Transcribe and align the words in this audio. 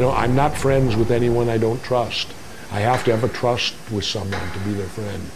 I 0.00 0.02
don't. 0.02 0.16
I'm 0.16 0.34
not 0.34 0.56
friends 0.56 0.96
with 0.96 1.10
anyone 1.10 1.50
I 1.50 1.58
don't 1.58 1.82
trust. 1.84 2.32
I 2.72 2.80
have 2.80 3.04
to 3.04 3.10
have 3.10 3.22
a 3.22 3.28
trust 3.28 3.74
with 3.90 4.06
someone 4.06 4.50
to 4.52 4.58
be 4.60 4.72
their 4.72 4.86
friend. 4.86 5.30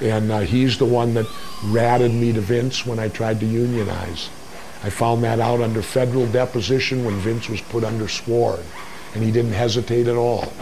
And 0.00 0.30
uh, 0.30 0.40
he's 0.40 0.78
the 0.78 0.84
one 0.84 1.14
that 1.14 1.26
ratted 1.64 2.14
me 2.14 2.32
to 2.32 2.40
Vince 2.40 2.86
when 2.86 3.00
I 3.00 3.08
tried 3.08 3.40
to 3.40 3.46
unionize. 3.46 4.30
I 4.84 4.90
found 4.90 5.24
that 5.24 5.40
out 5.40 5.60
under 5.60 5.82
federal 5.82 6.28
deposition 6.28 7.04
when 7.04 7.16
Vince 7.16 7.48
was 7.48 7.60
put 7.60 7.82
under 7.82 8.06
sworn, 8.06 8.62
and 9.14 9.24
he 9.24 9.32
didn't 9.32 9.54
hesitate 9.54 10.06
at 10.06 10.14
all. 10.14 10.52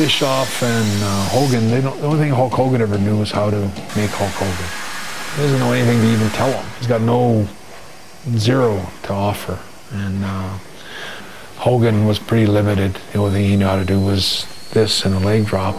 Bischoff 0.00 0.62
and 0.62 1.02
uh, 1.02 1.24
Hogan, 1.28 1.68
they 1.68 1.82
don't, 1.82 2.00
the 2.00 2.06
only 2.06 2.20
thing 2.20 2.30
Hulk 2.30 2.54
Hogan 2.54 2.80
ever 2.80 2.96
knew 2.96 3.18
was 3.18 3.30
how 3.30 3.50
to 3.50 3.60
make 3.94 4.08
Hulk 4.08 4.30
Hogan. 4.30 5.36
He 5.36 5.42
doesn't 5.42 5.58
know 5.58 5.72
anything 5.72 6.00
to 6.00 6.06
even 6.10 6.30
tell 6.30 6.50
him. 6.50 6.66
He's 6.78 6.86
got 6.86 7.02
no 7.02 7.46
zero 8.38 8.86
to 9.02 9.12
offer. 9.12 9.58
And 9.92 10.24
uh, 10.24 10.56
Hogan 11.58 12.06
was 12.06 12.18
pretty 12.18 12.46
limited. 12.46 12.94
The 13.12 13.18
only 13.18 13.32
thing 13.32 13.50
he 13.50 13.56
knew 13.56 13.66
how 13.66 13.76
to 13.76 13.84
do 13.84 14.00
was 14.00 14.46
this 14.70 15.04
and 15.04 15.14
a 15.14 15.18
leg 15.18 15.44
drop. 15.44 15.76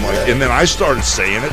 I'm 0.00 0.08
like, 0.08 0.28
and 0.32 0.40
then 0.40 0.50
I 0.50 0.64
started 0.64 1.04
saying 1.04 1.44
it, 1.44 1.52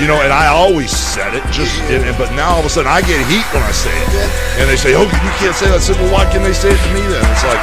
you 0.00 0.08
know, 0.08 0.24
and 0.24 0.32
I 0.32 0.48
always 0.48 0.88
said 0.90 1.34
it, 1.36 1.44
just, 1.52 1.76
and, 1.92 2.00
and- 2.08 2.16
but 2.16 2.32
now 2.32 2.56
all 2.56 2.60
of 2.60 2.66
a 2.66 2.72
sudden 2.72 2.88
I 2.90 3.00
get 3.04 3.20
heat 3.28 3.44
when 3.52 3.62
I 3.62 3.72
say 3.72 3.92
it, 3.92 4.08
and 4.56 4.64
they 4.70 4.76
say, 4.76 4.94
oh, 4.96 5.04
you 5.04 5.32
can't 5.36 5.52
say 5.54 5.68
that. 5.68 5.76
I 5.76 5.84
said, 5.84 5.96
well, 6.00 6.12
why 6.12 6.24
can't 6.32 6.42
they 6.44 6.54
say 6.56 6.72
it 6.72 6.80
to 6.80 6.90
me 6.96 7.04
then? 7.12 7.20
It's 7.28 7.44
like, 7.44 7.60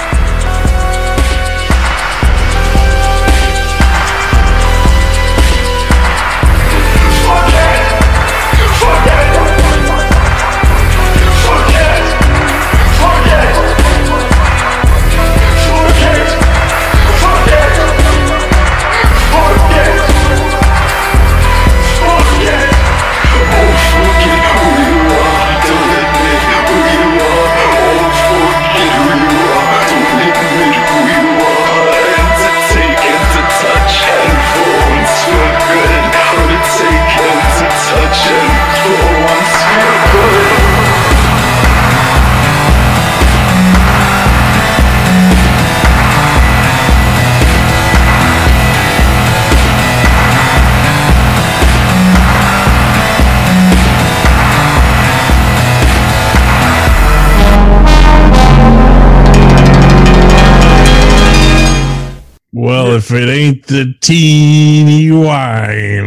Well, 62.54 62.96
if 62.96 63.12
it 63.12 63.30
ain't 63.30 63.66
the 63.68 63.96
teeny 64.02 65.10
whiners, 65.10 66.02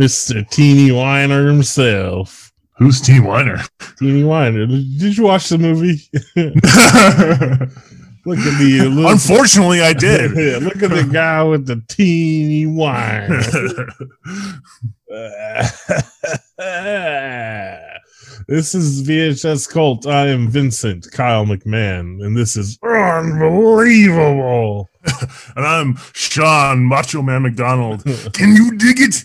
Mr. 0.00 0.48
Teeny 0.48 0.92
Weiner 0.92 1.46
himself. 1.46 2.50
Who's 2.78 3.02
Teeny 3.02 3.20
Weiner? 3.20 3.60
Teeny 3.98 4.24
Weiner. 4.24 4.66
Did 4.66 5.18
you 5.18 5.24
watch 5.24 5.50
the 5.50 5.58
movie? 5.58 6.00
look 8.24 8.38
at 8.38 8.58
the 8.58 8.88
look, 8.90 9.12
Unfortunately, 9.12 9.82
I 9.82 9.92
did. 9.92 10.30
Yeah, 10.34 10.56
look 10.66 10.82
at 10.82 10.88
the 10.88 11.06
guy 11.12 11.42
with 11.42 11.66
the 11.66 11.82
teeny 11.88 12.64
whiner. 12.66 13.42
This 18.50 18.74
is 18.74 19.06
VHS 19.06 19.70
Cult. 19.70 20.08
I 20.08 20.26
am 20.26 20.48
Vincent 20.48 21.06
Kyle 21.12 21.46
McMahon, 21.46 22.20
and 22.20 22.36
this 22.36 22.56
is 22.56 22.80
unbelievable. 22.82 24.88
and 25.54 25.64
I'm 25.64 25.96
Sean 26.14 26.84
Macho 26.84 27.22
Man 27.22 27.42
McDonald. 27.42 28.02
Can 28.32 28.56
you 28.56 28.76
dig 28.76 28.96
it? 28.98 29.22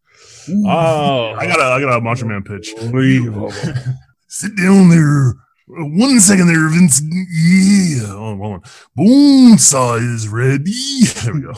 Oh, 0.50 1.34
I 1.38 1.46
got 1.46 1.60
a 1.60 1.64
I 1.64 1.78
got 1.80 1.98
a 1.98 2.00
Macho 2.00 2.24
Man 2.24 2.42
pitch. 2.42 2.72
unbelievable. 2.80 3.52
Sit 4.28 4.56
down 4.56 4.88
there. 4.88 5.34
Uh, 5.70 5.84
one 5.84 6.18
second 6.20 6.46
there, 6.46 6.66
Vince. 6.70 7.02
Yeah. 7.02 8.14
Oh, 8.14 8.34
hold 8.36 8.54
on. 8.54 8.62
Bonesaw 8.98 10.00
is 10.14 10.26
ready. 10.26 11.04
There 11.22 11.34
we 11.34 11.42
go. 11.42 11.52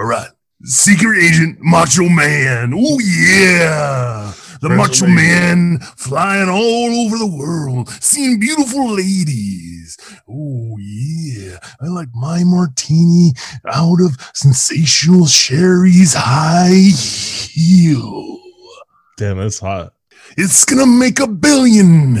All 0.00 0.06
right. 0.06 0.30
Secret 0.62 1.22
agent 1.22 1.58
Macho 1.60 2.08
Man. 2.08 2.72
Oh 2.74 2.98
yeah. 3.00 4.32
The 4.60 4.70
Macho 4.70 5.06
Man 5.06 5.78
flying 5.96 6.48
all 6.48 7.06
over 7.06 7.18
the 7.18 7.26
world, 7.26 7.90
seeing 8.00 8.40
beautiful 8.40 8.94
ladies. 8.94 9.98
Oh 10.28 10.76
yeah. 10.78 11.58
I 11.82 11.88
like 11.88 12.08
my 12.14 12.44
martini 12.44 13.32
out 13.70 14.00
of 14.00 14.16
sensational 14.32 15.26
Sherry's 15.26 16.14
high 16.14 16.92
heel. 17.52 18.40
Damn, 19.18 19.38
that's 19.38 19.58
hot. 19.58 19.92
It's 20.38 20.64
gonna 20.64 20.86
make 20.86 21.20
a 21.20 21.28
billion. 21.28 22.14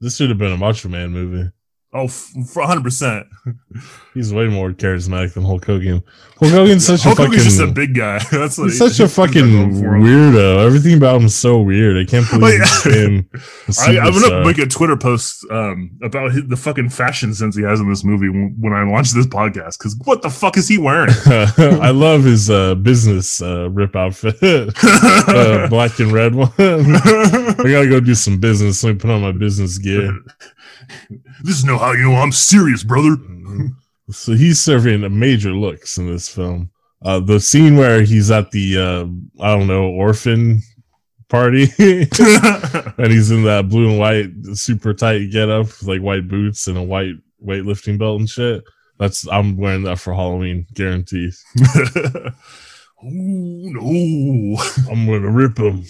This 0.00 0.16
should 0.16 0.28
have 0.28 0.38
been 0.38 0.52
a 0.52 0.56
Macho 0.56 0.88
Man 0.88 1.10
movie. 1.10 1.50
Oh, 1.92 2.06
for 2.06 2.62
100%. 2.62 3.26
He's 4.14 4.32
way 4.32 4.46
more 4.46 4.70
charismatic 4.70 5.34
than 5.34 5.42
Hulk 5.44 5.64
Hogan. 5.64 6.02
Hulk 6.38 6.52
Hogan's 6.52 6.86
such 6.86 7.02
Hulk 7.02 7.18
a 7.18 7.22
fucking. 7.22 7.32
Hulk 7.32 7.42
Hogan's 7.42 7.56
just 7.58 7.60
a 7.68 7.72
big 7.72 7.94
guy. 7.96 8.18
That's 8.30 8.58
what 8.58 8.64
He's 8.70 8.74
he- 8.78 8.88
such 8.88 9.00
a 9.00 9.08
fucking 9.08 9.50
going 9.52 9.80
for 9.82 9.96
him. 9.96 10.02
weirdo. 10.04 10.64
Everything 10.64 10.96
about 10.96 11.16
him 11.20 11.26
is 11.26 11.34
so 11.34 11.60
weird. 11.60 11.96
I 11.96 12.08
can't 12.08 12.28
believe 12.30 12.60
Like- 12.60 12.68
he's 12.68 12.82
been 12.84 13.28
a 13.32 13.98
I, 14.00 14.06
I'm 14.06 14.12
gonna 14.20 14.44
make 14.44 14.58
a 14.58 14.66
Twitter 14.66 14.96
post 14.96 15.44
um, 15.50 15.90
about 16.02 16.30
his, 16.32 16.46
the 16.46 16.56
fucking 16.56 16.90
fashion 16.90 17.34
sense 17.34 17.56
he 17.56 17.62
has 17.64 17.80
in 17.80 17.88
this 17.88 18.04
movie 18.04 18.28
when, 18.28 18.56
when 18.60 18.72
I 18.72 18.84
launch 18.84 19.10
this 19.10 19.26
podcast. 19.26 19.78
Because 19.78 19.96
what 20.04 20.22
the 20.22 20.30
fuck 20.30 20.56
is 20.56 20.68
he 20.68 20.78
wearing? 20.78 21.10
I 21.26 21.90
love 21.90 22.22
his 22.22 22.50
uh, 22.50 22.76
business 22.76 23.42
uh, 23.42 23.68
rip 23.70 23.96
outfit, 23.96 24.36
uh, 24.44 25.66
black 25.68 25.98
and 25.98 26.12
red 26.12 26.36
one. 26.36 26.52
I 26.56 27.54
gotta 27.56 27.88
go 27.88 27.98
do 27.98 28.14
some 28.14 28.38
business. 28.38 28.84
Let 28.84 28.92
me 28.92 28.98
put 29.00 29.10
on 29.10 29.22
my 29.22 29.32
business 29.32 29.76
gear. 29.78 30.16
this 31.42 31.58
is 31.58 31.64
no 31.64 31.78
how 31.78 31.92
you 31.92 32.10
know 32.10 32.16
I'm 32.16 32.32
serious, 32.32 32.82
brother. 32.84 33.16
So 34.12 34.32
he's 34.32 34.60
serving 34.60 35.04
a 35.04 35.08
major 35.08 35.52
looks 35.52 35.96
in 35.96 36.10
this 36.10 36.28
film. 36.28 36.70
Uh, 37.00 37.20
the 37.20 37.38
scene 37.38 37.76
where 37.76 38.02
he's 38.02 38.28
at 38.30 38.50
the 38.50 38.76
uh, 38.76 39.42
I 39.42 39.56
don't 39.56 39.68
know 39.68 39.84
orphan 39.84 40.62
party, 41.28 41.62
and 41.78 43.06
he's 43.12 43.30
in 43.30 43.44
that 43.44 43.68
blue 43.68 43.88
and 43.88 43.98
white 43.98 44.56
super 44.56 44.92
tight 44.94 45.30
getup, 45.30 45.68
like 45.84 46.02
white 46.02 46.28
boots 46.28 46.66
and 46.66 46.76
a 46.76 46.82
white 46.82 47.14
weightlifting 47.40 47.98
belt 47.98 48.20
and 48.20 48.28
shit. 48.28 48.64
That's 48.98 49.26
I'm 49.28 49.56
wearing 49.56 49.84
that 49.84 49.98
for 49.98 50.12
Halloween, 50.12 50.66
guaranteed. 50.74 51.32
oh 51.64 52.32
no. 53.02 54.56
I'm 54.90 55.06
gonna 55.06 55.30
rip 55.30 55.56
him. 55.56 55.84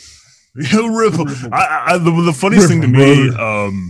He'll 0.68 0.90
rip 0.90 1.14
him. 1.14 1.52
I, 1.52 1.84
I, 1.86 1.98
the, 1.98 2.10
the 2.10 2.32
funniest 2.32 2.68
thing 2.68 2.82
to 2.82 2.88
me 2.88 3.30
um, 3.34 3.89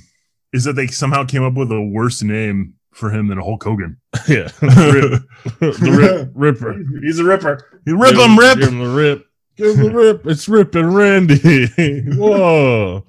is 0.52 0.64
that 0.64 0.74
they 0.74 0.86
somehow 0.86 1.24
came 1.24 1.42
up 1.42 1.54
with 1.54 1.70
a 1.72 1.80
worse 1.80 2.22
name 2.22 2.74
for 2.92 3.10
him 3.10 3.28
than 3.28 3.38
Hulk 3.38 3.62
Hogan. 3.62 3.98
Yeah, 4.28 4.48
rip, 4.60 5.22
the 5.60 5.96
rip, 5.96 6.30
ripper. 6.34 6.82
He's 7.02 7.18
a 7.18 7.24
ripper. 7.24 7.80
You 7.86 7.96
rip 7.96 8.12
Give 8.14 8.20
him, 8.20 8.38
rip. 8.38 8.58
Give 8.58 8.68
him 8.68 8.78
the 8.78 8.88
rip. 8.88 9.26
Give 9.56 9.76
him 9.76 9.84
the 9.84 9.90
rip. 9.90 10.26
It's 10.26 10.48
ripping 10.48 10.92
Randy. 10.92 11.66
Whoa. 12.16 13.04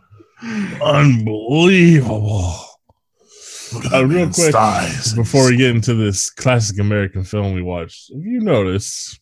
Unbelievable. 0.81 2.55
Uh, 3.93 4.05
real 4.05 4.29
quick, 4.29 4.53
thighs. 4.53 5.13
before 5.13 5.49
we 5.49 5.57
get 5.57 5.71
into 5.71 5.93
this 5.93 6.29
classic 6.29 6.79
American 6.79 7.23
film 7.23 7.53
we 7.53 7.61
watched, 7.61 8.11
have 8.13 8.23
you 8.23 8.41
noticed 8.41 9.19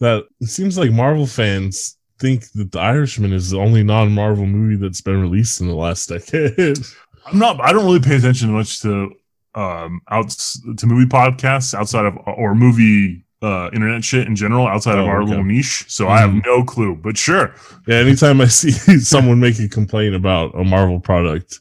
that 0.00 0.24
it 0.40 0.48
seems 0.48 0.76
like 0.76 0.90
Marvel 0.90 1.26
fans 1.26 1.96
think 2.18 2.50
that 2.52 2.72
The 2.72 2.78
Irishman 2.78 3.32
is 3.32 3.50
the 3.50 3.58
only 3.58 3.82
non-Marvel 3.82 4.46
movie 4.46 4.76
that's 4.76 5.00
been 5.00 5.20
released 5.20 5.60
in 5.60 5.68
the 5.68 5.74
last 5.74 6.08
decade. 6.08 6.78
I'm 7.26 7.38
not. 7.38 7.60
I 7.60 7.72
don't 7.72 7.84
really 7.84 8.00
pay 8.00 8.16
attention 8.16 8.52
much 8.52 8.80
to 8.82 9.12
um 9.54 10.00
outs 10.10 10.60
to 10.76 10.86
movie 10.86 11.08
podcasts 11.08 11.74
outside 11.74 12.04
of 12.06 12.16
or 12.26 12.54
movie 12.54 13.24
uh 13.42 13.68
internet 13.72 14.04
shit 14.04 14.26
in 14.26 14.36
general 14.36 14.66
outside 14.66 14.98
of 14.98 15.06
Oh, 15.06 15.08
our 15.08 15.22
okay. 15.22 15.30
little 15.30 15.44
niche. 15.44 15.84
So 15.88 16.08
I 16.08 16.18
have 16.20 16.30
Mhm. 16.30 16.46
no 16.46 16.62
clue. 16.62 16.94
But 16.94 17.16
sure, 17.16 17.52
yeah, 17.86 17.96
anytime 17.96 18.40
I 18.40 18.46
see 18.46 18.70
someone 19.00 19.40
make 19.40 19.58
a 19.58 19.68
complaint 19.68 20.14
about 20.14 20.54
a 20.54 20.62
Marvel 20.64 21.00
product, 21.00 21.58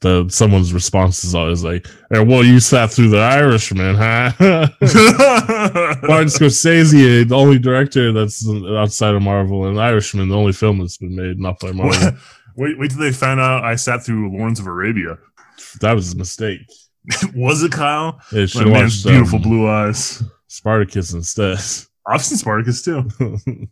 the 0.00 0.26
someone's 0.28 0.72
response 0.72 1.24
is 1.24 1.34
always 1.34 1.62
like, 1.64 1.86
"Eh, 2.12 2.18
"Well, 2.20 2.44
you 2.44 2.60
sat 2.60 2.90
through 2.92 3.08
The 3.10 3.18
Irishman, 3.20 3.94
huh?" 3.96 4.32
Martin 6.08 6.28
Scorsese, 6.28 7.28
the 7.28 7.34
only 7.34 7.58
director 7.58 8.12
that's 8.12 8.46
outside 8.76 9.14
of 9.14 9.22
Marvel, 9.22 9.66
and 9.66 9.80
Irishman, 9.80 10.28
the 10.28 10.36
only 10.36 10.52
film 10.52 10.78
that's 10.78 10.96
been 10.98 11.14
made 11.16 11.38
not 11.38 11.58
by 11.60 11.72
Marvel. 11.72 12.12
wait, 12.56 12.78
wait 12.78 12.90
till 12.90 13.00
they 13.00 13.12
found 13.12 13.40
out 13.40 13.64
I 13.64 13.76
sat 13.76 14.04
through 14.04 14.36
Lawrence 14.36 14.60
of 14.60 14.66
Arabia. 14.66 15.18
that 15.80 15.92
was 15.92 16.12
a 16.12 16.16
mistake. 16.16 16.60
Was 17.34 17.64
it 17.64 17.72
Kyle? 17.72 18.20
It 18.30 18.48
should 18.50 18.68
My 18.68 18.74
man's 18.74 19.02
beautiful 19.02 19.36
um, 19.36 19.42
blue 19.42 19.68
eyes. 19.68 20.22
Spartacus 20.46 21.12
instead. 21.12 21.58
I've 22.06 22.24
seen 22.24 22.38
Spartacus 22.38 22.82
too. 22.82 23.08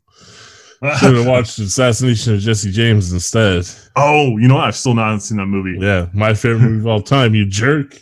Should 0.98 1.14
have 1.14 1.26
watched 1.26 1.58
Assassination 1.58 2.34
of 2.34 2.40
Jesse 2.40 2.70
James 2.70 3.12
instead. 3.12 3.66
oh, 3.96 4.38
you 4.38 4.48
know 4.48 4.54
what? 4.54 4.64
I've 4.64 4.76
still 4.76 4.94
not 4.94 5.20
seen 5.20 5.36
that 5.36 5.44
movie. 5.44 5.78
Yeah, 5.78 6.06
my 6.14 6.32
favorite 6.32 6.60
movie 6.60 6.80
of 6.80 6.86
all 6.86 7.02
time. 7.02 7.34
You 7.34 7.44
jerk. 7.44 8.00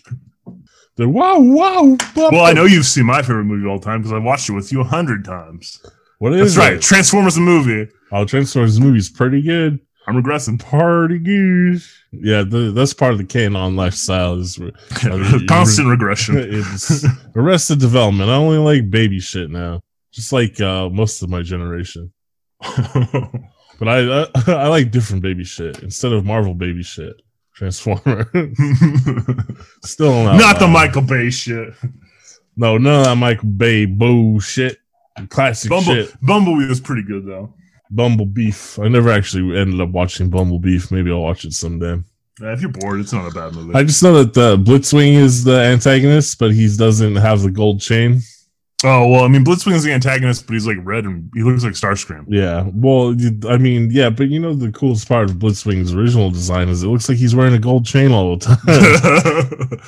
The 0.94 1.08
wow 1.08 1.40
wow. 1.40 1.96
Well, 2.14 2.44
I 2.44 2.52
know 2.52 2.66
you've 2.66 2.86
seen 2.86 3.06
my 3.06 3.20
favorite 3.22 3.44
movie 3.44 3.64
of 3.64 3.70
all 3.72 3.80
time 3.80 4.02
because 4.02 4.12
I 4.12 4.18
watched 4.18 4.48
it 4.48 4.52
with 4.52 4.70
you 4.70 4.80
a 4.80 4.84
hundred 4.84 5.24
times. 5.24 5.84
What 6.18 6.34
is 6.34 6.54
That's 6.54 6.68
right, 6.68 6.76
it? 6.76 6.82
Transformers 6.82 7.34
the 7.34 7.40
movie. 7.40 7.90
Oh, 8.12 8.24
Transformers 8.24 8.78
movie's 8.78 9.08
pretty 9.08 9.42
good. 9.42 9.80
I'm 10.08 10.22
regressing. 10.22 10.58
Party 10.58 11.18
good. 11.18 11.82
Yeah, 12.12 12.42
the, 12.42 12.72
that's 12.74 12.94
part 12.94 13.12
of 13.12 13.18
the 13.18 13.24
canon 13.24 13.76
lifestyle. 13.76 14.38
Is 14.38 14.58
re- 14.58 14.72
mean, 15.04 15.46
Constant 15.46 15.88
regression. 15.88 16.36
it's 16.38 17.04
Arrested 17.36 17.78
Development. 17.78 18.30
I 18.30 18.34
only 18.34 18.58
like 18.58 18.90
baby 18.90 19.20
shit 19.20 19.50
now, 19.50 19.82
just 20.12 20.32
like 20.32 20.60
uh, 20.60 20.88
most 20.88 21.22
of 21.22 21.28
my 21.28 21.42
generation. 21.42 22.12
But 23.78 23.88
I, 23.88 24.22
I 24.22 24.52
I 24.52 24.66
like 24.66 24.90
different 24.90 25.22
baby 25.22 25.44
shit 25.44 25.84
instead 25.84 26.12
of 26.12 26.24
Marvel 26.24 26.52
baby 26.52 26.82
shit. 26.82 27.22
Transformer. 27.54 28.24
Still 29.84 30.24
not, 30.24 30.36
Not 30.36 30.58
the. 30.58 30.66
Michael 30.66 31.02
Bay 31.02 31.30
shit. 31.30 31.74
No, 32.56 32.76
none 32.76 33.00
of 33.00 33.04
that 33.06 33.16
Michael 33.16 33.48
Bay 33.48 33.84
bullshit. 33.86 34.78
Classic 35.28 35.70
Bumble, 35.70 35.94
shit. 35.94 36.14
Bumblebee 36.22 36.68
was 36.68 36.80
pretty 36.80 37.02
good 37.02 37.26
though. 37.26 37.54
Bumble 37.90 38.26
Beef. 38.26 38.78
I 38.78 38.88
never 38.88 39.10
actually 39.10 39.58
ended 39.58 39.80
up 39.80 39.90
watching 39.90 40.30
Bumble 40.30 40.58
Beef. 40.58 40.90
Maybe 40.90 41.10
I'll 41.10 41.22
watch 41.22 41.44
it 41.44 41.52
someday. 41.52 42.00
Yeah, 42.40 42.52
if 42.52 42.60
you're 42.60 42.70
bored, 42.70 43.00
it's 43.00 43.12
not 43.12 43.30
a 43.30 43.34
bad 43.34 43.54
movie. 43.54 43.74
I 43.74 43.82
just 43.82 44.02
know 44.02 44.22
that 44.22 44.34
the 44.34 44.56
Blitzwing 44.56 45.14
is 45.14 45.44
the 45.44 45.60
antagonist, 45.60 46.38
but 46.38 46.52
he 46.52 46.68
doesn't 46.76 47.16
have 47.16 47.42
the 47.42 47.50
gold 47.50 47.80
chain. 47.80 48.20
oh 48.84 49.08
well, 49.08 49.24
I 49.24 49.28
mean, 49.28 49.44
Blitzwing 49.44 49.72
is 49.72 49.82
the 49.82 49.92
antagonist, 49.92 50.46
but 50.46 50.52
he's 50.52 50.66
like 50.66 50.76
red 50.82 51.04
and 51.04 51.28
he 51.34 51.42
looks 51.42 51.64
like 51.64 51.72
Starscream. 51.72 52.26
Yeah. 52.28 52.68
Well, 52.72 53.16
I 53.48 53.56
mean, 53.56 53.90
yeah, 53.90 54.10
but 54.10 54.28
you 54.28 54.38
know 54.38 54.54
the 54.54 54.70
coolest 54.70 55.08
part 55.08 55.30
of 55.30 55.36
Blitzwing's 55.36 55.94
original 55.94 56.30
design 56.30 56.68
is 56.68 56.84
it 56.84 56.88
looks 56.88 57.08
like 57.08 57.18
he's 57.18 57.34
wearing 57.34 57.54
a 57.54 57.58
gold 57.58 57.84
chain 57.84 58.12
all 58.12 58.36
the 58.36 58.46
time. 58.46 59.80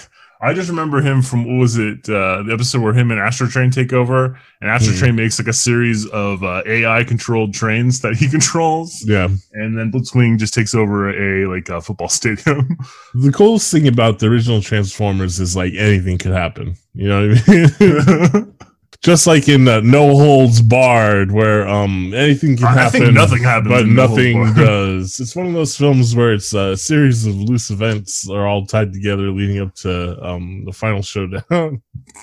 I 0.40 0.54
just 0.54 0.68
remember 0.68 1.00
him 1.00 1.20
from 1.22 1.44
what 1.44 1.60
was 1.60 1.76
it? 1.78 2.08
Uh, 2.08 2.42
the 2.44 2.52
episode 2.52 2.80
where 2.82 2.92
him 2.92 3.10
and 3.10 3.18
Astrotrain 3.20 3.72
take 3.74 3.92
over, 3.92 4.38
and 4.60 4.70
Astro 4.70 4.92
Hmm. 4.92 4.98
Train 4.98 5.16
makes 5.16 5.38
like 5.38 5.48
a 5.48 5.52
series 5.52 6.06
of 6.10 6.44
uh, 6.44 6.62
AI 6.64 7.02
controlled 7.04 7.54
trains 7.54 8.00
that 8.02 8.14
he 8.16 8.28
controls, 8.36 9.02
yeah. 9.04 9.28
and 9.54 9.76
then 9.76 9.90
Blitzwing 9.90 10.38
just 10.38 10.54
takes 10.54 10.74
over 10.74 11.10
a 11.10 11.46
like 11.52 11.68
a 11.68 11.80
football 11.80 12.08
stadium. 12.20 12.76
The 13.14 13.32
coolest 13.32 13.72
thing 13.72 13.88
about 13.88 14.20
the 14.20 14.26
original 14.26 14.62
Transformers 14.62 15.40
is 15.40 15.56
like 15.56 15.74
anything 15.74 16.18
could 16.18 16.32
happen. 16.32 16.76
You 16.94 17.08
know 17.08 17.28
what 17.28 17.42
I 17.48 18.36
mean? 18.36 18.54
Just 19.02 19.28
like 19.28 19.48
in 19.48 19.68
uh, 19.68 19.80
No 19.80 20.16
Holds 20.16 20.60
Barred, 20.60 21.30
where 21.30 21.68
um 21.68 22.12
anything 22.14 22.56
can 22.56 22.66
I 22.66 22.72
happen. 22.72 23.00
think 23.00 23.14
nothing 23.14 23.42
happens, 23.44 23.68
but 23.68 23.82
in 23.82 23.94
No 23.94 24.06
nothing 24.08 24.54
does. 24.54 25.20
It's 25.20 25.36
one 25.36 25.46
of 25.46 25.52
those 25.52 25.76
films 25.76 26.16
where 26.16 26.32
it's 26.32 26.52
a 26.52 26.76
series 26.76 27.24
of 27.24 27.36
loose 27.36 27.70
events 27.70 28.28
are 28.28 28.46
all 28.46 28.66
tied 28.66 28.92
together, 28.92 29.30
leading 29.30 29.60
up 29.60 29.72
to 29.76 30.20
um 30.26 30.64
the 30.64 30.72
final 30.72 31.02
showdown. 31.02 31.80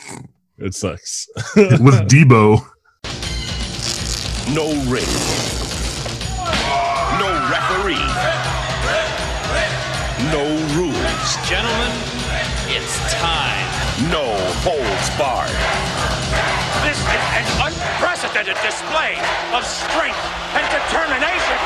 it 0.57 0.75
sucks. 0.75 1.27
with 1.55 1.95
Debo. 2.09 2.59
No 4.53 4.67
ring. 4.91 5.64
Unprecedented 18.45 18.63
display 18.63 19.15
of 19.53 19.63
strength 19.65 20.17
and 20.53 20.65
determination. 20.71 21.57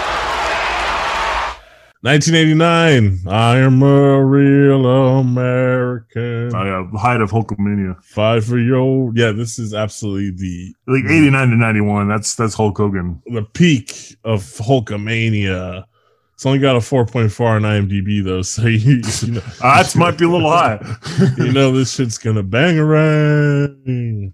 1989. 2.01 3.19
I 3.27 3.57
am 3.57 3.83
a 3.83 4.23
real 4.23 4.85
American. 5.19 6.55
Oh 6.55 6.63
yeah, 6.63 6.99
height 6.99 7.19
of 7.19 7.29
Hulkamania. 7.31 8.01
Fight 8.03 8.43
for 8.45 8.57
your 8.57 9.11
yeah. 9.15 9.31
This 9.33 9.59
is 9.59 9.73
absolutely 9.73 10.31
the 10.31 10.73
Like 10.87 11.03
eighty 11.11 11.29
nine 11.29 11.49
to 11.49 11.57
ninety 11.57 11.81
one. 11.81 12.07
That's 12.07 12.35
that's 12.35 12.53
Hulk 12.53 12.77
Hogan. 12.77 13.21
the 13.25 13.43
peak 13.53 14.15
of 14.23 14.43
Hulkamania. 14.43 15.83
It's 16.35 16.45
only 16.45 16.59
got 16.59 16.77
a 16.77 16.79
4.4 16.79 17.41
on 17.41 17.61
IMDb 17.63 18.23
though, 18.23 18.43
so 18.43 18.61
you, 18.65 19.01
you 19.21 19.31
know, 19.33 19.41
Uh, 19.61 19.83
that 19.83 19.93
might 19.97 20.17
be 20.17 20.23
a 20.23 20.29
little 20.29 20.49
high. 20.49 20.79
you 21.37 21.51
know 21.51 21.73
this 21.73 21.93
shit's 21.93 22.17
gonna 22.17 22.43
bang 22.43 22.79
around. 22.79 24.33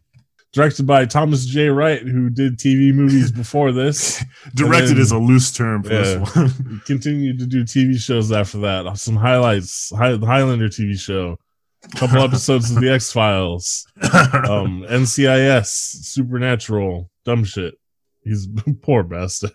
Directed 0.56 0.88
by 0.88 1.06
Thomas 1.06 1.46
J. 1.46 1.68
Wright, 1.68 2.02
who 2.02 2.30
did 2.30 2.58
TV 2.58 2.94
movies 2.94 3.30
before 3.44 3.72
this. 3.74 4.24
Directed 4.56 4.96
then- 4.96 5.00
is 5.00 5.12
a 5.12 5.18
loose 5.20 5.52
term 5.52 5.84
for 5.84 5.94
Yeah. 5.94 6.02
this 6.02 6.36
one. 6.36 6.82
Continued 6.86 7.40
to 7.40 7.46
do 7.46 7.64
TV 7.64 8.00
shows 8.00 8.32
after 8.32 8.60
that. 8.60 8.98
Some 8.98 9.18
highlights: 9.18 9.92
High, 9.96 10.16
Highlander 10.18 10.70
TV 10.70 10.98
show, 10.98 11.38
a 11.84 11.98
couple 11.98 12.20
episodes 12.24 12.72
of 12.72 12.80
the 12.82 12.90
X 12.90 13.12
Files, 13.12 13.86
um, 14.02 14.86
NCIS, 14.90 15.66
Supernatural, 15.68 17.12
dumb 17.26 17.44
shit. 17.44 17.76
He's 18.24 18.48
poor 18.82 19.04
bastard. 19.04 19.52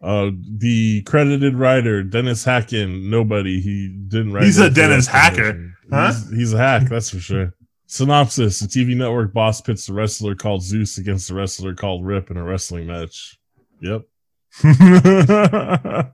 Uh, 0.00 0.30
the 0.58 1.02
credited 1.02 1.56
writer 1.56 2.04
Dennis 2.04 2.44
Hackin, 2.44 3.10
nobody. 3.10 3.60
He 3.60 3.88
didn't 4.06 4.32
write. 4.32 4.44
He's 4.44 4.58
a 4.60 4.70
Dennis. 4.70 5.08
Hacker, 5.08 5.74
huh? 5.90 6.12
He's, 6.12 6.30
he's 6.30 6.52
a 6.52 6.58
hack, 6.58 6.88
that's 6.88 7.10
for 7.10 7.18
sure. 7.18 7.52
Synopsis: 7.88 8.60
A 8.60 8.68
TV 8.68 8.94
network 8.94 9.32
boss 9.32 9.62
pits 9.62 9.88
a 9.88 9.94
wrestler 9.94 10.34
called 10.34 10.62
Zeus 10.62 10.98
against 10.98 11.30
a 11.30 11.34
wrestler 11.34 11.74
called 11.74 12.04
Rip 12.04 12.30
in 12.30 12.36
a 12.36 12.44
wrestling 12.44 12.86
match. 12.86 13.38
Yep. 13.80 14.02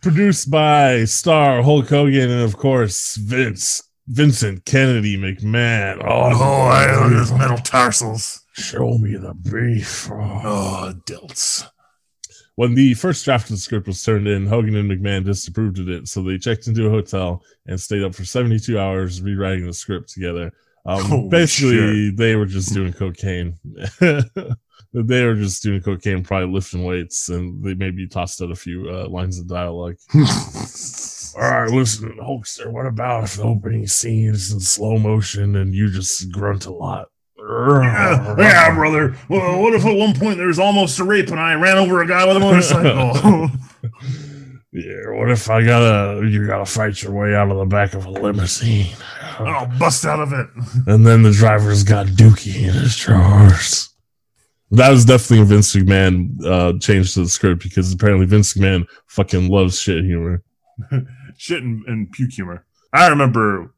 Produced 0.00 0.50
by 0.50 1.04
star 1.04 1.62
Hulk 1.62 1.88
Hogan 1.90 2.30
and 2.30 2.40
of 2.40 2.56
course 2.56 3.16
Vince 3.16 3.82
Vincent 4.08 4.64
Kennedy 4.64 5.18
McMahon. 5.18 5.98
Oh, 6.02 6.30
oh, 6.32 6.62
I 6.62 7.04
at 7.04 7.12
his 7.12 7.30
metatarsals. 7.30 8.40
show 8.54 8.96
me 8.96 9.16
the 9.16 9.34
beef. 9.34 10.10
Oh. 10.10 10.40
Oh, 10.44 10.94
delts. 11.06 11.68
When 12.54 12.74
the 12.74 12.94
first 12.94 13.24
draft 13.26 13.50
of 13.50 13.56
the 13.56 13.56
script 13.58 13.86
was 13.86 14.02
turned 14.02 14.26
in, 14.26 14.46
Hogan 14.46 14.76
and 14.76 14.90
McMahon 14.90 15.24
disapproved 15.24 15.78
of 15.78 15.90
it, 15.90 16.08
so 16.08 16.22
they 16.22 16.38
checked 16.38 16.68
into 16.68 16.86
a 16.86 16.90
hotel 16.90 17.42
and 17.66 17.78
stayed 17.78 18.02
up 18.02 18.14
for 18.14 18.24
72 18.24 18.78
hours 18.78 19.20
rewriting 19.20 19.66
the 19.66 19.74
script 19.74 20.08
together. 20.08 20.52
Um, 20.84 21.28
basically, 21.28 22.10
they 22.10 22.36
were 22.36 22.46
just 22.46 22.74
doing 22.74 22.92
cocaine. 22.92 23.56
they 24.00 25.24
were 25.24 25.34
just 25.34 25.62
doing 25.62 25.80
cocaine, 25.80 26.24
probably 26.24 26.52
lifting 26.52 26.84
weights, 26.84 27.28
and 27.28 27.62
they 27.62 27.74
maybe 27.74 28.08
tossed 28.08 28.42
out 28.42 28.50
a 28.50 28.56
few 28.56 28.88
uh, 28.90 29.08
lines 29.08 29.38
of 29.38 29.46
dialogue. 29.46 29.96
All 30.14 31.40
right, 31.40 31.70
listen, 31.70 32.18
Hulkster, 32.20 32.70
what 32.70 32.86
about 32.86 33.24
if 33.24 33.36
the 33.36 33.44
opening 33.44 33.86
scene 33.86 34.28
is 34.28 34.52
in 34.52 34.60
slow 34.60 34.98
motion 34.98 35.56
and 35.56 35.74
you 35.74 35.90
just 35.90 36.30
grunt 36.30 36.66
a 36.66 36.72
lot? 36.72 37.08
Yeah, 37.42 38.36
yeah, 38.38 38.74
brother. 38.74 39.16
Well, 39.28 39.60
what 39.60 39.74
if 39.74 39.84
at 39.84 39.96
one 39.96 40.14
point 40.14 40.38
there 40.38 40.46
was 40.46 40.60
almost 40.60 41.00
a 41.00 41.04
rape 41.04 41.28
and 41.28 41.40
I 41.40 41.54
ran 41.54 41.76
over 41.76 42.00
a 42.00 42.06
guy 42.06 42.24
with 42.24 42.36
a 42.36 42.40
motorcycle? 42.40 43.50
Yeah, 44.72 45.10
what 45.10 45.30
if 45.30 45.50
I 45.50 45.62
gotta 45.62 46.26
you 46.26 46.46
gotta 46.46 46.64
fight 46.64 47.02
your 47.02 47.12
way 47.12 47.34
out 47.34 47.50
of 47.50 47.58
the 47.58 47.66
back 47.66 47.92
of 47.92 48.06
a 48.06 48.10
limousine? 48.10 48.94
and 49.38 49.48
I'll 49.48 49.78
bust 49.78 50.04
out 50.04 50.20
of 50.20 50.32
it. 50.32 50.46
And 50.86 51.06
then 51.06 51.22
the 51.22 51.32
driver's 51.32 51.84
got 51.84 52.06
dookie 52.06 52.56
in 52.56 52.74
his 52.74 52.96
drawers. 52.96 53.90
That 54.70 54.90
was 54.90 55.04
definitely 55.04 55.40
a 55.40 55.44
Vince 55.44 55.74
McMahon 55.74 56.44
uh, 56.46 56.78
change 56.78 57.14
to 57.14 57.20
the 57.20 57.28
script 57.28 57.62
because 57.62 57.92
apparently 57.92 58.24
Vince 58.26 58.54
McMahon 58.54 58.86
fucking 59.06 59.48
loves 59.48 59.78
shit 59.78 60.04
humor. 60.04 60.42
Shit 61.38 61.62
and, 61.62 61.84
and 61.86 62.10
puke 62.12 62.32
humor. 62.32 62.64
I 62.92 63.08
remember. 63.08 63.74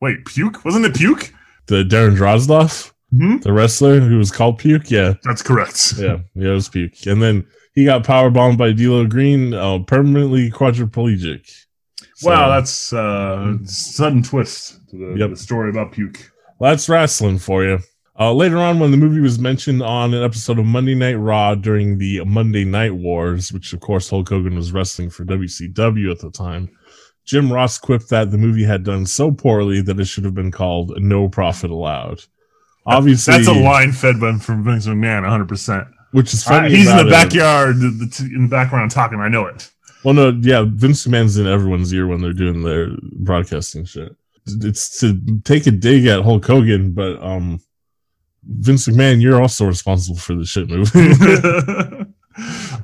Wait, 0.00 0.24
puke? 0.26 0.64
Wasn't 0.64 0.84
it 0.84 0.94
puke? 0.94 1.32
The 1.66 1.82
Darren 1.82 2.16
Drozdov? 2.16 2.92
Hmm? 3.16 3.38
The 3.38 3.52
wrestler 3.52 4.00
who 4.00 4.18
was 4.18 4.30
called 4.30 4.58
Puke. 4.58 4.90
Yeah, 4.90 5.14
That's 5.24 5.42
correct. 5.42 5.94
yeah, 5.98 6.18
yeah. 6.34 6.50
It 6.50 6.54
was 6.54 6.68
Puke, 6.68 7.06
and 7.06 7.20
then 7.20 7.46
he 7.74 7.84
got 7.84 8.04
power 8.04 8.30
bombed 8.30 8.58
by 8.58 8.72
D'Lo 8.72 9.06
Green, 9.06 9.52
uh, 9.54 9.80
permanently 9.80 10.50
quadriplegic. 10.50 11.64
So, 12.20 12.28
Wow, 12.30 12.50
that's 12.50 12.92
uh, 12.92 13.56
sudden 13.64 14.22
twist 14.22 14.78
to 14.90 14.96
the, 14.96 15.18
Yep. 15.18 15.30
the 15.30 15.36
story 15.36 15.70
about 15.70 15.92
puke. 15.92 16.30
that's 16.60 16.88
wrestling 16.88 17.38
for 17.38 17.64
you. 17.64 17.78
Uh, 18.18 18.34
later 18.34 18.58
on, 18.58 18.78
when 18.78 18.90
the 18.90 18.98
movie 18.98 19.20
was 19.20 19.38
mentioned 19.38 19.82
on 19.82 20.12
an 20.12 20.22
episode 20.22 20.58
of 20.58 20.66
Monday 20.66 20.94
Night 20.94 21.14
Raw 21.14 21.54
during 21.54 21.96
the 21.96 22.22
Monday 22.26 22.64
Night 22.66 22.94
Wars, 22.94 23.50
which 23.52 23.72
of 23.72 23.80
course 23.80 24.10
Hulk 24.10 24.28
Hogan 24.28 24.54
was 24.54 24.70
wrestling 24.72 25.08
for 25.08 25.24
WCW 25.24 26.10
at 26.10 26.18
the 26.18 26.30
time, 26.30 26.68
Jim 27.24 27.50
Ross 27.50 27.78
quipped 27.78 28.10
that 28.10 28.30
the 28.30 28.36
movie 28.36 28.64
had 28.64 28.84
done 28.84 29.06
so 29.06 29.30
poorly 29.30 29.80
that 29.80 29.98
it 29.98 30.04
should 30.04 30.24
have 30.26 30.34
been 30.34 30.50
called 30.50 30.92
No 31.00 31.28
Profit 31.30 31.70
Allowed. 31.70 32.22
Obviously, 32.84 33.32
That's 33.34 33.48
a 33.48 33.52
line 33.54 33.92
fed 33.92 34.20
by 34.20 34.36
from 34.36 34.64
Vince 34.64 34.86
McMahon, 34.86 35.22
100. 35.22 35.48
percent 35.48 35.88
which 36.12 36.34
is 36.34 36.42
funny. 36.42 36.70
He's 36.74 36.90
in 36.90 36.96
the 36.96 37.06
it. 37.06 37.10
backyard, 37.10 37.76
the, 37.78 37.88
the 37.90 38.06
t- 38.10 38.34
in 38.34 38.42
the 38.42 38.48
background 38.48 38.90
talking. 38.90 39.20
I 39.20 39.28
know 39.28 39.46
it. 39.46 39.70
Well, 40.04 40.14
no, 40.14 40.30
yeah, 40.40 40.64
Vince 40.66 41.06
McMahon's 41.06 41.36
in 41.36 41.46
everyone's 41.46 41.92
ear 41.92 42.06
when 42.06 42.20
they're 42.20 42.32
doing 42.32 42.62
their 42.62 42.88
broadcasting 43.12 43.84
shit. 43.84 44.14
It's 44.46 44.98
to 45.00 45.20
take 45.44 45.66
a 45.66 45.70
dig 45.70 46.06
at 46.06 46.22
Hulk 46.22 46.44
Hogan, 46.44 46.92
but 46.92 47.22
um, 47.22 47.60
Vince 48.44 48.88
McMahon, 48.88 49.20
you're 49.20 49.40
also 49.40 49.66
responsible 49.66 50.18
for 50.18 50.34
the 50.34 50.44
shit 50.44 50.68
movie. 50.68 50.90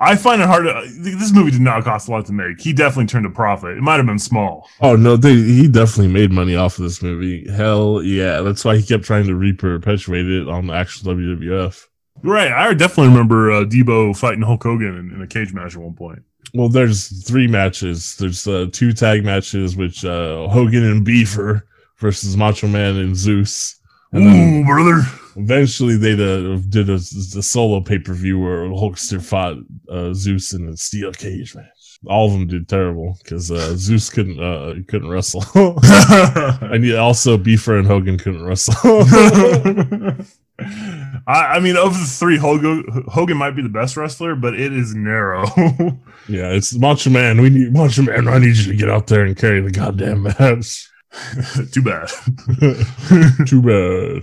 I 0.00 0.16
find 0.16 0.42
it 0.42 0.46
hard 0.46 0.64
to. 0.64 0.84
This 0.98 1.32
movie 1.32 1.52
did 1.52 1.60
not 1.60 1.84
cost 1.84 2.08
a 2.08 2.10
lot 2.10 2.26
to 2.26 2.32
make. 2.32 2.60
He 2.60 2.72
definitely 2.72 3.06
turned 3.06 3.24
a 3.24 3.30
profit. 3.30 3.78
It 3.78 3.80
might 3.80 3.96
have 3.96 4.06
been 4.06 4.18
small. 4.18 4.68
oh 4.80 4.96
no, 4.96 5.16
they 5.16 5.34
he 5.34 5.68
definitely 5.68 6.12
made 6.12 6.30
money 6.30 6.56
off 6.56 6.78
of 6.78 6.84
this 6.84 7.00
movie. 7.00 7.50
Hell 7.50 8.02
yeah, 8.02 8.42
that's 8.42 8.64
why 8.64 8.76
he 8.76 8.82
kept 8.82 9.04
trying 9.04 9.26
to 9.26 9.34
re-perpetuate 9.34 10.28
it 10.28 10.48
on 10.48 10.66
the 10.66 10.74
actual 10.74 11.14
WWF. 11.14 11.86
Right. 12.22 12.50
I 12.50 12.72
definitely 12.74 13.08
remember 13.08 13.52
uh, 13.52 13.64
Debo 13.64 14.16
fighting 14.16 14.42
Hulk 14.42 14.62
Hogan 14.62 14.96
in, 14.96 15.12
in 15.12 15.22
a 15.22 15.26
cage 15.26 15.52
match 15.52 15.74
at 15.74 15.82
one 15.82 15.94
point. 15.94 16.22
Well, 16.56 16.70
there's 16.70 17.22
three 17.26 17.46
matches. 17.46 18.16
There's 18.16 18.46
uh, 18.46 18.66
two 18.72 18.94
tag 18.94 19.24
matches, 19.24 19.76
which 19.76 20.04
uh, 20.04 20.48
Hogan 20.48 20.84
and 20.84 21.04
Beaver 21.04 21.66
versus 21.98 22.36
Macho 22.36 22.66
Man 22.66 22.96
and 22.96 23.14
Zeus. 23.14 23.78
And 24.12 24.64
Ooh, 24.64 24.64
brother. 24.64 25.02
Eventually, 25.36 25.96
they 25.98 26.14
uh, 26.14 26.58
did 26.70 26.88
a, 26.88 26.94
a 26.94 27.42
solo 27.42 27.82
pay 27.82 27.98
per 27.98 28.14
view 28.14 28.38
where 28.38 28.62
Hulkster 28.68 29.22
fought 29.22 29.58
uh, 29.90 30.14
Zeus 30.14 30.54
in 30.54 30.68
a 30.68 30.76
steel 30.78 31.12
cage 31.12 31.54
match. 31.54 31.98
All 32.06 32.26
of 32.26 32.32
them 32.32 32.46
did 32.46 32.68
terrible 32.68 33.18
because 33.22 33.50
uh, 33.50 33.74
Zeus 33.76 34.08
couldn't 34.08 34.40
uh, 34.40 34.74
couldn't 34.88 35.10
wrestle, 35.10 35.44
and 35.54 36.84
yeah, 36.84 36.96
also 36.96 37.36
Beefer 37.36 37.78
and 37.78 37.86
Hogan 37.86 38.16
couldn't 38.16 38.44
wrestle. 38.44 38.74
I, 41.26 41.56
I 41.56 41.60
mean, 41.60 41.76
of 41.76 41.92
the 41.98 42.04
three, 42.04 42.36
Hogan, 42.36 43.04
Hogan 43.08 43.36
might 43.36 43.56
be 43.56 43.62
the 43.62 43.68
best 43.68 43.96
wrestler, 43.96 44.36
but 44.36 44.54
it 44.54 44.72
is 44.72 44.94
narrow. 44.94 45.44
yeah, 46.28 46.50
it's 46.50 46.74
Macho 46.74 47.10
Man. 47.10 47.40
We 47.40 47.50
need 47.50 47.72
Macho 47.72 48.02
Man. 48.02 48.28
I 48.28 48.38
need 48.38 48.56
you 48.56 48.72
to 48.72 48.76
get 48.76 48.88
out 48.88 49.08
there 49.08 49.24
and 49.24 49.36
carry 49.36 49.60
the 49.60 49.72
goddamn 49.72 50.22
match. 50.22 50.88
Too 51.72 51.82
bad. 51.82 52.08
Too 53.46 53.62
bad. 53.62 54.22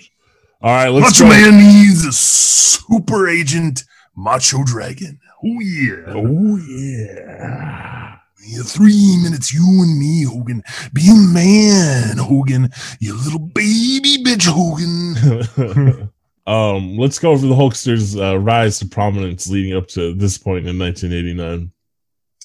All 0.61 0.71
right, 0.71 0.89
let's 0.89 1.19
Macho 1.19 1.25
go. 1.25 1.29
Man 1.29 1.57
needs 1.57 2.05
a 2.05 2.13
super 2.13 3.27
agent, 3.27 3.83
Macho 4.15 4.63
Dragon. 4.63 5.19
Oh 5.43 5.59
yeah. 5.59 6.03
Oh 6.07 6.57
yeah. 6.57 8.17
Yeah, 8.45 8.63
three 8.63 9.17
minutes, 9.23 9.53
you 9.53 9.63
and 9.63 9.97
me, 9.97 10.23
Hogan. 10.23 10.63
Be 10.91 11.09
a 11.09 11.15
man, 11.15 12.17
Hogan. 12.17 12.69
You 12.99 13.15
little 13.15 13.39
baby 13.39 14.21
bitch, 14.21 14.47
Hogan. 14.47 16.09
Um, 16.45 16.97
let's 16.97 17.19
go 17.19 17.31
over 17.31 17.47
the 17.47 17.55
Hulkster's 17.55 18.17
uh, 18.17 18.37
rise 18.37 18.79
to 18.79 18.87
prominence 18.87 19.49
leading 19.49 19.75
up 19.75 19.87
to 19.89 20.13
this 20.13 20.37
point 20.37 20.67
in 20.67 20.77
1989. 20.77 21.71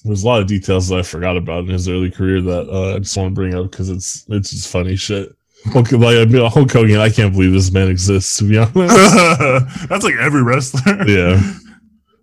There's 0.05 0.23
a 0.23 0.27
lot 0.27 0.41
of 0.41 0.47
details 0.47 0.87
that 0.87 0.99
I 0.99 1.01
forgot 1.01 1.35
about 1.35 1.65
in 1.65 1.71
his 1.71 1.89
early 1.89 2.09
career 2.09 2.41
that 2.41 2.69
uh, 2.69 2.95
I 2.95 2.99
just 2.99 3.17
want 3.17 3.31
to 3.31 3.35
bring 3.35 3.53
up 3.53 3.69
because 3.69 3.89
it's 3.89 4.25
it's 4.29 4.51
just 4.51 4.69
funny 4.71 4.95
shit. 4.95 5.35
Hulk, 5.65 5.91
like, 5.91 6.15
I 6.15 6.23
mean, 6.23 6.49
Hulk 6.49 6.71
Hogan, 6.71 7.01
I 7.01 7.09
can't 7.09 7.33
believe 7.33 7.51
this 7.51 7.71
man 7.71 7.89
exists. 7.89 8.37
To 8.37 8.45
be 8.45 8.57
honest, 8.57 8.75
That's 9.89 10.05
like 10.05 10.15
every 10.15 10.41
wrestler. 10.43 11.05
yeah. 11.05 11.41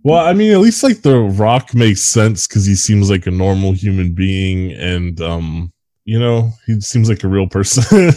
Well, 0.03 0.25
I 0.25 0.33
mean, 0.33 0.53
at 0.53 0.61
least 0.61 0.83
like 0.83 1.03
The 1.03 1.19
Rock 1.19 1.75
makes 1.75 2.01
sense 2.01 2.47
because 2.47 2.65
he 2.65 2.77
seems 2.77 3.11
like 3.11 3.27
a 3.27 3.31
normal 3.31 3.73
human 3.73 4.15
being, 4.15 4.73
and 4.73 5.21
um, 5.21 5.73
you 6.07 6.21
know, 6.21 6.53
he 6.67 6.81
seems 6.81 7.09
like 7.09 7.25
a 7.25 7.29
real 7.29 7.49
person. 7.49 7.83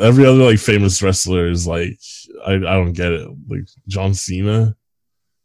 Every 0.00 0.24
other 0.24 0.44
like 0.44 0.60
famous 0.60 1.02
wrestler 1.02 1.48
is 1.48 1.66
like, 1.66 1.98
I, 2.46 2.52
I 2.54 2.58
don't 2.58 2.92
get 2.92 3.12
it. 3.12 3.28
Like 3.48 3.68
John 3.88 4.14
Cena, 4.14 4.76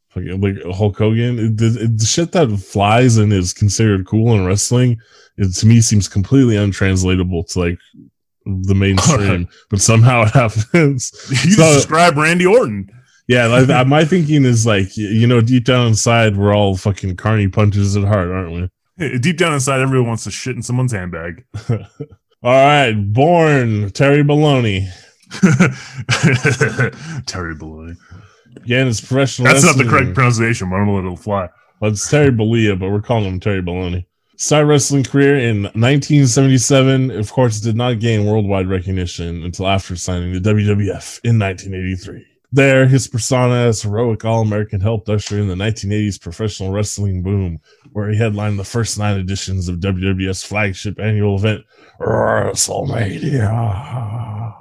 fucking 0.10 0.40
like 0.40 0.64
Hulk 0.76 0.96
Hogan. 0.98 1.40
It, 1.40 1.62
it, 1.62 1.98
the 1.98 2.06
shit 2.06 2.32
that 2.34 2.56
flies 2.58 3.18
and 3.18 3.34
is 3.34 3.54
considered 3.54 4.06
cool 4.06 4.36
in 4.36 4.46
wrestling, 4.46 5.00
it 5.38 5.52
to 5.56 5.66
me 5.66 5.82
seems 5.82 6.08
completely 6.08 6.58
untranslatable 6.58 7.46
to 7.46 7.60
like 7.60 7.80
the 8.46 8.76
mainstream. 8.76 9.48
but 9.72 9.82
somehow 9.82 10.22
it 10.24 10.30
happens. 10.34 11.12
You 11.44 11.54
So- 11.54 11.74
describe 11.74 12.16
Randy 12.18 12.46
Orton. 12.46 12.88
Yeah, 13.26 13.48
like, 13.48 13.88
my 13.88 14.04
thinking 14.04 14.44
is 14.44 14.66
like, 14.66 14.98
you 14.98 15.26
know, 15.28 15.40
deep 15.40 15.64
down 15.64 15.88
inside, 15.88 16.36
we're 16.36 16.54
all 16.54 16.76
fucking 16.76 17.16
carny 17.16 17.48
punches 17.48 17.96
at 17.96 18.04
heart, 18.04 18.30
aren't 18.30 18.52
we? 18.52 18.70
Deep 18.98 19.38
down 19.38 19.54
inside, 19.54 19.82
everyone 19.82 20.10
wants 20.10 20.24
to 20.26 20.32
shit 20.32 20.56
in 20.56 20.62
someone's 20.62 20.92
handbag. 20.92 21.46
All 21.70 21.78
right, 22.44 22.92
born 22.94 23.90
Terry 23.92 24.24
Baloney. 24.24 24.88
Terry 27.26 27.56
Baloney. 27.56 27.98
Again, 28.58 28.88
it's 28.88 29.02
professional. 29.02 29.48
That's 29.52 29.66
not 29.66 29.78
the 29.78 29.86
correct 29.86 30.14
pronunciation, 30.14 30.70
but 30.70 30.76
I'm 30.76 30.86
gonna 30.86 31.08
let 31.08 31.14
it 31.14 31.20
fly. 31.20 31.50
Well, 31.80 31.92
it's 31.92 32.10
Terry 32.10 32.32
Bollea, 32.32 32.80
but 32.80 32.92
we're 32.92 33.02
calling 33.02 33.26
him 33.26 33.40
Terry 33.40 33.62
Baloney. 33.62 34.06
Started 34.36 34.68
wrestling 34.68 35.04
career 35.04 35.38
in 35.38 35.64
1977. 35.64 37.12
Of 37.12 37.32
course, 37.32 37.60
did 37.60 37.76
not 37.76 38.00
gain 38.00 38.26
worldwide 38.26 38.68
recognition 38.68 39.44
until 39.44 39.68
after 39.68 39.96
signing 39.96 40.34
the 40.34 40.40
WWF 40.40 41.20
in 41.24 41.40
1983. 41.40 42.26
There, 42.56 42.86
his 42.86 43.08
persona 43.08 43.56
as 43.56 43.82
heroic 43.82 44.24
All-American 44.24 44.80
helped 44.80 45.10
usher 45.10 45.40
in 45.40 45.48
the 45.48 45.56
1980s 45.56 46.22
professional 46.22 46.72
wrestling 46.72 47.24
boom, 47.24 47.60
where 47.94 48.12
he 48.12 48.18
headlined 48.18 48.60
the 48.60 48.64
first 48.64 49.00
nine 49.00 49.20
editions 49.20 49.68
of 49.68 49.80
WWF's 49.80 50.44
flagship 50.44 51.00
annual 51.00 51.36
event, 51.36 51.64
WrestleMania. 52.00 54.54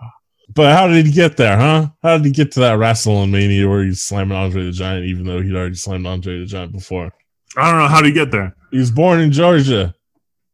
But 0.55 0.75
how 0.75 0.89
did 0.89 1.05
he 1.05 1.13
get 1.13 1.37
there, 1.37 1.59
huh? 1.59 1.89
How 2.03 2.17
did 2.17 2.25
he 2.25 2.33
get 2.33 2.53
to 2.53 2.61
that 2.61 2.79
WrestleMania 2.79 3.69
where 3.69 3.85
he's 3.85 4.01
slamming 4.01 4.39
Andre 4.39 4.65
the 4.65 4.73
Giant, 4.73 5.05
even 5.05 5.27
though 5.27 5.43
he'd 5.43 5.55
already 5.55 5.75
slammed 5.75 6.07
Andre 6.07 6.41
the 6.41 6.47
Giant 6.47 6.73
before? 6.73 7.13
I 7.59 7.71
don't 7.71 7.79
know 7.79 7.89
how 7.89 8.01
did 8.01 8.09
he 8.09 8.15
get 8.15 8.31
there. 8.31 8.57
He 8.71 8.79
was 8.79 8.91
born 8.91 9.21
in 9.21 9.33
Georgia. 9.33 9.95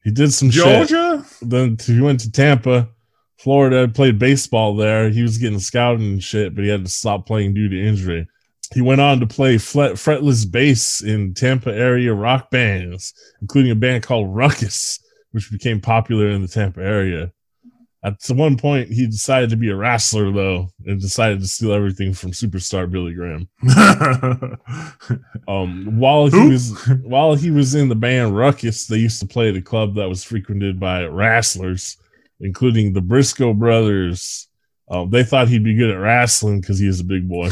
He 0.02 0.10
did 0.10 0.32
some 0.32 0.50
shit. 0.50 0.64
Georgia? 0.64 1.24
Then 1.40 1.76
he 1.80 2.00
went 2.00 2.18
to 2.20 2.32
Tampa, 2.32 2.88
Florida, 3.38 3.88
played 3.88 4.18
baseball 4.18 4.74
there. 4.74 5.10
He 5.10 5.22
was 5.22 5.38
getting 5.38 5.60
scouted 5.60 6.00
and 6.00 6.22
shit, 6.22 6.54
but 6.54 6.64
he 6.64 6.70
had 6.70 6.84
to 6.84 6.90
stop 6.90 7.26
playing 7.26 7.54
due 7.54 7.68
to 7.68 7.88
injury. 7.88 8.26
He 8.74 8.82
went 8.82 9.00
on 9.00 9.20
to 9.20 9.26
play 9.26 9.58
fret, 9.58 9.92
fretless 9.92 10.50
bass 10.50 11.02
in 11.02 11.34
Tampa 11.34 11.72
area 11.72 12.12
rock 12.12 12.50
bands, 12.50 13.14
including 13.40 13.70
a 13.70 13.76
band 13.76 14.02
called 14.02 14.34
Ruckus, 14.34 15.00
which 15.30 15.50
became 15.50 15.80
popular 15.80 16.28
in 16.28 16.42
the 16.42 16.48
Tampa 16.48 16.82
area. 16.82 17.32
At 18.04 18.22
one 18.28 18.56
point, 18.56 18.90
he 18.90 19.06
decided 19.06 19.50
to 19.50 19.56
be 19.56 19.70
a 19.70 19.76
wrestler, 19.76 20.30
though, 20.30 20.68
and 20.86 21.00
decided 21.00 21.40
to 21.40 21.48
steal 21.48 21.72
everything 21.72 22.14
from 22.14 22.30
superstar 22.30 22.90
Billy 22.90 23.14
Graham. 23.14 23.48
Um, 25.48 25.98
while 25.98 26.26
he 26.26 26.46
was 26.46 26.86
while 27.02 27.34
he 27.34 27.50
was 27.50 27.74
in 27.74 27.88
the 27.88 27.94
band 27.94 28.36
Ruckus, 28.36 28.86
they 28.86 28.98
used 28.98 29.18
to 29.20 29.26
play 29.26 29.48
at 29.48 29.56
a 29.56 29.62
club 29.62 29.94
that 29.94 30.06
was 30.06 30.22
frequented 30.22 30.78
by 30.78 31.06
wrestlers, 31.06 31.96
including 32.40 32.92
the 32.92 33.00
Brisco 33.00 33.56
brothers. 33.56 34.48
Um, 34.90 35.10
they 35.10 35.22
thought 35.22 35.48
he'd 35.48 35.64
be 35.64 35.74
good 35.74 35.90
at 35.90 35.98
wrestling 35.98 36.60
because 36.60 36.78
he 36.78 36.88
is 36.88 37.00
a 37.00 37.04
big 37.04 37.28
boy. 37.28 37.50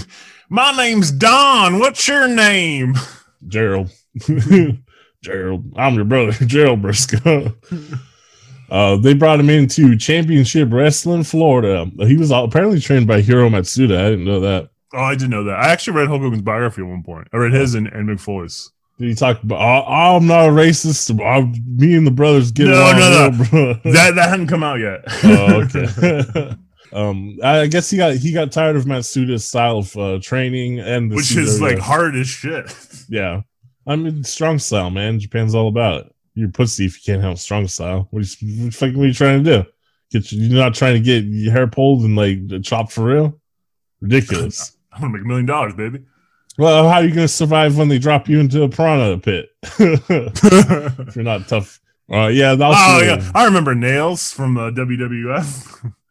My 0.48 0.72
name's 0.76 1.10
Don. 1.10 1.78
What's 1.78 2.08
your 2.08 2.28
name? 2.28 2.94
Gerald, 3.46 3.90
Gerald, 5.22 5.72
I'm 5.76 5.94
your 5.94 6.04
brother, 6.04 6.32
Gerald 6.46 6.82
Brisco. 6.82 7.54
Uh, 8.68 8.96
they 8.96 9.14
brought 9.14 9.38
him 9.38 9.48
into 9.48 9.96
Championship 9.96 10.72
Wrestling 10.72 11.22
Florida. 11.22 11.88
He 12.00 12.16
was 12.16 12.32
apparently 12.32 12.80
trained 12.80 13.06
by 13.06 13.20
Hiro 13.20 13.48
Matsuda. 13.48 13.96
I 13.96 14.10
didn't 14.10 14.24
know 14.24 14.40
that. 14.40 14.70
Oh, 14.92 15.02
I 15.02 15.14
did 15.14 15.30
know 15.30 15.44
that. 15.44 15.58
I 15.58 15.68
actually 15.68 15.96
read 15.96 16.08
Hulk 16.08 16.22
Hogan's 16.22 16.42
biography 16.42 16.82
at 16.82 16.88
one 16.88 17.02
point. 17.02 17.28
I 17.32 17.36
read 17.36 17.52
his 17.52 17.74
and, 17.74 17.86
and 17.86 18.08
Mick 18.08 18.18
Foley's. 18.18 18.72
Did 18.98 19.08
he 19.08 19.14
talk 19.14 19.42
about? 19.42 19.58
Oh, 19.60 20.16
I'm 20.16 20.26
not 20.26 20.46
a 20.48 20.52
racist. 20.52 21.10
i 21.20 21.40
me 21.66 21.96
and 21.96 22.06
the 22.06 22.10
brothers 22.10 22.50
get 22.50 22.66
No, 22.68 22.74
along 22.80 22.98
no, 22.98 23.30
no. 23.30 23.44
bro." 23.50 23.74
That 23.92 24.14
that 24.14 24.28
hadn't 24.30 24.46
come 24.46 24.62
out 24.62 24.78
yet. 24.80 25.00
oh, 25.24 25.62
okay. 25.74 26.56
um, 26.92 27.36
I 27.42 27.66
guess 27.66 27.90
he 27.90 27.98
got 27.98 28.14
he 28.16 28.32
got 28.32 28.52
tired 28.52 28.76
of 28.76 28.84
Matsuda's 28.86 29.44
style 29.44 29.78
of 29.78 29.96
uh, 29.96 30.18
training 30.22 30.80
and 30.80 31.10
the 31.12 31.16
Which 31.16 31.36
is 31.36 31.60
like 31.60 31.78
hard 31.78 32.16
as 32.16 32.26
shit. 32.26 32.74
yeah. 33.08 33.42
I 33.86 33.96
mean, 33.96 34.24
strong 34.24 34.58
style, 34.58 34.90
man. 34.90 35.20
Japan's 35.20 35.54
all 35.54 35.68
about 35.68 36.06
it. 36.06 36.12
You're 36.34 36.48
pussy 36.48 36.86
if 36.86 36.96
you 37.06 37.12
can't 37.14 37.22
have 37.22 37.38
strong 37.38 37.68
style. 37.68 38.08
What 38.10 38.20
are 38.22 38.26
you, 38.44 38.62
what 38.64 38.72
the 38.72 38.76
fuck 38.76 38.88
are 38.94 39.06
you 39.06 39.12
trying 39.12 39.44
to 39.44 39.62
do? 39.62 39.70
Get 40.10 40.32
you, 40.32 40.40
you're 40.42 40.58
not 40.58 40.74
trying 40.74 40.94
to 40.94 41.00
get 41.00 41.24
your 41.24 41.52
hair 41.52 41.66
pulled 41.66 42.02
and 42.02 42.16
like 42.16 42.62
chopped 42.62 42.92
for 42.92 43.04
real. 43.04 43.40
Ridiculous. 44.00 44.76
I'm 44.92 45.02
gonna 45.02 45.12
make 45.14 45.22
a 45.22 45.28
million 45.28 45.46
dollars, 45.46 45.74
baby. 45.74 46.00
Well, 46.58 46.88
how 46.88 46.96
are 46.96 47.04
you 47.04 47.14
going 47.14 47.26
to 47.26 47.28
survive 47.28 47.76
when 47.76 47.88
they 47.88 47.98
drop 47.98 48.28
you 48.28 48.40
into 48.40 48.62
a 48.62 48.68
piranha 48.68 49.18
pit? 49.18 49.50
if 49.62 51.16
you're 51.16 51.24
not 51.24 51.48
tough. 51.48 51.80
Uh, 52.10 52.28
yeah, 52.28 52.56
Oh 52.60 53.00
yeah, 53.02 53.30
I 53.34 53.44
remember 53.44 53.74
Nails 53.74 54.32
from 54.32 54.56
uh, 54.56 54.70
WWF. 54.70 55.92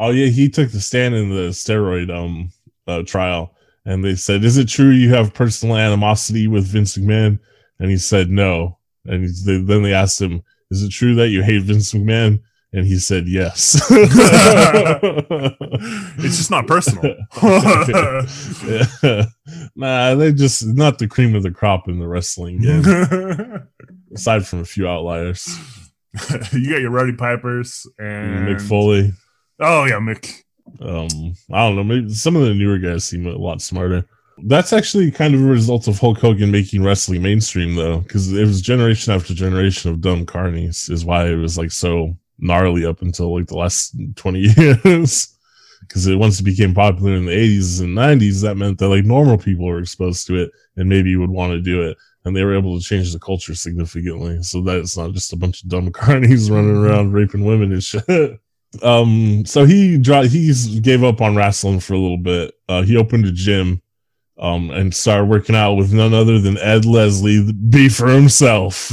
Oh 0.00 0.10
yeah, 0.10 0.28
he 0.28 0.48
took 0.48 0.70
the 0.70 0.80
stand 0.80 1.16
in 1.16 1.30
the 1.30 1.48
steroid 1.48 2.08
um 2.08 2.52
uh, 2.86 3.02
trial, 3.02 3.56
and 3.84 4.04
they 4.04 4.14
said, 4.14 4.44
"Is 4.44 4.56
it 4.56 4.68
true 4.68 4.90
you 4.90 5.12
have 5.12 5.34
personal 5.34 5.76
animosity 5.76 6.46
with 6.46 6.66
Vince 6.68 6.96
McMahon?" 6.96 7.40
And 7.80 7.90
he 7.90 7.96
said, 7.96 8.30
"No." 8.30 8.78
And 9.06 9.22
he's, 9.22 9.44
they, 9.44 9.58
then 9.58 9.82
they 9.82 9.92
asked 9.92 10.20
him, 10.20 10.44
"Is 10.70 10.84
it 10.84 10.90
true 10.92 11.16
that 11.16 11.30
you 11.30 11.42
hate 11.42 11.62
Vince 11.62 11.92
McMahon?" 11.94 12.40
And 12.72 12.86
he 12.86 12.98
said, 12.98 13.26
"Yes." 13.28 13.80
it's 16.18 16.36
just 16.36 16.50
not 16.50 16.66
personal. 16.66 17.14
Yeah. 17.42 19.24
Nah, 19.74 20.14
they 20.16 20.32
just 20.32 20.66
not 20.66 20.98
the 20.98 21.06
cream 21.08 21.34
of 21.34 21.42
the 21.42 21.50
crop 21.50 21.88
in 21.88 21.98
the 21.98 22.06
wrestling 22.06 22.60
game, 22.60 22.82
aside 24.14 24.46
from 24.46 24.58
a 24.60 24.64
few 24.64 24.86
outliers. 24.88 25.48
you 26.52 26.70
got 26.70 26.80
your 26.80 26.90
Roddy 26.90 27.12
Pipers 27.14 27.86
and 27.98 28.46
Mick 28.48 28.60
Foley. 28.60 29.12
Oh 29.60 29.84
yeah, 29.84 29.98
Mick. 30.00 30.42
um 30.82 31.08
i 31.50 31.60
don't 31.66 31.76
know 31.76 31.84
maybe 31.84 32.10
some 32.12 32.36
of 32.36 32.42
the 32.42 32.52
newer 32.52 32.76
guys 32.78 33.02
seem 33.04 33.26
a 33.26 33.30
lot 33.30 33.62
smarter 33.62 34.04
that's 34.44 34.72
actually 34.74 35.10
kind 35.10 35.34
of 35.34 35.40
a 35.40 35.44
result 35.44 35.88
of 35.88 35.98
hulk 35.98 36.18
hogan 36.18 36.50
making 36.50 36.82
wrestling 36.84 37.22
mainstream 37.22 37.74
though 37.74 38.00
because 38.00 38.30
it 38.32 38.44
was 38.44 38.60
generation 38.60 39.14
after 39.14 39.32
generation 39.32 39.90
of 39.90 40.00
dumb 40.02 40.26
carnies 40.26 40.90
is 40.90 41.04
why 41.06 41.26
it 41.26 41.36
was 41.36 41.56
like 41.56 41.70
so 41.70 42.14
gnarly 42.38 42.84
up 42.84 43.02
until 43.02 43.36
like 43.36 43.46
the 43.46 43.56
last 43.56 43.94
20 44.16 44.38
years. 44.56 45.34
Because 45.80 46.06
it 46.06 46.16
once 46.16 46.40
it 46.40 46.44
became 46.44 46.74
popular 46.74 47.14
in 47.14 47.24
the 47.24 47.32
80s 47.32 47.80
and 47.80 47.96
90s 47.96 48.42
that 48.42 48.56
meant 48.56 48.78
that 48.78 48.88
like 48.88 49.04
normal 49.04 49.38
people 49.38 49.64
were 49.66 49.78
exposed 49.78 50.26
to 50.26 50.36
it 50.36 50.50
and 50.76 50.88
maybe 50.88 51.14
would 51.16 51.30
want 51.30 51.52
to 51.52 51.60
do 51.60 51.82
it. 51.82 51.96
And 52.24 52.36
they 52.36 52.44
were 52.44 52.56
able 52.56 52.78
to 52.78 52.84
change 52.84 53.12
the 53.12 53.18
culture 53.18 53.54
significantly. 53.54 54.42
So 54.42 54.60
that 54.62 54.78
it's 54.78 54.96
not 54.96 55.12
just 55.12 55.32
a 55.32 55.36
bunch 55.36 55.62
of 55.62 55.68
dumb 55.68 55.90
carnies 55.92 56.50
running 56.50 56.76
around 56.76 57.12
raping 57.12 57.44
women 57.44 57.72
and 57.72 57.82
shit. 57.82 58.04
Um 58.82 59.46
so 59.46 59.64
he 59.64 59.96
dro- 59.96 60.24
he 60.28 60.52
gave 60.82 61.02
up 61.02 61.22
on 61.22 61.34
wrestling 61.34 61.80
for 61.80 61.94
a 61.94 61.98
little 61.98 62.18
bit. 62.18 62.54
Uh 62.68 62.82
he 62.82 62.98
opened 62.98 63.24
a 63.24 63.32
gym 63.32 63.80
um 64.38 64.70
and 64.70 64.94
started 64.94 65.24
working 65.24 65.56
out 65.56 65.74
with 65.74 65.92
none 65.92 66.14
other 66.14 66.38
than 66.38 66.58
ed 66.58 66.84
leslie 66.84 67.40
the 67.40 67.88
for 67.88 68.08
himself 68.08 68.92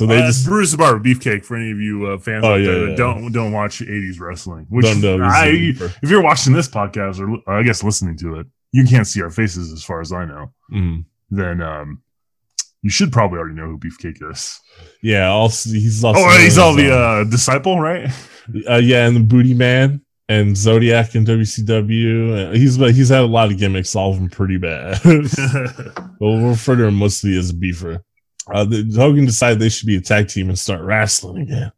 so 0.00 0.06
they 0.06 0.22
Uh, 0.22 0.26
just 0.26 0.46
Brutus 0.46 0.74
Barber 0.74 0.98
Beefcake 1.02 1.44
for 1.44 1.56
any 1.56 1.70
of 1.70 1.78
you 1.78 2.06
uh, 2.06 2.18
fans 2.18 2.44
Oh, 2.44 2.54
out 2.54 2.60
yeah, 2.60 2.66
there 2.66 2.80
that 2.86 2.90
yeah. 2.90 2.96
don't 2.96 3.32
don't 3.32 3.52
watch 3.52 3.80
80s 3.80 4.18
wrestling. 4.20 4.66
Which 4.70 4.86
Don't 4.86 5.00
know 5.00 5.18
who's 5.18 5.32
I, 5.32 5.48
if 6.02 6.10
you're 6.10 6.22
watching 6.22 6.52
this 6.52 6.68
podcast 6.68 7.20
or 7.20 7.38
or 7.46 7.58
I 7.58 7.62
guess 7.62 7.82
listening 7.84 8.16
to 8.18 8.40
it, 8.40 8.46
you 8.72 8.84
can't 8.86 9.06
see 9.06 9.20
our 9.22 9.30
faces 9.30 9.72
as 9.72 9.84
far 9.84 10.00
as 10.00 10.12
I 10.12 10.24
know. 10.24 10.52
mm, 10.72 11.04
Then 11.30 11.60
um, 11.62 12.02
you 12.82 12.90
should 12.90 13.12
probably 13.12 13.38
already 13.38 13.54
know 13.54 13.66
who 13.66 13.78
Beefcake 13.78 14.22
is. 14.32 14.58
yeah 15.02 15.26
also 15.28 15.70
he's 15.70 16.02
also 16.02 16.20
Oh, 16.20 16.38
he's 16.38 16.56
all 16.58 16.74
the 16.74 16.90
um, 16.90 17.26
uh, 17.26 17.30
disciple, 17.30 17.78
right? 17.80 18.08
uh, 18.68 18.76
yeah 18.76 19.06
and 19.06 19.14
the 19.16 19.20
booty 19.20 19.54
man 19.54 20.00
and 20.28 20.56
zodiac 20.56 21.14
and 21.14 21.26
wcw 21.26 22.48
Uh, 22.48 22.52
he's 22.52 22.76
he's 22.76 23.08
had 23.10 23.20
a 23.20 23.26
lot 23.26 23.50
of 23.52 23.58
gimmicks 23.58 23.94
all 23.96 24.10
of 24.12 24.16
them 24.16 24.28
pretty 24.30 24.56
bad 24.58 24.98
but 25.04 26.04
we'll 26.20 26.48
refer 26.48 26.76
to 26.76 26.84
him 26.84 26.94
mostly 26.94 27.36
as 27.36 27.50
a 27.50 27.54
beefer. 27.54 28.00
Uh, 28.52 28.64
the, 28.64 28.90
Hogan 28.96 29.26
decided 29.26 29.58
they 29.58 29.68
should 29.68 29.86
be 29.86 29.96
a 29.96 30.00
tag 30.00 30.28
team 30.28 30.48
and 30.48 30.58
start 30.58 30.82
wrestling 30.82 31.42
again. 31.42 31.72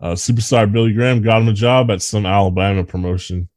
Uh, 0.00 0.12
superstar 0.12 0.70
Billy 0.70 0.92
Graham 0.92 1.22
got 1.22 1.40
him 1.42 1.48
a 1.48 1.52
job 1.52 1.90
at 1.90 2.02
some 2.02 2.26
Alabama 2.26 2.84
promotion. 2.84 3.48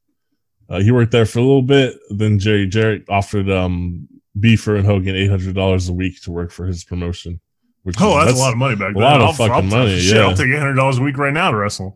Uh, 0.69 0.79
he 0.79 0.91
worked 0.91 1.11
there 1.11 1.25
for 1.25 1.39
a 1.39 1.43
little 1.43 1.61
bit. 1.61 1.95
Then 2.09 2.39
Jerry 2.39 2.67
Jarrett 2.67 3.05
offered 3.09 3.49
um, 3.49 4.07
Beefer 4.39 4.77
and 4.77 4.85
Hogan 4.85 5.15
eight 5.15 5.29
hundred 5.29 5.55
dollars 5.55 5.89
a 5.89 5.93
week 5.93 6.21
to 6.23 6.31
work 6.31 6.51
for 6.51 6.65
his 6.65 6.83
promotion. 6.83 7.39
Which 7.83 7.95
oh, 7.99 8.19
is- 8.19 8.25
that's, 8.27 8.37
a 8.39 8.41
lot 8.41 8.51
of 8.51 8.57
money 8.57 8.75
back 8.75 8.91
a 8.91 8.93
then. 8.93 9.03
lot 9.03 9.21
of 9.21 9.27
I'll, 9.27 9.33
fucking 9.33 9.53
I'll, 9.53 9.61
money, 9.63 9.99
Shit, 9.99 10.15
yeah. 10.15 10.23
I'll 10.23 10.35
take 10.35 10.47
eight 10.47 10.57
hundred 10.59 10.73
dollars 10.75 10.97
a 10.97 11.01
week 11.03 11.17
right 11.17 11.33
now 11.33 11.51
to 11.51 11.57
wrestle. 11.57 11.95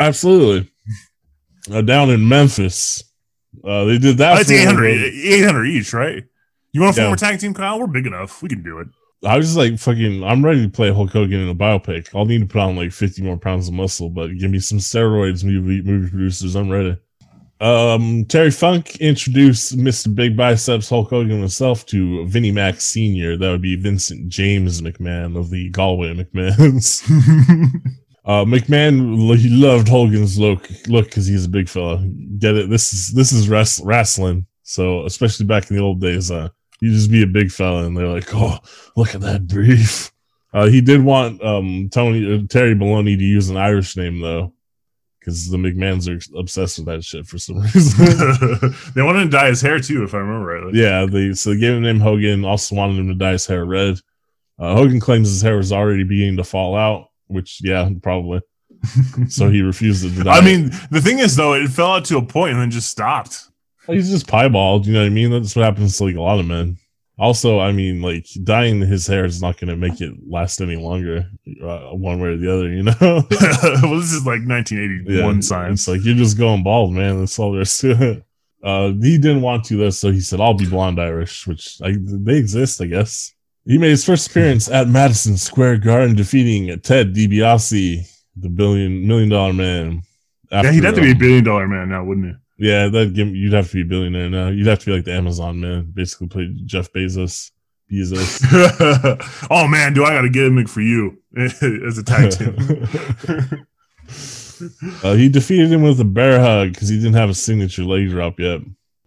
absolutely. 0.00 0.70
Uh, 1.70 1.82
down 1.82 2.10
in 2.10 2.26
Memphis, 2.26 3.04
uh, 3.64 3.84
they 3.84 3.98
did 3.98 4.18
that. 4.18 4.36
That's 4.36 4.48
for 4.48 4.54
800, 4.54 4.90
800 5.14 5.64
each, 5.66 5.92
right? 5.92 6.24
You 6.72 6.80
want 6.80 6.94
to 6.96 7.00
Yeah. 7.00 7.06
form 7.08 7.14
a 7.14 7.16
tag 7.18 7.38
team, 7.38 7.52
Kyle? 7.54 7.78
We're 7.78 7.86
big 7.86 8.06
enough. 8.06 8.42
We 8.42 8.48
can 8.48 8.62
do 8.62 8.78
it. 8.78 8.88
I 9.24 9.36
was 9.36 9.46
just 9.46 9.58
like 9.58 9.78
fucking. 9.78 10.24
I'm 10.24 10.44
ready 10.44 10.62
to 10.62 10.70
play 10.70 10.92
Hulk 10.92 11.10
Hogan 11.10 11.40
in 11.40 11.48
a 11.48 11.54
biopic. 11.54 12.08
I'll 12.14 12.24
need 12.24 12.40
to 12.40 12.46
put 12.46 12.60
on 12.62 12.76
like 12.76 12.92
50 12.92 13.22
more 13.22 13.36
pounds 13.36 13.68
of 13.68 13.74
muscle, 13.74 14.08
but 14.08 14.38
give 14.38 14.50
me 14.50 14.60
some 14.60 14.78
steroids, 14.78 15.44
movie 15.44 15.82
movie 15.82 16.08
producers. 16.08 16.54
I'm 16.54 16.70
ready. 16.70 16.96
Um, 17.60 18.24
Terry 18.24 18.50
Funk 18.50 18.96
introduced 18.96 19.76
Mr. 19.76 20.14
Big 20.14 20.34
Biceps 20.34 20.88
Hulk 20.88 21.10
Hogan 21.10 21.40
himself 21.40 21.84
to 21.86 22.26
Vinnie 22.26 22.52
Mac 22.52 22.80
Senior. 22.80 23.36
That 23.36 23.50
would 23.50 23.60
be 23.60 23.76
Vincent 23.76 24.30
James 24.30 24.80
McMahon 24.80 25.38
of 25.38 25.50
the 25.50 25.68
Galway 25.68 26.14
McMahons. 26.14 27.02
uh, 28.24 28.46
McMahon 28.46 29.36
he 29.36 29.50
loved 29.50 29.88
Hogan's 29.88 30.38
look 30.38 30.66
look 30.86 31.06
because 31.06 31.26
he's 31.26 31.44
a 31.44 31.50
big 31.50 31.68
fella. 31.68 32.02
Get 32.38 32.56
it? 32.56 32.70
This 32.70 32.94
is 32.94 33.12
this 33.12 33.32
is 33.32 33.50
wrestling. 33.50 34.46
So 34.62 35.04
especially 35.04 35.44
back 35.44 35.70
in 35.70 35.76
the 35.76 35.82
old 35.82 36.00
days, 36.00 36.30
uh, 36.30 36.48
you 36.80 36.92
just 36.92 37.10
be 37.10 37.22
a 37.22 37.26
big 37.26 37.50
fella, 37.50 37.84
and 37.84 37.96
they're 37.96 38.06
like, 38.06 38.28
"Oh, 38.34 38.58
look 38.96 39.14
at 39.14 39.20
that 39.20 39.46
brief." 39.46 40.10
Uh, 40.52 40.66
he 40.66 40.80
did 40.80 41.02
want 41.02 41.42
um, 41.44 41.88
Tony 41.92 42.34
uh, 42.34 42.46
Terry 42.48 42.74
Maloney 42.74 43.16
to 43.16 43.22
use 43.22 43.48
an 43.50 43.56
Irish 43.56 43.96
name 43.96 44.20
though, 44.20 44.52
because 45.18 45.48
the 45.48 45.56
McMahons 45.56 46.08
are 46.08 46.38
obsessed 46.38 46.78
with 46.78 46.86
that 46.86 47.04
shit 47.04 47.26
for 47.26 47.38
some 47.38 47.60
reason. 47.74 48.74
they 48.94 49.02
wanted 49.02 49.24
to 49.24 49.30
dye 49.30 49.48
his 49.48 49.60
hair 49.60 49.78
too, 49.78 50.02
if 50.02 50.14
I 50.14 50.18
remember 50.18 50.46
right. 50.46 50.74
yeah, 50.74 51.06
they 51.06 51.34
so 51.34 51.50
they 51.50 51.60
gave 51.60 51.74
him 51.74 51.82
the 51.82 51.92
name 51.92 52.00
Hogan. 52.00 52.44
Also 52.44 52.74
wanted 52.74 52.98
him 52.98 53.08
to 53.08 53.14
dye 53.14 53.32
his 53.32 53.46
hair 53.46 53.64
red. 53.64 53.98
Uh, 54.58 54.74
Hogan 54.74 55.00
claims 55.00 55.28
his 55.28 55.42
hair 55.42 55.56
was 55.56 55.72
already 55.72 56.04
beginning 56.04 56.36
to 56.38 56.44
fall 56.44 56.76
out, 56.76 57.08
which 57.26 57.60
yeah, 57.62 57.88
probably. 58.02 58.40
so 59.28 59.50
he 59.50 59.60
refused 59.60 60.02
to 60.02 60.24
dye. 60.24 60.38
I 60.38 60.40
mean, 60.40 60.70
the 60.90 61.00
thing 61.00 61.18
is 61.18 61.36
though, 61.36 61.54
it 61.54 61.68
fell 61.68 61.92
out 61.92 62.06
to 62.06 62.16
a 62.16 62.22
point 62.22 62.52
and 62.52 62.60
then 62.60 62.70
just 62.70 62.90
stopped. 62.90 63.49
He's 63.90 64.10
just 64.10 64.28
piebald, 64.28 64.86
you 64.86 64.92
know 64.92 65.00
what 65.00 65.06
I 65.06 65.10
mean? 65.10 65.30
That's 65.30 65.54
what 65.56 65.64
happens 65.64 65.96
to 65.98 66.04
like 66.04 66.16
a 66.16 66.20
lot 66.20 66.40
of 66.40 66.46
men. 66.46 66.78
Also, 67.18 67.60
I 67.60 67.72
mean, 67.72 68.00
like 68.00 68.26
dyeing 68.44 68.80
his 68.80 69.06
hair 69.06 69.26
is 69.26 69.42
not 69.42 69.58
going 69.60 69.68
to 69.68 69.76
make 69.76 70.00
it 70.00 70.14
last 70.26 70.60
any 70.62 70.76
longer, 70.76 71.30
uh, 71.62 71.90
one 71.90 72.18
way 72.18 72.30
or 72.30 72.36
the 72.38 72.50
other, 72.50 72.70
you 72.70 72.82
know? 72.82 72.94
well, 73.00 74.00
this 74.00 74.12
is 74.12 74.24
like 74.24 74.40
1981 74.46 75.34
yeah, 75.34 75.40
science. 75.40 75.80
It's 75.80 75.88
like 75.88 76.04
you're 76.04 76.14
just 76.14 76.38
going 76.38 76.62
bald, 76.62 76.94
man. 76.94 77.20
That's 77.20 77.38
all 77.38 77.52
there 77.52 77.60
is 77.62 77.78
to 77.78 77.90
it. 77.90 78.24
Uh, 78.62 78.88
he 79.00 79.16
didn't 79.16 79.40
want 79.40 79.64
to 79.64 79.78
though, 79.78 79.88
so 79.88 80.12
he 80.12 80.20
said, 80.20 80.38
"I'll 80.38 80.52
be 80.52 80.68
blonde 80.68 81.00
Irish," 81.00 81.46
which 81.46 81.80
I, 81.82 81.96
they 81.98 82.36
exist, 82.36 82.78
I 82.82 82.88
guess. 82.88 83.32
He 83.64 83.78
made 83.78 83.88
his 83.88 84.04
first 84.04 84.28
appearance 84.28 84.68
at 84.68 84.86
Madison 84.86 85.38
Square 85.38 85.78
Garden, 85.78 86.14
defeating 86.14 86.78
Ted 86.80 87.14
DiBiase, 87.14 88.06
the 88.36 88.48
billion 88.50 89.06
million 89.06 89.30
dollar 89.30 89.54
man. 89.54 90.02
yeah, 90.52 90.72
he'd 90.72 90.84
have 90.84 90.94
to 90.94 91.00
be 91.00 91.08
a 91.08 91.12
um, 91.12 91.18
billion 91.18 91.44
dollar 91.44 91.66
man 91.68 91.88
now, 91.88 92.04
wouldn't 92.04 92.36
yeah, 92.60 92.88
that 92.88 93.14
give 93.14 93.34
you'd 93.34 93.54
have 93.54 93.68
to 93.70 93.74
be 93.74 93.80
a 93.80 93.86
billionaire 93.86 94.28
now. 94.28 94.48
You'd 94.48 94.66
have 94.66 94.80
to 94.80 94.86
be 94.86 94.92
like 94.92 95.04
the 95.04 95.14
Amazon 95.14 95.60
man, 95.60 95.90
basically 95.94 96.28
play 96.28 96.54
Jeff 96.66 96.92
Bezos. 96.92 97.52
Bezos. 97.90 99.46
oh 99.50 99.66
man, 99.66 99.94
do 99.94 100.04
I 100.04 100.10
got 100.10 100.26
a 100.26 100.28
gimmick 100.28 100.68
for 100.68 100.82
you 100.82 101.16
as 101.38 101.96
a 101.96 102.02
tag 102.02 102.32
team? 102.32 102.54
uh, 105.02 105.14
he 105.14 105.30
defeated 105.30 105.72
him 105.72 105.82
with 105.82 105.98
a 106.00 106.04
bear 106.04 106.38
hug 106.38 106.74
because 106.74 106.90
he 106.90 106.98
didn't 106.98 107.14
have 107.14 107.30
a 107.30 107.34
signature 107.34 107.84
leg 107.84 108.10
drop 108.10 108.38
yet. 108.38 108.60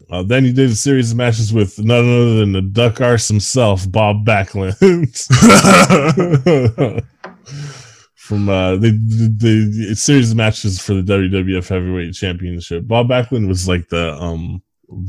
Uh, 0.09 0.23
then 0.23 0.43
he 0.43 0.51
did 0.51 0.71
a 0.71 0.75
series 0.75 1.11
of 1.11 1.17
matches 1.17 1.53
with 1.53 1.77
none 1.77 2.05
other 2.05 2.37
than 2.37 2.53
the 2.53 2.61
Duck 2.61 3.01
Arse 3.01 3.27
himself, 3.27 3.89
Bob 3.89 4.25
Backlund. 4.25 4.73
From 8.33 8.49
uh, 8.49 8.71
the, 8.77 8.89
the 8.89 9.87
the 9.89 9.95
series 9.95 10.31
of 10.31 10.37
matches 10.37 10.79
for 10.81 10.95
the 10.95 11.01
WWF 11.03 11.67
Heavyweight 11.67 12.15
Championship, 12.15 12.87
Bob 12.87 13.07
Backlund 13.07 13.47
was 13.47 13.67
like 13.67 13.89
the 13.89 14.13
um 14.13 14.63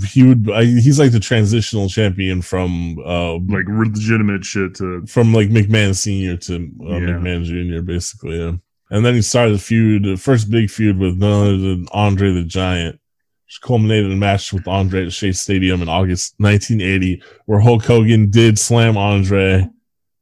he 0.07 0.23
would 0.23 0.51
I, 0.51 0.65
he's 0.65 0.99
like 0.99 1.13
the 1.13 1.21
transitional 1.21 1.89
champion 1.89 2.43
from 2.43 2.99
uh 3.05 3.35
like 3.35 3.65
legitimate 3.69 4.45
shit 4.45 4.75
to 4.77 5.07
from 5.07 5.33
like 5.33 5.49
McMahon 5.49 5.95
Senior 5.97 6.37
to 6.37 6.55
uh, 6.55 6.59
Yeah. 6.59 6.99
McMahon 6.99 7.45
Junior, 7.45 7.81
basically. 7.81 8.39
Yeah. 8.39 8.53
And 8.91 9.07
then 9.07 9.15
he 9.15 9.23
started 9.23 9.55
a 9.55 9.59
feud, 9.59 10.05
the 10.05 10.17
first 10.17 10.51
big 10.51 10.71
feud 10.71 10.99
with 10.99 11.17
none 11.17 11.47
other 11.47 11.57
than 11.57 11.89
Andre 11.93 12.33
the 12.35 12.45
Giant, 12.45 13.01
which 13.47 13.61
culminated 13.63 14.07
in 14.11 14.13
a 14.13 14.21
match 14.21 14.53
with 14.53 14.69
Andre 14.69 15.07
at 15.07 15.13
Shea 15.15 15.33
Stadium 15.33 15.81
in 15.81 15.89
August 15.89 16.35
1980, 16.39 17.23
where 17.47 17.61
Hulk 17.61 17.85
Hogan 17.87 18.29
did 18.31 18.59
slam 18.59 18.99
Andre. 18.99 19.69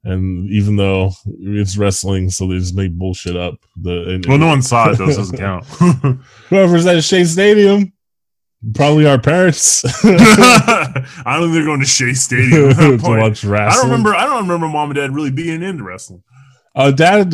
And 0.05 0.51
even 0.51 0.77
though 0.77 1.13
it's 1.27 1.77
wrestling, 1.77 2.31
so 2.31 2.49
they 2.49 2.59
just 2.59 2.75
make 2.75 2.93
bullshit 2.93 3.37
up. 3.37 3.55
The 3.81 4.15
and, 4.15 4.27
well, 4.27 4.39
no 4.39 4.49
one 4.49 4.63
saw 4.63 4.91
it. 4.91 4.99
Those 4.99 5.17
doesn't 5.17 5.39
count. 5.39 5.65
whoever's 6.49 6.87
at 6.87 7.05
Shea 7.05 7.25
Stadium, 7.25 7.93
probably 8.75 9.07
our 9.07 9.21
parents 9.21 9.85
I 10.05 11.05
don't 11.27 11.43
think 11.43 11.53
they're 11.55 11.65
going 11.65 11.81
to 11.81 11.87
Shea 11.87 12.15
Stadium. 12.15 12.75
to 12.99 12.99
watch 13.03 13.45
I 13.45 13.71
don't 13.71 13.85
remember. 13.85 14.15
I 14.15 14.25
don't 14.25 14.43
remember 14.43 14.69
mom 14.69 14.91
and 14.91 14.97
dad 14.97 15.15
really 15.15 15.31
being 15.31 15.63
into 15.63 15.85
wrestling. 15.85 16.23
Uh, 16.75 16.91
Dad 16.91 17.31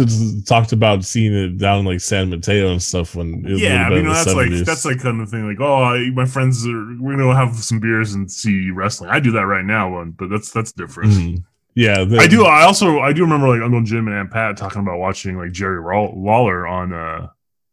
talked 0.46 0.72
about 0.72 1.04
seeing 1.04 1.33
it 1.33 1.59
down 1.59 1.85
like 1.85 2.00
San 2.00 2.28
Mateo 2.28 2.72
and 2.72 2.83
stuff 2.83 3.14
when 3.14 3.46
it 3.46 3.59
yeah, 3.59 3.85
I 3.87 3.90
mean 3.90 3.98
in 3.98 4.07
the 4.07 4.12
that's 4.12 4.35
like 4.35 4.50
that's 4.64 4.85
like 4.85 5.00
kind 5.00 5.20
of 5.20 5.31
thing. 5.31 5.46
Like, 5.46 5.61
oh, 5.61 5.81
I, 5.81 6.11
my 6.11 6.24
friends 6.24 6.66
are 6.66 6.96
we're 6.98 7.16
gonna 7.16 7.37
have 7.37 7.54
some 7.54 7.78
beers 7.78 8.14
and 8.14 8.28
see 8.28 8.72
wrestling. 8.72 9.11
I 9.11 9.20
do 9.20 9.31
that 9.33 9.46
right 9.46 9.64
now, 9.64 10.04
but 10.18 10.28
that's 10.28 10.50
that's 10.50 10.72
different. 10.72 11.12
Mhm. 11.12 11.44
Yeah, 11.79 12.03
the- 12.03 12.19
I 12.19 12.27
do. 12.27 12.45
I 12.45 12.64
also 12.64 12.99
I 12.99 13.12
do 13.12 13.23
remember 13.23 13.49
like 13.49 13.62
Uncle 13.62 13.83
Jim 13.85 14.09
and 14.09 14.17
Aunt 14.17 14.33
Pat 14.33 14.57
talking 14.57 14.81
about 14.83 14.99
watching 14.99 15.38
like 15.38 15.53
Jerry 15.53 15.81
Lawler 15.81 16.67
on 16.67 16.93
uh 16.93 17.29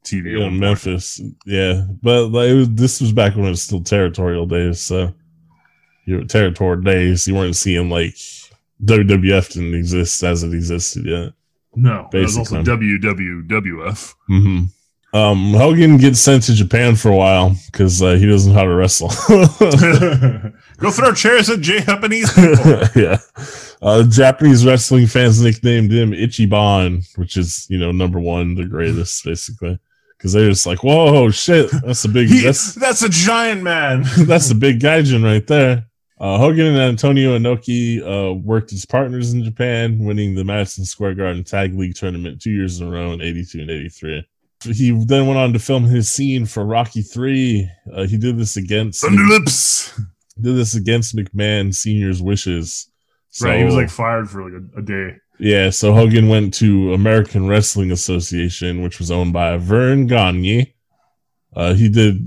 TV. 0.06 0.40
Yeah, 0.40 0.50
Memphis. 0.50 1.20
Yeah, 1.48 1.88
but 2.04 2.28
like, 2.28 2.50
it 2.50 2.54
was, 2.54 2.70
this 2.70 3.02
was 3.02 3.12
back 3.12 3.36
when 3.36 3.46
it 3.46 3.50
was 3.50 3.64
still 3.64 3.82
territorial 3.82 4.46
days. 4.46 4.80
So, 4.80 5.12
you 6.06 6.18
know, 6.20 6.24
territorial 6.26 6.84
days. 6.84 7.28
You 7.28 7.34
weren't 7.34 7.56
seeing 7.56 7.90
like 7.90 8.14
WWF 8.84 9.54
didn't 9.54 9.74
exist 9.74 10.22
as 10.22 10.44
it 10.44 10.54
existed 10.54 11.08
yet. 11.08 11.34
No, 11.76 12.08
that 12.12 12.22
was 12.22 12.38
also. 12.38 12.62
WWWF. 12.62 14.14
hmm 14.28 14.64
Um, 15.16 15.54
Hogan 15.56 15.98
gets 15.98 16.20
sent 16.20 16.44
to 16.44 16.54
Japan 16.54 16.96
for 16.96 17.10
a 17.10 17.16
while 17.16 17.56
because 17.72 18.04
uh, 18.04 18.14
he 18.14 18.28
doesn't 18.28 18.54
know 18.54 18.60
how 18.60 18.66
to 18.66 18.76
wrestle. 18.76 19.10
Go 20.78 20.92
throw 20.92 21.12
chairs 21.14 21.50
at 21.50 21.62
Japanese 21.62 22.32
people. 22.34 22.82
yeah. 22.96 23.18
Uh, 23.82 24.04
Japanese 24.04 24.66
wrestling 24.66 25.06
fans 25.08 25.42
nicknamed 25.42 25.92
him 25.92 26.12
Ichiban, 26.12 27.06
which 27.18 27.38
is 27.38 27.68
you 27.70 27.78
know 27.78 27.92
number 27.92 28.20
one, 28.20 28.56
the 28.56 28.66
greatest, 28.66 29.24
basically, 29.26 29.78
because 30.18 30.34
they're 30.34 30.50
just 30.50 30.66
like, 30.66 30.84
"Whoa, 30.84 31.30
shit, 31.30 31.70
that's 31.84 32.06
a 32.06 32.10
big, 32.10 32.30
He- 32.30 32.42
that's 32.44 32.74
that's 32.76 33.02
a 33.04 33.10
giant 33.10 33.64
man. 33.64 34.04
that's 34.20 34.50
a 34.52 34.56
big 34.56 34.80
gaijin 34.80 35.24
right 35.24 35.46
there." 35.46 35.86
Uh, 36.18 36.38
Hogan 36.38 36.68
and 36.68 36.78
Antonio 36.78 37.38
Inoki 37.38 38.00
uh, 38.02 38.34
worked 38.34 38.72
as 38.72 38.86
partners 38.86 39.34
in 39.34 39.44
Japan, 39.44 40.00
winning 40.00 40.34
the 40.34 40.46
Madison 40.46 40.86
Square 40.86 41.16
Garden 41.16 41.44
Tag 41.44 41.76
League 41.78 41.96
tournament 41.96 42.42
two 42.42 42.52
years 42.52 42.80
in 42.80 42.88
a 42.88 42.90
row 42.90 43.12
in 43.12 43.22
'82 43.22 43.60
and 43.60 43.70
'83. 43.70 44.26
He 44.64 44.92
then 45.06 45.28
went 45.28 45.38
on 45.38 45.52
to 45.54 45.60
film 45.60 45.84
his 45.84 46.10
scene 46.10 46.46
for 46.46 46.66
Rocky 46.66 47.02
Three. 47.02 47.70
Uh, 47.94 48.08
he 48.08 48.18
did 48.18 48.38
this 48.38 48.56
against 48.56 49.04
Thunderlips. 49.04 49.94
did 50.42 50.56
this 50.56 50.74
against 50.76 51.16
McMahon 51.16 51.76
Senior's 51.76 52.22
wishes. 52.22 52.90
Right, 53.42 53.60
he 53.60 53.64
was 53.66 53.76
like 53.76 53.90
fired 53.90 54.30
for 54.30 54.44
like 54.50 54.54
a, 54.54 54.80
a 54.80 54.82
day. 54.82 55.18
yeah, 55.40 55.70
so 55.70 55.94
Hogan 55.94 56.30
went 56.30 56.54
to 56.56 56.94
American 56.94 57.48
Wrestling 57.48 57.92
Association, 57.92 58.82
which 58.82 59.00
was 59.00 59.12
owned 59.12 59.34
by 59.34 59.58
Verne 59.58 60.08
Gagne. 60.08 60.74
Uh, 61.56 61.74
he 61.74 61.88
did 61.88 62.18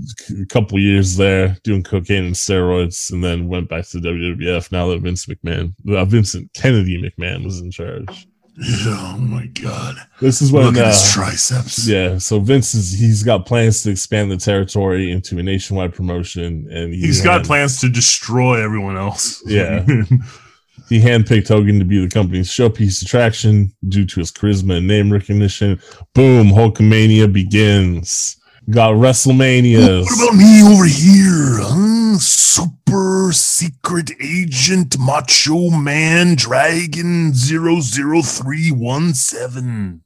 a 0.41 0.45
couple 0.47 0.79
years 0.79 1.15
there 1.15 1.55
doing 1.63 1.83
cocaine 1.83 2.25
and 2.25 2.35
steroids, 2.35 3.11
and 3.11 3.23
then 3.23 3.47
went 3.47 3.69
back 3.69 3.87
to 3.89 3.97
WWF. 3.99 4.71
Now 4.71 4.87
that 4.89 5.01
Vince 5.01 5.27
McMahon, 5.27 5.73
uh, 5.87 6.03
Vincent 6.05 6.51
Kennedy 6.53 6.99
McMahon, 7.01 7.43
was 7.45 7.59
in 7.61 7.69
charge. 7.69 8.27
Oh 8.61 9.17
my 9.19 9.45
god! 9.47 9.95
This 10.19 10.41
is 10.41 10.51
when, 10.51 10.65
Look 10.65 10.77
at 10.77 10.83
uh, 10.85 10.87
his 10.89 11.11
triceps. 11.13 11.87
yeah. 11.87 12.17
So 12.17 12.39
Vince 12.39 12.73
is 12.73 12.91
he's 12.91 13.23
got 13.23 13.45
plans 13.45 13.83
to 13.83 13.91
expand 13.91 14.31
the 14.31 14.37
territory 14.37 15.11
into 15.11 15.37
a 15.39 15.43
nationwide 15.43 15.93
promotion, 15.93 16.67
and 16.71 16.93
he 16.93 17.01
He's 17.01 17.21
got 17.21 17.45
plans 17.45 17.79
to 17.81 17.89
destroy 17.89 18.61
everyone 18.61 18.97
else. 18.97 19.41
Yeah. 19.45 19.85
He 20.89 20.99
handpicked 20.99 21.47
Hogan 21.47 21.77
to 21.77 21.85
be 21.85 22.03
the 22.03 22.09
company's 22.09 22.49
showpiece 22.49 23.03
attraction 23.03 23.71
due 23.87 24.05
to 24.05 24.19
his 24.19 24.31
charisma 24.31 24.77
and 24.77 24.87
name 24.87 25.13
recognition. 25.13 25.79
Boom, 26.15 26.47
Hulkamania 26.47 27.31
begins. 27.31 28.35
Got 28.71 28.93
WrestleManias. 28.93 30.05
What 30.05 30.29
about 30.29 30.35
me 30.35 30.63
over 30.63 30.85
here? 30.85 31.59
Huh? 31.61 32.17
Super 32.17 33.31
secret 33.33 34.09
agent 34.19 34.97
Macho 34.99 35.69
Man 35.69 36.33
Dragon 36.35 37.31
00317. 37.33 40.01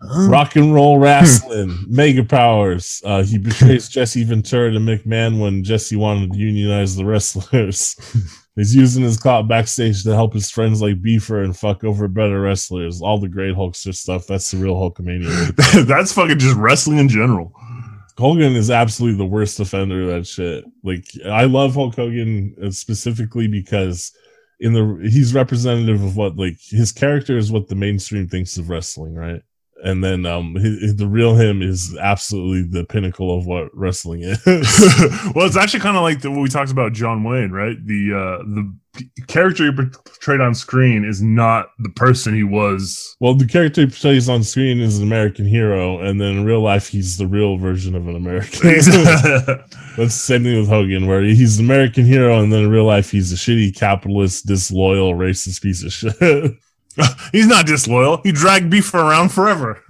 Huh? 0.00 0.28
Rock 0.28 0.56
and 0.56 0.74
roll 0.74 0.98
wrestling, 0.98 1.78
mega 1.88 2.24
powers. 2.24 3.00
Uh, 3.04 3.22
he 3.22 3.36
betrays 3.38 3.88
Jesse 3.90 4.24
Ventura 4.24 4.70
to 4.72 4.78
McMahon 4.78 5.38
when 5.40 5.62
Jesse 5.64 5.96
wanted 5.96 6.32
to 6.32 6.38
unionize 6.38 6.96
the 6.96 7.04
wrestlers. 7.04 7.96
He's 8.56 8.74
using 8.74 9.04
his 9.04 9.18
clout 9.18 9.48
backstage 9.48 10.02
to 10.04 10.14
help 10.14 10.32
his 10.32 10.50
friends 10.50 10.80
like 10.80 11.02
Beefer 11.02 11.44
and 11.44 11.56
fuck 11.56 11.84
over 11.84 12.08
better 12.08 12.40
wrestlers. 12.40 13.02
All 13.02 13.18
the 13.18 13.28
great 13.28 13.54
Hulkster 13.54 13.94
stuff. 13.94 14.26
That's 14.26 14.50
the 14.50 14.56
real 14.56 14.74
Hulkamania. 14.74 15.86
That's 15.86 16.12
fucking 16.12 16.38
just 16.38 16.56
wrestling 16.56 16.96
in 16.96 17.10
general. 17.10 17.52
Hogan 18.16 18.56
is 18.56 18.70
absolutely 18.70 19.18
the 19.18 19.30
worst 19.30 19.60
offender 19.60 20.02
of 20.04 20.08
that 20.08 20.26
shit. 20.26 20.64
Like 20.82 21.06
I 21.26 21.44
love 21.44 21.74
Hulk 21.74 21.96
Hogan 21.96 22.56
uh, 22.62 22.70
specifically 22.70 23.46
because 23.46 24.12
in 24.58 24.72
the 24.72 24.98
he's 25.02 25.34
representative 25.34 26.02
of 26.02 26.16
what 26.16 26.36
like 26.36 26.58
his 26.58 26.92
character 26.92 27.36
is 27.36 27.52
what 27.52 27.68
the 27.68 27.74
mainstream 27.74 28.26
thinks 28.26 28.56
of 28.56 28.70
wrestling, 28.70 29.14
right? 29.14 29.42
And 29.84 30.02
then 30.02 30.24
um 30.26 30.54
his, 30.54 30.96
the 30.96 31.06
real 31.06 31.34
him 31.34 31.62
is 31.62 31.96
absolutely 31.98 32.62
the 32.62 32.84
pinnacle 32.84 33.36
of 33.36 33.46
what 33.46 33.68
wrestling 33.76 34.22
is. 34.22 34.38
well, 35.34 35.46
it's 35.46 35.56
actually 35.56 35.80
kind 35.80 35.96
of 35.96 36.02
like 36.02 36.22
the, 36.22 36.30
what 36.30 36.40
we 36.40 36.48
talked 36.48 36.70
about 36.70 36.92
John 36.92 37.24
Wayne, 37.24 37.50
right? 37.50 37.76
The 37.86 38.12
uh, 38.14 38.42
the 38.44 38.74
character 39.26 39.64
he 39.64 39.72
portrayed 39.72 40.40
on 40.40 40.54
screen 40.54 41.04
is 41.04 41.22
not 41.22 41.70
the 41.78 41.90
person 41.90 42.34
he 42.34 42.42
was. 42.42 43.16
well, 43.20 43.34
the 43.34 43.46
character 43.46 43.82
he 43.82 43.86
plays 43.88 44.28
on 44.28 44.42
screen 44.42 44.80
is 44.80 44.98
an 44.98 45.04
American 45.04 45.46
hero, 45.46 46.00
and 46.00 46.20
then 46.20 46.38
in 46.38 46.44
real 46.44 46.62
life 46.62 46.88
he's 46.88 47.18
the 47.18 47.26
real 47.26 47.56
version 47.56 47.94
of 47.94 48.08
an 48.08 48.16
American. 48.16 48.60
That's 48.62 48.86
the 48.86 50.08
same 50.08 50.44
thing 50.44 50.58
with 50.58 50.68
Hogan, 50.68 51.06
where 51.06 51.22
he's 51.22 51.58
an 51.58 51.64
American 51.64 52.04
hero, 52.04 52.40
and 52.40 52.52
then 52.52 52.64
in 52.64 52.70
real 52.70 52.84
life 52.84 53.10
he's 53.10 53.32
a 53.32 53.36
shitty 53.36 53.76
capitalist, 53.76 54.46
disloyal, 54.46 55.14
racist 55.14 55.62
piece 55.62 55.84
of 55.84 55.92
shit. 55.92 56.54
He's 57.32 57.46
not 57.46 57.66
disloyal. 57.66 58.20
He 58.22 58.32
dragged 58.32 58.70
beef 58.70 58.92
around 58.94 59.30
forever. 59.30 59.82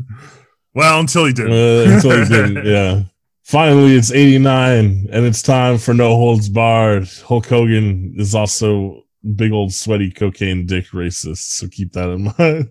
Well, 0.75 1.01
until 1.01 1.25
he 1.27 1.33
did. 1.33 1.47
Uh, 1.51 1.95
until 1.95 2.19
he 2.23 2.29
didn't, 2.29 2.65
yeah. 2.71 3.03
Finally, 3.45 3.95
it's 3.95 4.11
89, 4.13 5.09
and 5.13 5.25
it's 5.25 5.41
time 5.43 5.79
for 5.79 5.95
No 5.95 6.17
Holds 6.17 6.49
Barred. 6.49 7.09
Hulk 7.27 7.47
Hogan 7.47 8.15
is 8.19 8.35
also 8.35 9.03
big 9.37 9.53
old 9.53 9.73
sweaty 9.73 10.11
cocaine 10.11 10.67
dick 10.67 10.87
racist, 10.89 11.39
so 11.39 11.69
keep 11.69 11.93
that 11.93 12.09
in 12.11 12.25
mind. 12.39 12.71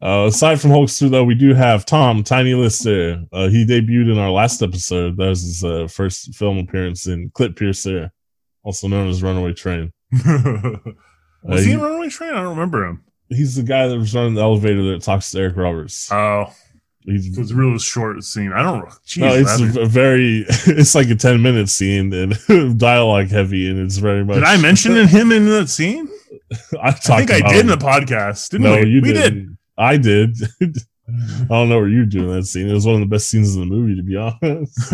Uh, 0.00 0.26
aside 0.28 0.60
from 0.60 0.70
Hulkster, 0.70 1.10
though, 1.10 1.24
we 1.24 1.34
do 1.34 1.54
have 1.54 1.84
Tom 1.84 2.22
Tiny 2.24 2.54
Lister. 2.54 3.24
Uh, 3.32 3.48
he 3.48 3.64
debuted 3.66 4.10
in 4.12 4.18
our 4.18 4.30
last 4.30 4.62
episode. 4.62 5.16
That 5.16 5.28
was 5.28 5.42
his 5.42 5.64
uh, 5.64 5.86
first 5.88 6.34
film 6.34 6.58
appearance 6.58 7.06
in 7.06 7.30
Clip 7.34 7.54
Piercer, 7.56 8.10
also 8.64 8.88
known 8.88 9.08
as 9.08 9.22
Runaway 9.22 9.52
Train. 9.54 9.92
was 10.12 10.24
Uh, 11.48 11.56
he 11.56 11.64
he- 11.64 11.72
in 11.72 11.80
Runaway 11.80 12.08
Train? 12.08 12.30
I 12.32 12.42
don't 12.42 12.50
remember 12.56 12.84
him. 12.86 13.04
He's 13.34 13.56
the 13.56 13.62
guy 13.62 13.88
that 13.88 13.98
was 13.98 14.14
running 14.14 14.34
the 14.34 14.42
elevator 14.42 14.82
that 14.92 15.02
talks 15.02 15.30
to 15.32 15.38
Eric 15.38 15.56
Roberts. 15.56 16.10
Oh, 16.12 16.52
He's, 17.04 17.36
it's 17.36 17.50
a 17.50 17.54
real 17.54 17.76
short 17.78 18.22
scene. 18.22 18.52
I 18.52 18.62
don't. 18.62 18.88
Jeez, 19.06 19.20
no, 19.20 19.34
it's 19.34 19.76
a, 19.76 19.80
a 19.80 19.86
very. 19.86 20.46
It's 20.66 20.94
like 20.94 21.08
a 21.10 21.16
ten 21.16 21.42
minute 21.42 21.68
scene 21.68 22.12
and 22.12 22.78
dialogue 22.78 23.28
heavy, 23.28 23.68
and 23.68 23.78
it's 23.78 23.96
very 23.96 24.24
much. 24.24 24.36
did 24.36 24.44
I 24.44 24.56
mention 24.58 24.94
him 25.08 25.32
in 25.32 25.46
that 25.46 25.68
scene? 25.68 26.08
I, 26.80 26.92
think 26.92 27.30
I 27.32 27.40
did 27.40 27.60
in 27.60 27.66
the 27.66 27.76
podcast. 27.76 28.50
Didn't 28.50 28.64
no, 28.64 28.76
we? 28.76 28.88
you 28.88 29.02
we 29.02 29.12
did. 29.12 29.34
did. 29.34 29.56
I 29.76 29.96
did. 29.96 30.36
I 30.60 31.44
don't 31.48 31.68
know 31.68 31.80
what 31.80 31.86
you 31.86 32.00
were 32.00 32.04
doing 32.04 32.30
in 32.30 32.36
that 32.36 32.46
scene. 32.46 32.68
It 32.68 32.72
was 32.72 32.86
one 32.86 32.94
of 32.94 33.00
the 33.00 33.06
best 33.06 33.28
scenes 33.28 33.56
in 33.56 33.60
the 33.60 33.66
movie, 33.66 33.96
to 33.96 34.02
be 34.02 34.16
honest. 34.16 34.92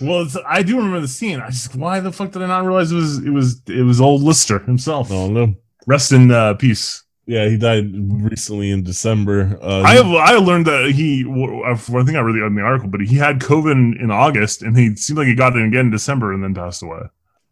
well, 0.00 0.22
it's, 0.22 0.36
I 0.46 0.62
do 0.62 0.76
remember 0.78 1.00
the 1.00 1.08
scene. 1.08 1.40
I 1.40 1.50
just 1.50 1.76
why 1.76 2.00
the 2.00 2.10
fuck 2.10 2.32
did 2.32 2.42
I 2.42 2.46
not 2.46 2.64
realize 2.64 2.90
it 2.90 2.96
was 2.96 3.18
it 3.18 3.30
was 3.30 3.60
it 3.68 3.82
was 3.82 4.00
old 4.00 4.22
Lister 4.22 4.60
himself. 4.60 5.10
I 5.10 5.14
don't 5.14 5.34
know. 5.34 5.54
Rest 5.86 6.12
in 6.12 6.30
uh, 6.30 6.54
peace. 6.54 7.02
Yeah, 7.26 7.48
he 7.48 7.56
died 7.56 7.90
recently 7.92 8.70
in 8.70 8.84
December. 8.84 9.58
Uh, 9.60 9.82
I 9.82 9.96
have 9.96 10.06
I 10.06 10.36
learned 10.36 10.66
that 10.66 10.92
he 10.92 11.24
I 11.66 11.74
think 11.74 12.16
I 12.16 12.20
read 12.20 12.36
it 12.36 12.44
in 12.44 12.54
the 12.54 12.62
article, 12.62 12.88
but 12.88 13.00
he 13.00 13.16
had 13.16 13.40
COVID 13.40 13.72
in, 13.72 13.96
in 14.00 14.10
August, 14.12 14.62
and 14.62 14.78
he 14.78 14.94
seemed 14.94 15.18
like 15.18 15.26
he 15.26 15.34
got 15.34 15.56
it 15.56 15.66
again 15.66 15.86
in 15.86 15.90
December, 15.90 16.32
and 16.32 16.42
then 16.42 16.54
passed 16.54 16.84
away. 16.84 17.00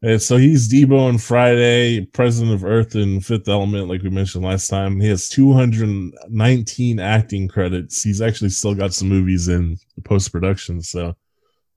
And 0.00 0.22
so 0.22 0.36
he's 0.36 0.70
Debo 0.70 1.08
on 1.08 1.18
Friday, 1.18 2.04
president 2.04 2.54
of 2.54 2.62
Earth 2.64 2.94
and 2.94 3.24
Fifth 3.24 3.48
Element, 3.48 3.88
like 3.88 4.02
we 4.02 4.10
mentioned 4.10 4.44
last 4.44 4.68
time. 4.68 5.00
He 5.00 5.08
has 5.08 5.28
219 5.30 7.00
acting 7.00 7.48
credits. 7.48 8.02
He's 8.02 8.20
actually 8.20 8.50
still 8.50 8.74
got 8.74 8.92
some 8.92 9.08
movies 9.08 9.48
in 9.48 9.78
post 10.04 10.30
production, 10.30 10.82
so 10.82 11.16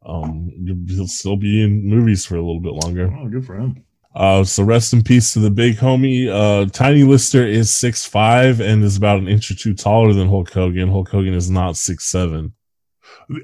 um, 0.06 0.52
he'll 0.88 1.08
still 1.08 1.38
be 1.38 1.64
in 1.64 1.84
movies 1.88 2.26
for 2.26 2.36
a 2.36 2.42
little 2.42 2.60
bit 2.60 2.74
longer. 2.74 3.12
Oh, 3.18 3.28
good 3.28 3.46
for 3.46 3.56
him. 3.56 3.86
Uh, 4.18 4.44
so 4.44 4.64
rest 4.64 4.94
in 4.94 5.04
peace 5.04 5.32
to 5.32 5.40
the 5.40 5.52
big 5.52 5.78
homie. 5.78 6.28
Uh, 6.28 6.68
Tiny 6.72 7.04
Lister 7.04 7.46
is 7.46 7.72
six 7.72 8.04
five 8.04 8.60
and 8.60 8.84
is 8.84 8.98
about 8.98 9.20
an 9.20 9.28
inch 9.28 9.52
or 9.52 9.56
two 9.56 9.76
taller 9.76 10.12
than 10.12 10.28
Hulk 10.28 10.50
Hogan. 10.52 10.90
Hulk 10.90 11.10
Hogan 11.10 11.36
is 11.36 11.52
not 11.52 11.78
six 11.78 12.06
seven. 12.06 12.54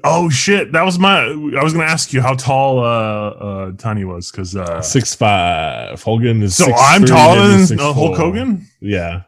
Oh 0.02 0.28
shit, 0.28 0.72
that 0.72 0.82
was 0.82 0.98
my. 0.98 1.26
I 1.26 1.62
was 1.62 1.74
gonna 1.74 1.84
ask 1.84 2.12
you 2.12 2.20
how 2.20 2.34
tall 2.34 2.80
uh, 2.80 2.82
uh 2.82 3.72
Tiny 3.78 4.04
was 4.04 4.32
because 4.32 4.56
uh, 4.56 4.82
Six 4.82 5.14
five. 5.14 6.02
Hogan 6.02 6.42
is 6.42 6.56
so 6.56 6.66
6'3", 6.66 6.74
I'm 6.76 7.04
taller 7.04 7.48
than 7.48 7.78
uh, 7.78 7.92
Hulk 7.92 8.16
Hogan. 8.16 8.66
Yeah, 8.80 9.22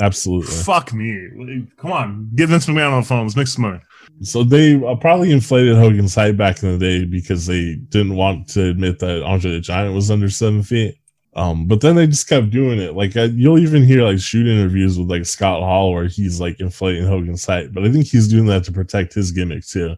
absolutely. 0.00 0.54
Fuck 0.54 0.94
me. 0.94 1.66
Come 1.76 1.92
on, 1.92 2.30
get 2.34 2.48
Vince 2.48 2.64
McMahon 2.64 2.92
on 2.92 3.02
the 3.02 3.06
phone. 3.06 3.24
Let's 3.24 3.36
make 3.36 3.48
some 3.48 3.62
money. 3.62 3.80
So 4.22 4.42
they 4.44 4.74
uh, 4.82 4.94
probably 4.96 5.30
inflated 5.32 5.76
Hogan's 5.76 6.14
height 6.14 6.36
back 6.36 6.62
in 6.62 6.72
the 6.72 6.78
day 6.78 7.04
because 7.04 7.46
they 7.46 7.74
didn't 7.74 8.16
want 8.16 8.48
to 8.50 8.68
admit 8.70 8.98
that 9.00 9.22
Andre 9.24 9.52
the 9.52 9.60
Giant 9.60 9.94
was 9.94 10.10
under 10.10 10.30
seven 10.30 10.62
feet. 10.62 10.96
Um, 11.34 11.66
but 11.66 11.82
then 11.82 11.96
they 11.96 12.06
just 12.06 12.28
kept 12.28 12.48
doing 12.48 12.78
it. 12.80 12.94
Like 12.94 13.14
uh, 13.16 13.28
you'll 13.32 13.58
even 13.58 13.84
hear 13.84 14.02
like 14.02 14.18
shoot 14.18 14.46
interviews 14.46 14.98
with 14.98 15.10
like 15.10 15.26
Scott 15.26 15.60
Hall 15.60 15.92
where 15.92 16.06
he's 16.08 16.40
like 16.40 16.60
inflating 16.60 17.04
Hogan's 17.06 17.44
height, 17.44 17.74
but 17.74 17.84
I 17.84 17.92
think 17.92 18.06
he's 18.06 18.26
doing 18.26 18.46
that 18.46 18.64
to 18.64 18.72
protect 18.72 19.12
his 19.12 19.32
gimmick 19.32 19.66
too, 19.66 19.96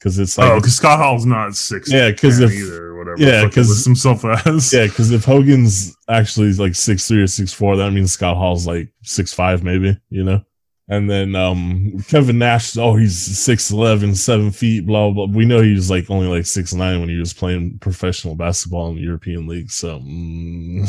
because 0.00 0.18
it's 0.18 0.36
like 0.36 0.50
oh, 0.50 0.56
because 0.56 0.74
Scott 0.74 0.98
Hall's 0.98 1.24
not 1.24 1.54
six. 1.54 1.92
Yeah. 1.92 2.10
Cause 2.10 2.40
if- 2.40 2.50
either 2.52 2.86
or 2.88 2.98
whatever. 2.98 3.16
yeah, 3.22 3.48
'cause- 3.48 3.84
himself 3.84 4.24
as. 4.24 4.72
yeah, 4.72 4.86
because 4.86 5.12
if 5.12 5.24
Hogan's 5.24 5.96
actually 6.08 6.52
like 6.54 6.74
six 6.74 7.06
three 7.06 7.22
or 7.22 7.28
six 7.28 7.52
four, 7.52 7.76
that 7.76 7.92
means 7.92 8.10
Scott 8.10 8.36
Hall's 8.36 8.66
like 8.66 8.88
six 9.04 9.32
five 9.32 9.62
maybe, 9.62 9.96
you 10.10 10.24
know. 10.24 10.42
And 10.88 11.10
then 11.10 11.34
um 11.34 11.98
Kevin 12.08 12.38
Nash, 12.38 12.76
oh 12.76 12.94
he's 12.94 13.16
6'11", 13.16 14.14
7 14.16 14.50
feet, 14.52 14.86
blah 14.86 15.10
blah. 15.10 15.26
We 15.26 15.44
know 15.44 15.60
he 15.60 15.74
was 15.74 15.90
like 15.90 16.08
only 16.10 16.28
like 16.28 16.46
six 16.46 16.72
nine 16.72 17.00
when 17.00 17.08
he 17.08 17.16
was 17.16 17.32
playing 17.32 17.78
professional 17.80 18.36
basketball 18.36 18.90
in 18.90 18.96
the 18.96 19.02
European 19.02 19.48
League. 19.48 19.70
So, 19.72 19.98
mm. 19.98 20.86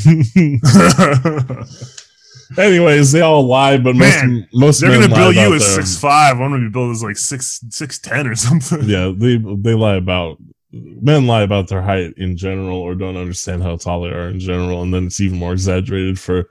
anyways, 2.60 3.12
they 3.12 3.22
all 3.22 3.48
lie, 3.48 3.78
but 3.78 3.96
most 3.96 4.24
Man, 4.24 4.48
most 4.54 4.82
They're 4.82 4.92
gonna 4.92 5.08
lie 5.08 5.18
bill 5.18 5.34
you 5.34 5.56
as 5.56 5.64
their- 5.66 5.84
six 5.84 6.00
five. 6.00 6.34
I'm 6.40 6.52
gonna 6.52 6.60
be 6.66 6.70
billed 6.70 6.92
as 6.92 7.02
like 7.02 7.18
six 7.18 7.60
six 7.70 7.98
ten 7.98 8.28
or 8.28 8.36
something. 8.36 8.84
yeah, 8.84 9.12
they 9.16 9.38
they 9.38 9.74
lie 9.74 9.96
about 9.96 10.38
men 10.72 11.26
lie 11.26 11.42
about 11.42 11.70
their 11.70 11.82
height 11.82 12.14
in 12.18 12.38
general 12.38 12.78
or 12.78 12.94
don't 12.94 13.18
understand 13.18 13.64
how 13.64 13.78
tall 13.78 14.02
they 14.02 14.10
are 14.10 14.30
in 14.30 14.40
general, 14.40 14.84
and 14.84 14.94
then 14.94 15.08
it's 15.08 15.20
even 15.22 15.40
more 15.40 15.54
exaggerated 15.54 16.20
for 16.20 16.50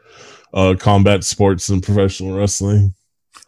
uh, 0.52 0.74
combat 0.76 1.22
sports 1.22 1.68
and 1.68 1.80
professional 1.82 2.36
wrestling. 2.36 2.92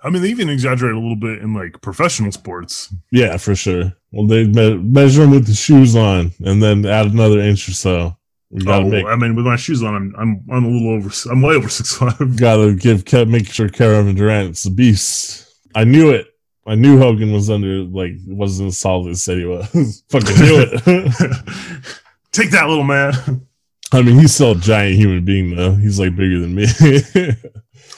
I 0.02 0.10
mean, 0.10 0.22
they 0.22 0.28
even 0.28 0.48
exaggerate 0.48 0.94
a 0.94 0.98
little 0.98 1.16
bit 1.16 1.40
in 1.40 1.54
like 1.54 1.80
professional 1.80 2.30
sports. 2.30 2.94
Yeah, 3.10 3.36
for 3.36 3.54
sure. 3.54 3.92
Well, 4.12 4.26
they 4.26 4.46
me- 4.46 4.78
measure 4.78 5.22
them 5.22 5.32
with 5.32 5.46
the 5.46 5.54
shoes 5.54 5.96
on, 5.96 6.32
and 6.44 6.62
then 6.62 6.86
add 6.86 7.06
another 7.06 7.40
inch 7.40 7.68
or 7.68 7.72
so. 7.72 8.16
Oh, 8.66 8.84
make 8.84 9.04
I 9.04 9.16
mean, 9.16 9.34
with 9.36 9.44
my 9.44 9.56
shoes 9.56 9.82
on, 9.82 9.94
I'm 9.94 10.14
I'm 10.16 10.44
I'm 10.50 10.64
a 10.64 10.68
little 10.68 10.90
over. 10.94 11.10
I'm 11.30 11.42
way 11.42 11.54
over 11.54 11.68
six 11.68 11.94
five. 11.96 12.36
gotta 12.36 12.74
give 12.74 13.04
make 13.28 13.52
sure 13.52 13.68
Kevin 13.68 14.14
Durant's 14.14 14.64
a 14.64 14.70
beast. 14.70 15.46
I 15.74 15.84
knew 15.84 16.10
it. 16.10 16.28
I 16.66 16.74
knew 16.74 16.98
Hogan 16.98 17.32
was 17.32 17.50
under 17.50 17.82
like 17.82 18.12
wasn't 18.26 18.68
as 18.68 18.78
solid 18.78 19.10
as 19.10 19.22
said 19.22 19.38
he 19.38 19.44
was. 19.44 20.02
Fucking 20.10 20.36
knew 20.36 20.64
it. 20.66 20.82
Take 22.32 22.50
that, 22.52 22.68
little 22.68 22.84
man. 22.84 23.12
I 23.92 24.02
mean, 24.02 24.18
he's 24.18 24.34
still 24.34 24.52
a 24.52 24.56
giant 24.56 24.96
human 24.96 25.24
being 25.24 25.54
though. 25.54 25.74
He's 25.74 25.98
like 25.98 26.14
bigger 26.14 26.38
than 26.38 26.54
me. 26.54 26.66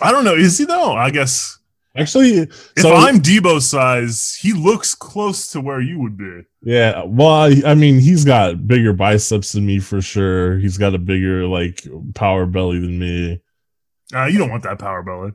I 0.01 0.11
don't 0.13 0.25
know. 0.25 0.35
Is 0.35 0.59
he 0.59 0.65
though? 0.65 0.93
I 0.93 1.11
guess 1.11 1.59
Actually, 1.97 2.39
if 2.39 2.73
so 2.79 2.95
I'm 2.95 3.21
Debo 3.21 3.61
size, 3.61 4.39
he 4.41 4.53
looks 4.53 4.95
close 4.95 5.51
to 5.53 5.61
where 5.61 5.81
you 5.81 5.99
would 5.99 6.17
be. 6.17 6.43
yeah. 6.63 7.03
Well, 7.05 7.53
I, 7.67 7.75
mean, 7.75 7.99
he's 7.99 8.25
got 8.25 8.67
bigger 8.67 8.93
biceps 8.93 9.53
than 9.53 9.67
me 9.67 9.81
for 9.81 10.01
sure. 10.01 10.59
He's 10.59 10.79
got 10.79 10.95
a 10.95 10.99
bigger 10.99 11.47
like 11.47 11.85
power 12.15 12.47
belly 12.47 12.79
than 12.79 12.99
me. 12.99 13.43
Uh, 14.15 14.27
you 14.27 14.39
don't 14.39 14.51
want 14.51 14.63
that 14.63 14.79
power 14.79 15.03
belly. 15.03 15.33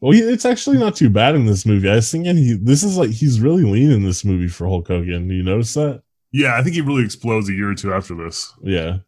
Well, 0.00 0.12
it's 0.12 0.44
actually 0.44 0.78
not 0.78 0.96
too 0.96 1.08
bad 1.08 1.36
in 1.36 1.46
this 1.46 1.64
movie. 1.64 1.88
I 1.88 1.94
was 1.94 2.10
thinking 2.10 2.36
he 2.36 2.54
this 2.54 2.82
is 2.82 2.96
like 2.98 3.10
he's 3.10 3.40
really 3.40 3.62
lean 3.62 3.92
in 3.92 4.02
this 4.02 4.24
movie 4.24 4.48
for 4.48 4.66
Hulk 4.66 4.88
Hogan. 4.88 5.30
You 5.30 5.44
notice 5.44 5.74
that? 5.74 6.02
Yeah, 6.32 6.56
I 6.58 6.62
think 6.64 6.74
he 6.74 6.80
really 6.80 7.04
explodes 7.04 7.48
a 7.48 7.52
year 7.52 7.70
or 7.70 7.74
two 7.76 7.94
after 7.94 8.16
this. 8.16 8.52
Yeah, 8.62 8.98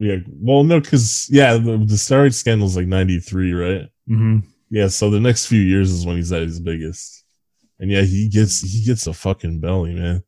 yeah. 0.00 0.16
Well, 0.26 0.64
no, 0.64 0.80
because 0.80 1.28
yeah, 1.30 1.54
the, 1.54 1.76
the 1.76 1.94
steroid 1.94 2.34
scandal's 2.34 2.76
like 2.76 2.88
ninety 2.88 3.20
three, 3.20 3.52
right? 3.52 3.88
Mm-hmm. 4.10 4.40
Yeah, 4.70 4.88
so 4.88 5.10
the 5.10 5.20
next 5.20 5.46
few 5.46 5.60
years 5.60 5.90
is 5.90 6.06
when 6.06 6.16
he's 6.16 6.32
at 6.32 6.42
his 6.42 6.60
biggest, 6.60 7.24
and 7.78 7.90
yeah, 7.90 8.02
he 8.02 8.28
gets 8.28 8.60
he 8.60 8.84
gets 8.84 9.06
a 9.06 9.12
fucking 9.12 9.60
belly, 9.60 9.94
man. 9.94 10.22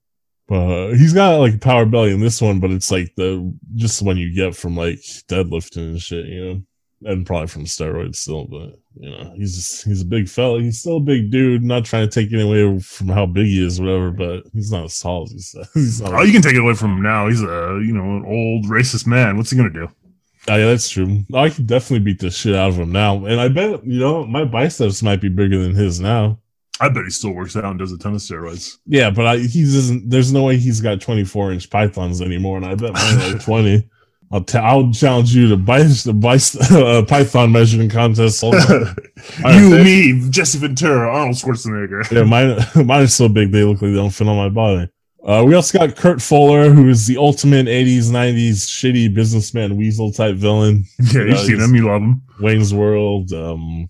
But 0.48 0.94
he's 0.94 1.12
got 1.12 1.38
like 1.38 1.54
a 1.54 1.58
power 1.58 1.84
belly 1.86 2.12
in 2.12 2.20
this 2.20 2.40
one, 2.40 2.60
but 2.60 2.70
it's 2.70 2.90
like 2.92 3.12
the 3.16 3.52
just 3.74 3.98
the 3.98 4.04
one 4.04 4.16
you 4.16 4.32
get 4.32 4.54
from 4.54 4.76
like 4.76 4.98
deadlifting 5.28 5.90
and 5.90 6.00
shit, 6.00 6.26
you 6.26 6.44
know, 6.44 7.10
and 7.10 7.26
probably 7.26 7.48
from 7.48 7.64
steroids 7.64 8.16
still. 8.16 8.44
But 8.44 8.78
you 8.94 9.10
know, 9.10 9.32
he's 9.36 9.56
just 9.56 9.84
he's 9.84 10.02
a 10.02 10.06
big 10.06 10.28
fella. 10.28 10.60
He's 10.60 10.78
still 10.78 10.98
a 10.98 11.00
big 11.00 11.32
dude. 11.32 11.64
Not 11.64 11.84
trying 11.84 12.08
to 12.08 12.14
take 12.14 12.32
it 12.32 12.40
away 12.40 12.78
from 12.78 13.08
how 13.08 13.26
big 13.26 13.46
he 13.46 13.64
is, 13.64 13.80
whatever. 13.80 14.12
But 14.12 14.44
he's 14.52 14.70
not 14.70 14.84
as 14.84 15.00
tall 15.00 15.24
as 15.24 15.32
he 15.32 15.38
says. 15.40 16.02
Oh, 16.04 16.22
you 16.22 16.32
can 16.32 16.42
take 16.42 16.54
it 16.54 16.60
away 16.60 16.74
from 16.74 16.92
him 16.92 17.02
now. 17.02 17.26
He's 17.26 17.42
a 17.42 17.80
you 17.84 17.92
know 17.92 18.16
an 18.16 18.24
old 18.24 18.66
racist 18.66 19.06
man. 19.06 19.36
What's 19.36 19.50
he 19.50 19.56
gonna 19.56 19.70
do? 19.70 19.88
Oh, 20.48 20.56
yeah, 20.56 20.66
that's 20.66 20.88
true. 20.88 21.24
I 21.34 21.50
could 21.50 21.66
definitely 21.66 22.04
beat 22.04 22.20
the 22.20 22.30
shit 22.30 22.54
out 22.54 22.68
of 22.70 22.76
him 22.78 22.92
now, 22.92 23.24
and 23.26 23.40
I 23.40 23.48
bet 23.48 23.84
you 23.86 23.98
know 23.98 24.24
my 24.26 24.44
biceps 24.44 25.02
might 25.02 25.20
be 25.20 25.28
bigger 25.28 25.60
than 25.62 25.74
his 25.74 26.00
now. 26.00 26.38
I 26.80 26.88
bet 26.88 27.04
he 27.04 27.10
still 27.10 27.32
works 27.32 27.56
out 27.56 27.64
and 27.64 27.78
does 27.78 27.90
a 27.92 27.98
ton 27.98 28.14
of 28.14 28.20
steroids. 28.20 28.76
Yeah, 28.86 29.10
but 29.10 29.26
I, 29.26 29.38
he 29.38 29.62
doesn't. 29.62 30.08
There's 30.10 30.32
no 30.32 30.42
way 30.44 30.56
he's 30.58 30.80
got 30.80 31.00
24 31.00 31.52
inch 31.52 31.70
pythons 31.70 32.20
anymore, 32.20 32.58
and 32.58 32.66
I 32.66 32.74
bet 32.74 32.92
mine 32.92 33.18
are 33.18 33.32
like 33.32 33.42
20. 33.44 33.88
I'll 34.32 34.42
t- 34.42 34.58
I'll 34.58 34.92
challenge 34.92 35.34
you 35.34 35.48
to 35.50 35.56
bice 35.56 36.02
the 36.04 36.12
bice 36.12 36.56
uh, 36.72 37.02
python 37.08 37.52
measuring 37.52 37.88
contest. 37.88 38.42
You, 39.38 39.70
thank- 39.70 39.84
me, 39.84 40.28
Jesse 40.30 40.58
Ventura, 40.58 41.08
Arnold 41.10 41.36
Schwarzenegger. 41.36 42.10
Yeah, 42.10 42.24
mine 42.24 42.58
mine 42.86 43.02
are 43.04 43.06
so 43.06 43.28
big 43.28 43.50
they 43.52 43.64
look 43.64 43.80
like 43.80 43.90
they 43.92 43.96
don't 43.96 44.10
fit 44.10 44.28
on 44.28 44.36
my 44.36 44.48
body. 44.48 44.88
Uh, 45.26 45.42
we 45.44 45.54
also 45.54 45.76
got 45.76 45.96
Kurt 45.96 46.22
Fuller, 46.22 46.70
who 46.70 46.88
is 46.88 47.06
the 47.08 47.16
ultimate 47.16 47.66
80s, 47.66 48.10
90s 48.10 48.64
shitty 48.68 49.12
businessman 49.12 49.76
weasel 49.76 50.12
type 50.12 50.36
villain. 50.36 50.84
Yeah, 51.12 51.22
you've 51.22 51.32
Uh, 51.34 51.44
seen 51.46 51.60
him. 51.60 51.74
You 51.74 51.86
love 51.88 52.00
him. 52.02 52.22
Wayne's 52.40 52.72
World, 52.72 53.32
um, 53.32 53.88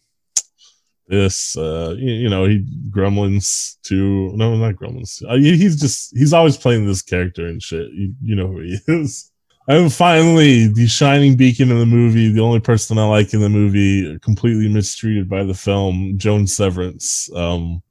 this, 1.08 1.56
uh, 1.56 1.94
you, 1.98 2.10
you 2.12 2.28
know, 2.30 2.46
he 2.46 2.64
Gremlins 2.90 3.76
too. 3.82 4.32
No, 4.34 4.56
not 4.56 4.76
Gremlins. 4.76 5.22
Uh, 5.28 5.36
he- 5.36 5.56
he's 5.58 5.78
just 5.78 6.16
he's 6.16 6.32
always 6.32 6.56
playing 6.56 6.86
this 6.86 7.02
character 7.02 7.46
and 7.46 7.62
shit. 7.62 7.90
You, 7.92 8.14
you 8.22 8.34
know 8.34 8.46
who 8.48 8.60
he 8.60 8.78
is. 8.88 9.30
And 9.68 9.92
finally, 9.92 10.68
the 10.68 10.86
shining 10.86 11.36
beacon 11.36 11.70
in 11.70 11.78
the 11.78 11.86
movie, 11.86 12.30
the 12.32 12.40
only 12.40 12.60
person 12.60 12.98
I 12.98 13.04
like 13.08 13.34
in 13.34 13.40
the 13.40 13.48
movie, 13.48 14.16
completely 14.20 14.68
mistreated 14.68 15.28
by 15.28 15.42
the 15.42 15.54
film, 15.54 16.14
Joan 16.16 16.46
Severance. 16.46 17.28
Um, 17.34 17.82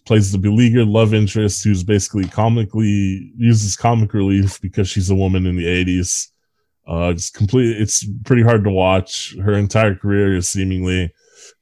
plays 0.00 0.32
the 0.32 0.38
beleaguered 0.38 0.88
love 0.88 1.14
interest 1.14 1.64
who's 1.64 1.84
basically 1.84 2.26
comically 2.26 3.32
uses 3.36 3.76
comic 3.76 4.12
relief 4.12 4.60
because 4.60 4.88
she's 4.88 5.10
a 5.10 5.14
woman 5.14 5.46
in 5.46 5.56
the 5.56 5.64
80s. 5.66 6.28
Uh, 6.86 7.10
it's 7.14 7.30
complete. 7.30 7.80
It's 7.80 8.06
pretty 8.24 8.42
hard 8.42 8.64
to 8.64 8.70
watch. 8.70 9.34
Her 9.42 9.54
entire 9.54 9.94
career 9.94 10.36
is 10.36 10.48
seemingly 10.48 11.12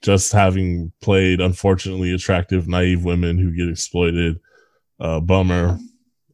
just 0.01 0.33
having 0.33 0.93
played 1.01 1.41
unfortunately 1.41 2.13
attractive, 2.13 2.67
naive 2.67 3.05
women 3.05 3.39
who 3.39 3.55
get 3.55 3.69
exploited. 3.69 4.41
Uh, 4.99 5.21
bummer. 5.21 5.79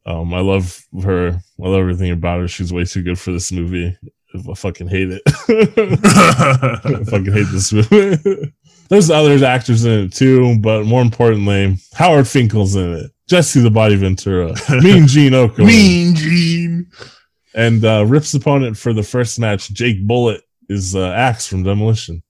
Um, 0.05 0.33
I 0.33 0.39
love 0.39 0.83
her. 1.03 1.29
I 1.29 1.67
love 1.67 1.79
everything 1.79 2.11
about 2.11 2.39
her. 2.39 2.47
She's 2.47 2.73
way 2.73 2.85
too 2.85 3.03
good 3.03 3.19
for 3.19 3.31
this 3.31 3.51
movie. 3.51 3.95
I 4.33 4.53
fucking 4.53 4.87
hate 4.87 5.09
it. 5.11 5.21
I 5.25 7.03
fucking 7.03 7.33
hate 7.33 7.47
this 7.51 7.73
movie. 7.73 8.53
There's 8.89 9.09
other 9.09 9.43
actors 9.45 9.85
in 9.85 10.05
it 10.05 10.13
too, 10.13 10.57
but 10.59 10.85
more 10.85 11.01
importantly, 11.01 11.77
Howard 11.93 12.27
Finkel's 12.27 12.75
in 12.75 12.93
it. 12.93 13.11
Jesse 13.27 13.61
the 13.61 13.69
Body 13.69 13.95
Ventura, 13.95 14.47
Mean 14.81 15.05
Gene 15.05 15.33
Okerlund, 15.33 15.67
mean 15.67 16.15
Gene. 16.15 16.87
and 17.53 17.85
uh, 17.85 18.03
Rip's 18.07 18.33
opponent 18.33 18.75
for 18.75 18.91
the 18.91 19.03
first 19.03 19.39
match, 19.39 19.69
Jake 19.71 20.05
Bullet, 20.07 20.41
is 20.67 20.95
uh, 20.95 21.09
Axe 21.11 21.45
from 21.45 21.61
Demolition. 21.63 22.23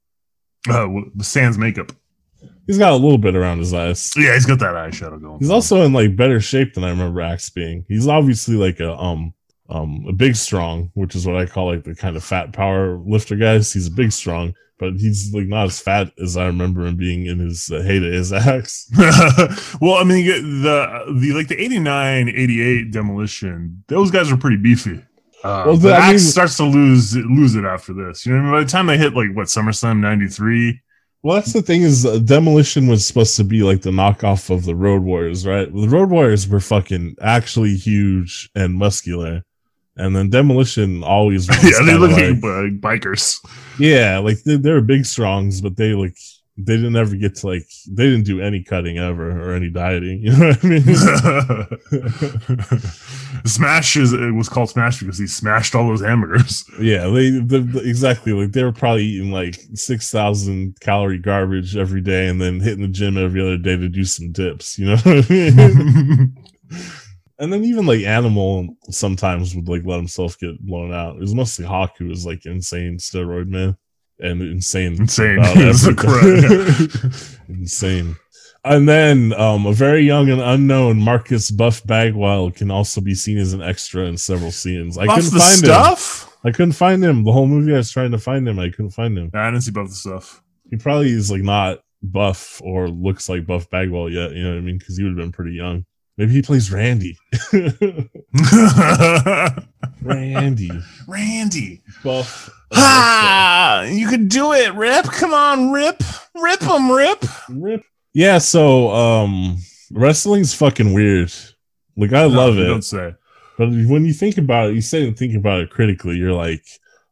Uh, 0.70 0.88
the 1.16 1.24
Sans 1.24 1.58
makeup. 1.58 1.94
He's 2.68 2.78
got 2.78 2.92
a 2.92 2.98
little 2.98 3.18
bit 3.18 3.36
around 3.36 3.60
his 3.60 3.74
eyes. 3.74 4.12
Yeah, 4.16 4.34
he's 4.34 4.46
got 4.46 4.60
that 4.60 4.76
eyeshadow 4.76 5.22
going. 5.22 5.40
He's 5.40 5.50
also 5.50 5.82
in 5.84 5.94
like 5.94 6.16
better 6.18 6.40
shape 6.42 6.74
than 6.74 6.84
I 6.84 6.90
remember 6.90 7.22
Axe 7.22 7.50
being. 7.50 7.86
He's 7.88 8.08
obviously 8.08 8.56
like 8.56 8.80
a 8.82 8.94
um 8.96 9.34
um 9.70 10.06
a 10.08 10.14
big 10.14 10.36
strong, 10.36 10.92
which 10.96 11.16
is 11.16 11.26
what 11.28 11.38
I 11.38 11.46
call 11.46 11.68
like 11.72 11.84
the 11.84 11.96
kind 11.96 12.16
of 12.16 12.24
fat 12.24 12.54
power 12.54 12.98
lifter 13.06 13.36
guys. 13.36 13.72
He's 13.74 13.88
a 13.88 13.92
big 13.92 14.12
strong, 14.12 14.54
but 14.80 14.94
he's 14.94 15.32
like 15.34 15.48
not 15.48 15.66
as 15.66 15.80
fat 15.80 16.12
as 16.22 16.38
I 16.38 16.48
remember 16.48 16.86
him 16.86 16.96
being 16.96 17.26
in 17.28 17.40
his 17.40 17.70
uh, 17.72 17.82
heyday 17.82 18.16
as 18.16 18.34
Axe. 18.34 18.90
well, 19.82 19.96
I 19.96 20.04
mean, 20.04 20.26
the 20.26 21.04
the 21.20 21.34
like 21.34 21.48
the 21.50 21.62
89, 21.62 22.30
88 22.30 22.92
demolition, 22.92 23.84
those 23.88 24.12
guys 24.12 24.32
are 24.32 24.38
pretty 24.38 24.58
beefy. 24.58 25.04
Uh, 25.44 25.64
Well, 25.68 25.78
the- 25.78 25.94
Axe 25.94 26.10
mean- 26.24 26.32
starts 26.32 26.58
to 26.58 26.66
lose 26.66 27.16
lose 27.16 27.56
it 27.56 27.64
after 27.66 27.94
this. 27.94 28.26
You 28.26 28.34
know, 28.34 28.40
I 28.40 28.42
mean? 28.44 28.52
by 28.52 28.60
the 28.64 28.70
time 28.70 28.88
they 28.88 28.98
hit 28.98 29.14
like 29.14 29.34
what 29.36 29.48
SummerSlam 29.48 30.00
'93, 30.00 30.80
Well, 31.22 31.36
that's 31.36 31.54
the 31.54 31.62
thing 31.62 31.82
is 31.84 32.06
uh, 32.06 32.18
Demolition 32.20 32.88
was 32.88 33.06
supposed 33.06 33.36
to 33.38 33.44
be 33.44 33.62
like 33.64 33.82
the 33.84 33.92
knockoff 33.92 34.50
of 34.50 34.66
the 34.66 34.76
Road 34.76 35.04
Warriors, 35.04 35.46
right? 35.46 35.72
The 35.74 35.88
Road 35.90 36.10
Warriors 36.10 36.48
were 36.48 36.60
fucking 36.60 37.16
actually 37.22 37.76
huge 37.76 38.50
and 38.56 38.74
muscular, 38.76 39.44
and 40.00 40.16
then 40.16 40.30
Demolition 40.30 41.04
always 41.04 41.48
yeah, 41.64 41.84
they 41.86 41.96
look 41.96 42.12
like- 42.12 42.24
uh, 42.44 42.70
bikers. 42.80 43.38
yeah, 43.78 44.18
like 44.20 44.42
they, 44.44 44.56
they 44.56 44.72
were 44.72 44.82
big 44.82 45.06
strongs, 45.06 45.62
but 45.62 45.76
they 45.78 45.94
like 45.94 46.16
they 46.62 46.76
didn't 46.76 46.98
ever 46.98 47.16
get 47.16 47.36
to 47.36 47.48
like 47.48 47.64
they 47.90 48.04
didn't 48.04 48.26
do 48.26 48.42
any 48.42 48.62
cutting 48.64 48.98
ever 48.98 49.32
or 49.32 49.54
any 49.54 49.70
dieting. 49.70 50.20
You 50.24 50.32
know 50.38 50.48
what 50.50 50.64
I 50.64 50.68
mean? 50.68 50.84
Smash 53.46 53.96
is 53.96 54.12
it 54.12 54.34
was 54.34 54.50
called 54.50 54.70
Smash 54.70 55.00
because 55.00 55.18
he 55.18 55.26
smashed 55.28 55.74
all 55.76 55.88
those 55.88 56.02
hamburgers. 56.02 56.66
yeah, 56.80 57.08
they 57.08 57.30
the, 57.32 57.60
the- 57.62 57.88
exactly 57.88 58.34
like 58.34 58.52
they 58.52 58.64
were 58.64 58.74
probably 58.74 59.06
eating 59.06 59.32
like 59.32 59.56
six 59.74 60.12
thousand 60.12 60.78
calorie 60.82 61.18
garbage 61.20 61.78
every 61.78 62.02
day, 62.02 62.28
and 62.28 62.42
then 62.42 62.60
hitting 62.60 62.82
the 62.82 62.88
gym 62.90 63.18
every 63.18 63.40
other 63.42 63.58
day 63.58 63.78
to 63.78 63.88
do 63.88 64.04
some 64.04 64.32
dips. 64.34 64.78
You 64.78 64.88
know 64.88 64.98
what 64.98 65.26
I 65.30 65.34
mean? 65.34 66.36
And 67.40 67.52
then 67.54 67.64
even 67.64 67.86
like 67.86 68.02
Animal 68.02 68.76
sometimes 68.90 69.56
would 69.56 69.70
like 69.70 69.86
let 69.86 69.98
himself 69.98 70.38
get 70.38 70.60
blown 70.60 70.94
out. 70.94 71.16
It 71.16 71.22
was 71.22 71.34
mostly 71.34 71.66
Hawk 71.66 71.98
who 71.98 72.08
was 72.08 72.26
like 72.26 72.46
insane 72.46 72.98
steroid 72.98 73.48
man 73.48 73.78
and 74.20 74.42
insane. 74.42 74.96
Insane. 75.00 75.40
about 75.40 75.56
That's 75.58 75.88
everything. 75.88 77.12
insane. 77.50 78.16
And 78.66 78.90
then 78.90 79.34
um, 79.34 79.66
a 79.66 79.72
very 79.72 80.02
young 80.02 80.30
and 80.30 80.42
unknown 80.42 81.00
Marcus 81.00 81.50
Buff 81.50 81.82
Bagwell 81.86 82.52
can 82.52 82.70
also 82.70 83.00
be 83.00 83.16
seen 83.16 83.38
as 83.38 83.54
an 83.54 83.62
extra 83.62 84.04
in 84.04 84.18
several 84.18 84.52
scenes. 84.52 84.98
I 84.98 85.06
Buff 85.06 85.16
couldn't 85.16 85.40
find 85.40 85.66
him. 85.66 86.30
I 86.44 86.52
couldn't 86.52 86.74
find 86.74 87.04
him. 87.04 87.24
The 87.24 87.32
whole 87.32 87.48
movie 87.48 87.74
I 87.74 87.78
was 87.78 87.92
trying 87.92 88.12
to 88.12 88.18
find 88.18 88.48
him. 88.48 88.60
I 88.60 88.70
couldn't 88.70 88.92
find 88.92 89.18
him. 89.18 89.32
Nah, 89.34 89.48
I 89.48 89.52
didn't 89.52 89.64
see 89.64 89.72
Buff 89.72 89.88
the 89.88 89.96
stuff. 89.96 90.44
He 90.70 90.76
probably 90.76 91.10
is 91.10 91.32
like 91.32 91.42
not 91.42 91.80
buff 92.02 92.62
or 92.64 92.90
looks 92.90 93.30
like 93.30 93.46
Buff 93.46 93.70
Bagwell 93.70 94.10
yet. 94.10 94.32
You 94.32 94.44
know 94.44 94.52
what 94.52 94.58
I 94.58 94.62
mean? 94.62 94.78
Because 94.78 94.98
he 94.98 95.04
would 95.04 95.12
have 95.12 95.18
been 95.18 95.32
pretty 95.32 95.54
young. 95.54 95.86
Maybe 96.20 96.34
he 96.34 96.42
plays 96.42 96.70
Randy. 96.70 97.18
Randy. 100.02 100.70
Randy. 101.08 101.82
Buff. 102.04 102.50
Ah, 102.74 103.84
you 103.84 104.10
can 104.10 104.28
do 104.28 104.52
it, 104.52 104.74
Rip. 104.74 105.06
Come 105.06 105.34
on, 105.34 105.72
Rip. 105.72 106.04
Rip 106.36 106.62
him, 106.62 106.92
Rip. 106.92 107.24
Rip. 107.48 107.84
Yeah, 108.12 108.40
so 108.40 108.90
um 108.90 109.60
wrestling's 109.94 110.54
fucking 110.54 110.92
weird. 110.92 111.32
Like 111.96 112.12
I 112.12 112.26
love 112.26 112.58
it. 112.58 112.66
Don't 112.66 112.82
say. 112.82 113.16
But 113.58 113.70
when 113.70 114.04
you 114.04 114.12
think 114.12 114.38
about 114.38 114.72
it, 114.72 114.76
you 114.76 114.82
sit 114.82 115.04
and 115.04 115.18
think 115.18 115.38
about 115.38 115.62
it 115.62 115.70
critically, 115.70 116.18
you're 116.18 116.34
like, 116.34 116.66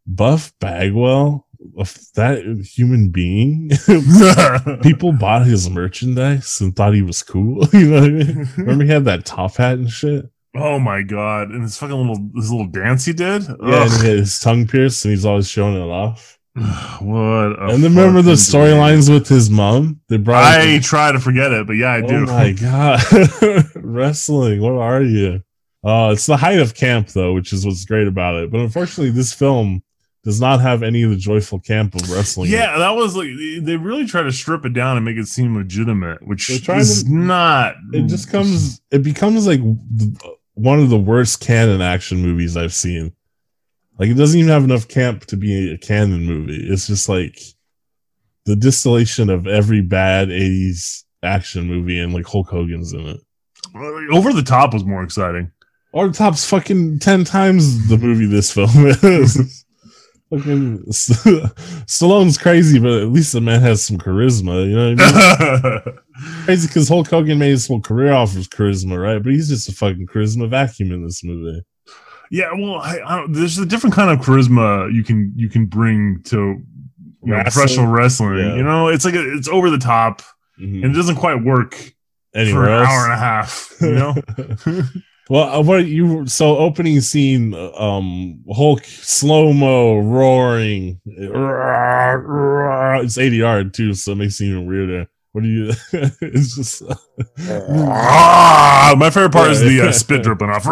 Buff 0.06 0.52
Bagwell, 0.60 1.47
of 1.47 1.47
that 2.16 2.70
human 2.76 3.10
being, 3.10 3.72
people 4.82 5.12
bought 5.12 5.46
his 5.46 5.70
merchandise 5.70 6.60
and 6.62 6.76
thought 6.76 6.94
he 6.94 7.02
was 7.02 7.24
cool. 7.24 7.68
you 7.74 7.90
know 7.90 8.02
what 8.02 8.10
I 8.10 8.10
mean? 8.10 8.50
Remember 8.58 8.84
he 8.84 8.90
had 8.90 9.06
that 9.06 9.26
top 9.26 9.56
hat 9.56 9.78
and 9.78 9.90
shit? 9.90 10.30
oh 10.56 10.80
my 10.80 11.02
god! 11.02 11.50
And 11.50 11.64
his 11.64 11.78
fucking 11.78 11.96
little 11.96 12.30
this 12.34 12.50
little 12.50 12.68
dance 12.68 13.06
he 13.06 13.14
did. 13.14 13.44
Yeah, 13.44 13.84
and 13.84 13.92
he 13.92 14.08
had 14.08 14.18
his 14.18 14.40
tongue 14.40 14.68
pierced 14.68 15.06
and 15.06 15.12
he's 15.12 15.26
always 15.26 15.48
showing 15.48 15.76
it 15.76 15.82
off. 15.82 16.38
what? 16.56 17.18
a 17.18 17.68
and 17.68 17.84
then 17.84 17.96
remember 17.96 18.22
the 18.22 18.34
storylines 18.34 19.12
with 19.12 19.28
his 19.28 19.50
mom? 19.50 20.02
They 20.10 20.18
brought 20.18 20.44
I 20.44 20.80
try 20.80 21.12
to 21.12 21.20
forget 21.20 21.52
it, 21.52 21.68
but 21.68 21.74
yeah, 21.74 21.92
I 21.92 22.02
oh 22.02 22.08
do. 22.08 22.26
my 22.26 22.52
god. 22.54 23.70
Wrestling, 23.76 24.62
what 24.62 24.74
are 24.74 25.04
you? 25.04 25.44
Uh 25.84 26.10
it's 26.14 26.26
the 26.26 26.38
height 26.38 26.60
of 26.60 26.74
camp 26.74 27.10
though, 27.10 27.34
which 27.34 27.54
is 27.54 27.66
what's 27.66 27.86
great 27.86 28.08
about 28.08 28.36
it. 28.36 28.52
But 28.52 28.62
unfortunately, 28.62 29.12
this 29.12 29.34
film 29.34 29.84
does 30.28 30.42
not 30.42 30.60
have 30.60 30.84
any 30.84 31.04
of 31.04 31.10
the 31.10 31.16
joyful 31.16 31.58
camp 31.58 31.96
of 31.96 32.12
wrestling. 32.12 32.52
Yeah, 32.52 32.78
that 32.80 32.98
was 32.98 33.16
like 33.16 33.30
they 33.62 33.78
really 33.78 34.06
try 34.06 34.24
to 34.24 34.32
strip 34.34 34.66
it 34.66 34.74
down 34.74 34.98
and 34.98 35.06
make 35.06 35.16
it 35.16 35.26
seem 35.26 35.56
legitimate, 35.56 36.28
which 36.28 36.50
is 36.50 37.04
to- 37.04 37.10
not. 37.10 37.76
it 37.94 38.08
just 38.08 38.30
comes 38.30 38.82
it 38.92 39.04
becomes 39.04 39.48
like 39.48 39.62
one 40.56 40.82
of 40.82 40.90
the 40.90 40.98
worst 40.98 41.40
Cannon 41.40 41.82
action 41.82 42.18
movies 42.18 42.58
I've 42.58 42.74
seen. 42.74 43.14
Like 43.98 44.10
it 44.10 44.16
doesn't 44.16 44.38
even 44.38 44.52
have 44.52 44.66
enough 44.66 44.90
camp 44.90 45.28
to 45.28 45.38
be 45.38 45.72
a 45.72 45.78
Cannon 45.78 46.26
movie. 46.26 46.68
It's 46.70 46.88
just 46.88 47.08
like 47.08 47.40
the 48.44 48.58
distillation 48.58 49.30
of 49.30 49.48
every 49.48 49.80
bad 49.80 50.28
80s 50.28 51.06
action 51.24 51.68
movie 51.68 52.00
and 52.00 52.14
like 52.14 52.28
Hulk 52.28 52.50
Hogan's 52.50 52.92
in 52.92 53.08
it. 53.08 53.22
Uh, 53.74 54.14
over 54.14 54.34
the 54.34 54.44
top 54.44 54.74
was 54.74 54.84
more 54.84 55.04
exciting. 55.04 55.54
Or 55.94 56.10
the 56.10 56.14
top's 56.14 56.48
fucking 56.50 57.00
10 57.00 57.24
times 57.24 57.88
the 57.88 57.98
movie 57.98 58.26
this 58.26 58.52
film 58.52 58.88
is. 59.04 59.64
fucking 60.30 60.80
Stallone's 61.86 62.38
crazy, 62.38 62.80
but 62.80 63.02
at 63.02 63.10
least 63.10 63.34
the 63.34 63.42
man 63.42 63.62
has 63.62 63.86
some 63.86 63.98
charisma, 63.98 64.68
you 64.68 64.76
know 64.76 64.94
what 64.96 65.02
I 65.02 65.86
mean? 65.86 65.98
crazy 66.46 66.68
because 66.68 66.90
Hulk 66.90 67.08
Hogan 67.10 67.40
made 67.40 67.50
his 67.52 67.68
whole 67.68 67.82
career 67.82 68.12
off 68.14 68.36
of 68.36 68.50
charisma, 68.50 69.02
right? 69.02 69.22
But 69.22 69.34
he's 69.34 69.50
just 69.50 69.70
a 69.70 69.72
fucking 69.74 70.08
charisma 70.08 70.50
vacuum 70.50 70.92
in 70.92 71.04
this 71.04 71.24
movie. 71.24 71.62
yeah, 72.32 72.50
well, 72.54 72.76
I, 72.76 73.00
I 73.06 73.16
don't, 73.18 73.32
there's 73.34 73.58
a 73.58 73.66
different 73.66 73.96
kind 73.96 74.10
of 74.12 74.26
charisma 74.26 74.94
you 74.94 75.04
can 75.04 75.32
you 75.36 75.50
can 75.50 75.66
bring 75.66 76.22
to 76.26 76.38
you 77.24 77.34
know, 77.34 77.42
professional 77.44 77.88
wrestling. 77.88 78.38
Yeah. 78.38 78.56
You 78.56 78.64
know, 78.64 78.88
it's 78.90 79.06
like 79.06 79.16
a, 79.16 79.36
it's 79.36 79.48
over 79.48 79.70
the 79.70 79.78
top 79.78 80.22
Mhm. 80.60 80.84
and 80.84 80.86
it 80.86 80.96
doesn't 80.98 81.18
quite 81.18 81.44
work 81.44 81.76
for 81.76 82.40
Anywhere 82.40 82.68
an 82.68 82.80
else? 82.82 82.90
hour 82.90 83.04
and 83.06 83.14
a 83.14 83.18
half. 83.18 83.74
You 83.80 83.94
know, 83.94 84.16
well, 85.30 85.60
uh, 85.60 85.62
what 85.62 85.86
you 85.86 86.26
so 86.28 86.58
opening 86.58 87.02
scene, 87.02 87.54
um, 87.54 88.44
Hulk 88.52 88.84
slow 88.86 89.54
mo 89.54 90.00
roaring. 90.00 91.02
It's 93.00 93.18
ADR 93.18 93.72
too, 93.72 93.94
so 93.94 94.14
it 94.14 94.16
makes 94.16 94.42
it 94.42 94.46
even 94.46 94.66
weirder. 94.66 95.08
What 95.34 95.44
do 95.44 95.50
you? 95.50 95.72
it's 95.94 96.56
just 96.56 96.82
my 97.38 99.10
favorite 99.12 99.34
part 99.34 99.52
is 99.52 99.62
the 99.62 99.82
uh, 99.88 99.92
spit 99.92 100.24
dripping 100.24 100.50
off. 100.50 100.66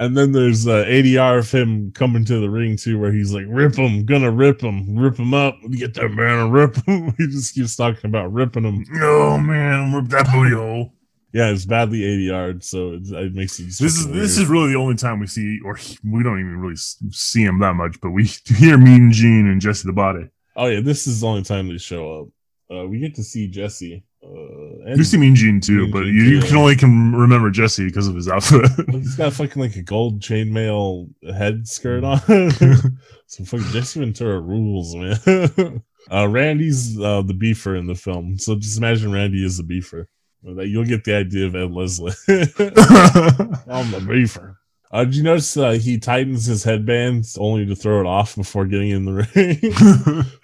And 0.00 0.16
then 0.16 0.32
there's 0.32 0.66
uh, 0.66 0.84
ADR 0.86 1.38
of 1.38 1.50
him 1.50 1.92
coming 1.92 2.24
to 2.24 2.40
the 2.40 2.50
ring 2.50 2.76
too, 2.76 2.98
where 2.98 3.12
he's 3.12 3.32
like, 3.32 3.44
"Rip 3.48 3.76
him, 3.76 4.04
gonna 4.04 4.30
rip 4.30 4.60
him, 4.60 4.96
rip 4.96 5.16
him 5.16 5.32
up, 5.32 5.56
get 5.70 5.94
that 5.94 6.08
man 6.08 6.40
and 6.40 6.52
rip 6.52 6.74
him." 6.84 7.14
he 7.18 7.26
just 7.28 7.54
keeps 7.54 7.76
talking 7.76 8.10
about 8.10 8.32
ripping 8.32 8.64
him. 8.64 8.84
oh 9.00 9.38
man, 9.38 9.92
rip 9.92 10.06
that 10.06 10.26
booty 10.32 10.54
hole. 10.54 10.92
Yeah, 11.32 11.50
it's 11.50 11.64
badly 11.64 12.00
ADR, 12.00 12.62
so 12.62 12.92
it, 12.94 13.02
it 13.10 13.34
makes 13.34 13.58
it. 13.58 13.64
This 13.66 13.80
is 13.80 14.08
this 14.08 14.36
is 14.38 14.46
really 14.46 14.72
the 14.72 14.78
only 14.78 14.96
time 14.96 15.20
we 15.20 15.26
see, 15.26 15.60
or 15.64 15.76
he- 15.76 15.98
we 16.04 16.22
don't 16.24 16.40
even 16.40 16.58
really 16.58 16.76
see 16.76 17.42
him 17.42 17.60
that 17.60 17.74
much, 17.74 18.00
but 18.00 18.10
we 18.10 18.24
hear 18.46 18.76
Mean 18.78 19.12
Gene 19.12 19.46
and 19.46 19.60
Jesse 19.60 19.86
the 19.86 19.92
Body. 19.92 20.28
Oh 20.56 20.66
yeah, 20.66 20.80
this 20.80 21.06
is 21.06 21.20
the 21.20 21.26
only 21.26 21.42
time 21.42 21.68
they 21.68 21.78
show 21.78 22.20
up. 22.20 22.76
Uh, 22.76 22.86
we 22.86 22.98
get 22.98 23.14
to 23.16 23.22
see 23.22 23.48
Jesse. 23.48 24.04
Uh, 24.24 25.02
see 25.02 25.16
Mean 25.16 25.34
Gene 25.34 25.60
too, 25.60 25.82
Mean 25.82 25.90
but 25.90 26.04
Gene 26.04 26.14
you, 26.14 26.22
you 26.24 26.40
can 26.40 26.56
only 26.56 26.76
can 26.76 27.12
remember 27.14 27.50
Jesse 27.50 27.86
because 27.86 28.08
of 28.08 28.14
his 28.14 28.28
outfit. 28.28 28.70
he's 28.90 29.16
got 29.16 29.32
fucking 29.32 29.60
like 29.60 29.76
a 29.76 29.82
gold 29.82 30.20
chainmail 30.20 31.08
head 31.34 31.66
skirt 31.68 32.04
on. 32.04 32.18
so 33.26 33.44
fucking 33.44 33.66
Jesse 33.66 34.00
Ventura 34.00 34.40
rules, 34.40 34.94
man. 34.94 35.82
uh, 36.10 36.28
Randy's 36.28 36.98
uh, 36.98 37.22
the 37.22 37.34
beefer 37.34 37.78
in 37.78 37.86
the 37.86 37.94
film, 37.94 38.38
so 38.38 38.54
just 38.54 38.78
imagine 38.78 39.12
Randy 39.12 39.44
is 39.44 39.58
the 39.58 39.62
beefer. 39.62 40.06
You'll 40.42 40.84
get 40.84 41.04
the 41.04 41.16
idea 41.16 41.46
of 41.46 41.54
Ed 41.54 41.70
Leslie. 41.70 42.12
I'm 42.28 43.90
the 43.90 44.00
beefer. 44.02 44.56
Uh, 44.90 45.04
did 45.04 45.16
you 45.16 45.22
notice 45.24 45.56
uh, 45.56 45.72
he 45.72 45.98
tightens 45.98 46.44
his 46.44 46.62
headband 46.62 47.24
only 47.38 47.66
to 47.66 47.74
throw 47.74 48.00
it 48.00 48.06
off 48.06 48.36
before 48.36 48.64
getting 48.64 48.90
in 48.90 49.04
the 49.04 49.12
ring? 49.12 49.72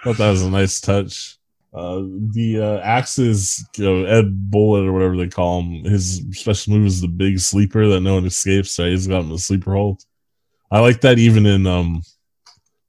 Thought 0.02 0.16
that 0.16 0.30
was 0.30 0.42
a 0.42 0.50
nice 0.50 0.80
touch. 0.80 1.38
Uh, 1.72 2.02
the 2.33 2.61
uh, 2.61 2.78
axes, 2.80 3.64
you 3.76 3.85
know, 3.85 4.04
Ed 4.04 4.50
Bullet 4.50 4.87
or 4.87 4.92
whatever 4.92 5.16
they 5.16 5.28
call 5.28 5.61
him, 5.61 5.85
his 5.85 6.22
special 6.33 6.72
move 6.72 6.87
is 6.87 7.00
the 7.00 7.09
big 7.09 7.38
sleeper 7.38 7.87
that 7.88 8.00
no 8.00 8.14
one 8.14 8.26
escapes. 8.26 8.72
So 8.72 8.85
he's 8.87 9.06
got 9.06 9.20
him 9.20 9.30
the 9.30 9.38
sleeper 9.38 9.74
hold. 9.74 10.02
I 10.70 10.80
like 10.80 11.00
that 11.02 11.18
even 11.18 11.46
in 11.46 11.66
um 11.66 12.02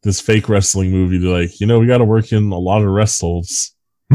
this 0.03 0.19
fake 0.19 0.49
wrestling 0.49 0.91
movie. 0.91 1.17
They're 1.17 1.41
like, 1.41 1.59
you 1.59 1.67
know, 1.67 1.79
we 1.79 1.87
got 1.87 1.99
to 1.99 2.05
work 2.05 2.31
in 2.31 2.51
a 2.51 2.57
lot 2.57 2.81
of 2.81 2.89
rest 2.89 3.21
holds. 3.21 3.75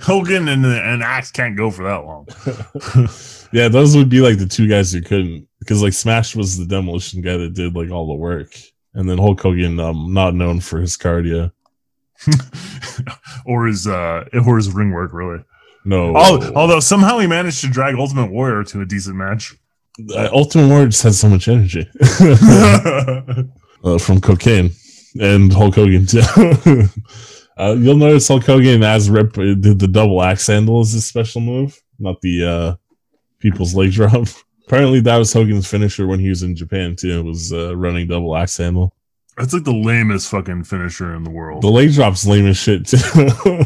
Hogan 0.00 0.48
and 0.48 0.64
and 0.64 1.02
Axe 1.02 1.30
can't 1.30 1.56
go 1.56 1.70
for 1.70 1.84
that 1.84 2.04
long. 2.04 2.26
yeah, 3.52 3.68
those 3.68 3.96
would 3.96 4.08
be 4.08 4.20
like 4.20 4.38
the 4.38 4.46
two 4.46 4.68
guys 4.68 4.92
who 4.92 5.02
couldn't 5.02 5.46
because 5.58 5.82
like 5.82 5.92
Smash 5.92 6.34
was 6.34 6.56
the 6.56 6.64
demolition 6.64 7.20
guy 7.20 7.36
that 7.36 7.54
did 7.54 7.74
like 7.74 7.90
all 7.90 8.06
the 8.06 8.14
work, 8.14 8.56
and 8.94 9.10
then 9.10 9.18
Hulk 9.18 9.40
Hogan, 9.40 9.78
um, 9.78 10.14
not 10.14 10.34
known 10.34 10.60
for 10.60 10.80
his 10.80 10.96
cardio. 10.96 11.52
or 13.46 13.66
his 13.66 13.86
uh 13.86 14.24
or 14.46 14.56
his 14.56 14.72
ring 14.72 14.90
work 14.92 15.12
really. 15.12 15.42
No, 15.84 16.14
Al- 16.16 16.54
Although 16.56 16.80
somehow 16.80 17.18
he 17.18 17.26
managed 17.26 17.60
to 17.62 17.68
drag 17.68 17.94
Ultimate 17.94 18.30
Warrior 18.30 18.64
to 18.64 18.80
a 18.82 18.84
decent 18.84 19.16
match. 19.16 19.54
uh, 20.14 20.28
Ultimate 20.32 20.68
Warrior 20.68 20.88
just 20.88 21.02
has 21.04 21.18
so 21.18 21.28
much 21.28 21.48
energy 21.48 21.88
uh, 23.84 23.98
from 23.98 24.20
cocaine 24.20 24.70
and 25.20 25.52
Hulk 25.52 25.76
Hogan 25.76 26.06
too. 26.06 26.20
uh, 27.56 27.74
you'll 27.78 27.96
notice 27.96 28.28
Hulk 28.28 28.44
Hogan 28.44 28.82
as 28.82 29.08
Rip 29.08 29.36
uh, 29.38 29.54
did 29.54 29.78
the 29.78 29.88
double 29.88 30.22
axe 30.22 30.46
handle 30.48 30.80
as 30.80 30.92
his 30.92 31.06
special 31.06 31.40
move, 31.40 31.80
not 31.98 32.20
the 32.20 32.44
uh, 32.44 32.76
people's 33.38 33.74
leg 33.74 33.92
drop. 33.92 34.28
Apparently, 34.66 35.00
that 35.00 35.16
was 35.16 35.32
Hogan's 35.32 35.66
finisher 35.66 36.06
when 36.06 36.20
he 36.20 36.28
was 36.28 36.42
in 36.42 36.54
Japan 36.54 36.94
too. 36.94 37.24
Was 37.24 37.52
uh, 37.52 37.74
running 37.76 38.06
double 38.08 38.36
axe 38.36 38.58
handle. 38.58 38.94
That's 39.38 39.52
like 39.54 39.64
the 39.64 39.72
lamest 39.72 40.30
fucking 40.30 40.64
finisher 40.64 41.14
in 41.14 41.24
the 41.24 41.30
world. 41.30 41.62
The 41.62 41.68
leg 41.68 41.92
drop's 41.92 42.26
lame 42.26 42.46
as 42.46 42.56
shit 42.56 42.86
too. 42.86 42.96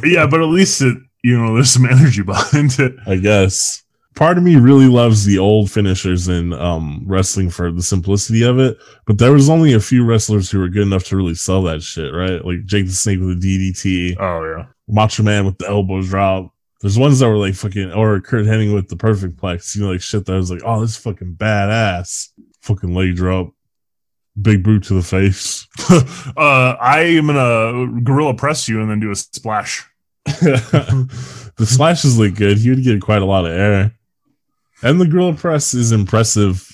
yeah, 0.04 0.26
but 0.26 0.40
at 0.40 0.48
least 0.48 0.82
it 0.82 0.98
you 1.22 1.38
know 1.38 1.54
there's 1.54 1.70
some 1.70 1.86
energy 1.90 2.22
behind 2.22 2.78
it. 2.78 2.94
I 3.06 3.16
guess. 3.16 3.82
Part 4.14 4.36
of 4.36 4.44
me 4.44 4.56
really 4.56 4.88
loves 4.88 5.24
the 5.24 5.38
old 5.38 5.70
finishers 5.70 6.28
in 6.28 6.52
um, 6.52 7.02
wrestling 7.06 7.48
for 7.48 7.72
the 7.72 7.82
simplicity 7.82 8.42
of 8.42 8.58
it, 8.58 8.76
but 9.06 9.16
there 9.16 9.32
was 9.32 9.48
only 9.48 9.72
a 9.72 9.80
few 9.80 10.04
wrestlers 10.04 10.50
who 10.50 10.58
were 10.58 10.68
good 10.68 10.82
enough 10.82 11.04
to 11.04 11.16
really 11.16 11.34
sell 11.34 11.62
that 11.62 11.82
shit, 11.82 12.12
right? 12.12 12.44
Like 12.44 12.66
Jake 12.66 12.86
the 12.86 12.92
Snake 12.92 13.20
with 13.20 13.40
the 13.40 13.72
DDT, 13.72 14.16
Oh 14.20 14.44
yeah. 14.44 14.66
Macho 14.86 15.22
Man 15.22 15.46
with 15.46 15.56
the 15.56 15.66
elbow 15.66 16.02
drop. 16.02 16.52
There's 16.82 16.98
ones 16.98 17.20
that 17.20 17.28
were 17.28 17.38
like 17.38 17.54
fucking, 17.54 17.92
or 17.92 18.20
Curt 18.20 18.44
Hennig 18.44 18.74
with 18.74 18.88
the 18.88 18.96
perfect 18.96 19.38
plex, 19.38 19.74
you 19.74 19.82
know, 19.82 19.92
like 19.92 20.02
shit 20.02 20.26
that 20.26 20.32
was 20.32 20.50
like, 20.50 20.62
oh, 20.62 20.80
this 20.82 20.90
is 20.90 20.96
fucking 20.98 21.36
badass. 21.36 22.28
Fucking 22.60 22.94
leg 22.94 23.16
drop, 23.16 23.54
big 24.40 24.62
boot 24.62 24.84
to 24.84 24.94
the 24.94 25.02
face. 25.02 25.66
uh, 26.36 26.76
I 26.80 27.00
am 27.00 27.26
gonna 27.26 28.00
gorilla 28.02 28.34
press 28.34 28.68
you 28.68 28.80
and 28.80 28.90
then 28.90 29.00
do 29.00 29.10
a 29.10 29.16
splash. 29.16 29.86
the 30.24 31.66
splashes 31.66 32.18
look 32.18 32.34
good. 32.34 32.58
He 32.58 32.70
would 32.70 32.82
get 32.84 33.02
quite 33.02 33.22
a 33.22 33.26
lot 33.26 33.44
of 33.44 33.52
air. 33.52 33.92
And 34.82 35.00
the 35.00 35.06
gorilla 35.06 35.34
press 35.34 35.74
is 35.74 35.92
impressive 35.92 36.68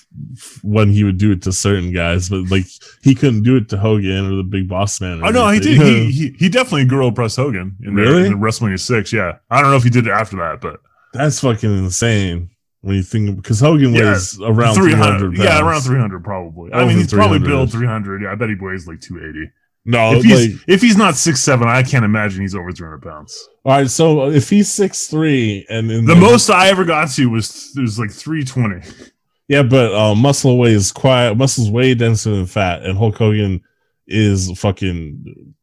when 0.63 0.91
he 0.91 1.05
would 1.05 1.19
do 1.19 1.33
it 1.33 1.43
to 1.43 1.53
certain 1.53 1.93
guys, 1.93 2.29
but 2.29 2.51
like 2.51 2.65
he 3.03 3.15
couldn't 3.15 3.43
do 3.43 3.57
it 3.57 3.69
to 3.71 3.77
Hogan 3.77 4.33
or 4.33 4.37
the 4.37 4.43
big 4.43 4.69
boss 4.69 5.01
man. 5.01 5.23
Oh 5.23 5.31
no, 5.31 5.49
he 5.49 5.61
did. 5.61 5.81
He, 5.81 6.11
he 6.11 6.37
he 6.39 6.49
definitely 6.49 6.87
gorilla 6.87 7.13
press 7.13 7.37
Hogan 7.37 7.77
in, 7.83 7.95
the, 7.95 8.03
Really? 8.03 8.27
in 8.27 8.33
the 8.33 8.47
WrestleMania 8.47 8.81
six. 8.81 9.13
Yeah, 9.13 9.39
I 9.51 9.61
don't 9.61 9.71
know 9.71 9.77
if 9.77 9.85
he 9.85 9.91
did 9.91 10.07
it 10.07 10.11
after 10.11 10.37
that, 10.37 10.61
but 10.61 10.81
That's 11.13 11.41
fucking 11.41 11.71
insane 11.71 12.51
when 12.89 12.97
you 12.97 13.03
think 13.05 13.36
because 13.36 13.61
Hogan 13.61 13.93
Yeah, 13.95 14.12
weighs 14.12 14.41
around 14.41 14.74
300 14.74 15.36
pounds. 15.36 15.39
Yeah, 15.39 15.61
around 15.61 15.82
three 15.82 15.99
hundred 16.01 16.24
probably. 16.24 16.72
I 16.72 16.78
Over 16.78 16.86
mean, 16.89 16.97
he's 16.99 17.12
probably 17.12 17.39
300. 17.39 17.47
billed 17.47 17.70
three 17.72 17.86
hundred. 17.86 18.22
Yeah, 18.22 18.32
I 18.32 18.34
bet 18.34 18.49
he 18.49 18.57
weighs 18.57 18.89
like 18.89 19.01
two 19.01 19.18
eighty. 19.18 19.51
No, 19.84 20.14
if 20.16 20.24
he's 20.24 20.53
like, 20.53 20.64
if 20.66 20.80
he's 20.82 20.97
not 20.97 21.14
six 21.16 21.41
seven, 21.41 21.68
I 21.68 21.82
can't 21.82 22.05
imagine 22.05 22.43
he's 22.43 22.55
over 22.55 22.72
three 22.72 22.86
hundred 22.86 23.03
pounds. 23.03 23.49
all 23.64 23.72
right. 23.72 23.89
So 23.89 24.30
if 24.30 24.51
he's 24.51 24.70
six 24.70 25.07
three 25.07 25.64
and 25.70 25.91
in 25.91 26.05
The 26.05 26.16
most 26.16 26.51
I 26.51 26.68
ever 26.68 26.84
got 26.84 27.11
to 27.12 27.26
was 27.30 27.72
it 27.76 27.80
was 27.80 27.99
like 27.99 28.11
three 28.11 28.45
twenty. 28.45 28.82
yeah, 29.49 29.62
but 29.62 29.95
uh, 29.95 30.14
muscle 30.14 30.59
weighs 30.59 30.91
quiet. 30.93 31.36
muscle's 31.36 31.70
way 31.70 31.95
denser 31.95 32.30
than 32.30 32.47
fat, 32.47 32.82
and 32.82 32.99
Hulk 32.99 33.16
Hogan 33.16 33.62
is 34.07 34.51
fucking 34.59 35.55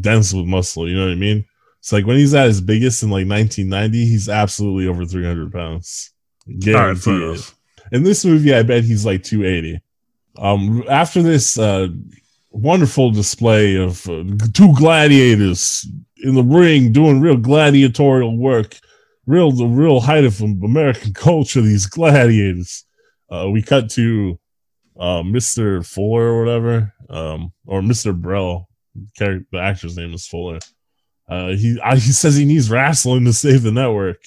dense 0.00 0.32
with 0.32 0.46
muscle. 0.46 0.88
You 0.88 0.96
know 0.96 1.06
what 1.06 1.12
I 1.12 1.16
mean? 1.16 1.44
It's 1.80 1.92
like 1.92 2.04
when 2.06 2.16
he's 2.16 2.34
at 2.34 2.46
his 2.48 2.60
biggest 2.60 3.02
in 3.04 3.10
like 3.10 3.28
1990, 3.28 4.06
he's 4.06 4.28
absolutely 4.28 4.88
over 4.88 5.04
300 5.04 5.52
pounds. 5.52 6.10
All 6.48 6.54
right, 6.54 6.60
Guarantee 6.60 7.00
fair 7.00 7.32
it. 7.32 7.54
In 7.92 8.02
this 8.02 8.24
movie, 8.24 8.54
I 8.54 8.62
bet 8.62 8.84
he's 8.84 9.06
like 9.06 9.22
280. 9.22 9.80
Um, 10.38 10.84
after 10.88 11.22
this 11.22 11.58
uh, 11.58 11.88
wonderful 12.50 13.10
display 13.10 13.76
of 13.76 14.08
uh, 14.08 14.24
two 14.52 14.74
gladiators 14.74 15.86
in 16.18 16.34
the 16.34 16.42
ring 16.42 16.92
doing 16.92 17.20
real 17.20 17.36
gladiatorial 17.36 18.36
work, 18.36 18.78
real 19.26 19.50
the 19.50 19.66
real 19.66 20.00
height 20.00 20.24
of 20.24 20.40
American 20.40 21.12
culture. 21.14 21.60
These 21.60 21.86
gladiators. 21.86 22.84
Uh, 23.30 23.48
we 23.50 23.62
cut 23.62 23.90
to 23.90 24.38
uh, 24.98 25.22
Mr. 25.22 25.84
Fuller 25.84 26.22
or 26.22 26.44
whatever, 26.44 26.94
um, 27.10 27.52
or 27.66 27.80
Mr. 27.80 28.18
Brell. 28.18 28.68
The 29.18 29.44
actor's 29.54 29.96
name 29.96 30.14
is 30.14 30.26
Fuller. 30.26 30.58
Uh, 31.28 31.48
he 31.48 31.78
I, 31.82 31.96
he 31.96 32.12
says 32.12 32.36
he 32.36 32.44
needs 32.44 32.70
wrestling 32.70 33.24
to 33.24 33.32
save 33.32 33.62
the 33.62 33.72
network. 33.72 34.22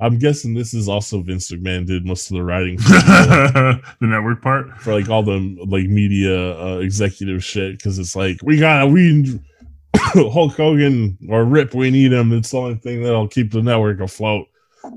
I'm 0.00 0.18
guessing 0.18 0.54
this 0.54 0.74
is 0.74 0.88
also 0.88 1.22
Vince 1.22 1.50
McMahon 1.50 1.84
did 1.84 2.06
most 2.06 2.30
of 2.30 2.36
the 2.36 2.44
writing 2.44 2.78
for, 2.78 2.92
the 2.92 3.82
network 4.00 4.40
part. 4.40 4.78
for 4.78 4.92
like 4.92 5.08
all 5.08 5.24
the 5.24 5.56
like 5.66 5.86
media 5.86 6.56
uh, 6.58 6.78
executive 6.78 7.42
shit 7.42 7.78
because 7.78 7.98
it's 7.98 8.14
like 8.14 8.38
we 8.42 8.58
got 8.58 8.90
we 8.90 9.40
Hulk 9.96 10.54
Hogan 10.54 11.18
or 11.28 11.44
Rip 11.44 11.74
we 11.74 11.90
need 11.90 12.12
him. 12.12 12.32
It's 12.32 12.52
the 12.52 12.58
only 12.58 12.76
thing 12.76 13.02
that'll 13.02 13.28
keep 13.28 13.50
the 13.50 13.62
network 13.62 14.00
afloat. 14.00 14.46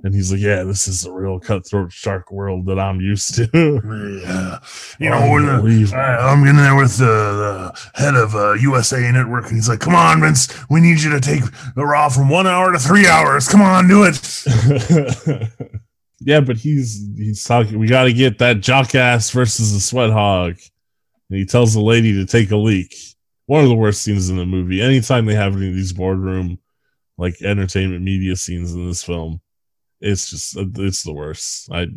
And 0.03 0.13
he's 0.13 0.31
like, 0.31 0.41
yeah, 0.41 0.63
this 0.63 0.87
is 0.87 1.01
the 1.01 1.11
real 1.11 1.39
cutthroat 1.39 1.91
shark 1.91 2.31
world 2.31 2.65
that 2.65 2.79
I'm 2.79 3.01
used 3.01 3.35
to. 3.35 3.49
Yeah, 4.21 4.59
you 4.99 5.09
know, 5.09 5.31
when 5.31 5.45
the, 5.45 5.93
I, 5.95 6.31
I'm 6.31 6.45
in 6.45 6.55
there 6.55 6.75
with 6.75 6.97
the, 6.97 7.05
the 7.05 7.89
head 7.99 8.15
of 8.15 8.35
uh, 8.35 8.53
USA 8.53 9.11
Network, 9.11 9.45
and 9.45 9.55
he's 9.55 9.67
like, 9.67 9.79
"Come 9.79 9.95
on, 9.95 10.21
Vince, 10.21 10.53
we 10.69 10.79
need 10.79 11.01
you 11.01 11.09
to 11.11 11.19
take 11.19 11.43
the 11.75 11.85
Raw 11.85 12.09
from 12.09 12.29
one 12.29 12.45
hour 12.47 12.71
to 12.71 12.79
three 12.79 13.07
hours. 13.07 13.47
Come 13.47 13.61
on, 13.61 13.87
do 13.87 14.03
it." 14.05 15.49
yeah, 16.19 16.39
but 16.39 16.57
he's 16.57 17.07
he's 17.17 17.43
talking. 17.43 17.79
We 17.79 17.87
got 17.87 18.03
to 18.03 18.13
get 18.13 18.39
that 18.39 18.61
jock 18.61 18.93
ass 18.95 19.31
versus 19.31 19.73
the 19.73 19.79
sweat 19.79 20.11
hog, 20.11 20.57
and 21.29 21.39
he 21.39 21.45
tells 21.45 21.73
the 21.73 21.81
lady 21.81 22.13
to 22.13 22.25
take 22.25 22.51
a 22.51 22.57
leak. 22.57 22.93
One 23.47 23.63
of 23.63 23.69
the 23.69 23.75
worst 23.75 24.01
scenes 24.01 24.29
in 24.29 24.37
the 24.37 24.45
movie. 24.45 24.81
Anytime 24.81 25.25
they 25.25 25.35
have 25.35 25.55
any 25.55 25.69
of 25.69 25.75
these 25.75 25.93
boardroom, 25.93 26.59
like 27.17 27.41
entertainment 27.41 28.03
media 28.03 28.35
scenes 28.35 28.73
in 28.73 28.87
this 28.87 29.03
film, 29.03 29.41
it's 30.01 30.29
just 30.29 30.57
it's 30.57 31.03
the 31.03 31.13
worst. 31.13 31.69
I 31.71 31.87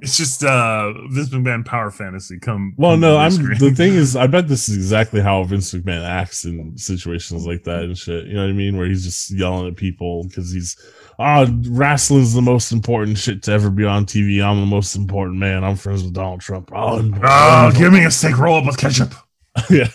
It's 0.00 0.16
just 0.16 0.44
uh, 0.44 0.92
Vince 1.10 1.30
McMahon 1.30 1.64
power 1.64 1.90
fantasy. 1.90 2.38
Come. 2.38 2.74
well, 2.76 2.92
come 2.92 3.00
no, 3.00 3.16
I'm 3.16 3.32
screen. 3.32 3.58
the 3.58 3.72
thing 3.72 3.94
is, 3.94 4.14
I 4.16 4.28
bet 4.28 4.46
this 4.46 4.68
is 4.68 4.76
exactly 4.76 5.20
how 5.20 5.42
Vince 5.42 5.74
McMahon 5.74 6.04
acts 6.06 6.44
in 6.44 6.76
situations 6.78 7.46
like 7.46 7.64
that 7.64 7.82
and 7.82 7.98
shit. 7.98 8.26
You 8.26 8.34
know 8.34 8.42
what 8.42 8.50
I 8.50 8.52
mean? 8.52 8.76
Where 8.76 8.86
he's 8.86 9.04
just 9.04 9.30
yelling 9.32 9.66
at 9.66 9.76
people 9.76 10.24
because 10.24 10.52
he's, 10.52 10.76
ah, 11.18 11.48
wrestling's 11.68 12.32
the 12.32 12.42
most 12.42 12.70
important 12.70 13.18
shit 13.18 13.42
to 13.44 13.52
ever 13.52 13.70
be 13.70 13.84
on 13.84 14.06
TV. 14.06 14.42
I'm 14.42 14.60
the 14.60 14.66
most 14.66 14.94
important 14.94 15.38
man. 15.38 15.64
I'm 15.64 15.76
friends 15.76 16.04
with 16.04 16.12
Donald 16.14 16.40
Trump. 16.40 16.70
Oh, 16.72 17.10
Oh, 17.24 17.72
give 17.76 17.92
me 17.92 18.04
a 18.04 18.10
steak 18.10 18.38
roll 18.38 18.58
up 18.58 18.66
with 18.66 18.78
ketchup. 18.78 19.14
yeah, 19.70 19.88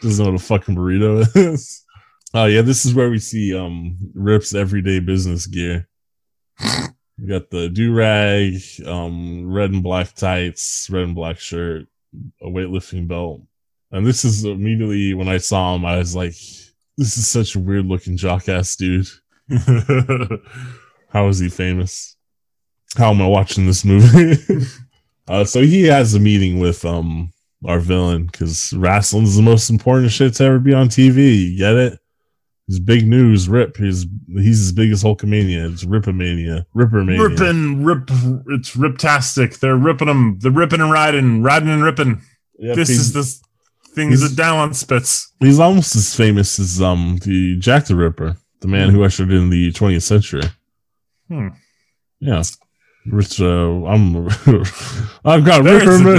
doesn't 0.00 0.24
know 0.24 0.30
what 0.30 0.40
a 0.40 0.44
fucking 0.44 0.76
burrito 0.76 1.26
is. 1.36 1.84
Oh 2.36 2.44
yeah, 2.44 2.60
this 2.60 2.84
is 2.84 2.92
where 2.92 3.08
we 3.08 3.18
see 3.18 3.56
um 3.56 3.96
Rip's 4.12 4.54
everyday 4.54 5.00
business 5.00 5.46
gear. 5.46 5.88
We 7.18 7.28
got 7.28 7.48
the 7.48 7.70
do 7.70 7.94
rag, 7.94 8.60
um, 8.84 9.50
red 9.50 9.70
and 9.70 9.82
black 9.82 10.14
tights, 10.14 10.86
red 10.90 11.04
and 11.04 11.14
black 11.14 11.38
shirt, 11.38 11.86
a 12.42 12.46
weightlifting 12.48 13.08
belt, 13.08 13.40
and 13.90 14.06
this 14.06 14.22
is 14.26 14.44
immediately 14.44 15.14
when 15.14 15.28
I 15.28 15.38
saw 15.38 15.74
him, 15.74 15.86
I 15.86 15.96
was 15.96 16.14
like, 16.14 16.34
"This 16.98 17.16
is 17.16 17.26
such 17.26 17.56
a 17.56 17.58
weird 17.58 17.86
looking 17.86 18.18
jock 18.18 18.50
ass 18.50 18.76
dude. 18.76 19.08
How 21.08 21.28
is 21.28 21.38
he 21.38 21.48
famous? 21.48 22.16
How 22.98 23.12
am 23.12 23.22
I 23.22 23.28
watching 23.28 23.64
this 23.64 23.82
movie?" 23.82 24.36
uh, 25.28 25.46
so 25.46 25.62
he 25.62 25.84
has 25.84 26.12
a 26.12 26.20
meeting 26.20 26.58
with 26.58 26.84
um 26.84 27.32
our 27.64 27.80
villain 27.80 28.26
because 28.26 28.74
wrestling's 28.74 29.36
the 29.36 29.42
most 29.42 29.70
important 29.70 30.12
shit 30.12 30.34
to 30.34 30.44
ever 30.44 30.58
be 30.58 30.74
on 30.74 30.90
TV. 30.90 31.52
You 31.52 31.56
get 31.56 31.76
it? 31.76 31.98
His 32.68 32.80
big 32.80 33.06
news, 33.06 33.48
Rip. 33.48 33.76
He's 33.76 34.06
he's 34.28 34.60
as 34.60 34.72
big 34.72 34.90
as 34.90 35.04
Hulkamania. 35.04 35.72
It's 35.72 35.84
Ripomania, 35.84 36.66
Rippermania. 36.74 37.30
ripping, 37.30 37.84
rip. 37.84 38.10
It's 38.48 38.74
riptastic. 38.76 39.60
They're 39.60 39.76
ripping 39.76 40.08
them. 40.08 40.38
They're 40.40 40.50
ripping 40.50 40.80
and 40.80 40.90
riding, 40.90 41.42
riding 41.42 41.68
and 41.68 41.84
ripping. 41.84 42.22
Yep, 42.58 42.74
this 42.76 42.90
is 42.90 43.12
the 43.12 43.22
things 43.94 44.18
he's- 44.20 44.30
that 44.30 44.36
Dallon 44.36 44.74
spits. 44.74 45.32
he's 45.38 45.60
almost 45.60 45.94
as 45.94 46.16
famous 46.16 46.58
as 46.58 46.82
um 46.82 47.18
the 47.24 47.56
Jack 47.58 47.84
the 47.86 47.94
Ripper, 47.94 48.36
the 48.60 48.68
man 48.68 48.90
who 48.90 49.04
ushered 49.04 49.30
in 49.30 49.50
the 49.50 49.70
20th 49.72 50.02
century. 50.02 50.42
Hmm. 51.28 51.48
Yeah. 52.18 52.42
Rich, 53.08 53.40
uh, 53.40 53.84
I'm, 53.84 54.16
I've 55.24 55.44
got 55.44 55.62
Ripper. 55.62 56.16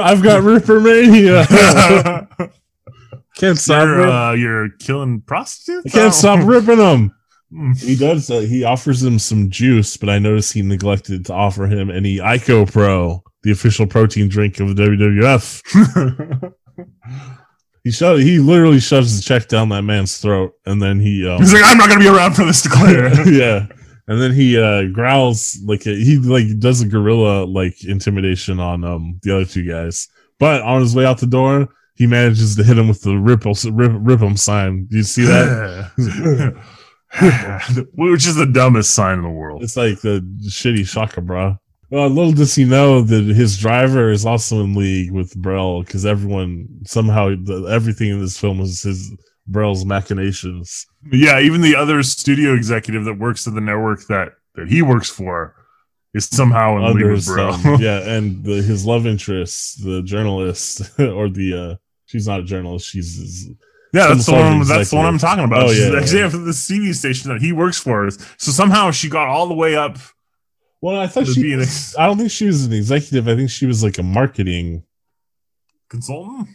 I've 0.00 0.22
got 0.22 0.42
Rippermania. 0.44 1.44
Can't 3.36 3.58
stop, 3.58 3.84
you're, 3.84 4.08
uh, 4.08 4.32
you're 4.34 4.68
killing 4.78 5.20
prostitutes. 5.22 5.86
I 5.86 5.88
can't 5.90 6.08
Oh. 6.08 6.16
stop 6.16 6.46
ripping 6.46 6.78
them. 6.78 7.14
Hmm. 7.52 7.72
He 7.72 7.96
does. 7.96 8.30
Uh, 8.30 8.40
he 8.40 8.64
offers 8.64 9.02
him 9.02 9.18
some 9.18 9.50
juice, 9.50 9.96
but 9.96 10.08
I 10.08 10.18
notice 10.18 10.52
he 10.52 10.62
neglected 10.62 11.26
to 11.26 11.34
offer 11.34 11.66
him 11.66 11.90
any 11.90 12.16
Icopro, 12.18 13.20
the 13.42 13.50
official 13.52 13.86
protein 13.86 14.28
drink 14.28 14.58
of 14.60 14.74
the 14.76 14.82
WWF. 14.82 16.52
He 17.84 17.90
shoved, 17.90 18.22
He 18.22 18.38
literally 18.38 18.78
shoves 18.78 19.16
the 19.16 19.22
check 19.24 19.48
down 19.48 19.68
that 19.70 19.82
man's 19.82 20.18
throat, 20.18 20.52
and 20.66 20.80
then 20.80 21.00
he. 21.00 21.26
Um, 21.28 21.38
He's 21.40 21.52
like, 21.52 21.64
I'm 21.64 21.76
not 21.78 21.88
gonna 21.88 21.98
be 22.00 22.06
around 22.08 22.34
for 22.34 22.44
this 22.44 22.62
to 22.62 22.68
clear. 22.68 23.08
yeah, 23.28 23.66
and 24.06 24.20
then 24.20 24.32
he 24.32 24.56
uh, 24.56 24.84
growls 24.92 25.58
like 25.64 25.84
a, 25.86 25.90
he 25.96 26.16
like 26.18 26.60
does 26.60 26.80
a 26.80 26.86
gorilla 26.86 27.44
like 27.44 27.84
intimidation 27.84 28.60
on 28.60 28.84
um 28.84 29.18
the 29.24 29.34
other 29.34 29.44
two 29.44 29.64
guys. 29.68 30.06
But 30.38 30.62
on 30.62 30.80
his 30.80 30.94
way 30.94 31.04
out 31.04 31.18
the 31.18 31.26
door, 31.26 31.70
he 31.94 32.06
manages 32.06 32.56
to 32.56 32.64
hit 32.64 32.78
him 32.78 32.88
with 32.88 33.02
the 33.02 33.16
ripple 33.16 33.54
rip, 33.70 33.92
rip 33.94 34.20
him 34.20 34.36
sign. 34.36 34.86
Do 34.86 34.96
you 34.96 35.02
see 35.02 35.24
that? 35.24 35.90
Which 37.94 38.26
is 38.26 38.36
the 38.36 38.46
dumbest 38.46 38.94
sign 38.94 39.18
in 39.18 39.24
the 39.24 39.30
world. 39.30 39.62
It's 39.62 39.76
like 39.76 40.00
the 40.00 40.20
shitty 40.44 40.86
shaka 40.88 41.20
bra. 41.20 41.56
Well, 41.90 42.08
little 42.08 42.32
does 42.32 42.54
he 42.54 42.64
know 42.64 43.02
that 43.02 43.24
his 43.24 43.58
driver 43.58 44.10
is 44.10 44.24
also 44.24 44.64
in 44.64 44.74
league 44.74 45.12
with 45.12 45.36
Brell 45.36 45.82
because 45.82 46.06
everyone 46.06 46.66
somehow 46.86 47.34
the, 47.44 47.66
everything 47.70 48.08
in 48.08 48.20
this 48.20 48.38
film 48.38 48.60
is 48.60 48.82
his 48.82 49.12
Brell's 49.46 49.84
machinations. 49.84 50.86
Yeah, 51.10 51.38
even 51.40 51.60
the 51.60 51.76
other 51.76 52.02
studio 52.02 52.54
executive 52.54 53.04
that 53.04 53.18
works 53.18 53.46
at 53.46 53.52
the 53.54 53.60
network 53.60 54.06
that 54.06 54.30
that 54.54 54.68
he 54.68 54.80
works 54.80 55.10
for 55.10 55.54
is 56.14 56.26
somehow 56.26 56.76
in 56.76 56.96
league 56.96 57.10
with 57.10 57.26
bro. 57.26 57.52
thumb. 57.52 57.76
yeah, 57.80 58.00
and 58.00 58.44
the, 58.44 58.62
his 58.62 58.84
love 58.84 59.06
interest, 59.06 59.82
the 59.84 60.02
journalist 60.02 60.82
or 60.98 61.28
the 61.28 61.54
uh, 61.54 61.76
she's 62.06 62.26
not 62.26 62.40
a 62.40 62.44
journalist, 62.44 62.88
she's 62.88 63.16
his, 63.16 63.48
Yeah, 63.94 64.08
that's 64.08 64.26
the 64.26 64.32
one. 64.32 64.66
That's 64.66 64.90
the 64.90 64.96
one 64.96 65.06
I'm 65.06 65.18
talking 65.18 65.44
about. 65.44 65.64
Oh, 65.64 65.68
She's 65.68 65.80
yeah, 65.80 65.86
the 65.86 65.96
yeah. 65.96 66.02
executive 66.02 66.34
of 66.34 66.44
the 66.44 66.52
TV 66.52 66.94
station 66.94 67.30
that 67.30 67.40
he 67.40 67.52
works 67.52 67.78
for. 67.78 68.10
So 68.10 68.50
somehow 68.50 68.90
she 68.90 69.08
got 69.08 69.28
all 69.28 69.46
the 69.46 69.54
way 69.54 69.76
up. 69.76 69.98
well, 70.80 70.98
I 70.98 71.06
thought 71.06 71.26
she. 71.26 71.42
be 71.42 71.52
an 71.54 71.64
I 71.98 72.06
don't 72.06 72.18
think 72.18 72.30
she 72.30 72.46
was 72.46 72.64
an 72.64 72.72
executive. 72.72 73.28
I 73.28 73.36
think 73.36 73.50
she 73.50 73.66
was 73.66 73.82
like 73.82 73.98
a 73.98 74.02
marketing. 74.02 74.84
Consultant? 75.88 76.48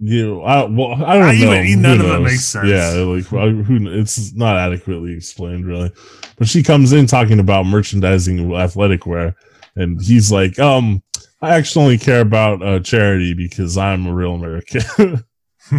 You, 0.00 0.42
I, 0.42 0.64
well, 0.64 0.92
I 1.04 1.16
don't 1.16 1.22
Ah, 1.28 1.32
know. 1.32 1.54
even- 1.54 1.82
none 1.82 2.00
Who 2.00 2.06
of 2.06 2.20
it 2.20 2.24
makes 2.24 2.44
sense. 2.44 2.68
Yeah, 2.68 2.90
like 3.04 3.30
well, 3.30 3.48
who? 3.50 3.88
It's 3.88 4.34
not 4.34 4.56
adequately 4.56 5.12
explained, 5.14 5.66
really. 5.66 5.92
But 6.36 6.48
she 6.48 6.62
comes 6.62 6.92
in 6.92 7.06
talking 7.06 7.38
about 7.38 7.64
merchandising 7.66 8.52
athletic 8.54 9.06
wear, 9.06 9.36
and 9.76 10.02
he's 10.02 10.32
like, 10.32 10.58
"Um, 10.58 11.02
I 11.40 11.54
actually 11.54 11.84
only 11.84 11.98
care 11.98 12.20
about 12.20 12.60
uh, 12.62 12.80
charity 12.80 13.34
because 13.34 13.78
I'm 13.78 14.06
a 14.06 14.12
real 14.12 14.34
American." 14.34 14.82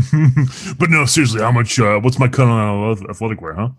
but 0.80 0.89
no, 0.89 1.05
seriously, 1.05 1.41
how 1.41 1.51
much? 1.51 1.78
Uh, 1.80 1.99
what's 1.99 2.18
my 2.18 2.28
cut 2.28 2.47
on 2.47 2.97
athletic 3.09 3.41
wear? 3.41 3.53
Huh? 3.53 3.70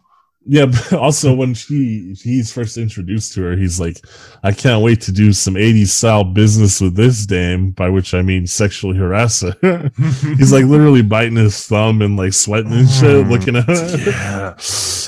Yeah, 0.48 0.66
but 0.66 0.92
also 0.98 1.34
when 1.34 1.54
she 1.54 2.14
he's 2.22 2.52
first 2.52 2.76
introduced 2.76 3.34
to 3.34 3.42
her, 3.42 3.56
he's 3.56 3.80
like, 3.80 3.98
"I 4.44 4.52
can't 4.52 4.82
wait 4.82 5.00
to 5.02 5.12
do 5.12 5.32
some 5.32 5.54
'80s 5.54 5.88
style 5.88 6.24
business 6.24 6.80
with 6.80 6.94
this 6.94 7.26
dame," 7.26 7.72
by 7.72 7.88
which 7.88 8.14
I 8.14 8.22
mean 8.22 8.46
sexually 8.46 8.96
harass 8.96 9.40
her. 9.42 9.90
he's 10.36 10.52
like 10.52 10.64
literally 10.64 11.02
biting 11.02 11.36
his 11.36 11.66
thumb 11.66 12.00
and 12.00 12.16
like 12.16 12.32
sweating 12.32 12.72
and 12.72 12.88
shit, 12.88 13.26
looking 13.26 13.56
at 13.56 13.64
her. 13.64 13.96
Yeah. 13.98 14.54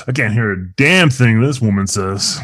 I 0.07 0.11
can't 0.11 0.33
hear 0.33 0.51
a 0.51 0.67
damn 0.73 1.09
thing 1.09 1.41
this 1.41 1.61
woman 1.61 1.87
says. 1.87 2.39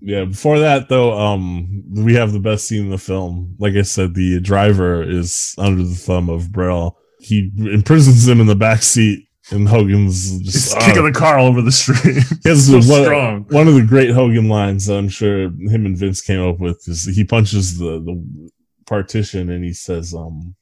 Yeah, 0.00 0.24
before 0.26 0.58
that 0.58 0.88
though, 0.88 1.18
um, 1.18 1.82
we 1.94 2.14
have 2.14 2.32
the 2.32 2.40
best 2.40 2.68
scene 2.68 2.84
in 2.84 2.90
the 2.90 2.98
film. 2.98 3.56
Like 3.58 3.74
I 3.74 3.82
said, 3.82 4.14
the 4.14 4.40
driver 4.40 5.02
is 5.02 5.54
under 5.58 5.82
the 5.82 5.94
thumb 5.94 6.28
of 6.28 6.52
Brell. 6.52 6.98
He 7.20 7.50
imprisons 7.56 8.28
him 8.28 8.40
in 8.40 8.46
the 8.46 8.54
back 8.54 8.82
seat, 8.82 9.26
and 9.50 9.68
Hogan's 9.68 10.40
just 10.40 10.52
Just 10.52 10.76
uh, 10.76 10.86
kicking 10.86 11.04
the 11.04 11.12
car 11.12 11.38
all 11.38 11.46
over 11.46 11.62
the 11.62 11.72
street. 11.72 12.22
so 12.56 12.74
one, 12.74 12.82
strong. 12.82 13.46
one 13.50 13.68
of 13.68 13.74
the 13.74 13.84
great 13.86 14.10
Hogan 14.10 14.48
lines 14.48 14.88
I'm 14.88 15.08
sure 15.08 15.42
him 15.42 15.86
and 15.86 15.96
Vince 15.96 16.20
came 16.20 16.40
up 16.46 16.58
with 16.58 16.86
is 16.88 17.04
he 17.04 17.24
punches 17.24 17.78
the, 17.78 18.00
the 18.00 18.50
partition 18.86 19.50
and 19.50 19.62
he 19.64 19.72
says, 19.72 20.14
um, 20.14 20.54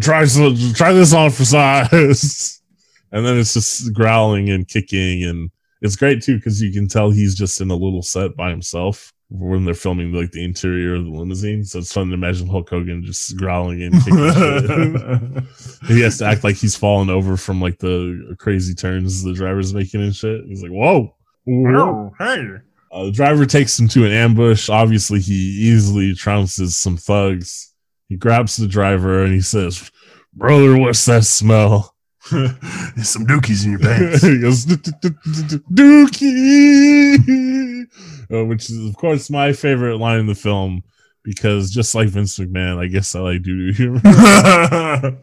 try, 0.00 0.24
so- 0.24 0.56
try 0.74 0.92
this 0.92 1.14
on 1.14 1.30
for 1.30 1.44
size. 1.44 2.60
and 3.12 3.24
then 3.24 3.38
it's 3.38 3.54
just 3.54 3.92
growling 3.94 4.50
and 4.50 4.66
kicking. 4.66 5.22
And 5.24 5.50
it's 5.80 5.96
great 5.96 6.22
too 6.22 6.36
because 6.36 6.60
you 6.60 6.72
can 6.72 6.88
tell 6.88 7.10
he's 7.10 7.34
just 7.34 7.60
in 7.60 7.70
a 7.70 7.76
little 7.76 8.02
set 8.02 8.36
by 8.36 8.50
himself 8.50 9.12
when 9.28 9.64
they're 9.64 9.74
filming 9.74 10.12
like 10.12 10.30
the 10.30 10.44
interior 10.44 10.94
of 10.94 11.04
the 11.04 11.10
limousine. 11.10 11.64
So 11.64 11.80
it's 11.80 11.92
fun 11.92 12.08
to 12.08 12.14
imagine 12.14 12.46
Hulk 12.46 12.70
Hogan 12.70 13.04
just 13.04 13.36
growling 13.36 13.82
and 13.82 13.94
kicking. 14.04 14.32
shit. 14.32 15.88
he 15.88 16.00
has 16.02 16.18
to 16.18 16.26
act 16.26 16.44
like 16.44 16.56
he's 16.56 16.76
fallen 16.76 17.10
over 17.10 17.36
from 17.36 17.60
like 17.60 17.78
the 17.78 18.36
crazy 18.38 18.74
turns 18.74 19.22
the 19.22 19.32
driver's 19.32 19.74
making 19.74 20.02
and 20.02 20.14
shit. 20.14 20.44
He's 20.46 20.62
like, 20.62 20.70
whoa. 20.70 21.14
whoa. 21.44 21.76
Oh, 21.76 22.14
hey. 22.18 22.46
Uh, 22.92 23.06
the 23.06 23.12
driver 23.12 23.44
takes 23.46 23.78
him 23.78 23.88
to 23.88 24.04
an 24.06 24.12
ambush. 24.12 24.68
Obviously, 24.68 25.20
he 25.20 25.34
easily 25.34 26.12
trounces 26.14 26.70
some 26.70 26.96
thugs. 26.96 27.72
He 28.08 28.16
grabs 28.16 28.56
the 28.56 28.68
driver 28.68 29.24
and 29.24 29.34
he 29.34 29.40
says, 29.40 29.90
Brother, 30.34 30.78
what's 30.78 31.04
that 31.06 31.24
smell? 31.24 31.94
There's 32.30 33.08
some 33.08 33.26
dookies 33.26 33.64
in 33.64 33.72
your 33.72 33.80
pants. 33.80 34.22
he 34.26 34.40
goes, 34.40 34.64
"Du- 34.64 34.76
du- 34.76 34.92
du- 35.00 35.10
du- 35.24 35.58
du- 35.58 36.06
Dookie! 36.06 37.75
Uh, 38.32 38.44
which 38.44 38.70
is, 38.70 38.88
of 38.88 38.96
course, 38.96 39.30
my 39.30 39.52
favorite 39.52 39.98
line 39.98 40.20
in 40.20 40.26
the 40.26 40.34
film 40.34 40.82
because 41.22 41.70
just 41.70 41.94
like 41.94 42.08
Vince 42.08 42.38
McMahon, 42.38 42.78
I 42.78 42.86
guess 42.86 43.14
I 43.14 43.20
like 43.20 43.42
doo 43.42 43.72
doo 43.72 43.72
humor. 43.72 44.00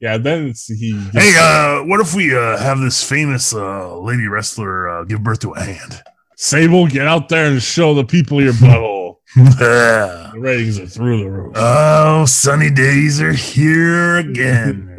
yeah, 0.00 0.16
then 0.18 0.46
it's 0.48 0.66
he. 0.66 0.92
gets- 1.12 1.24
hey, 1.24 1.34
uh, 1.38 1.84
what 1.84 2.00
if 2.00 2.14
we 2.14 2.34
uh, 2.36 2.56
have 2.58 2.80
this 2.80 3.06
famous 3.06 3.54
uh, 3.54 3.96
lady 3.98 4.26
wrestler 4.26 4.88
uh, 4.88 5.04
give 5.04 5.22
birth 5.22 5.40
to 5.40 5.52
a 5.52 5.60
hand? 5.60 6.02
Sable, 6.36 6.86
get 6.86 7.06
out 7.06 7.28
there 7.28 7.46
and 7.50 7.62
show 7.62 7.92
the 7.94 8.04
people 8.04 8.42
your 8.42 8.52
butthole. 8.54 9.16
The 9.36 10.32
ratings 10.36 10.80
are 10.80 10.86
through 10.86 11.18
the 11.18 11.30
roof. 11.30 11.52
Oh, 11.54 12.24
sunny 12.24 12.70
days 12.70 13.20
are 13.20 13.32
here 13.32 14.16
again. 14.16 14.89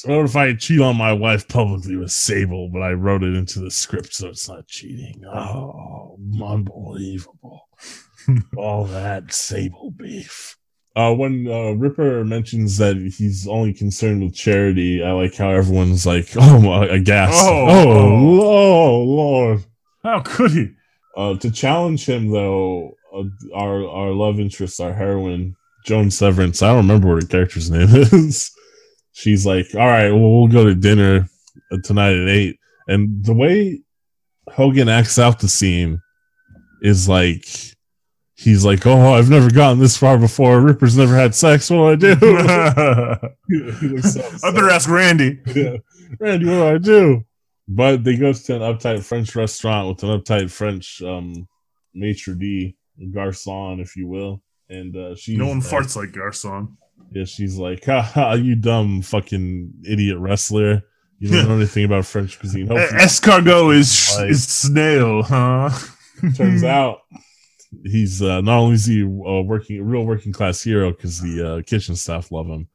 So 0.00 0.16
what 0.16 0.26
if 0.26 0.36
I 0.36 0.54
cheat 0.54 0.80
on 0.80 0.96
my 0.96 1.12
wife 1.12 1.48
publicly 1.48 1.96
with 1.96 2.12
Sable, 2.12 2.68
but 2.68 2.82
I 2.82 2.92
wrote 2.92 3.24
it 3.24 3.34
into 3.34 3.58
the 3.58 3.68
script 3.72 4.14
so 4.14 4.28
it's 4.28 4.48
not 4.48 4.68
cheating? 4.68 5.24
Oh, 5.26 6.16
unbelievable. 6.40 7.68
All 8.56 8.84
that 8.84 9.32
Sable 9.32 9.90
beef. 9.90 10.56
Uh, 10.94 11.12
when 11.14 11.48
uh, 11.48 11.72
Ripper 11.72 12.24
mentions 12.24 12.76
that 12.78 12.96
he's 12.96 13.48
only 13.48 13.72
concerned 13.74 14.22
with 14.22 14.36
charity, 14.36 15.02
I 15.02 15.10
like 15.10 15.34
how 15.34 15.50
everyone's 15.50 16.06
like, 16.06 16.28
oh, 16.36 16.60
my, 16.60 16.86
aghast. 16.86 17.44
Oh, 17.44 17.66
Oh, 17.68 18.40
oh. 18.40 18.40
oh, 18.40 19.02
Lord. 19.02 19.64
How 20.04 20.20
could 20.20 20.52
he? 20.52 20.68
Uh, 21.16 21.36
to 21.38 21.50
challenge 21.50 22.08
him, 22.08 22.30
though, 22.30 22.92
uh, 23.12 23.24
our 23.52 23.84
our 23.88 24.10
love 24.12 24.38
interest, 24.38 24.80
our 24.80 24.92
heroine, 24.92 25.56
Joan 25.86 26.12
Severance. 26.12 26.62
I 26.62 26.68
don't 26.68 26.86
remember 26.86 27.08
what 27.08 27.24
her 27.24 27.28
character's 27.28 27.68
name 27.68 27.88
is. 27.92 28.52
She's 29.18 29.44
like, 29.44 29.74
"All 29.74 29.80
right, 29.80 30.12
well, 30.12 30.30
we'll 30.30 30.46
go 30.46 30.64
to 30.64 30.76
dinner 30.76 31.28
tonight 31.82 32.14
at 32.14 32.28
8. 32.28 32.58
And 32.86 33.24
the 33.24 33.34
way 33.34 33.80
Hogan 34.48 34.88
acts 34.88 35.18
out 35.18 35.40
the 35.40 35.48
scene 35.48 36.00
is 36.82 37.08
like 37.08 37.44
he's 38.36 38.64
like, 38.64 38.86
"Oh, 38.86 39.14
I've 39.14 39.28
never 39.28 39.50
gotten 39.50 39.80
this 39.80 39.96
far 39.96 40.18
before. 40.18 40.60
Ripper's 40.60 40.96
never 40.96 41.16
had 41.16 41.34
sex. 41.34 41.68
What 41.68 41.98
do 41.98 42.12
I 42.12 42.14
do?" 42.14 42.38
I 42.38 43.18
He 43.80 43.88
looks 43.88 44.14
so 44.14 44.20
upset. 44.20 44.54
better 44.54 44.70
ask 44.70 44.88
Randy. 44.88 45.40
Yeah. 45.46 45.78
Randy, 46.20 46.46
what 46.46 46.52
do 46.52 46.64
I 46.64 46.78
do? 46.78 47.24
But 47.66 48.04
they 48.04 48.16
go 48.16 48.32
to 48.32 48.54
an 48.54 48.62
uptight 48.62 49.02
French 49.02 49.34
restaurant 49.34 49.88
with 49.88 50.02
an 50.04 50.20
uptight 50.20 50.52
French 50.52 51.02
um 51.02 51.48
maitre 51.92 52.36
d, 52.38 52.76
garçon, 53.10 53.80
if 53.80 53.96
you 53.96 54.06
will. 54.06 54.42
And 54.70 54.96
uh 54.96 55.16
she's 55.16 55.36
No 55.36 55.48
one 55.48 55.60
farts 55.60 55.96
like 55.96 56.12
Garcon. 56.12 56.76
Yeah, 57.12 57.24
she's 57.24 57.56
like, 57.56 57.84
ha, 57.84 58.02
ha 58.02 58.32
you 58.34 58.54
dumb 58.54 59.02
fucking 59.02 59.72
idiot 59.86 60.18
wrestler. 60.18 60.82
You 61.18 61.30
don't 61.30 61.48
know 61.48 61.56
anything 61.62 61.84
about 61.84 62.06
French 62.06 62.38
cuisine. 62.38 62.66
Hopefully, 62.68 63.00
Escargot 63.00 63.74
is 63.76 64.14
Like- 64.16 64.30
is 64.30 64.46
snail, 64.46 65.22
huh? 65.22 65.70
turns 66.36 66.64
out 66.64 66.98
he's 67.84 68.22
uh, 68.22 68.40
not 68.40 68.58
only 68.58 68.74
is 68.74 68.86
he 68.86 69.02
uh, 69.02 69.42
working 69.42 69.78
a 69.78 69.82
real 69.82 70.04
working 70.04 70.32
class 70.32 70.62
hero 70.62 70.90
because 70.90 71.20
the 71.20 71.46
uh, 71.58 71.62
kitchen 71.62 71.94
staff 71.96 72.32
love 72.32 72.46
him, 72.46 72.66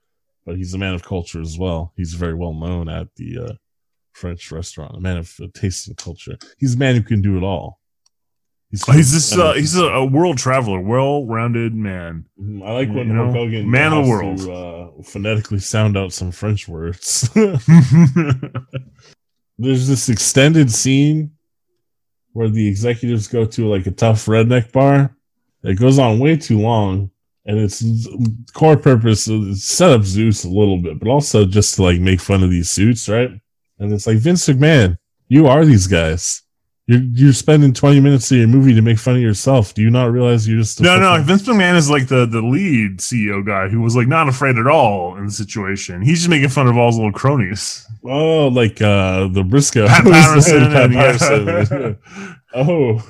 but 0.46 0.56
he's 0.56 0.74
a 0.74 0.78
man 0.78 0.94
of 0.94 1.04
culture 1.04 1.42
as 1.42 1.58
well. 1.58 1.94
He's 1.98 2.14
very 2.14 2.36
well 2.36 2.54
known 2.54 2.90
at 2.90 3.08
the 3.16 3.38
uh, 3.40 3.54
French 4.14 4.52
restaurant, 4.52 4.96
a 4.96 5.00
man 5.00 5.18
of 5.18 5.34
uh, 5.42 5.48
taste 5.56 5.88
and 5.88 5.98
culture. 5.98 6.38
He's 6.60 6.76
a 6.76 6.78
man 6.78 6.96
who 6.96 7.02
can 7.02 7.22
do 7.22 7.38
it 7.38 7.44
all. 7.44 7.80
He's, 8.74 8.86
He's 8.88 9.14
this. 9.14 9.38
Uh, 9.38 9.54
he's 9.54 9.76
a, 9.78 9.84
a 9.86 10.04
world 10.04 10.40
traveler, 10.40 10.82
well-rounded 10.82 11.76
man. 11.76 12.26
Mhm, 12.42 12.68
I 12.68 12.72
like 12.74 12.90
when 12.90 13.10
you 13.10 13.14
know, 13.14 13.26
Hulk 13.26 13.36
Hogan 13.36 13.70
man 13.70 13.94
of 13.94 14.04
the 14.06 14.10
world. 14.10 14.38
to, 14.40 14.52
uh, 14.52 14.90
phonetically 15.04 15.60
sound 15.60 15.96
out 15.96 16.12
some 16.12 16.32
French 16.32 16.68
words. 16.68 17.30
There's 19.60 19.88
this 19.88 20.10
extended 20.10 20.72
scene 20.72 21.34
where 22.32 22.50
the 22.50 22.68
executives 22.68 23.28
go 23.28 23.46
to 23.46 23.68
like 23.68 23.86
a 23.86 23.92
tough 23.92 24.26
redneck 24.26 24.72
bar. 24.72 25.16
It 25.62 25.76
goes 25.76 26.00
on 26.00 26.18
way 26.18 26.36
too 26.36 26.60
long, 26.60 27.12
and 27.46 27.60
its 27.60 27.84
core 28.54 28.76
purpose 28.76 29.28
is 29.28 29.64
set 29.64 29.92
up 29.92 30.02
Zeus 30.02 30.46
a 30.46 30.50
little 30.50 30.82
bit, 30.82 30.98
but 31.00 31.10
also 31.10 31.46
just 31.46 31.76
to 31.76 31.84
like 31.84 32.00
make 32.00 32.20
fun 32.20 32.42
of 32.44 32.50
these 32.50 32.72
suits, 32.72 33.08
right? 33.08 33.30
And 33.78 33.94
it's 33.94 34.08
like 34.08 34.18
Vince 34.18 34.48
McMahon, 34.50 34.98
you 35.28 35.46
are 35.48 35.64
these 35.64 35.86
guys. 35.88 36.43
You're 36.86 37.02
you're 37.14 37.34
spending 37.34 37.72
20 37.72 38.02
minutes 38.02 38.30
of 38.32 38.38
your 38.40 38.48
movie 38.48 38.74
to 38.76 38.82
make 38.82 39.00
fun 39.00 39.16
of 39.16 39.22
yourself. 39.22 39.74
Do 39.74 39.82
you 39.82 39.90
not 39.90 40.12
realize 40.12 40.46
you're 40.46 40.60
just 40.60 40.82
no, 40.82 41.00
no. 41.00 41.22
Vince 41.24 41.44
McMahon 41.44 41.76
is 41.78 41.90
like 41.90 42.10
the 42.10 42.26
the 42.26 42.42
lead 42.42 43.00
CEO 43.00 43.46
guy 43.46 43.70
who 43.70 43.80
was 43.80 43.96
like 43.96 44.10
not 44.10 44.28
afraid 44.28 44.58
at 44.58 44.68
all 44.68 45.16
in 45.16 45.28
the 45.28 45.32
situation. 45.32 46.02
He's 46.02 46.20
just 46.20 46.30
making 46.30 46.50
fun 46.50 46.68
of 46.68 46.76
all 46.78 46.88
his 46.88 46.98
little 46.98 47.14
cronies. 47.14 47.88
Oh, 48.04 48.50
like 48.50 48.82
uh 48.82 49.30
the 49.30 49.46
Briscoe. 49.46 49.88
Pat 49.88 50.04
Patterson 50.12 50.60
Pat. 50.72 50.92
Patterson. 50.92 51.98
oh. 52.54 53.02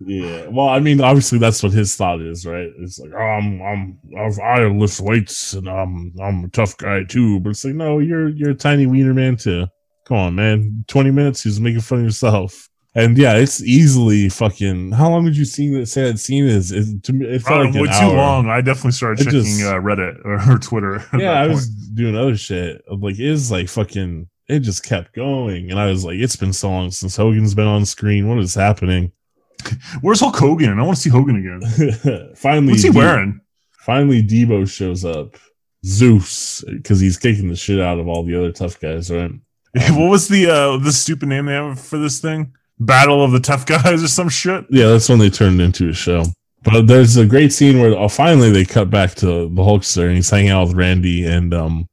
yeah. 0.00 0.46
Well, 0.48 0.68
I 0.68 0.80
mean, 0.80 1.00
obviously 1.00 1.38
that's 1.38 1.62
what 1.62 1.70
his 1.70 1.94
thought 1.94 2.20
is, 2.20 2.44
right? 2.44 2.68
It's 2.80 2.98
like, 2.98 3.12
oh, 3.14 3.16
I'm 3.16 3.62
I'm 3.62 3.98
I've- 4.18 4.42
I 4.42 4.64
lift 4.66 4.98
weights 4.98 5.52
and 5.52 5.68
I'm 5.68 6.12
I'm 6.20 6.44
a 6.44 6.48
tough 6.48 6.76
guy 6.78 7.04
too. 7.04 7.38
But 7.38 7.50
it's 7.50 7.64
like, 7.64 7.74
no, 7.74 8.00
you're 8.00 8.28
you're 8.28 8.50
a 8.50 8.54
tiny 8.54 8.86
wiener 8.86 9.14
man 9.14 9.36
too. 9.36 9.66
Come 10.04 10.16
on, 10.18 10.34
man. 10.34 10.84
20 10.88 11.10
minutes, 11.10 11.42
he's 11.42 11.60
making 11.60 11.80
fun 11.80 11.98
of 12.00 12.04
yourself. 12.04 12.68
And 12.96 13.18
yeah, 13.18 13.34
it's 13.34 13.60
easily 13.62 14.28
fucking. 14.28 14.92
How 14.92 15.10
long 15.10 15.24
would 15.24 15.36
you 15.36 15.44
see 15.44 15.68
that? 15.74 15.86
Say 15.86 16.02
that 16.04 16.18
scene 16.18 16.44
is? 16.46 16.70
It, 16.70 17.02
to 17.04 17.12
me, 17.12 17.26
it 17.26 17.42
felt 17.42 17.62
Probably 17.72 17.80
like 17.80 17.90
an 17.90 18.00
too 18.00 18.06
hour. 18.14 18.16
long. 18.16 18.48
I 18.48 18.60
definitely 18.60 18.92
started 18.92 19.22
I 19.22 19.24
checking 19.24 19.40
just- 19.42 19.62
uh, 19.64 19.74
Reddit 19.80 20.20
or, 20.24 20.54
or 20.54 20.58
Twitter. 20.58 21.04
yeah, 21.18 21.40
I 21.40 21.46
point. 21.46 21.54
was 21.56 21.68
doing 21.68 22.16
other 22.16 22.36
shit. 22.36 22.82
Like 22.88 23.14
it 23.18 23.26
is 23.26 23.50
like 23.50 23.68
fucking. 23.68 24.28
It 24.46 24.60
just 24.60 24.84
kept 24.84 25.14
going, 25.14 25.70
and 25.70 25.80
I 25.80 25.86
was 25.86 26.04
like, 26.04 26.18
"It's 26.18 26.36
been 26.36 26.52
so 26.52 26.68
long 26.70 26.90
since 26.90 27.16
Hogan's 27.16 27.54
been 27.54 27.66
on 27.66 27.84
screen. 27.86 28.28
What 28.28 28.38
is 28.38 28.54
happening?" 28.54 29.10
Where's 30.02 30.20
Hulk 30.20 30.36
Hogan? 30.36 30.78
I 30.78 30.82
want 30.82 30.96
to 30.96 31.02
see 31.02 31.08
Hogan 31.10 31.36
again. 31.36 32.34
finally, 32.36 32.72
What's 32.74 32.82
he 32.82 32.90
De- 32.90 32.96
wearing? 32.98 33.40
Finally, 33.80 34.22
Deebo 34.22 34.70
shows 34.70 35.04
up. 35.04 35.36
Zeus, 35.84 36.64
because 36.70 37.00
he's 37.00 37.16
kicking 37.18 37.48
the 37.48 37.56
shit 37.56 37.80
out 37.80 37.98
of 37.98 38.08
all 38.08 38.22
the 38.22 38.38
other 38.38 38.52
tough 38.52 38.78
guys, 38.80 39.10
right? 39.10 39.30
what 39.90 40.08
was 40.10 40.28
the 40.28 40.46
uh 40.48 40.76
the 40.78 40.92
stupid 40.92 41.28
name 41.28 41.46
they 41.46 41.54
have 41.54 41.80
for 41.80 41.98
this 41.98 42.20
thing? 42.20 42.54
Battle 42.78 43.22
of 43.24 43.32
the 43.32 43.40
Tough 43.40 43.66
Guys 43.66 44.02
or 44.02 44.08
some 44.08 44.28
shit. 44.28 44.64
Yeah, 44.70 44.88
that's 44.88 45.08
when 45.08 45.18
they 45.18 45.30
turned 45.30 45.60
into 45.60 45.88
a 45.88 45.92
show. 45.92 46.24
But 46.64 46.86
there's 46.86 47.16
a 47.16 47.26
great 47.26 47.52
scene 47.52 47.78
where 47.78 47.92
oh, 47.96 48.08
finally 48.08 48.50
they 48.50 48.64
cut 48.64 48.88
back 48.90 49.14
to 49.16 49.26
the 49.26 49.62
Hulkster 49.62 50.06
and 50.06 50.16
he's 50.16 50.30
hanging 50.30 50.50
out 50.50 50.68
with 50.68 50.76
Randy 50.76 51.24
and 51.26 51.52
um, 51.52 51.88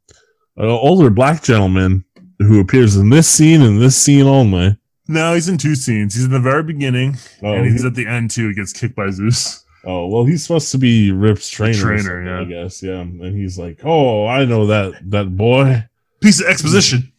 an 0.57 0.65
older 0.69 1.09
black 1.09 1.43
gentleman 1.43 2.05
who 2.39 2.59
appears 2.61 2.95
in 2.95 3.09
this 3.09 3.27
scene 3.27 3.61
and 3.61 3.81
this 3.81 3.95
scene 3.97 4.25
only. 4.25 4.77
No, 5.07 5.33
he's 5.33 5.49
in 5.49 5.57
two 5.57 5.75
scenes. 5.75 6.15
He's 6.15 6.23
in 6.25 6.31
the 6.31 6.39
very 6.39 6.63
beginning, 6.63 7.17
Oh, 7.43 7.51
and 7.53 7.69
he's 7.69 7.81
he- 7.81 7.87
at 7.87 7.95
the 7.95 8.07
end 8.07 8.31
too. 8.31 8.47
He 8.47 8.53
gets 8.55 8.71
kicked 8.71 8.95
by 8.95 9.09
Zeus. 9.09 9.65
Oh 9.83 10.07
well, 10.07 10.25
he's 10.25 10.43
supposed 10.43 10.71
to 10.71 10.77
be 10.77 11.11
Rip's 11.11 11.49
trainer. 11.49 11.77
trainer, 11.77 12.23
yeah. 12.23 12.41
I 12.41 12.43
guess. 12.45 12.81
Yeah, 12.81 12.99
and 13.01 13.35
he's 13.35 13.57
like, 13.57 13.81
"Oh, 13.83 14.25
I 14.27 14.45
know 14.45 14.67
that 14.67 14.93
that 15.09 15.35
boy." 15.35 15.83
Piece 16.21 16.39
of 16.39 16.47
exposition. 16.47 17.10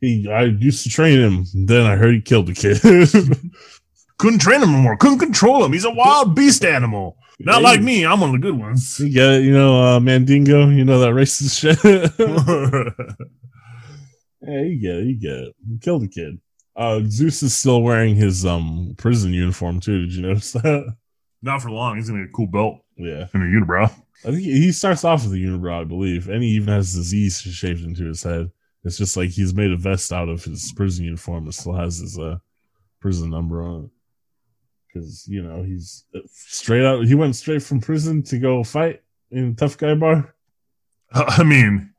He, 0.00 0.28
I 0.30 0.44
used 0.44 0.82
to 0.84 0.88
train 0.88 1.18
him. 1.20 1.44
Then 1.66 1.86
I 1.86 1.96
heard 1.96 2.14
he 2.14 2.20
killed 2.20 2.46
the 2.46 2.54
kid. 2.54 2.80
Couldn't 4.18 4.40
train 4.40 4.62
him 4.62 4.74
anymore. 4.74 4.96
Couldn't 4.96 5.18
control 5.18 5.64
him. 5.64 5.72
He's 5.72 5.84
a 5.84 5.90
wild 5.90 6.34
beast 6.34 6.64
animal. 6.64 7.16
Not 7.38 7.62
like 7.62 7.80
me. 7.80 8.04
I'm 8.04 8.20
one 8.20 8.34
of 8.34 8.40
the 8.40 8.46
good 8.46 8.58
ones. 8.58 9.00
you 9.00 9.10
get 9.10 9.30
it, 9.36 9.44
you 9.44 9.52
know, 9.52 9.82
uh, 9.82 10.00
Mandingo. 10.00 10.68
You 10.68 10.84
know 10.84 11.00
that 11.00 11.10
racist 11.12 11.58
shit. 11.58 11.78
yeah, 14.42 14.62
you 14.62 14.80
get 14.80 14.96
it. 14.96 15.06
You 15.06 15.14
get 15.14 15.32
it. 15.32 15.54
He 15.68 15.78
killed 15.78 16.02
the 16.02 16.08
kid. 16.08 16.38
Uh, 16.76 17.00
Zeus 17.06 17.42
is 17.42 17.54
still 17.54 17.82
wearing 17.82 18.14
his 18.14 18.46
um 18.46 18.94
prison 18.96 19.32
uniform 19.32 19.80
too. 19.80 20.02
Did 20.02 20.12
you 20.14 20.22
notice 20.22 20.52
that? 20.52 20.94
Not 21.42 21.62
for 21.62 21.70
long. 21.70 21.96
He's 21.96 22.08
gonna 22.08 22.22
get 22.22 22.30
a 22.30 22.32
cool 22.32 22.46
belt 22.46 22.80
Yeah. 22.96 23.26
and 23.32 23.42
a 23.42 23.46
unibrow. 23.46 23.84
I 24.24 24.30
think 24.32 24.42
he 24.42 24.70
starts 24.72 25.04
off 25.04 25.24
with 25.24 25.32
a 25.32 25.36
unibrow, 25.36 25.80
I 25.80 25.84
believe, 25.84 26.28
and 26.28 26.42
he 26.42 26.50
even 26.50 26.72
has 26.74 26.92
disease 26.92 27.40
shaved 27.40 27.84
into 27.84 28.04
his 28.04 28.22
head. 28.22 28.50
It's 28.84 28.96
just 28.96 29.16
like 29.16 29.30
he's 29.30 29.54
made 29.54 29.72
a 29.72 29.76
vest 29.76 30.12
out 30.12 30.28
of 30.28 30.44
his 30.44 30.72
prison 30.74 31.04
uniform. 31.04 31.48
It 31.48 31.52
still 31.52 31.74
has 31.74 31.98
his 31.98 32.18
uh, 32.18 32.38
prison 33.00 33.30
number 33.30 33.62
on 33.62 33.84
it. 33.84 33.90
Because 34.92 35.28
you 35.28 35.42
know 35.42 35.62
he's 35.62 36.04
uh, 36.14 36.20
straight 36.26 36.84
out. 36.84 37.04
He 37.04 37.14
went 37.14 37.36
straight 37.36 37.62
from 37.62 37.80
prison 37.80 38.22
to 38.24 38.38
go 38.38 38.64
fight 38.64 39.02
in 39.30 39.54
tough 39.54 39.78
guy 39.78 39.94
bar. 39.94 40.34
I 41.12 41.44
mean, 41.44 41.92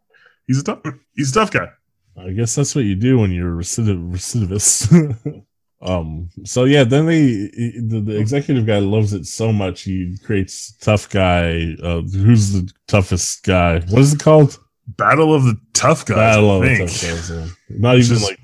he's 0.48 0.60
a 0.60 0.64
tough. 0.64 0.82
He's 1.16 1.32
a 1.32 1.34
tough 1.36 1.52
guy. 1.52 1.70
I 2.18 2.32
guess 2.32 2.56
that's 2.56 2.76
what 2.76 2.84
you 2.84 2.96
do 2.96 3.20
when 3.20 3.32
you're 3.32 3.60
a 3.60 3.64
recidiv- 3.64 4.12
recidivist. 4.12 5.44
um. 5.82 6.30
So 6.44 6.66
yeah, 6.66 6.84
then 6.84 7.06
they 7.06 7.32
the, 7.80 8.02
the 8.06 8.20
executive 8.20 8.66
guy 8.66 8.80
loves 8.80 9.14
it 9.14 9.26
so 9.26 9.54
much 9.54 9.84
he 9.84 10.18
creates 10.26 10.74
tough 10.82 11.10
guy. 11.10 11.76
Uh, 11.82 12.02
who's 12.02 12.52
the 12.52 12.70
toughest 12.88 13.44
guy? 13.44 13.80
What 13.80 14.02
is 14.02 14.14
it 14.16 14.20
called? 14.20 14.60
Battle 14.88 15.34
of 15.34 15.44
the 15.44 15.58
tough 15.74 16.06
guys. 16.06 16.18
Battle 16.18 16.52
of 16.58 16.64
I 16.64 16.68
the 16.70 16.78
tough 16.86 17.02
guys. 17.02 17.30
yeah. 17.32 17.48
Not 17.70 17.96
even 17.98 18.08
just- 18.08 18.24
like. 18.30 18.40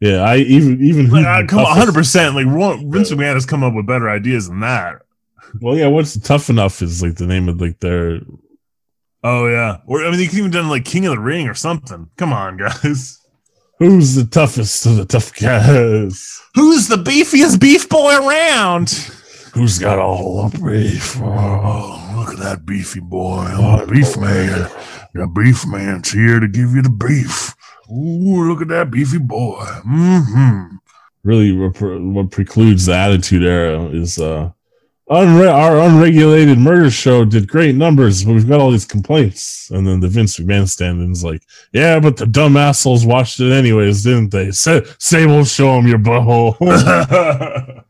Yeah, 0.00 0.18
I 0.22 0.36
even 0.36 0.80
even 0.80 1.10
Like, 1.10 1.24
who's 1.26 1.26
uh, 1.26 1.46
come 1.48 1.64
hundred 1.64 1.92
percent. 1.94 2.36
Like 2.36 2.46
Vince 2.46 3.10
McMahon 3.10 3.34
has 3.34 3.44
come 3.46 3.64
up 3.64 3.74
with 3.74 3.84
better 3.86 4.08
ideas 4.08 4.46
than 4.48 4.60
that. 4.60 5.02
Well, 5.60 5.76
yeah, 5.76 5.88
what's 5.88 6.16
tough 6.20 6.50
enough 6.50 6.82
is 6.82 7.02
like 7.02 7.16
the 7.16 7.26
name 7.26 7.48
of 7.48 7.60
like 7.60 7.80
their. 7.80 8.20
Oh 9.24 9.48
yeah, 9.48 9.78
or 9.86 10.04
I 10.06 10.10
mean, 10.10 10.18
they 10.20 10.28
could 10.28 10.38
even 10.38 10.52
done 10.52 10.68
like 10.68 10.84
King 10.84 11.06
of 11.06 11.10
the 11.10 11.18
Ring 11.18 11.48
or 11.48 11.54
something. 11.54 12.08
Come 12.16 12.32
on, 12.32 12.56
guys. 12.58 13.18
Who's 13.80 14.14
the 14.14 14.24
toughest 14.24 14.86
of 14.86 14.94
the 14.98 15.04
tough 15.04 15.34
guys? 15.34 16.40
Who's 16.54 16.86
the 16.86 16.96
beefiest 16.96 17.58
beef 17.60 17.88
boy 17.88 18.18
around? 18.18 18.90
Who's 19.52 19.80
got 19.80 19.98
all 19.98 20.48
the 20.48 20.58
beef? 20.58 21.16
Oh, 21.20 22.14
look 22.16 22.34
at 22.34 22.38
that 22.38 22.64
beefy 22.66 23.00
boy. 23.00 23.48
Oh, 23.50 23.84
beef 23.86 24.16
man. 24.16 24.70
The 25.18 25.26
beef 25.26 25.66
man's 25.66 26.12
here 26.12 26.38
to 26.38 26.46
give 26.46 26.76
you 26.76 26.82
the 26.82 26.90
beef. 26.90 27.52
Ooh, 27.90 28.48
look 28.48 28.62
at 28.62 28.68
that 28.68 28.92
beefy 28.92 29.18
boy. 29.18 29.64
Mm-hmm. 29.84 30.76
Really, 31.24 31.56
what, 31.56 31.80
what 31.80 32.30
precludes 32.30 32.86
the 32.86 32.94
Attitude 32.94 33.42
Era 33.42 33.86
is 33.86 34.20
uh, 34.20 34.52
unre- 35.10 35.52
our 35.52 35.80
unregulated 35.80 36.58
murder 36.58 36.88
show 36.88 37.24
did 37.24 37.48
great 37.48 37.74
numbers, 37.74 38.22
but 38.24 38.34
we've 38.34 38.48
got 38.48 38.60
all 38.60 38.70
these 38.70 38.84
complaints. 38.84 39.68
And 39.70 39.84
then 39.84 39.98
the 39.98 40.06
Vince 40.06 40.38
McMahon 40.38 40.68
stand-in's 40.68 41.24
like, 41.24 41.42
yeah, 41.72 41.98
but 41.98 42.16
the 42.16 42.26
dumb 42.26 42.56
assholes 42.56 43.04
watched 43.04 43.40
it 43.40 43.50
anyways, 43.50 44.04
didn't 44.04 44.30
they? 44.30 44.52
Say, 44.52 44.84
say 44.98 45.26
we'll 45.26 45.44
show 45.44 45.74
them 45.74 45.88
your 45.88 45.98
butthole. 45.98 46.54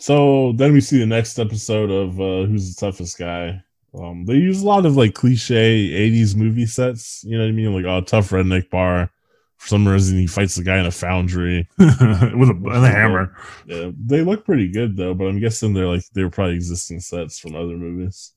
So 0.00 0.52
then 0.52 0.72
we 0.72 0.80
see 0.80 0.98
the 0.98 1.04
next 1.04 1.38
episode 1.38 1.90
of 1.90 2.18
uh, 2.18 2.46
Who's 2.46 2.74
the 2.74 2.80
Toughest 2.80 3.18
Guy. 3.18 3.62
Um, 3.94 4.24
they 4.26 4.34
use 4.34 4.62
a 4.62 4.66
lot 4.66 4.86
of 4.86 4.96
like 4.96 5.14
cliche 5.14 5.88
80s 5.88 6.36
movie 6.36 6.66
sets. 6.66 7.22
You 7.24 7.38
know 7.38 7.44
what 7.44 7.48
I 7.50 7.52
mean? 7.52 7.74
Like, 7.74 7.84
oh, 7.84 8.00
tough 8.02 8.30
redneck 8.30 8.70
bar. 8.70 9.10
For 9.56 9.68
some 9.68 9.88
reason, 9.88 10.18
he 10.18 10.26
fights 10.28 10.54
the 10.54 10.62
guy 10.62 10.78
in 10.78 10.86
a 10.86 10.90
foundry. 10.90 11.68
With 11.78 11.90
a, 11.90 12.60
and 12.64 12.84
a 12.84 12.88
hammer. 12.88 13.36
Yeah, 13.66 13.90
they 13.98 14.22
look 14.22 14.44
pretty 14.44 14.68
good 14.70 14.96
though, 14.96 15.14
but 15.14 15.24
I'm 15.26 15.40
guessing 15.40 15.74
they're 15.74 15.86
like 15.88 16.04
they're 16.12 16.30
probably 16.30 16.54
existing 16.54 17.00
sets 17.00 17.40
from 17.40 17.56
other 17.56 17.76
movies. 17.76 18.34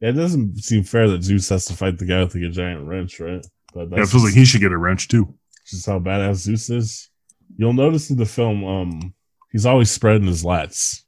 Yeah, 0.00 0.10
it 0.10 0.12
doesn't 0.12 0.56
seem 0.62 0.82
fair 0.84 1.08
that 1.10 1.22
Zeus 1.22 1.48
has 1.50 1.66
to 1.66 1.74
fight 1.74 1.98
the 1.98 2.06
guy 2.06 2.20
with 2.22 2.34
like 2.34 2.44
a 2.44 2.48
giant 2.48 2.86
wrench, 2.86 3.20
right? 3.20 3.46
But 3.74 3.90
Yeah, 3.90 4.02
it 4.02 4.08
feels 4.08 4.24
like 4.24 4.32
he 4.32 4.46
should 4.46 4.62
get 4.62 4.72
a 4.72 4.78
wrench 4.78 5.08
too. 5.08 5.34
just 5.66 5.84
how 5.84 5.98
badass 5.98 6.36
Zeus 6.36 6.70
is. 6.70 7.10
You'll 7.58 7.74
notice 7.74 8.08
in 8.08 8.16
the 8.16 8.24
film, 8.24 8.64
um, 8.64 9.14
he's 9.52 9.66
always 9.66 9.90
spreading 9.90 10.26
his 10.26 10.42
lats. 10.42 11.02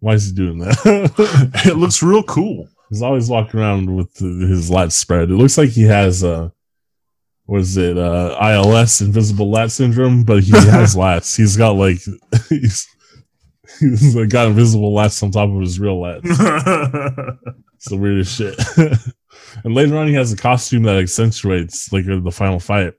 Why 0.00 0.14
is 0.14 0.26
he 0.26 0.32
doing 0.32 0.58
that? 0.58 1.52
it 1.64 1.76
looks 1.76 2.02
real 2.02 2.24
cool. 2.24 2.68
He's 2.94 3.02
always 3.02 3.28
walking 3.28 3.58
around 3.58 3.92
with 3.92 4.16
his 4.18 4.70
lats 4.70 4.92
spread. 4.92 5.28
It 5.28 5.34
looks 5.34 5.58
like 5.58 5.70
he 5.70 5.82
has 5.82 6.22
uh 6.22 6.50
was 7.44 7.76
it, 7.76 7.98
uh 7.98 8.38
ILS 8.40 9.00
invisible 9.00 9.50
lat 9.50 9.72
syndrome, 9.72 10.22
but 10.22 10.44
he 10.44 10.52
has 10.52 10.94
lats. 10.94 11.36
He's 11.36 11.56
got 11.56 11.72
like 11.72 11.98
he's 12.48 12.86
he's 13.80 14.14
like, 14.14 14.28
got 14.28 14.46
invisible 14.46 14.94
lats 14.94 15.20
on 15.24 15.32
top 15.32 15.50
of 15.50 15.60
his 15.60 15.80
real 15.80 16.00
lats. 16.00 17.38
It's 17.74 17.90
the 17.90 17.98
weirdest 17.98 18.38
shit. 18.38 18.58
and 19.62 19.74
later 19.74 19.98
on, 19.98 20.06
he 20.06 20.14
has 20.14 20.32
a 20.32 20.36
costume 20.38 20.84
that 20.84 20.96
accentuates, 20.96 21.92
like 21.92 22.06
the 22.06 22.30
final 22.30 22.58
fight, 22.58 22.94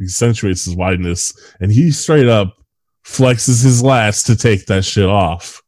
accentuates 0.00 0.64
his 0.64 0.76
wideness, 0.76 1.36
and 1.58 1.72
he 1.72 1.90
straight 1.90 2.28
up 2.28 2.54
flexes 3.04 3.64
his 3.64 3.82
lats 3.82 4.24
to 4.26 4.36
take 4.36 4.66
that 4.66 4.84
shit 4.84 5.08
off. 5.08 5.60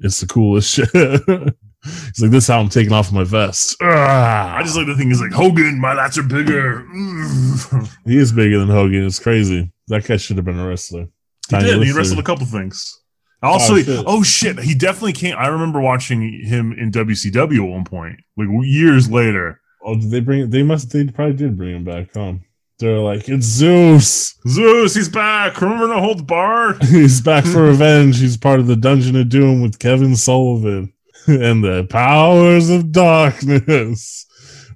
It's 0.00 0.20
the 0.20 0.26
coolest 0.26 0.74
shit. 0.74 1.54
He's 1.84 2.20
like, 2.20 2.30
"This 2.30 2.44
is 2.44 2.48
how 2.48 2.60
I'm 2.60 2.68
taking 2.68 2.92
off 2.92 3.12
my 3.12 3.24
vest." 3.24 3.76
Ah. 3.80 4.56
I 4.56 4.62
just 4.62 4.76
like 4.76 4.86
the 4.86 4.96
thing 4.96 5.10
is 5.10 5.20
like 5.20 5.32
Hogan, 5.32 5.78
my 5.80 5.94
lats 5.94 6.18
are 6.18 6.22
bigger. 6.22 6.84
He 8.04 8.16
is 8.16 8.32
bigger 8.32 8.58
than 8.58 8.68
Hogan. 8.68 9.04
It's 9.06 9.18
crazy. 9.20 9.70
That 9.88 10.04
guy 10.06 10.16
should 10.16 10.36
have 10.36 10.44
been 10.44 10.58
a 10.58 10.66
wrestler. 10.66 11.02
He 11.02 11.10
Tiny 11.50 11.64
did. 11.70 11.82
He 11.84 11.92
wrestled 11.92 12.18
a 12.18 12.22
couple 12.22 12.46
things. 12.46 12.98
Also, 13.42 13.74
Oh, 13.76 14.04
oh 14.06 14.22
shit. 14.22 14.56
shit. 14.56 14.64
he 14.64 14.74
definitely 14.74 15.12
came. 15.12 15.36
I 15.38 15.46
remember 15.48 15.80
watching 15.80 16.42
him 16.44 16.72
in 16.72 16.90
WCW 16.90 17.62
at 17.64 17.70
one 17.70 17.84
point, 17.84 18.16
like 18.36 18.48
years 18.62 19.08
later. 19.10 19.60
Oh, 19.84 19.94
did 19.94 20.10
they 20.10 20.20
bring? 20.20 20.50
They 20.50 20.62
must. 20.64 20.90
They 20.92 21.04
probably 21.06 21.36
did 21.36 21.56
bring 21.56 21.76
him 21.76 21.84
back. 21.84 22.08
Huh? 22.14 22.34
They're 22.80 22.98
like, 22.98 23.28
"It's 23.28 23.46
Zeus." 23.46 24.34
Zeus, 24.48 24.94
he's 24.94 25.08
back. 25.08 25.60
Remember 25.60 25.86
to 25.94 26.00
hold 26.00 26.18
the 26.20 26.22
bar? 26.24 26.74
He's 26.82 27.20
back 27.20 27.44
for 27.44 27.62
revenge. 27.62 28.18
He's 28.20 28.36
part 28.36 28.60
of 28.60 28.66
the 28.66 28.76
Dungeon 28.76 29.16
of 29.16 29.28
Doom 29.28 29.62
with 29.62 29.78
Kevin 29.78 30.14
Sullivan 30.16 30.92
and 31.26 31.62
the 31.64 31.86
powers 31.90 32.70
of 32.70 32.92
darkness 32.92 34.26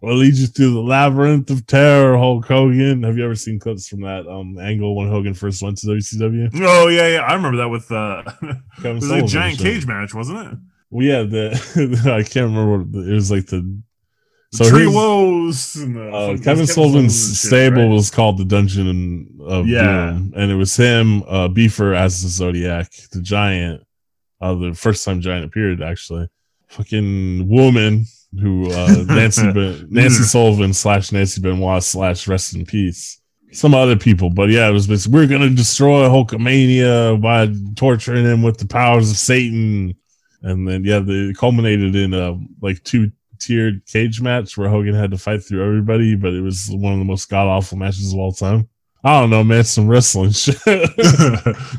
will 0.00 0.16
lead 0.16 0.34
you 0.34 0.46
through 0.48 0.72
the 0.74 0.80
labyrinth 0.80 1.48
of 1.50 1.66
terror. 1.66 2.16
Hulk 2.18 2.46
Hogan. 2.46 3.02
Have 3.04 3.16
you 3.16 3.24
ever 3.24 3.34
seen 3.36 3.58
clips 3.58 3.88
from 3.88 4.00
that 4.02 4.26
um, 4.26 4.58
angle 4.58 4.96
when 4.96 5.08
Hogan 5.08 5.34
first 5.34 5.62
went 5.62 5.78
to 5.78 5.86
WCW? 5.86 6.50
Oh 6.62 6.88
yeah, 6.88 7.08
yeah. 7.08 7.20
I 7.20 7.34
remember 7.34 7.58
that 7.58 7.68
with 7.68 7.90
uh, 7.90 8.22
Kevin 8.76 8.90
it 8.90 8.94
was 8.94 9.10
like 9.10 9.24
a 9.24 9.26
giant 9.26 9.58
cage 9.58 9.86
match, 9.86 10.12
wasn't 10.14 10.38
it? 10.52 10.58
Well, 10.90 11.06
yeah, 11.06 11.22
the 11.22 12.02
I 12.14 12.22
can't 12.22 12.46
remember 12.52 12.78
what 12.84 13.06
it 13.08 13.12
was 13.14 13.30
like. 13.30 13.46
The 13.46 13.80
So 14.52 14.68
Tree 14.68 14.86
Woes. 14.86 15.76
And, 15.76 15.96
uh, 15.96 16.36
Kevin 16.42 16.66
Sullivan's 16.66 17.40
stable 17.40 17.84
right? 17.88 17.90
was 17.94 18.10
called 18.10 18.36
the 18.38 18.44
Dungeon 18.44 19.38
of 19.46 19.66
Yeah. 19.66 20.10
Doom, 20.10 20.34
and 20.36 20.50
it 20.50 20.56
was 20.56 20.76
him, 20.76 21.22
uh, 21.22 21.48
Beefer 21.48 21.96
as 21.96 22.22
the 22.22 22.28
Zodiac, 22.28 22.92
the 23.12 23.22
Giant, 23.22 23.82
uh, 24.42 24.54
the 24.54 24.74
first 24.74 25.04
time 25.04 25.20
Giant 25.20 25.46
appeared 25.46 25.82
actually. 25.82 26.28
Fucking 26.68 27.48
woman 27.48 28.06
who 28.40 28.70
uh, 28.70 29.04
Nancy 29.06 29.50
ben- 29.52 29.86
Nancy 29.90 30.24
Sullivan 30.24 30.72
slash 30.72 31.12
Nancy 31.12 31.40
Benoit 31.40 31.82
slash 31.82 32.26
rest 32.26 32.54
in 32.54 32.66
peace. 32.66 33.20
Some 33.52 33.74
other 33.74 33.96
people, 33.96 34.30
but 34.30 34.48
yeah, 34.48 34.68
it 34.68 34.72
was 34.72 34.86
basically 34.86 35.20
we're 35.20 35.26
gonna 35.26 35.50
destroy 35.50 36.08
Hulkamania 36.08 37.20
by 37.20 37.52
torturing 37.76 38.24
him 38.24 38.42
with 38.42 38.56
the 38.56 38.66
powers 38.66 39.10
of 39.10 39.18
Satan, 39.18 39.94
and 40.40 40.66
then 40.66 40.84
yeah, 40.84 41.00
they 41.00 41.34
culminated 41.34 41.94
in 41.94 42.14
a 42.14 42.38
like 42.62 42.82
two 42.82 43.12
tiered 43.38 43.84
cage 43.84 44.22
match 44.22 44.56
where 44.56 44.70
Hogan 44.70 44.94
had 44.94 45.10
to 45.10 45.18
fight 45.18 45.44
through 45.44 45.66
everybody, 45.66 46.16
but 46.16 46.32
it 46.32 46.40
was 46.40 46.68
one 46.70 46.94
of 46.94 46.98
the 46.98 47.04
most 47.04 47.28
god 47.28 47.46
awful 47.46 47.76
matches 47.76 48.14
of 48.14 48.18
all 48.18 48.32
time. 48.32 48.68
I 49.04 49.20
don't 49.20 49.30
know, 49.30 49.42
man, 49.42 49.64
some 49.64 49.88
wrestling 49.88 50.30
shit. 50.30 50.54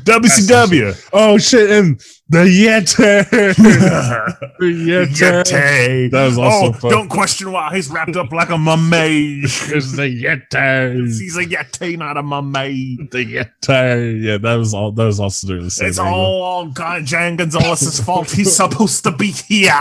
WCW. 0.04 1.08
oh 1.14 1.38
shit, 1.38 1.70
and 1.70 1.98
the 2.28 2.40
Yeti. 2.40 2.96
the 3.30 4.66
Yeti. 4.66 5.44
Yeti. 5.44 6.10
That 6.10 6.26
was 6.26 6.36
also 6.36 6.66
oh, 6.66 6.72
fun. 6.72 6.90
don't 6.90 7.08
question 7.08 7.50
why 7.50 7.74
he's 7.74 7.88
wrapped 7.88 8.16
up 8.16 8.30
like 8.30 8.50
a 8.50 8.58
mummy. 8.58 9.40
It's 9.44 9.92
the 9.92 10.02
Yeti. 10.02 11.06
he's 11.06 11.36
a 11.38 11.44
Yeti, 11.46 11.96
not 11.96 12.18
a 12.18 12.22
mummy. 12.22 12.98
The 13.10 13.24
Yeti. 13.24 14.22
Yeah, 14.22 14.36
that 14.38 14.54
was 14.56 14.74
all. 14.74 14.92
That 14.92 15.04
was 15.04 15.18
also 15.18 15.46
during 15.46 15.64
the 15.64 15.70
same. 15.70 15.88
It's 15.88 15.98
angle. 15.98 16.14
all 16.14 16.66
God 16.68 17.06
Jan 17.06 17.36
Gonzalez's 17.36 18.00
fault. 18.00 18.30
He's 18.30 18.54
supposed 18.54 19.02
to 19.04 19.12
be 19.12 19.30
here. 19.30 19.72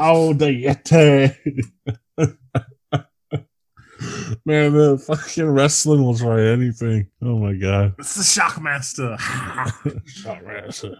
Oh, 0.00 0.32
the 0.32 0.46
Yeti. 0.46 1.36
Man, 4.44 4.72
the 4.72 4.98
fucking 4.98 5.48
wrestling 5.48 6.02
will 6.04 6.16
try 6.16 6.42
anything. 6.46 7.08
Oh 7.22 7.38
my 7.38 7.54
god. 7.54 7.94
It's 7.98 8.14
the 8.14 8.40
Shockmaster. 8.40 9.16
Shockmaster. 10.06 10.98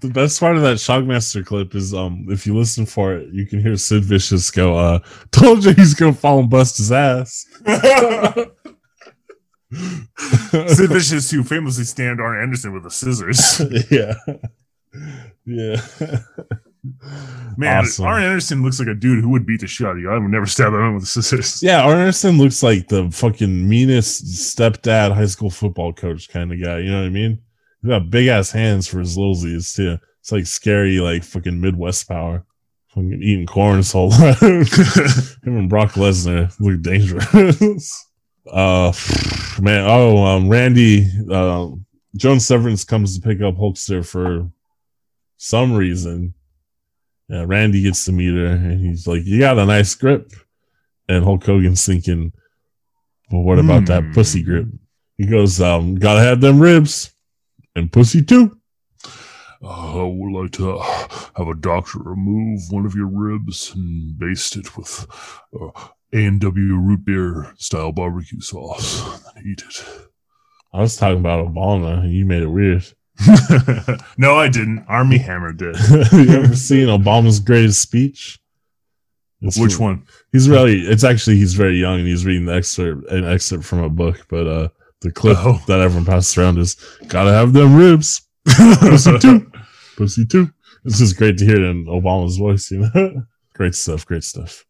The 0.00 0.08
best 0.10 0.38
part 0.40 0.56
of 0.56 0.62
that 0.62 0.76
Shockmaster 0.76 1.44
clip 1.44 1.74
is 1.74 1.94
um 1.94 2.26
if 2.28 2.46
you 2.46 2.56
listen 2.56 2.84
for 2.86 3.14
it, 3.14 3.32
you 3.32 3.46
can 3.46 3.60
hear 3.60 3.76
Sid 3.76 4.04
Vicious 4.04 4.50
go, 4.50 4.76
uh, 4.76 4.98
told 5.32 5.64
you 5.64 5.72
he's 5.72 5.94
gonna 5.94 6.12
fall 6.12 6.40
and 6.40 6.50
bust 6.50 6.76
his 6.76 6.92
ass. 6.92 7.46
Sid 9.72 10.90
Vicious, 10.90 11.30
who 11.30 11.42
famously 11.42 11.84
stabbed 11.84 12.20
Arn 12.20 12.42
Anderson 12.42 12.72
with 12.72 12.82
the 12.84 12.90
scissors. 12.90 13.60
yeah. 13.90 14.14
Yeah. 15.46 15.80
Man, 17.56 17.84
Awesome. 17.84 18.04
Arn 18.04 18.22
Anderson 18.22 18.62
looks 18.62 18.78
like 18.78 18.88
a 18.88 18.94
dude 18.94 19.22
who 19.22 19.30
would 19.30 19.46
beat 19.46 19.60
the 19.60 19.66
shit 19.66 19.86
out 19.86 19.96
of 19.96 20.00
you. 20.02 20.10
I 20.10 20.18
would 20.18 20.30
never 20.30 20.46
stab 20.46 20.72
him 20.72 20.94
with 20.96 21.06
scissors. 21.08 21.62
Yeah, 21.62 21.82
Arn 21.82 21.98
Anderson 21.98 22.36
looks 22.36 22.62
like 22.62 22.88
the 22.88 23.10
fucking 23.10 23.68
meanest 23.68 24.24
stepdad 24.26 25.12
high 25.14 25.26
school 25.26 25.50
football 25.50 25.92
coach 25.92 26.28
kind 26.28 26.52
of 26.52 26.62
guy. 26.62 26.78
You 26.78 26.90
know 26.90 27.00
what 27.00 27.06
I 27.06 27.10
mean? 27.10 27.40
He's 27.80 27.88
got 27.88 28.10
big 28.10 28.26
ass 28.26 28.50
hands 28.50 28.86
for 28.86 28.98
his 28.98 29.16
little 29.16 29.34
Z's 29.34 29.72
too. 29.72 29.98
It's 30.20 30.32
like 30.32 30.46
scary, 30.46 30.98
like 31.00 31.22
fucking 31.24 31.60
Midwest 31.60 32.08
power. 32.08 32.44
Fucking 32.88 33.20
eating 33.22 33.46
corn 33.46 33.78
his 33.78 33.92
whole 33.92 34.08
life. 34.20 34.40
Him 34.40 35.56
and 35.58 35.68
Brock 35.70 35.92
Lesnar 35.92 36.52
look 36.60 36.80
dangerous. 36.82 38.06
uh, 38.50 38.92
man. 39.62 39.84
Oh, 39.86 40.24
um, 40.24 40.48
Randy, 40.48 41.08
uh, 41.30 41.68
Joan 42.16 42.40
Severance 42.40 42.84
comes 42.84 43.18
to 43.18 43.26
pick 43.26 43.40
up 43.42 43.56
Hulkster 43.56 44.06
for 44.06 44.50
some 45.38 45.72
reason. 45.72 46.34
Yeah, 47.28 47.44
Randy 47.46 47.82
gets 47.82 48.04
to 48.04 48.12
meet 48.12 48.34
her, 48.34 48.46
and 48.46 48.80
he's 48.80 49.06
like, 49.06 49.24
"You 49.24 49.38
got 49.40 49.58
a 49.58 49.64
nice 49.66 49.94
grip." 49.94 50.30
And 51.08 51.24
Hulk 51.24 51.44
Hogan's 51.44 51.84
thinking, 51.84 52.32
"Well, 53.30 53.42
what 53.42 53.58
about 53.58 53.86
that 53.86 54.02
Hmm. 54.04 54.12
pussy 54.12 54.42
grip?" 54.42 54.66
He 55.16 55.26
goes, 55.26 55.60
um, 55.60 55.94
"Gotta 55.94 56.20
have 56.20 56.40
them 56.40 56.58
ribs 56.60 57.12
and 57.74 57.90
pussy 57.92 58.22
too." 58.22 58.58
Uh, 59.62 60.02
I 60.02 60.04
would 60.04 60.42
like 60.42 60.52
to 60.52 60.78
have 61.36 61.48
a 61.48 61.54
doctor 61.54 61.98
remove 62.00 62.60
one 62.70 62.84
of 62.84 62.94
your 62.94 63.06
ribs 63.06 63.72
and 63.74 64.18
baste 64.18 64.56
it 64.56 64.76
with 64.76 65.06
uh, 65.58 65.68
A&W 66.12 66.74
root 66.76 67.04
beer 67.06 67.54
style 67.56 67.90
barbecue 67.92 68.40
sauce 68.40 69.02
and 69.36 69.46
eat 69.46 69.62
it. 69.66 69.84
I 70.74 70.80
was 70.80 70.96
talking 70.96 71.20
about 71.20 71.46
Obama, 71.46 72.00
and 72.02 72.12
you 72.12 72.26
made 72.26 72.42
it 72.42 72.48
weird. 72.48 72.84
no, 74.18 74.36
I 74.36 74.48
didn't. 74.48 74.84
Armie 74.88 75.18
Hammer 75.18 75.52
did. 75.52 75.76
you 76.12 76.30
ever 76.30 76.56
seen 76.56 76.88
Obama's 76.88 77.40
greatest 77.40 77.80
speech? 77.80 78.38
It's 79.40 79.58
Which 79.58 79.74
from- 79.74 79.84
one? 79.84 80.02
He's 80.32 80.48
really. 80.48 80.80
It's 80.80 81.04
actually 81.04 81.36
he's 81.36 81.54
very 81.54 81.78
young, 81.78 81.98
and 82.00 82.08
he's 82.08 82.26
reading 82.26 82.46
the 82.46 82.54
excerpt, 82.54 83.08
an 83.10 83.24
excerpt 83.24 83.64
from 83.64 83.80
a 83.80 83.88
book. 83.88 84.26
But 84.28 84.46
uh, 84.46 84.68
the 85.02 85.12
clip 85.12 85.36
Oh. 85.40 85.62
that 85.68 85.80
everyone 85.80 86.06
passes 86.06 86.36
around 86.38 86.58
is 86.58 86.76
"Gotta 87.08 87.30
have 87.32 87.52
them 87.52 87.76
ribs, 87.76 88.22
pussy 88.46 89.18
too, 89.18 89.50
pussy 89.96 90.26
too." 90.26 90.50
It's 90.84 90.98
just 90.98 91.16
great 91.16 91.38
to 91.38 91.44
hear 91.46 91.56
it 91.56 91.62
in 91.70 91.86
Obama's 91.86 92.36
voice. 92.36 92.70
You 92.70 92.88
know, 92.94 93.22
great 93.54 93.74
stuff, 93.74 94.04
great 94.06 94.24
stuff. 94.24 94.64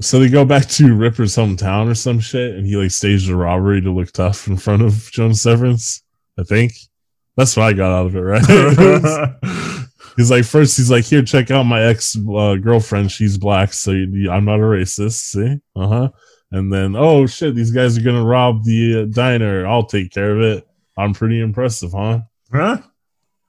So 0.00 0.18
they 0.18 0.28
go 0.30 0.44
back 0.46 0.66
to 0.70 0.94
Ripper's 0.94 1.36
hometown 1.36 1.90
or 1.90 1.94
some 1.94 2.18
shit, 2.20 2.54
and 2.54 2.66
he 2.66 2.76
like 2.76 2.90
staged 2.90 3.28
a 3.28 3.36
robbery 3.36 3.80
to 3.82 3.92
look 3.92 4.12
tough 4.12 4.46
in 4.48 4.56
front 4.56 4.82
of 4.82 5.10
Joan 5.12 5.34
Severance. 5.34 6.02
I 6.38 6.44
think 6.44 6.72
that's 7.36 7.56
what 7.56 7.66
I 7.66 7.72
got 7.72 7.92
out 7.92 8.06
of 8.06 8.16
it, 8.16 8.20
right? 8.20 9.86
He's 10.16 10.30
like, 10.30 10.44
first, 10.44 10.76
he's 10.76 10.90
like, 10.90 11.04
here, 11.04 11.22
check 11.22 11.50
out 11.50 11.62
my 11.64 11.82
ex 11.82 12.16
uh, 12.16 12.56
girlfriend. 12.56 13.10
She's 13.10 13.38
black, 13.38 13.72
so 13.72 13.92
you, 13.92 14.30
I'm 14.30 14.44
not 14.44 14.60
a 14.60 14.62
racist. 14.62 15.12
See, 15.12 15.58
uh 15.74 15.88
huh. 15.88 16.08
And 16.50 16.70
then, 16.70 16.94
oh 16.96 17.26
shit, 17.26 17.54
these 17.54 17.70
guys 17.70 17.96
are 17.96 18.02
gonna 18.02 18.24
rob 18.24 18.62
the 18.64 19.02
uh, 19.02 19.04
diner. 19.06 19.66
I'll 19.66 19.86
take 19.86 20.12
care 20.12 20.36
of 20.36 20.42
it. 20.42 20.68
I'm 20.98 21.14
pretty 21.14 21.40
impressive, 21.40 21.92
huh? 21.92 22.20
huh? 22.52 22.78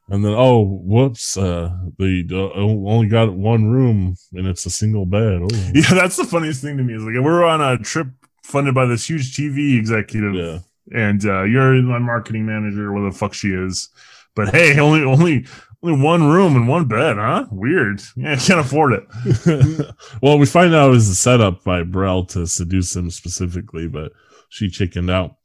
And 0.10 0.24
then, 0.24 0.34
oh, 0.34 0.64
whoops, 0.64 1.38
uh, 1.38 1.76
they 1.98 2.26
uh, 2.32 2.52
only 2.54 3.08
got 3.08 3.34
one 3.34 3.70
room 3.70 4.16
and 4.34 4.48
it's 4.48 4.66
a 4.66 4.70
single 4.70 5.06
bed. 5.06 5.42
Oh, 5.42 5.48
Yeah, 5.74 5.94
that's 5.94 6.18
the 6.18 6.26
funniest 6.26 6.62
thing 6.62 6.78
to 6.78 6.84
me. 6.84 6.94
Is 6.94 7.04
like 7.04 7.16
we're 7.24 7.46
on 7.46 7.62
a 7.62 7.78
trip 7.78 8.08
funded 8.44 8.76
by 8.76 8.86
this 8.86 9.10
huge 9.10 9.36
TV 9.36 9.78
executive, 9.78 10.36
yeah. 10.36 10.60
And 10.92 11.24
uh, 11.26 11.44
you're 11.44 11.74
my 11.82 12.00
marketing 12.00 12.46
manager, 12.46 12.92
where 12.92 13.10
the 13.10 13.16
fuck 13.16 13.34
she 13.34 13.50
is. 13.50 13.90
But 14.36 14.50
hey, 14.50 14.80
only 14.80 15.04
only 15.04 15.46
only 15.82 16.02
one 16.02 16.24
room 16.24 16.56
and 16.56 16.68
one 16.68 16.88
bed, 16.88 17.18
huh? 17.18 17.46
Weird. 17.52 18.02
Yeah, 18.16 18.34
I 18.34 18.36
can't 18.38 18.60
afford 18.60 18.94
it. 18.94 19.96
well, 20.22 20.38
we 20.38 20.46
find 20.46 20.74
out 20.74 20.88
it 20.88 20.92
was 20.92 21.10
a 21.10 21.16
setup 21.16 21.64
by 21.64 21.84
Brell 21.84 22.26
to 22.26 22.48
seduce 22.48 22.96
him 22.96 23.10
specifically, 23.10 23.88
but 23.88 24.12
she 24.50 24.70
chickened 24.70 25.10
out. 25.10 25.36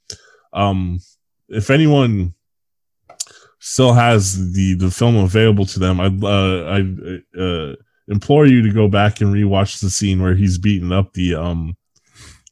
Um, 0.52 1.00
if 1.48 1.70
anyone 1.70 2.34
still 3.58 3.92
has 3.92 4.52
the 4.54 4.74
the 4.74 4.90
film 4.90 5.16
available 5.16 5.66
to 5.66 5.78
them, 5.78 6.00
I 6.00 6.06
uh, 6.06 6.80
I 6.80 7.40
uh, 7.40 7.74
implore 8.08 8.46
you 8.46 8.62
to 8.62 8.72
go 8.72 8.88
back 8.88 9.20
and 9.20 9.34
rewatch 9.34 9.80
the 9.80 9.90
scene 9.90 10.22
where 10.22 10.34
he's 10.34 10.58
beating 10.58 10.92
up 10.92 11.12
the 11.12 11.34
um 11.34 11.76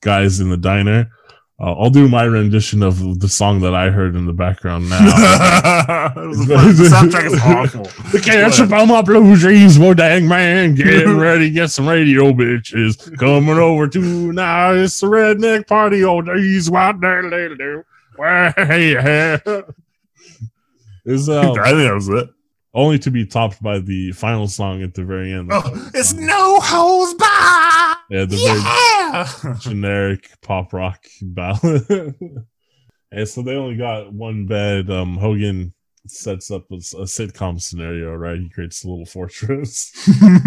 guys 0.00 0.40
in 0.40 0.50
the 0.50 0.56
diner. 0.56 1.10
Uh, 1.58 1.72
I'll 1.72 1.88
do 1.88 2.06
my 2.06 2.24
rendition 2.24 2.82
of 2.82 3.18
the 3.18 3.28
song 3.30 3.60
that 3.60 3.74
I 3.74 3.88
heard 3.88 4.14
in 4.14 4.26
the 4.26 4.34
background 4.34 4.90
now. 4.90 4.98
It 6.16 6.26
was 6.28 6.46
the 6.46 6.84
soundtrack 6.84 7.26
is 7.26 7.40
awful. 7.42 7.84
The 8.12 8.20
catch 8.20 8.60
up 8.60 8.72
on 8.72 8.88
my 8.88 9.00
blue 9.00 9.36
jeans, 9.36 9.78
boy, 9.78 9.94
dang 9.94 10.28
man, 10.28 10.74
getting 10.74 11.16
ready, 11.18 11.50
get 11.50 11.70
some 11.70 11.88
radio 11.88 12.32
bitches 12.32 13.16
coming 13.18 13.56
over 13.56 13.88
to 13.88 14.32
now. 14.32 14.74
It's 14.74 15.00
the 15.00 15.06
redneck 15.06 15.66
party. 15.66 16.04
Oh, 16.04 16.20
these 16.22 16.70
what 16.70 17.00
do. 17.00 17.84
Hey, 18.18 18.92
Is 21.06 21.28
I 21.28 21.42
think 21.42 21.56
that 21.56 21.92
was 21.94 22.08
it. 22.10 22.28
only 22.74 22.98
to 22.98 23.10
be 23.10 23.24
topped 23.24 23.62
by 23.62 23.78
the 23.78 24.12
final 24.12 24.46
song 24.46 24.82
at 24.82 24.92
the 24.94 25.04
very 25.04 25.32
end. 25.32 25.50
Oh, 25.52 25.90
it's 25.94 26.12
no 26.12 26.60
hose 26.60 27.14
bar. 27.14 27.85
Yeah, 28.10 28.24
the 28.24 28.36
Yeah. 28.36 29.26
very 29.42 29.56
generic 29.60 30.30
pop 30.42 30.72
rock 30.72 31.04
ballad. 31.22 32.14
and 33.10 33.28
so 33.28 33.42
they 33.42 33.54
only 33.56 33.76
got 33.76 34.12
one 34.12 34.46
bed. 34.46 34.90
Um, 34.90 35.16
Hogan 35.16 35.72
sets 36.08 36.52
up 36.52 36.64
a, 36.70 36.76
a 36.76 37.04
sitcom 37.06 37.60
scenario, 37.60 38.14
right? 38.14 38.38
He 38.38 38.48
creates 38.48 38.84
a 38.84 38.88
little 38.88 39.06
fortress. 39.06 39.90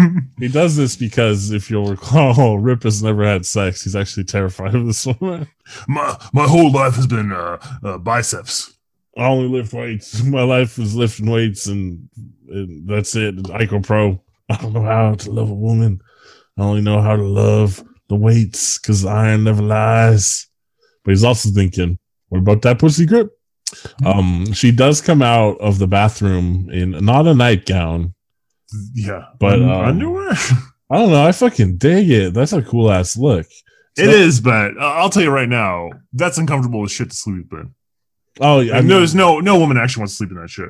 he 0.38 0.48
does 0.48 0.76
this 0.76 0.96
because, 0.96 1.50
if 1.50 1.70
you'll 1.70 1.90
recall, 1.90 2.58
Rip 2.58 2.84
has 2.84 3.02
never 3.02 3.24
had 3.26 3.44
sex. 3.44 3.82
He's 3.84 3.96
actually 3.96 4.24
terrified 4.24 4.74
of 4.74 4.86
this 4.86 5.06
woman. 5.06 5.46
my 5.86 6.16
my 6.32 6.46
whole 6.46 6.70
life 6.72 6.94
has 6.94 7.06
been 7.06 7.30
uh, 7.32 7.58
uh 7.82 7.98
biceps. 7.98 8.74
I 9.18 9.26
only 9.26 9.48
lift 9.48 9.72
weights. 9.74 10.22
My 10.22 10.42
life 10.42 10.78
is 10.78 10.94
lifting 10.94 11.28
weights, 11.28 11.66
and, 11.66 12.08
and 12.48 12.88
that's 12.88 13.14
it. 13.16 13.36
Icopro. 13.42 14.20
I 14.48 14.56
don't 14.56 14.72
know 14.72 14.82
how 14.82 15.14
to 15.14 15.30
love 15.30 15.50
a 15.50 15.54
woman. 15.54 16.00
I 16.58 16.62
only 16.62 16.80
know 16.82 17.00
how 17.00 17.16
to 17.16 17.22
love 17.22 17.82
the 18.08 18.16
weights 18.16 18.78
because 18.78 19.04
iron 19.04 19.44
never 19.44 19.62
lies. 19.62 20.46
But 21.04 21.12
he's 21.12 21.24
also 21.24 21.50
thinking, 21.50 21.98
what 22.28 22.38
about 22.40 22.62
that 22.62 22.78
pussy 22.78 23.06
grip? 23.06 23.30
Um, 24.04 24.52
she 24.52 24.72
does 24.72 25.00
come 25.00 25.22
out 25.22 25.58
of 25.60 25.78
the 25.78 25.86
bathroom 25.86 26.68
in 26.70 26.90
not 27.04 27.26
a 27.26 27.34
nightgown, 27.34 28.14
Yeah, 28.94 29.26
But, 29.38 29.62
um, 29.62 29.70
underwear. 29.70 30.32
I 30.90 30.98
don't 30.98 31.10
know. 31.10 31.24
I 31.24 31.30
fucking 31.32 31.76
dig 31.76 32.10
it. 32.10 32.34
That's 32.34 32.52
a 32.52 32.62
cool 32.62 32.90
ass 32.90 33.16
look. 33.16 33.46
It 33.96 34.08
is, 34.08 34.40
but 34.40 34.76
uh, 34.76 34.84
I'll 34.84 35.10
tell 35.10 35.22
you 35.22 35.30
right 35.30 35.48
now, 35.48 35.90
that's 36.12 36.38
uncomfortable 36.38 36.82
as 36.84 36.90
shit 36.90 37.10
to 37.10 37.16
sleep 37.16 37.52
in. 37.52 37.74
Oh, 38.40 38.60
yeah. 38.60 38.76
I 38.76 38.80
know 38.80 38.98
there's 38.98 39.14
no 39.14 39.40
no 39.40 39.58
woman 39.58 39.76
actually 39.76 40.02
wants 40.02 40.14
to 40.14 40.16
sleep 40.18 40.30
in 40.30 40.40
that 40.40 40.48
shit. 40.50 40.68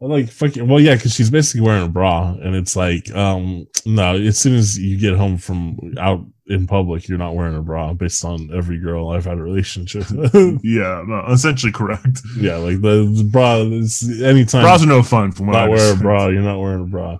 Like 0.00 0.28
fucking 0.28 0.68
well 0.68 0.80
yeah 0.80 0.94
because 0.94 1.14
she's 1.14 1.30
basically 1.30 1.60
wearing 1.62 1.84
a 1.84 1.88
bra 1.88 2.34
and 2.42 2.54
it's 2.54 2.76
like 2.76 3.10
um 3.14 3.66
no 3.86 4.16
as 4.16 4.38
soon 4.38 4.54
as 4.54 4.76
you 4.78 4.98
get 4.98 5.16
home 5.16 5.38
from 5.38 5.78
out 5.98 6.20
in 6.46 6.66
public 6.66 7.08
you're 7.08 7.16
not 7.16 7.34
wearing 7.34 7.56
a 7.56 7.62
bra 7.62 7.94
based 7.94 8.22
on 8.24 8.50
every 8.54 8.78
girl 8.78 9.08
i've 9.10 9.24
had 9.24 9.38
a 9.38 9.42
relationship. 9.42 10.04
Yeah, 10.62 11.02
no, 11.06 11.24
essentially 11.30 11.72
correct. 11.72 12.20
yeah 12.36 12.56
like 12.56 12.82
the, 12.82 13.10
the 13.16 13.24
bra 13.24 13.56
is 13.62 14.20
anytime 14.22 14.62
Bras 14.62 14.82
are 14.82 14.86
no 14.86 15.02
fun 15.02 15.32
from 15.32 15.46
not 15.46 15.70
wear 15.70 15.94
a 15.94 15.96
bra 15.96 16.28
you're 16.28 16.42
not 16.42 16.60
wearing 16.60 16.82
a 16.82 16.86
bra 16.86 17.16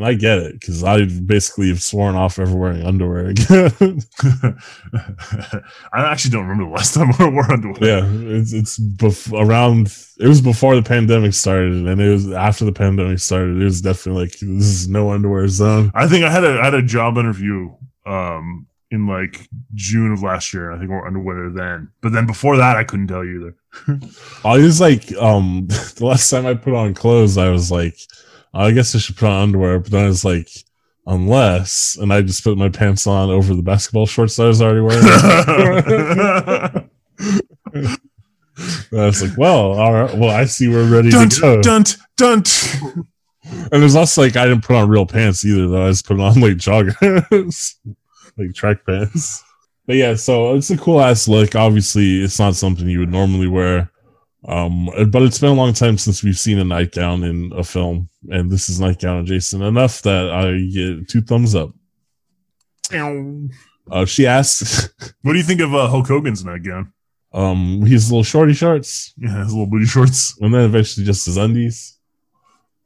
and 0.00 0.08
i 0.08 0.14
get 0.14 0.38
it 0.38 0.54
because 0.58 0.82
i 0.82 1.04
basically 1.04 1.68
have 1.68 1.82
sworn 1.82 2.14
off 2.14 2.38
ever 2.38 2.56
wearing 2.56 2.82
underwear 2.86 3.26
again 3.26 4.00
I 5.92 6.10
actually 6.10 6.30
don't 6.30 6.46
remember 6.46 6.64
the 6.64 6.76
last 6.76 6.94
time 6.96 7.10
I 7.18 7.28
wore 7.28 7.50
underwear. 7.52 7.78
yeah 7.82 8.36
it's 8.38 8.52
it's 8.52 8.78
bef- 8.78 9.32
around 9.32 9.94
it 10.18 10.26
was 10.26 10.40
before 10.40 10.74
the 10.74 10.82
pandemic 10.82 11.34
started 11.34 11.86
and 11.86 12.00
it 12.00 12.08
was 12.10 12.30
after 12.32 12.64
the 12.64 12.72
pandemic 12.72 13.18
started 13.18 13.60
it 13.60 13.64
was 13.64 13.80
definitely 13.80 14.22
like 14.22 14.32
this 14.32 14.40
is 14.66 14.88
no 14.88 15.10
underwear 15.12 15.46
zone 15.48 15.90
I 15.94 16.06
think 16.08 16.24
I 16.24 16.30
had 16.30 16.44
a 16.44 16.58
I 16.60 16.64
had 16.64 16.74
a 16.74 16.82
job 16.82 17.18
interview 17.18 17.70
um 18.06 18.66
in 18.90 19.06
like 19.06 19.48
June 19.74 20.12
of 20.12 20.20
last 20.20 20.52
year. 20.52 20.72
I 20.72 20.78
think 20.78 20.90
I 20.90 20.94
wore 20.94 21.06
underwear 21.06 21.50
then, 21.50 21.90
but 22.00 22.10
then 22.12 22.26
before 22.26 22.56
that, 22.56 22.76
I 22.76 22.82
couldn't 22.82 23.06
tell 23.06 23.24
you 23.24 23.52
either. 23.86 24.00
I 24.44 24.58
was 24.58 24.80
like, 24.80 25.14
um, 25.16 25.68
the 25.68 26.04
last 26.04 26.28
time 26.28 26.44
I 26.44 26.54
put 26.54 26.74
on 26.74 26.92
clothes, 26.94 27.38
I 27.38 27.50
was 27.50 27.70
like, 27.70 27.96
I 28.52 28.72
guess 28.72 28.94
I 28.94 28.98
should 28.98 29.16
put 29.16 29.28
on 29.28 29.42
underwear, 29.42 29.78
but 29.78 29.92
then 29.92 30.04
I 30.04 30.08
was 30.08 30.24
like, 30.24 30.48
unless, 31.06 31.96
and 31.96 32.12
I 32.12 32.22
just 32.22 32.44
put 32.44 32.58
my 32.58 32.68
pants 32.68 33.06
on 33.06 33.30
over 33.30 33.54
the 33.54 33.62
basketball 33.62 34.06
shorts 34.06 34.36
that 34.36 34.44
I 34.44 34.48
was 34.48 34.62
already 34.62 34.80
wearing. 34.80 35.04
And 38.90 39.00
I 39.00 39.06
was 39.06 39.22
like, 39.22 39.38
well, 39.38 39.72
all 39.72 39.92
right, 39.92 40.14
well, 40.16 40.30
I 40.30 40.44
see 40.44 40.68
we're 40.68 40.90
ready 40.90 41.10
dunt, 41.10 41.32
to 41.32 41.40
go. 41.40 41.62
dunt, 41.62 41.96
dunt. 42.16 42.76
And 43.44 43.82
there's 43.82 43.96
also 43.96 44.22
like, 44.22 44.36
I 44.36 44.46
didn't 44.46 44.64
put 44.64 44.76
on 44.76 44.88
real 44.88 45.06
pants 45.06 45.44
either, 45.44 45.66
though. 45.66 45.86
I 45.86 45.90
just 45.90 46.06
put 46.06 46.20
on 46.20 46.40
like 46.40 46.54
joggers, 46.54 47.76
like 48.38 48.54
track 48.54 48.84
pants. 48.84 49.42
but 49.86 49.96
yeah, 49.96 50.14
so 50.14 50.54
it's 50.54 50.70
a 50.70 50.76
cool 50.76 51.00
ass 51.00 51.26
look. 51.26 51.54
Obviously, 51.56 52.22
it's 52.22 52.38
not 52.38 52.54
something 52.54 52.86
you 52.88 53.00
would 53.00 53.10
normally 53.10 53.48
wear. 53.48 53.90
Um, 54.46 54.88
but 55.10 55.22
it's 55.22 55.38
been 55.38 55.50
a 55.50 55.54
long 55.54 55.74
time 55.74 55.98
since 55.98 56.22
we've 56.24 56.38
seen 56.38 56.58
a 56.58 56.64
nightgown 56.64 57.24
in 57.24 57.52
a 57.54 57.62
film, 57.62 58.08
and 58.30 58.50
this 58.50 58.68
is 58.70 58.80
nightgown 58.80 59.18
adjacent 59.18 59.62
enough 59.62 60.00
that 60.02 60.30
I 60.30 60.58
get 60.72 61.08
two 61.08 61.20
thumbs 61.20 61.54
up. 61.54 61.70
Uh, 63.90 64.04
she 64.04 64.26
asks, 64.26 64.88
What 65.22 65.32
do 65.32 65.38
you 65.38 65.44
think 65.44 65.60
of 65.60 65.74
uh, 65.74 65.88
Hulk 65.88 66.06
Hogan's 66.08 66.44
nightgown? 66.44 66.92
um, 67.32 67.82
his 67.86 68.10
little 68.10 68.24
shorty 68.24 68.52
shorts, 68.52 69.14
Yeah, 69.16 69.38
his 69.44 69.52
little 69.52 69.66
booty 69.66 69.84
shorts. 69.86 70.36
and 70.40 70.52
then 70.52 70.62
eventually 70.62 71.06
just 71.06 71.26
his 71.26 71.36
undies. 71.36 71.96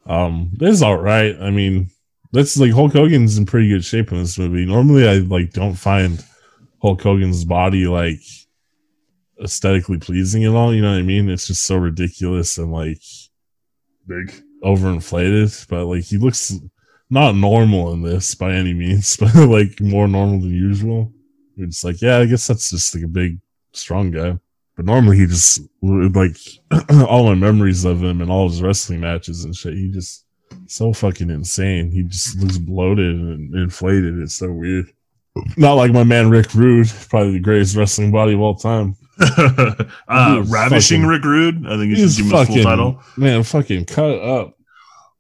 Um, 0.07 0.51
this 0.53 0.71
is 0.73 0.83
all 0.83 0.99
right. 0.99 1.35
I 1.41 1.51
mean, 1.51 1.89
that's 2.33 2.59
like 2.59 2.73
Hulk 2.73 2.93
Hogan's 2.93 3.39
in 3.39 3.47
pretty 3.47 3.69
good 3.71 3.85
shape 3.85 4.13
in 4.13 4.19
this 4.19 4.39
movie. 4.39 4.67
Normally, 4.67 5.09
I 5.09 5.15
like 5.19 5.53
don't 5.53 5.75
find 5.77 6.23
Hulk 6.83 7.01
Hogan's 7.01 7.45
body 7.45 7.87
like 7.87 8.21
aesthetically 9.43 9.99
pleasing 9.99 10.45
at 10.45 10.55
all. 10.55 10.75
You 10.75 10.83
know 10.83 10.93
what 10.93 10.99
I 10.99 11.03
mean? 11.03 11.29
It's 11.29 11.47
just 11.47 11.65
so 11.65 11.77
ridiculous 11.77 12.59
and 12.59 12.73
like 12.73 13.03
Big. 14.07 14.33
overinflated. 14.63 15.69
But 15.69 15.87
like 15.87 16.05
he 16.05 16.19
looks 16.19 16.55
not 17.11 17.35
normal 17.35 17.93
in 17.93 18.03
this 18.03 18.35
by 18.35 18.53
any 18.53 18.75
means, 18.75 19.17
but 19.19 19.35
like 19.35 19.81
more 19.81 20.09
normal 20.09 20.41
than 20.41 20.51
usual. 20.51 21.13
It's 21.57 21.85
like, 21.85 22.03
yeah, 22.03 22.19
I 22.19 22.27
guess 22.27 22.47
that's 22.47 22.71
just 22.71 22.95
like 22.95 23.05
a 23.05 23.09
big, 23.09 23.39
strong 23.73 24.11
guy. 24.11 24.39
But 24.77 24.87
normally 24.87 25.19
he 25.19 25.27
just 25.27 25.61
like 25.83 26.37
all 27.09 27.27
my 27.27 27.35
memories 27.35 27.85
of 27.85 28.03
him 28.03 28.21
and 28.21 28.31
all 28.31 28.49
his 28.49 28.61
wrestling 28.61 29.01
matches 29.01 29.45
and 29.45 29.55
shit. 29.55 29.75
He 29.75 29.93
just 29.93 30.25
so 30.67 30.93
fucking 30.93 31.31
insane. 31.31 31.91
He 31.91 32.03
just 32.03 32.39
looks 32.39 32.59
bloated 32.59 33.15
and 33.15 33.55
inflated. 33.55 34.19
It's 34.19 34.35
so 34.35 34.53
weird. 34.53 34.87
Not 35.57 35.75
like 35.75 35.93
my 35.93 36.05
man 36.05 36.31
Rick 36.31 36.55
Rude, 36.55 36.89
probably 37.09 37.33
the 37.33 37.41
greatest 37.41 37.77
wrestling 37.77 38.13
body 38.13 38.35
of 38.35 38.41
all 38.41 38.55
time. 38.55 38.97
Uh, 39.21 40.45
Ravishing 40.47 41.03
fucking- 41.03 41.07
Rick 41.07 41.25
Rude. 41.25 41.67
I 41.67 41.77
think 41.77 41.91
you 41.91 42.09
should 42.09 42.17
give 42.25 42.27
him 42.33 42.47
his 42.47 42.49
full 42.49 42.63
title. 42.63 43.03
man, 43.17 43.43
fucking 43.43 43.87
cut 43.87 44.19
up. 44.19 44.57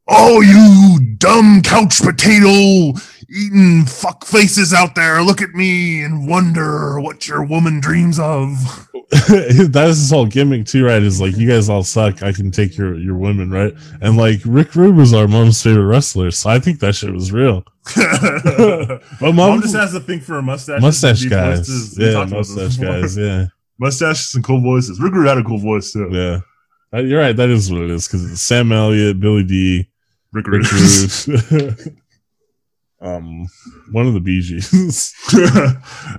Oh, 0.06 0.40
you 0.42 1.16
dumb 1.16 1.62
couch 1.62 2.02
potato 2.02 2.92
eating 3.34 3.84
fuck 3.84 4.24
faces 4.24 4.72
out 4.72 4.94
there, 4.94 5.22
look 5.22 5.42
at 5.42 5.50
me 5.50 6.02
and 6.02 6.28
wonder 6.28 7.00
what 7.00 7.26
your 7.26 7.44
woman 7.44 7.80
dreams 7.80 8.18
of. 8.18 8.88
that 9.10 9.86
is 9.88 9.98
his 9.98 10.10
whole 10.10 10.26
gimmick 10.26 10.66
too, 10.66 10.84
right? 10.84 11.02
Is 11.02 11.20
like 11.20 11.36
you 11.36 11.48
guys 11.48 11.68
all 11.68 11.82
suck. 11.84 12.22
I 12.22 12.32
can 12.32 12.50
take 12.50 12.76
your 12.76 12.98
your 12.98 13.16
women, 13.16 13.50
right? 13.50 13.72
And 14.00 14.16
like 14.16 14.40
Rick 14.44 14.74
Rude 14.74 14.96
was 14.96 15.12
our 15.12 15.28
mom's 15.28 15.62
favorite 15.62 15.84
wrestler, 15.84 16.30
so 16.30 16.50
I 16.50 16.58
think 16.58 16.80
that 16.80 16.94
shit 16.94 17.12
was 17.12 17.30
real. 17.32 17.64
but 17.94 19.00
mom- 19.20 19.36
mom 19.36 19.62
just 19.62 19.74
has 19.76 19.92
to 19.92 20.00
think 20.00 20.22
for 20.22 20.38
a 20.38 20.42
mustache. 20.42 20.80
Mustache 20.80 21.24
guys, 21.26 21.98
yeah, 21.98 22.12
talked 22.12 22.30
about 22.30 22.38
this 22.46 22.56
mustache 22.56 22.76
guys, 22.78 23.16
yeah, 23.16 23.46
Mustaches 23.78 24.34
and 24.34 24.44
cool 24.44 24.60
voices. 24.60 25.00
Rick 25.00 25.14
Rude 25.14 25.26
had 25.28 25.38
a 25.38 25.44
cool 25.44 25.58
voice 25.58 25.92
too. 25.92 26.08
yeah. 26.12 26.40
Uh, 26.92 27.02
You're 27.02 27.20
right. 27.20 27.36
That 27.36 27.48
is 27.50 27.72
what 27.72 27.82
it 27.82 27.90
is 27.90 28.06
because 28.06 28.40
Sam 28.40 28.70
Elliott, 28.70 29.18
Billy 29.18 29.42
Dee, 29.42 29.88
Rick 30.32 30.46
Rude. 30.46 30.70
Rick 30.72 31.50
Rude, 31.50 31.96
um, 33.00 33.46
one 33.90 34.06
of 34.06 34.14
the 34.14 34.20
Bee 34.20 34.40
Gees. 34.40 35.12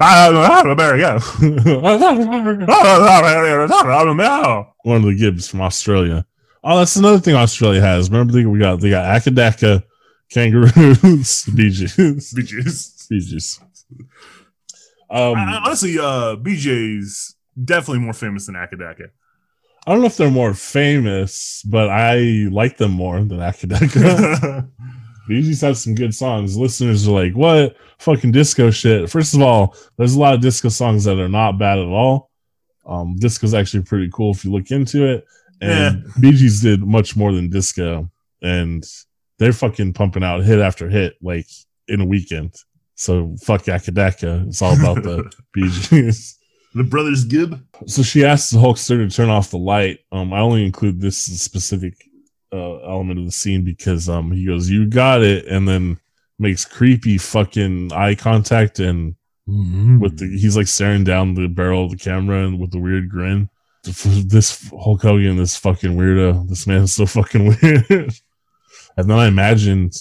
I 0.01 0.29
don't 0.29 0.67
know. 0.67 0.75
There 0.75 0.97
you 0.97 1.01
go. 1.03 1.19
one 4.83 4.97
of 4.97 5.03
the 5.03 5.15
Gibbs 5.17 5.47
from 5.47 5.61
Australia. 5.61 6.25
Oh, 6.63 6.79
that's 6.79 6.95
another 6.95 7.19
thing 7.19 7.35
Australia 7.35 7.81
has. 7.81 8.09
Remember, 8.09 8.33
they, 8.33 8.45
we 8.45 8.59
got 8.59 8.81
they 8.81 8.89
got 8.89 9.05
Akadaka, 9.21 9.83
kangaroos, 10.31 11.45
Bee 11.55 11.69
Gees, 11.69 12.33
Bee 12.33 12.43
Gees. 12.43 13.07
Bee 13.09 13.19
Gees. 13.19 13.59
Um, 15.09 15.35
I- 15.35 15.61
honestly, 15.63 15.97
uh, 15.99 16.35
Bee 16.35 16.57
Gees 16.57 17.34
definitely 17.63 18.03
more 18.03 18.13
famous 18.13 18.45
than 18.45 18.55
Akadaka. 18.55 19.09
I 19.87 19.91
don't 19.91 20.01
know 20.01 20.07
if 20.07 20.17
they're 20.17 20.31
more 20.31 20.53
famous, 20.53 21.61
but 21.63 21.89
I 21.89 22.47
like 22.51 22.77
them 22.77 22.91
more 22.91 23.19
than 23.19 23.39
Akadaka. 23.39 24.67
Bee 25.27 25.41
Gees 25.41 25.61
have 25.61 25.77
some 25.77 25.95
good 25.95 26.13
songs. 26.13 26.57
Listeners 26.57 27.07
are 27.07 27.11
like, 27.11 27.33
"What 27.33 27.75
fucking 27.99 28.31
disco 28.31 28.71
shit?" 28.71 29.09
First 29.09 29.33
of 29.33 29.41
all, 29.41 29.75
there's 29.97 30.15
a 30.15 30.19
lot 30.19 30.33
of 30.33 30.41
disco 30.41 30.69
songs 30.69 31.03
that 31.05 31.19
are 31.19 31.29
not 31.29 31.57
bad 31.57 31.79
at 31.79 31.85
all. 31.85 32.29
Um, 32.85 33.15
disco's 33.17 33.53
actually 33.53 33.83
pretty 33.83 34.09
cool 34.13 34.31
if 34.31 34.45
you 34.45 34.51
look 34.51 34.69
into 34.71 35.05
it. 35.05 35.25
And 35.61 36.05
Bee 36.19 36.31
Gees 36.31 36.61
did 36.61 36.83
much 36.83 37.15
more 37.15 37.31
than 37.31 37.49
disco, 37.49 38.09
and 38.41 38.83
they're 39.39 39.53
fucking 39.53 39.93
pumping 39.93 40.23
out 40.23 40.43
hit 40.43 40.59
after 40.59 40.89
hit 40.89 41.15
like 41.21 41.47
in 41.87 42.01
a 42.01 42.05
weekend. 42.05 42.55
So 42.95 43.35
fuck 43.41 43.63
Akadaka. 43.63 44.47
It's 44.47 44.61
all 44.61 44.79
about 44.79 45.03
the 45.03 45.31
Bee 45.53 45.69
Gees. 45.69 46.37
The 46.75 46.83
Brothers 46.83 47.23
Gibb. 47.23 47.65
So 47.87 48.03
she 48.03 48.23
asks 48.25 48.51
the 48.51 48.59
Hulkster 48.59 48.97
to 48.97 49.09
turn 49.09 49.29
off 49.29 49.49
the 49.49 49.57
light. 49.57 49.99
Um, 50.11 50.33
I 50.33 50.39
only 50.39 50.65
include 50.65 50.99
this 51.01 51.17
specific 51.17 51.93
uh, 52.53 52.77
element 52.83 53.19
of 53.19 53.25
the 53.25 53.31
scene 53.31 53.63
because 53.63 54.07
um, 54.09 54.31
he 54.31 54.45
goes, 54.45 54.69
"You 54.69 54.85
got 54.87 55.23
it," 55.23 55.45
and 55.47 55.67
then 55.67 55.99
makes 56.37 56.65
creepy 56.65 57.17
fucking 57.17 57.93
eye 57.93 58.13
contact 58.15 58.79
and 58.79 59.15
with 60.01 60.17
the 60.17 60.25
he's 60.25 60.57
like 60.57 60.67
staring 60.67 61.03
down 61.03 61.33
the 61.33 61.47
barrel 61.47 61.85
of 61.85 61.91
the 61.91 61.97
camera 61.97 62.45
and 62.45 62.59
with 62.59 62.73
a 62.75 62.79
weird 62.79 63.09
grin. 63.09 63.49
This 63.83 64.69
Hulk 64.69 65.03
Hogan, 65.03 65.37
this 65.37 65.55
fucking 65.55 65.95
weirdo. 65.95 66.49
This 66.49 66.65
man 66.65 66.83
is 66.83 66.93
so 66.93 67.05
fucking 67.05 67.45
weird. 67.61 68.13
and 68.97 69.09
then 69.09 69.11
I 69.11 69.27
imagined, 69.27 69.93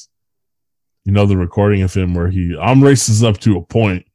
you 1.05 1.13
know, 1.13 1.27
the 1.27 1.37
recording 1.37 1.83
of 1.83 1.93
him 1.93 2.15
where 2.15 2.31
he 2.31 2.57
I'm 2.61 2.83
races 2.83 3.23
up 3.23 3.39
to 3.41 3.59
a 3.59 3.63
point. 3.63 4.07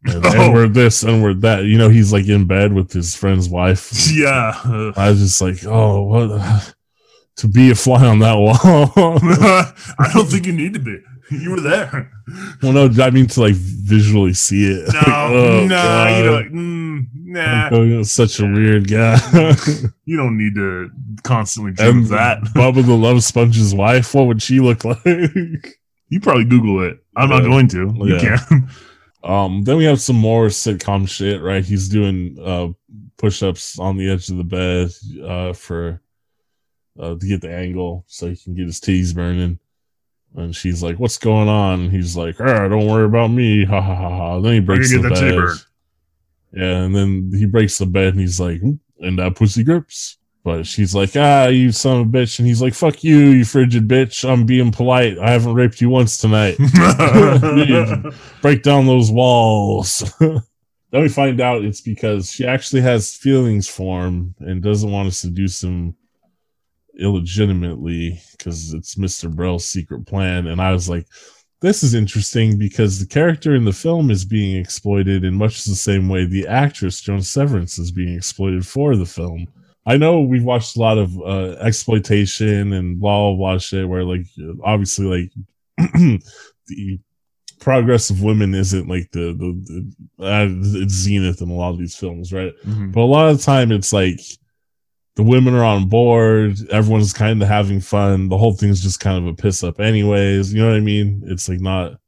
And 0.04 0.24
Oh. 0.24 0.30
then 0.30 0.52
we're 0.52 0.68
this 0.68 1.02
and 1.02 1.22
we're 1.22 1.34
that. 1.34 1.64
You 1.64 1.76
know, 1.78 1.88
he's 1.88 2.12
like 2.12 2.26
in 2.28 2.46
bed 2.46 2.72
with 2.72 2.92
his 2.92 3.14
friend's 3.16 3.48
wife. 3.48 3.90
Yeah. 4.12 4.52
I 4.96 5.10
was 5.10 5.18
just 5.20 5.40
like, 5.40 5.64
oh, 5.66 6.02
what 6.04 6.74
to 7.36 7.48
be 7.48 7.70
a 7.70 7.74
fly 7.74 8.04
on 8.06 8.18
that 8.20 8.34
wall. 8.36 8.56
I 9.98 10.10
don't 10.12 10.26
think 10.26 10.46
you 10.46 10.52
need 10.52 10.74
to 10.74 10.80
be. 10.80 10.98
You 11.30 11.50
were 11.50 11.60
there. 11.60 12.10
well, 12.62 12.72
no, 12.72 12.88
I 13.04 13.10
mean 13.10 13.26
to 13.26 13.40
like 13.40 13.54
visually 13.54 14.32
see 14.32 14.64
it. 14.70 14.88
No, 14.94 14.98
Like, 14.98 15.06
oh, 15.08 15.66
no, 15.66 15.76
God. 15.76 16.16
you 16.18 16.24
don't. 16.24 16.52
Mm, 16.54 17.06
nah, 17.26 17.68
Hogan's 17.68 18.10
such 18.12 18.40
a 18.40 18.46
weird 18.46 18.88
guy. 18.88 19.18
you 20.06 20.16
don't 20.16 20.38
need 20.38 20.54
to 20.54 20.90
constantly 21.24 21.72
dream 21.72 22.06
that. 22.08 22.40
Bubba 22.54 22.84
the 22.86 22.94
Love 22.94 23.22
Sponge's 23.24 23.74
wife, 23.74 24.14
what 24.14 24.26
would 24.26 24.40
she 24.42 24.60
look 24.60 24.84
like? 24.86 25.04
You 25.04 26.20
probably 26.22 26.44
Google 26.46 26.82
it. 26.84 26.98
I'm 27.14 27.28
not 27.28 27.42
going 27.42 27.68
to. 27.68 27.92
You 27.98 28.16
Yeah. 28.16 28.38
can. 28.38 28.70
Um, 29.24 29.64
then 29.64 29.76
we 29.76 29.84
have 29.84 30.00
some 30.00 30.16
more 30.16 30.46
sitcom 30.46 31.08
shit, 31.08 31.42
right? 31.42 31.64
He's 31.64 31.88
doing 31.88 32.36
uh 32.42 32.68
push-ups 33.16 33.78
on 33.78 33.96
the 33.96 34.08
edge 34.10 34.28
of 34.30 34.36
the 34.36 34.44
bed 34.44 34.90
uh 35.24 35.52
for 35.52 36.00
uh 37.00 37.16
to 37.16 37.26
get 37.26 37.40
the 37.40 37.52
angle 37.52 38.04
so 38.06 38.28
he 38.28 38.36
can 38.36 38.54
get 38.54 38.66
his 38.66 38.80
tees 38.80 39.12
burning. 39.12 39.58
And 40.36 40.54
she's 40.54 40.82
like, 40.82 40.98
"What's 40.98 41.18
going 41.18 41.48
on?" 41.48 41.80
And 41.80 41.90
he's 41.90 42.16
like, 42.16 42.40
"Ah, 42.40 42.68
don't 42.68 42.86
worry 42.86 43.06
about 43.06 43.28
me." 43.28 43.64
Ha 43.64 43.80
ha 43.80 43.94
ha 43.94 44.08
ha. 44.10 44.40
Then 44.40 44.52
he 44.52 44.60
breaks 44.60 44.90
the 44.92 45.08
bed. 45.08 45.20
Yeah, 46.52 46.82
and 46.84 46.94
then 46.94 47.30
he 47.34 47.46
breaks 47.46 47.78
the 47.78 47.86
bed 47.86 48.08
and 48.08 48.20
he's 48.20 48.38
like, 48.38 48.60
"Mm, 48.60 48.78
"And 49.00 49.18
that 49.18 49.36
pussy 49.36 49.64
grips." 49.64 50.17
But 50.44 50.66
she's 50.66 50.94
like, 50.94 51.10
"Ah, 51.16 51.46
you 51.46 51.72
son 51.72 52.00
of 52.00 52.06
a 52.06 52.10
bitch!" 52.10 52.38
And 52.38 52.48
he's 52.48 52.62
like, 52.62 52.74
"Fuck 52.74 53.04
you, 53.04 53.18
you 53.18 53.44
frigid 53.44 53.88
bitch! 53.88 54.28
I'm 54.28 54.46
being 54.46 54.70
polite. 54.70 55.18
I 55.18 55.30
haven't 55.30 55.54
raped 55.54 55.80
you 55.80 55.90
once 55.90 56.18
tonight." 56.18 56.56
break 58.42 58.62
down 58.62 58.86
those 58.86 59.10
walls. 59.10 60.12
then 60.20 60.42
we 60.92 61.08
find 61.08 61.40
out 61.40 61.64
it's 61.64 61.80
because 61.80 62.30
she 62.30 62.46
actually 62.46 62.82
has 62.82 63.14
feelings 63.14 63.68
for 63.68 64.06
him 64.06 64.34
and 64.38 64.62
doesn't 64.62 64.90
want 64.90 65.08
to 65.08 65.14
seduce 65.14 65.62
him 65.62 65.94
illegitimately 66.98 68.20
because 68.32 68.72
it's 68.72 68.96
Mr. 68.96 69.32
Brell's 69.34 69.64
secret 69.64 70.06
plan. 70.06 70.46
And 70.46 70.60
I 70.60 70.72
was 70.72 70.88
like, 70.88 71.06
this 71.60 71.82
is 71.82 71.94
interesting 71.94 72.58
because 72.58 73.00
the 73.00 73.06
character 73.06 73.54
in 73.54 73.64
the 73.64 73.72
film 73.72 74.10
is 74.10 74.24
being 74.24 74.56
exploited 74.56 75.24
in 75.24 75.34
much 75.34 75.64
the 75.64 75.74
same 75.74 76.08
way 76.08 76.24
the 76.24 76.46
actress 76.46 77.00
Joan 77.00 77.22
Severance 77.22 77.78
is 77.78 77.90
being 77.90 78.14
exploited 78.14 78.66
for 78.66 78.96
the 78.96 79.06
film. 79.06 79.46
I 79.88 79.96
know 79.96 80.20
we've 80.20 80.44
watched 80.44 80.76
a 80.76 80.80
lot 80.80 80.98
of 80.98 81.18
uh, 81.18 81.56
exploitation 81.60 82.74
and 82.74 83.00
blah 83.00 83.30
blah 83.30 83.36
blah 83.36 83.58
shit 83.58 83.88
where 83.88 84.04
like 84.04 84.26
obviously 84.62 85.30
like 85.78 85.92
the 86.66 87.00
progress 87.58 88.10
of 88.10 88.22
women 88.22 88.54
isn't 88.54 88.86
like 88.86 89.10
the 89.12 89.32
the, 89.32 89.92
the 90.18 90.24
uh, 90.24 90.46
it's 90.82 90.92
zenith 90.92 91.40
in 91.40 91.48
a 91.48 91.54
lot 91.54 91.70
of 91.70 91.78
these 91.78 91.96
films, 91.96 92.32
right? 92.34 92.52
Mhm. 92.66 92.92
But 92.92 93.00
a 93.00 93.02
lot 93.16 93.30
of 93.30 93.38
the 93.38 93.42
time, 93.42 93.72
it's 93.72 93.92
like 93.92 94.20
the 95.16 95.22
women 95.22 95.54
are 95.54 95.64
on 95.64 95.88
board, 95.88 96.58
everyone's 96.70 97.14
kind 97.14 97.42
of 97.42 97.48
having 97.48 97.80
fun. 97.80 98.28
The 98.28 98.38
whole 98.38 98.52
thing's 98.52 98.82
just 98.82 99.00
kind 99.00 99.16
of 99.18 99.26
a 99.26 99.34
piss 99.34 99.64
up, 99.64 99.80
anyways. 99.80 100.52
You 100.52 100.60
know 100.60 100.68
what 100.68 100.76
I 100.76 100.80
mean? 100.80 101.22
It's 101.26 101.48
like 101.48 101.60
not 101.60 101.98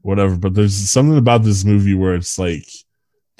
whatever. 0.00 0.36
But 0.36 0.54
there's 0.54 0.74
something 0.90 1.16
about 1.18 1.44
this 1.44 1.64
movie 1.64 1.94
where 1.94 2.16
it's 2.16 2.36
like 2.36 2.66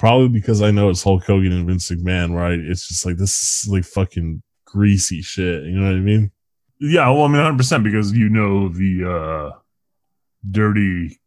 probably 0.03 0.27
because 0.27 0.61
I 0.61 0.69
know 0.69 0.89
it's 0.89 1.01
Hulk 1.01 1.23
Hogan 1.23 1.53
and 1.53 1.65
Vince 1.65 1.89
McMahon, 1.89 2.35
right? 2.35 2.59
It's 2.59 2.89
just 2.89 3.05
like 3.05 3.15
this 3.15 3.63
is 3.63 3.71
like 3.71 3.85
fucking 3.85 4.43
greasy 4.65 5.21
shit. 5.21 5.63
You 5.63 5.79
know 5.79 5.85
what 5.85 5.95
I 5.95 6.01
mean? 6.01 6.29
Yeah, 6.77 7.09
well, 7.09 7.21
I 7.21 7.27
mean, 7.27 7.37
100 7.37 7.57
percent 7.57 7.85
because 7.85 8.11
you 8.11 8.27
know 8.27 8.67
the 8.67 9.09
uh, 9.09 9.57
dirty 10.51 11.21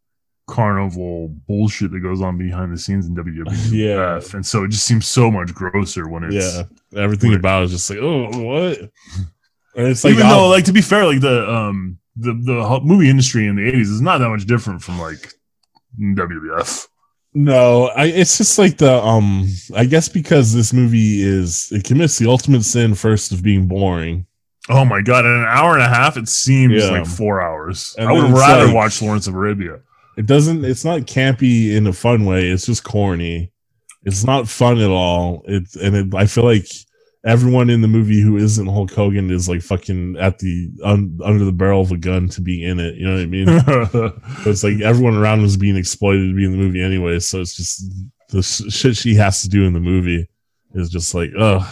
carnival 0.47 1.29
bullshit 1.49 1.91
that 1.93 2.01
goes 2.01 2.20
on 2.20 2.37
behind 2.37 2.70
the 2.70 2.77
scenes 2.77 3.07
in 3.07 3.16
WWF. 3.16 3.72
Yeah. 3.72 4.20
And 4.35 4.45
so 4.45 4.64
it 4.64 4.68
just 4.68 4.85
seems 4.85 5.09
so 5.09 5.31
much 5.31 5.55
grosser 5.55 6.07
when 6.07 6.24
it's 6.24 6.35
yeah, 6.35 6.64
everything 7.03 7.31
weird. 7.31 7.41
about 7.41 7.62
it 7.62 7.64
is 7.66 7.70
just 7.70 7.89
like, 7.89 8.01
oh, 8.01 8.27
what? 8.27 8.79
And 9.74 9.89
it's 9.89 10.05
like, 10.05 10.12
even 10.12 10.29
though 10.29 10.49
like 10.49 10.66
to 10.66 10.74
be 10.74 10.83
fair, 10.83 11.07
like 11.07 11.22
the 11.22 11.51
um 11.51 11.99
the 12.14 12.35
the 12.35 12.81
movie 12.85 13.09
industry 13.09 13.47
in 13.47 13.57
the 13.57 13.66
eighties 13.66 13.89
is 13.89 14.03
not 14.03 14.18
that 14.18 14.29
much 14.29 14.45
different 14.45 14.83
from 14.83 15.01
like 15.01 15.33
WWF. 15.99 16.89
No, 17.39 17.89
I 17.89 18.07
it's 18.07 18.39
just 18.39 18.59
like 18.59 18.78
the 18.78 18.95
um 18.95 19.47
I 19.74 19.84
guess 19.84 20.09
because 20.09 20.55
this 20.55 20.72
movie 20.72 21.20
is 21.22 21.68
it 21.70 21.84
commits 21.84 22.16
the 22.18 22.30
ultimate 22.30 22.64
sin 22.64 22.95
first 22.95 23.30
of 23.30 23.43
being 23.43 23.66
boring. 23.66 24.24
Oh 24.70 24.87
my 24.87 25.03
god, 25.03 25.26
in 25.26 25.30
an 25.32 25.45
hour 25.47 25.74
and 25.74 25.82
a 25.82 25.89
half 25.89 26.16
it 26.16 26.28
seems 26.30 26.82
Yeah. 26.82 26.91
like 26.93 27.07
four 27.07 27.43
hours. 27.43 27.95
And 27.99 28.09
I 28.09 28.12
would 28.12 28.30
rather 28.30 28.64
like- 28.64 28.74
watch 28.74 29.03
Lawrence 29.03 29.26
of 29.26 29.34
Arabia. 29.34 29.80
It 30.16 30.24
doesn't 30.24 30.64
it's 30.64 30.82
not 30.82 31.03
campy 31.03 31.74
in 31.74 31.87
a 31.87 31.93
fun 31.93 32.24
way, 32.24 32.49
it's 32.49 32.64
just 32.64 32.84
corny. 32.84 33.53
It's 34.03 34.24
not 34.24 34.49
fun 34.49 34.78
at 34.80 34.89
all. 34.89 35.45
It's 35.47 35.76
and 35.76 35.95
it, 35.95 36.14
I 36.14 36.24
feel 36.24 36.45
like 36.45 36.66
everyone 37.27 37.68
in 37.68 37.81
the 37.81 37.89
movie 37.89 38.22
who 38.22 38.37
isn't 38.37 38.66
Hulk 38.66 38.93
Hogan 38.93 39.31
is 39.31 39.49
like 39.49 39.61
fucking 39.61 40.16
at 40.18 40.39
the 40.39 40.70
un, 40.85 41.18
under 41.24 41.45
the 41.45 41.53
barrel 41.53 41.81
of 41.81 41.91
a 41.91 41.97
gun 41.97 42.29
to 42.31 42.41
be 42.41 42.64
in 42.64 42.79
it. 42.79 42.95
You 42.95 43.07
know 43.07 43.14
what 43.14 43.22
I 43.22 43.27
mean? 43.27 43.47
So 44.45 44.51
it's 44.51 44.64
like 44.64 44.81
everyone 44.81 45.16
around 45.16 45.43
was 45.43 45.57
being 45.57 45.77
exploited 45.77 46.29
to 46.29 46.37
be 46.37 46.45
in 46.45 46.53
the 46.53 46.59
movie 46.59 46.83
anyway. 46.83 47.18
So 47.18 47.41
it's 47.41 47.57
just 47.57 47.83
the 48.31 48.43
sh- 48.43 48.72
shit 48.72 48.97
she 48.97 49.14
has 49.16 49.43
to 49.43 49.49
do 49.49 49.66
in 49.66 49.72
the 49.72 49.81
movie 49.81 50.29
is 50.74 50.89
just 50.89 51.14
like, 51.14 51.31
ugh. 51.39 51.66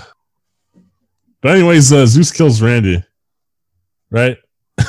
But 1.40 1.52
anyways, 1.52 1.92
uh, 1.92 2.06
Zeus 2.06 2.32
kills 2.32 2.60
Randy, 2.60 3.04
right? 4.10 4.38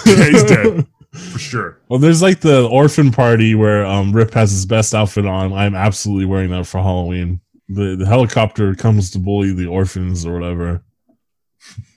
Yeah, 0.06 0.26
he's 0.26 0.44
dead. 0.44 0.88
For 1.14 1.40
sure. 1.40 1.82
Well, 1.88 2.00
there's 2.00 2.22
like 2.22 2.42
the 2.42 2.68
orphan 2.68 3.12
party 3.12 3.56
where 3.56 3.86
um, 3.86 4.12
Rip 4.12 4.34
has 4.34 4.52
his 4.52 4.66
best 4.66 4.94
outfit 4.94 5.26
on. 5.26 5.54
I'm 5.54 5.76
absolutely 5.76 6.26
wearing 6.26 6.50
that 6.52 6.68
for 6.68 6.80
Halloween. 6.80 7.40
The 7.70 7.96
the 7.96 8.06
helicopter 8.06 8.76
comes 8.76 9.10
to 9.12 9.20
bully 9.20 9.54
the 9.54 9.68
orphans 9.68 10.26
or 10.26 10.34
whatever. 10.40 10.84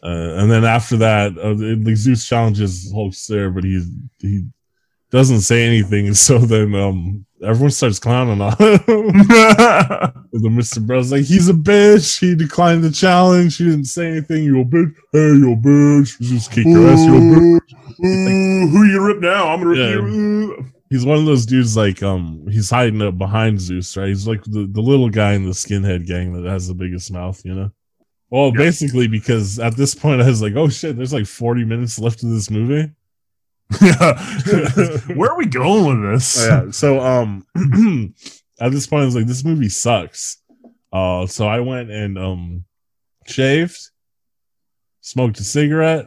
Uh, 0.03 0.41
and 0.41 0.51
then 0.51 0.65
after 0.65 0.97
that, 0.97 1.37
uh, 1.37 1.53
the 1.55 1.95
Zeus 1.95 2.27
challenges 2.27 2.91
Hulk's 2.93 3.27
there, 3.27 3.51
but 3.51 3.65
he 3.65 3.85
he 4.19 4.47
doesn't 5.11 5.41
say 5.41 5.65
anything. 5.67 6.13
So 6.15 6.39
then 6.39 6.75
um, 6.75 7.27
everyone 7.45 7.71
starts 7.71 7.99
clowning 7.99 8.41
on 8.41 8.53
him. 8.53 8.57
the 8.87 10.49
Mr. 10.49 10.85
Bro's 10.87 11.13
like, 11.13 11.25
he's 11.25 11.49
a 11.49 11.53
bitch. 11.53 12.19
He 12.19 12.35
declined 12.35 12.83
the 12.83 12.91
challenge. 12.91 13.59
He 13.59 13.65
didn't 13.65 13.85
say 13.87 14.07
anything. 14.11 14.45
You 14.45 14.61
a 14.63 14.65
bitch. 14.65 14.95
Hey, 15.13 15.19
you 15.37 15.53
a 15.53 15.57
bitch. 15.57 16.19
Just 16.21 16.51
kick 16.51 16.65
your 16.67 16.89
ass. 16.89 17.01
You 17.05 17.17
a 17.17 17.21
bitch. 17.21 17.75
Ooh, 18.05 18.69
who 18.69 18.85
you 18.85 19.05
rip 19.05 19.19
now? 19.21 19.49
I'm 19.49 19.59
gonna 19.61 19.71
rip 19.71 19.79
Yeah. 19.79 20.07
you. 20.07 20.65
He's 20.91 21.05
one 21.05 21.19
of 21.19 21.27
those 21.27 21.45
dudes 21.47 21.77
like 21.77 22.03
um 22.03 22.47
he's 22.51 22.71
hiding 22.71 23.03
up 23.03 23.19
behind 23.19 23.61
Zeus, 23.61 23.97
right? 23.97 24.09
He's 24.09 24.27
like 24.27 24.43
the, 24.45 24.67
the 24.71 24.81
little 24.81 25.11
guy 25.11 25.35
in 25.35 25.45
the 25.45 25.51
skinhead 25.53 26.07
gang 26.07 26.33
that 26.33 26.49
has 26.51 26.67
the 26.67 26.75
biggest 26.75 27.13
mouth, 27.13 27.41
you 27.45 27.55
know? 27.55 27.71
Well, 28.31 28.47
Yeah. 28.55 28.59
basically 28.59 29.07
because 29.09 29.59
at 29.59 29.77
this 29.77 29.95
point 29.95 30.23
I 30.23 30.27
was 30.27 30.41
like, 30.43 30.55
oh 30.57 30.69
shit, 30.69 30.97
there's 30.97 31.13
like 31.13 31.27
40 31.27 31.65
minutes 31.65 31.99
left 31.99 32.23
of 32.23 32.31
this 32.31 32.51
movie. 32.51 32.91
Yeah. 33.83 34.19
Where 35.15 35.31
are 35.31 35.37
we 35.37 35.45
going 35.47 36.01
with 36.03 36.13
this? 36.15 36.47
Oh, 36.49 36.65
yeah. 36.65 36.71
So 36.71 37.01
um 37.01 37.47
at 38.61 38.73
this 38.73 38.87
point 38.87 39.03
I 39.03 39.07
was 39.07 39.15
like, 39.17 39.27
this 39.27 39.45
movie 39.45 39.69
sucks. 39.69 40.39
Uh 40.93 41.27
so 41.27 41.47
I 41.47 41.61
went 41.61 41.91
and 41.91 42.17
um 42.19 42.65
shaved, 43.27 43.79
smoked 45.03 45.39
a 45.41 45.45
cigarette, 45.45 46.07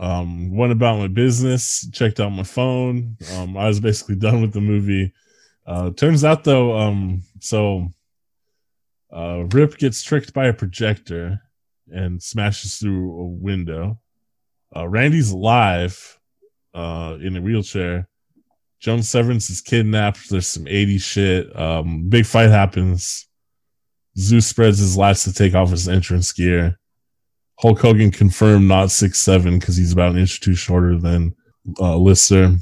um, 0.00 0.56
went 0.56 0.72
about 0.72 0.98
my 0.98 1.08
business, 1.08 1.86
checked 1.92 2.20
out 2.20 2.30
my 2.30 2.42
phone. 2.42 3.18
Um, 3.34 3.56
I 3.56 3.68
was 3.68 3.80
basically 3.80 4.16
done 4.16 4.40
with 4.40 4.54
the 4.54 4.60
movie. 4.60 5.12
Uh, 5.66 5.90
turns 5.90 6.24
out 6.24 6.42
though, 6.42 6.76
um, 6.76 7.22
so 7.38 7.86
uh, 9.14 9.44
Rip 9.52 9.76
gets 9.76 10.02
tricked 10.02 10.32
by 10.32 10.46
a 10.46 10.54
projector 10.54 11.38
and 11.92 12.22
smashes 12.22 12.78
through 12.78 13.20
a 13.20 13.24
window. 13.26 14.00
Uh, 14.74 14.88
Randy's 14.88 15.32
alive 15.32 16.18
uh, 16.72 17.18
in 17.20 17.36
a 17.36 17.42
wheelchair. 17.42 18.08
Joan 18.78 19.02
Severance 19.02 19.50
is 19.50 19.60
kidnapped. 19.60 20.30
There's 20.30 20.46
some 20.46 20.64
80s 20.64 21.02
shit. 21.02 21.54
Um, 21.54 22.08
big 22.08 22.24
fight 22.24 22.48
happens. 22.48 23.26
Zeus 24.16 24.46
spreads 24.46 24.78
his 24.78 24.96
lats 24.96 25.24
to 25.24 25.34
take 25.34 25.54
off 25.54 25.70
his 25.70 25.88
entrance 25.88 26.32
gear. 26.32 26.78
Hulk 27.60 27.78
Hogan 27.78 28.10
confirmed 28.10 28.68
not 28.68 28.90
six 28.90 29.18
seven 29.18 29.58
because 29.58 29.76
he's 29.76 29.92
about 29.92 30.12
an 30.12 30.18
inch 30.18 30.38
or 30.38 30.44
two 30.44 30.54
shorter 30.54 30.98
than 30.98 31.34
uh, 31.78 31.96
Lister. 31.96 32.56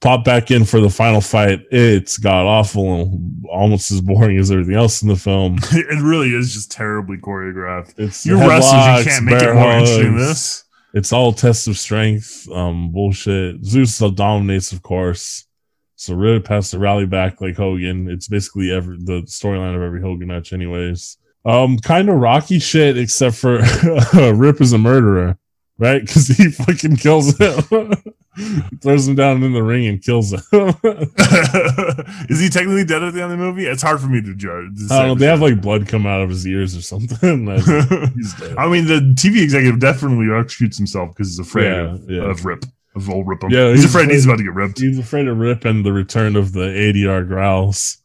Pop 0.00 0.24
back 0.24 0.50
in 0.50 0.64
for 0.64 0.80
the 0.80 0.90
final 0.90 1.20
fight. 1.20 1.60
It's 1.70 2.18
god 2.18 2.46
awful 2.46 2.94
and 2.94 3.44
almost 3.50 3.90
as 3.90 4.00
boring 4.00 4.38
as 4.38 4.50
everything 4.50 4.74
else 4.74 5.02
in 5.02 5.08
the 5.08 5.16
film. 5.16 5.58
It 5.72 6.02
really 6.02 6.34
is 6.34 6.52
just 6.52 6.70
terribly 6.70 7.16
choreographed. 7.16 7.94
It's 7.98 8.24
Your 8.24 8.38
wrestlers, 8.38 8.98
you 8.98 9.10
can't 9.10 9.24
make 9.24 9.42
it 9.42 9.54
more 9.54 9.72
interesting 9.72 10.16
than 10.16 10.18
this. 10.18 10.64
It's 10.92 11.12
all 11.12 11.32
tests 11.32 11.66
of 11.66 11.76
strength, 11.76 12.48
um, 12.52 12.92
bullshit. 12.92 13.64
Zeus 13.64 13.98
dominates, 13.98 14.70
of 14.70 14.82
course. 14.82 15.46
So 15.96 16.14
Rip 16.14 16.46
has 16.48 16.70
to 16.70 16.78
rally 16.78 17.06
back 17.06 17.40
like 17.40 17.56
Hogan. 17.56 18.08
It's 18.08 18.28
basically 18.28 18.70
every 18.70 18.98
the 18.98 19.22
storyline 19.22 19.74
of 19.74 19.82
every 19.82 20.00
Hogan 20.00 20.28
match, 20.28 20.52
anyways. 20.52 21.16
Um, 21.44 21.78
kind 21.78 22.08
of 22.08 22.16
rocky 22.16 22.58
shit, 22.58 22.96
except 22.96 23.36
for 23.36 23.58
Rip 24.34 24.60
is 24.60 24.72
a 24.72 24.78
murderer, 24.78 25.36
right? 25.78 26.00
Because 26.00 26.28
he 26.28 26.50
fucking 26.50 26.96
kills 26.96 27.36
him, 27.38 27.92
throws 28.82 29.06
him 29.06 29.14
down 29.14 29.42
in 29.42 29.52
the 29.52 29.62
ring 29.62 29.86
and 29.86 30.02
kills 30.02 30.32
him. 30.32 30.40
is 32.30 32.40
he 32.40 32.48
technically 32.48 32.84
dead 32.84 33.02
at 33.02 33.12
the 33.12 33.22
end 33.22 33.32
of 33.32 33.38
the 33.38 33.44
movie? 33.44 33.66
It's 33.66 33.82
hard 33.82 34.00
for 34.00 34.06
me 34.06 34.22
to 34.22 34.34
judge. 34.34 34.88
to 34.88 34.94
I 34.94 34.98
don't 35.00 35.08
know. 35.08 35.14
They 35.16 35.26
have 35.26 35.42
like 35.42 35.60
blood 35.60 35.86
come 35.86 36.06
out 36.06 36.22
of 36.22 36.30
his 36.30 36.46
ears 36.46 36.76
or 36.76 36.80
something. 36.82 37.48
I 37.48 38.68
mean, 38.68 38.86
the 38.86 39.14
TV 39.16 39.42
executive 39.42 39.80
definitely 39.80 40.34
executes 40.34 40.78
himself 40.78 41.10
because 41.10 41.28
he's 41.28 41.38
afraid 41.38 41.66
Yeah, 41.66 41.92
of, 41.94 42.10
yeah. 42.10 42.22
of 42.30 42.44
Rip, 42.44 42.64
of 42.94 43.10
old 43.10 43.28
Rip. 43.28 43.42
Him. 43.42 43.50
Yeah, 43.50 43.70
he's, 43.70 43.82
he's 43.82 43.94
afraid 43.94 44.10
he's 44.10 44.24
about 44.24 44.38
to 44.38 44.44
get 44.44 44.54
ripped. 44.54 44.78
He's 44.78 44.98
afraid 44.98 45.28
of 45.28 45.36
Rip 45.38 45.64
and 45.66 45.84
the 45.84 45.92
return 45.92 46.36
of 46.36 46.52
the 46.52 46.60
ADR 46.68 47.26
growls. 47.28 47.98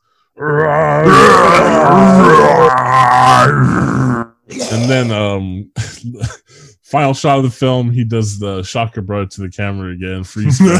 And 4.71 4.89
then 4.89 5.11
um 5.11 5.71
final 6.83 7.13
shot 7.13 7.39
of 7.39 7.43
the 7.43 7.49
film, 7.51 7.91
he 7.91 8.05
does 8.05 8.39
the 8.39 8.63
shocker 8.63 9.01
bro 9.01 9.25
to 9.25 9.41
the 9.41 9.49
camera 9.49 9.91
again, 9.91 10.23
freeze 10.23 10.57
frame, 10.59 10.79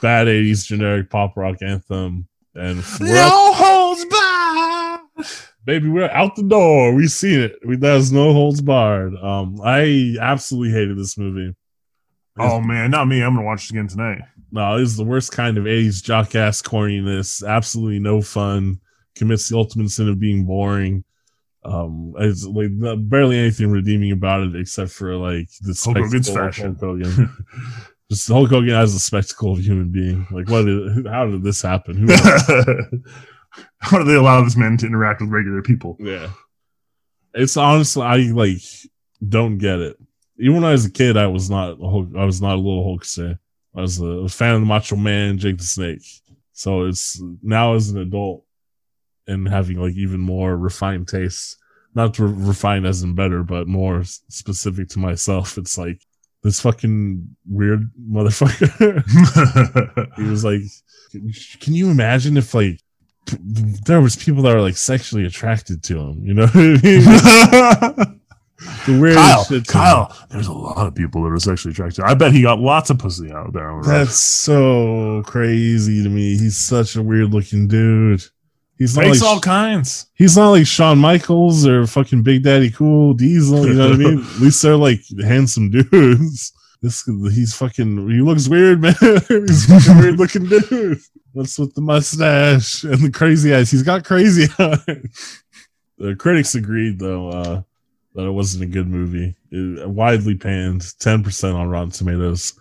bad 0.00 0.28
80s 0.28 0.64
generic 0.66 1.10
pop 1.10 1.36
rock 1.36 1.56
anthem. 1.60 2.26
And 2.54 2.82
we're 3.00 3.28
holds 3.28 4.04
barred. 4.06 5.00
baby, 5.64 5.88
we're 5.88 6.10
out 6.10 6.34
the 6.34 6.42
door. 6.42 6.94
We 6.94 7.06
seen 7.06 7.40
it. 7.40 7.58
We, 7.66 7.76
there's 7.76 8.10
no 8.10 8.32
holds 8.32 8.62
barred. 8.62 9.14
Um, 9.14 9.60
I 9.62 10.16
absolutely 10.20 10.72
hated 10.72 10.96
this 10.96 11.18
movie. 11.18 11.54
Oh 12.38 12.60
man, 12.60 12.90
not 12.90 13.06
me. 13.06 13.20
I'm 13.22 13.34
gonna 13.34 13.46
watch 13.46 13.66
it 13.66 13.72
again 13.72 13.88
tonight. 13.88 14.22
No, 14.50 14.78
this 14.78 14.90
is 14.90 14.96
the 14.96 15.04
worst 15.04 15.32
kind 15.32 15.58
of 15.58 15.64
80s 15.64 16.02
jock 16.02 16.34
ass 16.34 16.62
corniness. 16.62 17.46
Absolutely 17.46 17.98
no 17.98 18.22
fun. 18.22 18.80
Commits 19.14 19.48
the 19.48 19.56
ultimate 19.56 19.90
sin 19.90 20.08
of 20.08 20.18
being 20.18 20.44
boring. 20.44 21.04
Um, 21.64 22.14
it's 22.18 22.44
like 22.46 22.70
not- 22.70 23.08
barely 23.08 23.38
anything 23.38 23.70
redeeming 23.70 24.12
about 24.12 24.42
it 24.42 24.56
except 24.56 24.90
for 24.90 25.16
like 25.16 25.48
the 25.60 25.78
Hulk 25.84 25.98
Hogan's 25.98 26.30
fashion. 26.30 26.76
Hulk 26.80 27.00
Hogan. 27.02 27.36
Just 28.10 28.28
Hulk 28.28 28.48
Hogan 28.48 28.70
as 28.70 28.94
a 28.94 28.98
spectacle 28.98 29.52
of 29.52 29.58
a 29.58 29.62
human 29.62 29.90
being. 29.90 30.26
Like, 30.30 30.48
what? 30.48 30.64
How 31.12 31.26
did 31.26 31.42
this 31.42 31.60
happen? 31.60 31.96
Who? 31.96 32.06
How 33.80 33.98
do 33.98 34.04
they 34.04 34.14
allow 34.14 34.42
this 34.42 34.56
man 34.56 34.76
to 34.78 34.86
interact 34.86 35.20
with 35.20 35.30
regular 35.30 35.62
people? 35.62 35.96
yeah, 36.00 36.30
it's 37.34 37.56
honestly 37.56 38.02
I 38.02 38.16
like 38.32 38.62
don't 39.26 39.58
get 39.58 39.80
it. 39.80 39.98
Even 40.38 40.56
when 40.56 40.64
I 40.64 40.72
was 40.72 40.86
a 40.86 40.90
kid, 40.90 41.16
I 41.16 41.26
was 41.26 41.50
not 41.50 41.72
a 41.72 41.88
Hulk, 41.88 42.08
I 42.16 42.24
was 42.24 42.40
not 42.40 42.54
a 42.54 42.60
little 42.60 42.84
Hulkster. 42.84 43.38
I 43.76 43.80
was 43.80 44.00
a 44.00 44.28
fan 44.28 44.54
of 44.54 44.60
the 44.60 44.66
Macho 44.66 44.96
Man, 44.96 45.38
Jake 45.38 45.58
the 45.58 45.64
Snake. 45.64 46.02
So 46.52 46.86
it's 46.86 47.22
now 47.42 47.74
as 47.74 47.90
an 47.90 47.98
adult 47.98 48.44
and 49.26 49.48
having 49.48 49.80
like 49.80 49.94
even 49.94 50.20
more 50.20 50.56
refined 50.56 51.08
tastes, 51.08 51.56
not 51.94 52.14
to 52.14 52.26
refine 52.26 52.84
as 52.84 53.02
in 53.02 53.14
better, 53.14 53.42
but 53.42 53.68
more 53.68 54.02
specific 54.04 54.88
to 54.88 54.98
myself. 54.98 55.56
It's 55.58 55.78
like 55.78 56.00
this 56.42 56.60
fucking 56.60 57.36
weird 57.48 57.90
motherfucker. 58.10 59.04
he 60.16 60.22
was 60.24 60.44
like, 60.44 60.62
can 61.60 61.74
you 61.74 61.90
imagine 61.90 62.36
if 62.36 62.54
like 62.54 62.80
there 63.84 64.00
was 64.00 64.16
people 64.16 64.42
that 64.42 64.54
were 64.54 64.62
like 64.62 64.76
sexually 64.76 65.26
attracted 65.26 65.82
to 65.84 65.98
him? 65.98 66.24
You 66.24 66.34
know 66.34 66.46
what 66.46 66.56
I 66.56 67.98
mean? 68.02 68.14
the 68.86 68.98
weirdest 69.00 69.18
Kyle, 69.18 69.44
shit. 69.44 69.66
Kyle, 69.66 70.26
there's 70.30 70.48
a 70.48 70.52
lot 70.52 70.86
of 70.86 70.94
people 70.94 71.22
that 71.22 71.30
are 71.30 71.38
sexually 71.38 71.72
attracted. 71.72 72.04
I 72.04 72.14
bet 72.14 72.32
he 72.32 72.42
got 72.42 72.58
lots 72.58 72.90
of 72.90 72.98
pussy 72.98 73.30
out 73.32 73.52
there. 73.52 73.80
That's 73.84 74.16
so 74.16 75.22
crazy 75.26 76.02
to 76.02 76.08
me. 76.08 76.36
He's 76.36 76.56
such 76.56 76.96
a 76.96 77.02
weird 77.02 77.32
looking 77.32 77.68
dude. 77.68 78.24
He's 78.76 78.96
not 78.96 79.06
Makes 79.06 79.22
like 79.22 79.30
all 79.30 79.40
kinds. 79.40 80.06
he's 80.14 80.36
not 80.36 80.50
like 80.50 80.66
Shawn 80.66 80.98
Michaels 80.98 81.66
or 81.66 81.86
fucking 81.86 82.22
Big 82.22 82.44
Daddy 82.44 82.70
Cool 82.70 83.14
Diesel. 83.14 83.66
You 83.66 83.74
know 83.74 83.90
what 83.90 83.94
I 83.94 83.98
mean? 83.98 84.18
At 84.36 84.40
least 84.40 84.62
they're 84.62 84.76
like 84.76 85.00
handsome 85.22 85.70
dudes. 85.70 86.52
This 86.80 87.02
he's 87.34 87.54
fucking 87.56 88.08
he 88.08 88.20
looks 88.20 88.46
weird, 88.46 88.80
man. 88.82 88.94
he's 89.00 89.66
fucking 89.66 89.98
weird 89.98 90.16
looking 90.16 90.44
dude. 90.46 91.00
What's 91.32 91.58
with 91.58 91.74
the 91.74 91.80
mustache 91.80 92.84
and 92.84 93.00
the 93.02 93.10
crazy 93.10 93.52
eyes? 93.52 93.68
He's 93.68 93.82
got 93.82 94.04
crazy 94.04 94.44
eyes. 94.60 95.42
the 95.98 96.14
critics 96.14 96.54
agreed 96.54 97.00
though 97.00 97.30
uh, 97.30 97.62
that 98.14 98.26
it 98.26 98.30
wasn't 98.30 98.64
a 98.64 98.66
good 98.66 98.88
movie. 98.88 99.36
It, 99.50 99.88
widely 99.88 100.34
panned, 100.34 100.84
ten 100.98 101.22
percent 101.22 101.56
on 101.56 101.68
Rotten 101.68 101.90
Tomatoes. 101.90 102.58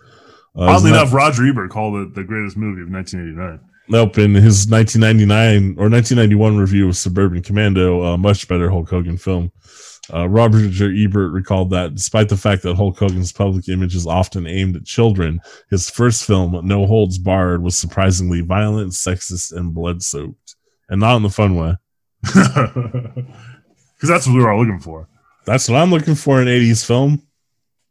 Uh, 0.56 0.64
Oddly 0.64 0.92
enough, 0.92 1.14
Roger 1.14 1.46
Ebert 1.48 1.70
called 1.70 1.96
it 1.96 2.16
the 2.16 2.24
greatest 2.24 2.58
movie 2.58 2.82
of 2.82 2.90
1989. 2.90 3.60
Nope, 3.90 4.18
in 4.18 4.34
his 4.34 4.68
1999 4.68 5.78
or 5.78 5.90
1991 5.90 6.58
review 6.58 6.90
of 6.90 6.98
Suburban 6.98 7.42
Commando, 7.42 8.02
a 8.04 8.18
much 8.18 8.48
better 8.48 8.70
Hulk 8.70 8.90
Hogan 8.90 9.18
film, 9.18 9.52
uh, 10.14 10.28
Robert 10.28 10.70
J. 10.72 11.04
Ebert 11.04 11.32
recalled 11.32 11.70
that 11.72 11.96
despite 11.96 12.30
the 12.30 12.38
fact 12.38 12.64
that 12.64 12.76
Hulk 12.76 12.98
Hogan's 12.98 13.32
public 13.32 13.70
image 13.70 13.96
is 13.96 14.08
often 14.08 14.48
aimed 14.48 14.76
at 14.76 14.86
children, 14.86 15.40
his 15.70 15.90
first 15.90 16.26
film, 16.26 16.60
No 16.68 16.86
Holds 16.86 17.18
Barred, 17.18 17.62
was 17.62 17.78
surprisingly 17.78 18.42
violent, 18.42 18.92
sexist, 18.94 19.54
and 19.54 19.74
blood 19.74 20.02
soaked. 20.02 20.56
And 20.90 21.02
not 21.02 21.18
in 21.18 21.24
the 21.24 21.30
fun 21.30 21.56
way. 21.56 21.76
Because 23.98 24.10
that's 24.10 24.28
what 24.28 24.36
we 24.36 24.44
were 24.44 24.52
all 24.52 24.60
looking 24.60 24.80
for. 24.80 25.08
That's 25.48 25.70
what 25.70 25.78
I'm 25.78 25.92
looking 25.92 26.16
for 26.16 26.42
in 26.42 26.48
80s 26.50 26.86
film. 26.86 27.22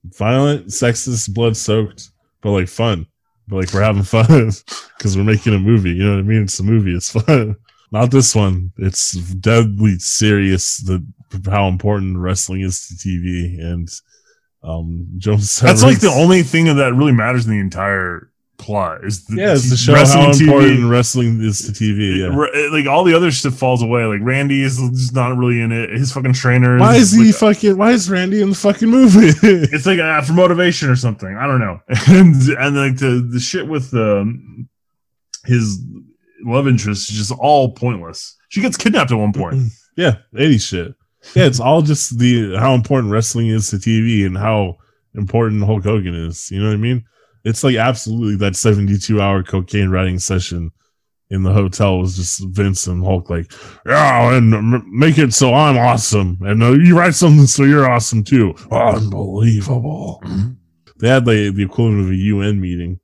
Violent, 0.05 0.67
sexist, 0.67 1.33
blood 1.33 1.57
soaked, 1.57 2.11
but 2.43 2.51
like 2.51 2.69
fun. 2.69 3.07
But 3.49 3.57
like 3.57 3.73
we're 3.73 3.83
having 3.83 4.03
fun 4.03 4.27
because 4.99 5.17
we're 5.17 5.25
making 5.25 5.55
a 5.55 5.59
movie. 5.59 5.93
You 5.93 6.05
know 6.05 6.13
what 6.13 6.19
I 6.19 6.23
mean? 6.23 6.43
It's 6.43 6.61
a 6.61 6.63
movie. 6.63 6.95
It's 6.95 7.11
fun. 7.21 7.57
Not 7.91 8.11
this 8.11 8.35
one. 8.35 8.73
It's 8.77 9.13
deadly 9.13 9.99
serious. 9.99 10.79
The 10.79 11.03
how 11.47 11.67
important 11.69 12.19
wrestling 12.19 12.61
is 12.61 12.87
to 12.89 12.95
TV 12.95 13.59
and 13.59 13.89
um 14.63 15.09
Jones. 15.17 15.59
That's 15.59 15.83
like 15.83 16.01
the 16.01 16.11
only 16.11 16.43
thing 16.43 16.67
that 16.67 16.95
really 16.95 17.13
matters 17.13 17.47
in 17.47 17.53
the 17.53 17.59
entire 17.59 18.31
plot 18.59 19.05
is 19.05 19.25
the, 19.27 19.37
yeah, 19.37 19.53
it's 19.53 19.65
to 19.65 19.71
t- 19.71 19.77
show 19.77 19.93
wrestling 19.93 20.25
how 20.25 20.31
TV. 20.33 20.41
important 20.41 20.91
wrestling 20.91 21.41
is 21.43 21.67
to 21.67 21.73
TV. 21.73 22.19
Yeah. 22.19 22.71
Like 22.71 22.87
all 22.87 23.05
the 23.05 23.15
other 23.15 23.31
stuff 23.31 23.55
falls 23.55 23.83
away. 23.83 24.05
Like 24.05 24.21
Randy 24.23 24.63
is 24.63 24.77
just 24.77 25.15
not 25.15 25.37
really 25.37 25.61
in 25.61 25.73
it. 25.73 25.91
His 25.91 26.13
fucking 26.13 26.33
trainer. 26.33 26.79
Why 26.79 26.97
is 26.97 27.13
he 27.13 27.27
like, 27.27 27.35
fucking? 27.37 27.77
Why 27.77 27.93
is 27.93 28.11
Randy 28.11 28.43
in 28.43 28.51
the 28.51 28.57
fucking 28.57 28.89
movie? 28.89 29.29
it's 29.43 29.87
like 29.87 29.99
uh, 29.99 30.23
for 30.23 30.33
motivation 30.33 30.89
or 30.89 30.97
something. 30.97 31.37
I 31.37 31.47
don't 31.47 31.61
know. 31.61 31.81
And 32.09 32.35
and 32.35 32.77
like 32.77 32.99
the 32.99 33.29
the 33.31 33.41
shit 33.41 33.67
with 33.67 33.93
um, 33.95 34.69
his 35.45 35.79
love 36.45 36.69
interest 36.69 37.11
is 37.11 37.17
just 37.17 37.33
all 37.33 37.73
pointless. 37.73 38.37
She 38.49 38.61
gets 38.61 38.77
kidnapped 38.77 39.11
at 39.11 39.17
one 39.17 39.33
point. 39.33 39.71
Yeah, 39.97 40.17
80 40.37 40.59
shit. 40.59 40.95
Yeah, 41.35 41.47
it's 41.47 41.61
all 41.61 41.83
just 41.83 42.19
the 42.19 42.57
how 42.57 42.75
important 42.75 43.13
wrestling 43.13 43.49
is 43.49 43.71
to 43.71 43.77
TV 43.77 44.25
and 44.25 44.39
how 44.39 44.77
important 45.15 45.65
Hulk 45.65 45.83
Hogan 45.85 46.15
is. 46.15 46.51
You 46.51 46.61
know 46.61 46.69
what 46.69 46.75
I 46.75 46.79
mean? 46.79 47.05
It's 47.47 47.63
like 47.63 47.77
absolutely 47.77 48.37
that 48.39 48.57
72 48.57 49.21
hour 49.21 49.43
cocaine 49.45 49.89
writing 49.89 50.19
session 50.19 50.73
in 51.31 51.43
the 51.45 51.53
hotel 51.53 51.99
was 51.99 52.17
just 52.17 52.45
Vince 52.49 52.89
and 52.89 53.05
Hulk 53.05 53.31
like, 53.31 53.53
yeah, 53.87 54.37
and 54.37 54.53
m- 54.53 54.85
make 54.91 55.17
it 55.17 55.33
so 55.33 55.55
I'm 55.55 55.79
awesome, 55.79 56.39
and 56.43 56.63
uh, 56.63 56.73
you 56.73 56.99
write 56.99 57.15
something 57.15 57.47
so 57.47 57.63
you're 57.63 57.89
awesome 57.89 58.25
too. 58.25 58.55
Unbelievable. 58.71 60.23
They 60.99 61.09
had 61.09 61.27
like 61.27 61.55
the 61.55 61.63
equivalent 61.63 62.05
of 62.05 62.11
a 62.11 62.17
UN 62.17 62.61
meeting 62.61 62.99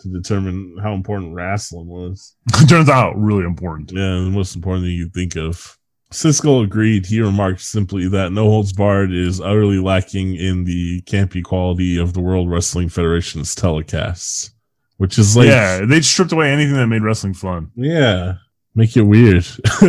to 0.00 0.08
determine 0.08 0.76
how 0.82 0.92
important 0.92 1.34
wrestling 1.34 1.86
was. 1.86 2.36
It 2.54 2.66
Turns 2.68 2.88
out 2.88 3.16
really 3.16 3.44
important. 3.44 3.92
Yeah, 3.92 4.24
the 4.24 4.30
most 4.30 4.56
important 4.56 4.86
thing 4.86 4.92
you 4.94 5.08
think 5.08 5.36
of. 5.36 5.78
Siskel 6.10 6.64
agreed. 6.64 7.06
He 7.06 7.20
remarked 7.20 7.60
simply 7.60 8.08
that 8.08 8.32
No 8.32 8.44
Holds 8.44 8.72
Barred 8.72 9.12
is 9.12 9.40
utterly 9.40 9.78
lacking 9.78 10.36
in 10.36 10.64
the 10.64 11.02
campy 11.02 11.42
quality 11.44 11.98
of 11.98 12.14
the 12.14 12.20
World 12.20 12.50
Wrestling 12.50 12.88
Federation's 12.88 13.54
telecasts, 13.54 14.50
which 14.96 15.18
is 15.18 15.36
like, 15.36 15.48
yeah, 15.48 15.84
they 15.84 16.00
stripped 16.00 16.32
away 16.32 16.50
anything 16.50 16.74
that 16.74 16.86
made 16.86 17.02
wrestling 17.02 17.34
fun. 17.34 17.70
yeah, 17.74 18.34
make 18.74 18.96
it 18.96 19.02
weird. 19.02 19.46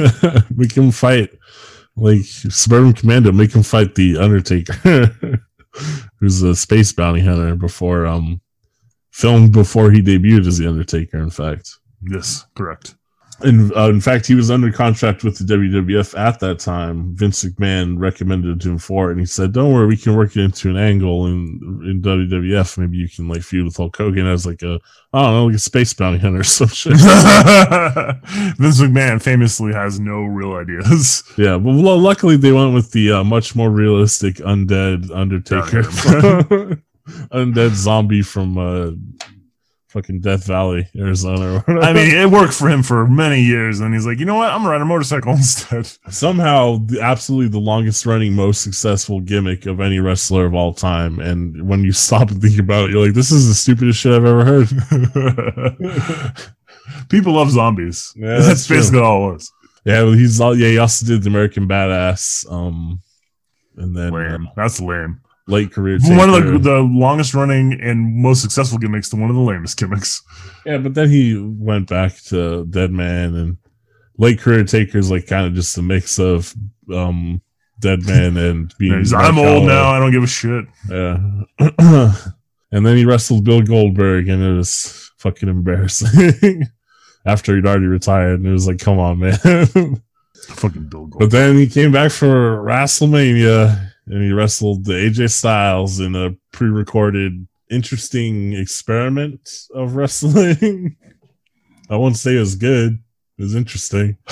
make 0.55 0.73
him 0.73 0.91
fight 0.91 1.31
like 1.95 2.23
Suburban 2.23 2.93
Commando. 2.93 3.31
Make 3.31 3.55
him 3.55 3.63
fight 3.63 3.95
the 3.95 4.17
Undertaker, 4.17 5.15
who's 6.19 6.41
a 6.41 6.53
space 6.55 6.91
bounty 6.91 7.21
hunter 7.21 7.55
before 7.55 8.05
um 8.05 8.41
filmed 9.11 9.53
before 9.53 9.89
he 9.91 10.01
debuted 10.01 10.45
as 10.47 10.57
the 10.57 10.67
Undertaker. 10.67 11.17
In 11.17 11.29
fact. 11.29 11.77
Yes, 12.01 12.45
correct. 12.55 12.95
In, 13.43 13.71
uh, 13.75 13.87
in 13.87 14.01
fact, 14.01 14.27
he 14.27 14.35
was 14.35 14.51
under 14.51 14.71
contract 14.71 15.23
with 15.23 15.37
the 15.37 15.53
WWF 15.53 16.17
at 16.17 16.39
that 16.41 16.59
time. 16.59 17.15
Vince 17.15 17.43
McMahon 17.43 17.97
recommended 17.97 18.63
him 18.63 18.77
for 18.77 19.09
it, 19.09 19.13
and 19.13 19.19
he 19.21 19.25
said, 19.25 19.53
"Don't 19.53 19.73
worry, 19.73 19.87
we 19.87 19.95
can 19.97 20.15
work 20.15 20.35
it 20.35 20.41
into 20.41 20.69
an 20.69 20.77
angle 20.77 21.27
in 21.27 21.59
in 21.85 22.01
WWF. 22.01 22.77
Maybe 22.77 22.97
you 22.97 23.07
can 23.07 23.29
like 23.29 23.41
feud 23.41 23.65
with 23.65 23.77
Hulk 23.77 23.95
Hogan 23.95 24.27
as 24.27 24.45
like 24.45 24.61
a 24.61 24.79
I 25.13 25.21
don't 25.21 25.33
know, 25.33 25.45
like 25.45 25.55
a 25.55 25.59
space 25.59 25.93
bounty 25.93 26.19
hunter 26.19 26.41
or 26.41 26.43
some 26.43 26.67
shit." 26.67 26.93
Vince 28.57 28.81
McMahon 28.81 29.21
famously 29.21 29.73
has 29.73 29.99
no 29.99 30.23
real 30.23 30.53
ideas. 30.53 31.23
yeah, 31.37 31.57
but 31.57 31.73
well, 31.75 31.97
luckily 31.97 32.35
they 32.35 32.51
went 32.51 32.73
with 32.73 32.91
the 32.91 33.11
uh, 33.11 33.23
much 33.23 33.55
more 33.55 33.69
realistic 33.69 34.35
undead 34.35 35.09
Undertaker, 35.13 35.83
undead 37.31 37.71
zombie 37.71 38.21
from 38.21 38.57
uh, 38.57 38.91
fucking 39.89 40.21
Death 40.21 40.45
Valley, 40.45 40.87
Arizona. 40.95 41.63
I 41.67 41.91
mean, 41.93 42.15
it 42.15 42.29
worked 42.29 42.53
for 42.53 42.69
him 42.69 42.83
for 42.83 43.05
many 43.07 43.41
years, 43.41 43.79
and 43.79 43.93
he's 43.93 44.05
like, 44.05 44.19
you 44.19 44.25
know 44.25 44.35
what? 44.35 44.49
I'm 44.51 44.59
gonna 44.59 44.69
ride 44.69 44.81
a 44.81 44.85
motorcycle 44.85 45.33
instead. 45.35 45.85
somehow 46.09 46.77
the, 46.85 47.01
absolutely 47.01 47.47
the 47.49 47.59
longest 47.59 48.05
running 48.05 48.33
most 48.33 48.61
successful 48.61 49.19
gimmick 49.19 49.65
of 49.65 49.79
any 49.81 49.99
wrestler 49.99 50.45
of 50.45 50.53
all 50.53 50.73
time 50.73 51.19
and 51.19 51.67
when 51.67 51.83
you 51.83 51.91
stop 51.91 52.29
and 52.31 52.41
think 52.41 52.57
about 52.59 52.85
it 52.85 52.91
you're 52.91 53.03
like 53.05 53.13
this 53.15 53.31
is 53.31 53.47
the 53.47 53.53
stupidest 53.53 53.99
shit 53.99 54.13
i've 54.13 54.25
ever 54.25 54.45
heard 54.45 54.69
People 57.09 57.33
love 57.33 57.51
zombies. 57.51 58.13
Yeah, 58.15 58.35
that's, 58.37 58.47
that's 58.47 58.67
basically 58.67 59.01
all 59.01 59.29
it 59.29 59.33
was. 59.33 59.51
yeah 59.85 60.05
he's 60.05 60.39
all 60.39 60.57
yeah 60.57 60.67
he 60.69 60.77
also 60.77 61.05
did 61.05 61.23
the 61.23 61.29
american 61.29 61.67
badass 61.67 62.49
um 62.51 63.01
and 63.77 63.95
then 63.95 64.11
Lame. 64.13 64.47
uh, 64.47 64.51
That's 64.55 64.79
lame. 64.81 65.21
Late 65.49 65.71
career 65.71 65.97
One 66.03 66.29
of 66.29 66.45
the, 66.45 66.59
the 66.59 66.79
longest 66.79 67.33
running 67.33 67.79
and 67.81 68.15
most 68.21 68.41
successful 68.41 68.77
gimmicks 68.77 69.09
to 69.09 69.15
one 69.15 69.29
of 69.29 69.35
the 69.35 69.41
lamest 69.41 69.77
gimmicks. 69.77 70.21
yeah 70.65 70.77
but 70.77 70.93
then 70.93 71.09
he 71.09 71.37
went 71.37 71.89
back 71.89 72.15
to 72.25 72.65
dead 72.65 72.91
man 72.91 73.35
and 73.35 73.57
late 74.17 74.39
career 74.39 74.63
taker's 74.63 75.09
like 75.09 75.27
kind 75.27 75.45
of 75.47 75.53
just 75.53 75.77
a 75.77 75.81
mix 75.81 76.19
of 76.19 76.53
um 76.93 77.41
dead 77.79 78.05
man 78.05 78.37
and 78.37 78.73
being 78.79 79.03
I'm 79.15 79.39
old 79.39 79.65
now. 79.65 79.89
I 79.89 79.99
don't 79.99 80.11
give 80.11 80.23
a 80.23 80.27
shit. 80.27 80.65
Yeah. 80.89 81.17
and 82.71 82.85
then 82.85 82.97
he 82.97 83.05
wrestled 83.05 83.45
Bill 83.45 83.61
Goldberg, 83.61 84.27
and 84.27 84.43
it 84.43 84.53
was 84.53 85.11
fucking 85.17 85.49
embarrassing. 85.49 86.63
After 87.25 87.55
he'd 87.55 87.65
already 87.65 87.85
retired, 87.85 88.39
and 88.39 88.47
it 88.47 88.51
was 88.51 88.67
like, 88.67 88.79
come 88.79 88.97
on, 88.99 89.19
man. 89.19 89.33
Fucking 90.47 90.87
Bill 90.87 91.05
Goldberg. 91.07 91.19
but 91.19 91.31
then 91.31 91.57
he 91.57 91.67
came 91.67 91.91
back 91.91 92.11
for 92.11 92.63
WrestleMania, 92.63 93.91
and 94.09 94.23
he 94.23 94.31
wrestled 94.31 94.85
the 94.85 94.93
AJ 94.93 95.31
Styles 95.31 95.99
in 95.99 96.15
a 96.15 96.31
pre-recorded, 96.51 97.47
interesting 97.69 98.53
experiment 98.53 99.47
of 99.73 99.95
wrestling. 99.95 100.95
I 101.89 101.95
won't 101.95 102.17
say 102.17 102.35
it 102.35 102.39
was 102.39 102.55
good. 102.55 102.99
It 103.37 103.41
was 103.43 103.55
interesting. 103.55 104.17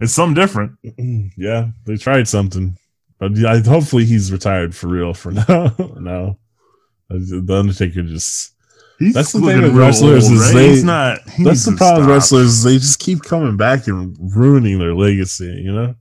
it's 0.00 0.12
something 0.12 0.34
different. 0.34 0.72
yeah, 1.36 1.68
they 1.86 1.96
tried 1.96 2.28
something, 2.28 2.76
but 3.18 3.36
yeah, 3.36 3.60
hopefully 3.62 4.04
he's 4.04 4.32
retired 4.32 4.74
for 4.74 4.88
real 4.88 5.14
for 5.14 5.30
now. 5.48 5.74
no, 5.78 6.38
the 7.08 7.46
Undertaker 7.56 8.02
just. 8.02 8.50
He's 8.98 9.14
That's 9.14 9.32
the 9.32 9.40
thing 9.40 9.62
with 9.62 9.74
wrestlers 9.74 10.24
old, 10.24 10.34
is 10.34 10.40
right? 10.40 10.52
they- 10.54 10.82
not. 10.82 11.18
That's 11.42 11.64
the 11.64 11.72
problem 11.76 12.06
with 12.06 12.14
wrestlers. 12.14 12.46
is 12.48 12.62
They 12.62 12.74
just 12.74 13.00
keep 13.00 13.22
coming 13.22 13.56
back 13.56 13.88
and 13.88 14.16
ruining 14.36 14.78
their 14.78 14.94
legacy. 14.94 15.46
You 15.46 15.72
know, 15.72 15.94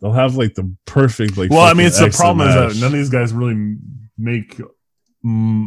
they'll 0.00 0.12
have 0.12 0.36
like 0.36 0.54
the 0.54 0.74
perfect 0.86 1.36
like. 1.36 1.50
Well, 1.50 1.60
I 1.62 1.74
mean, 1.74 1.86
it's 1.86 1.98
the 1.98 2.10
problem 2.10 2.48
is 2.48 2.54
that 2.54 2.80
none 2.80 2.92
of 2.92 2.98
these 2.98 3.10
guys 3.10 3.32
really 3.32 3.76
make 4.18 4.60
mm, 5.24 5.66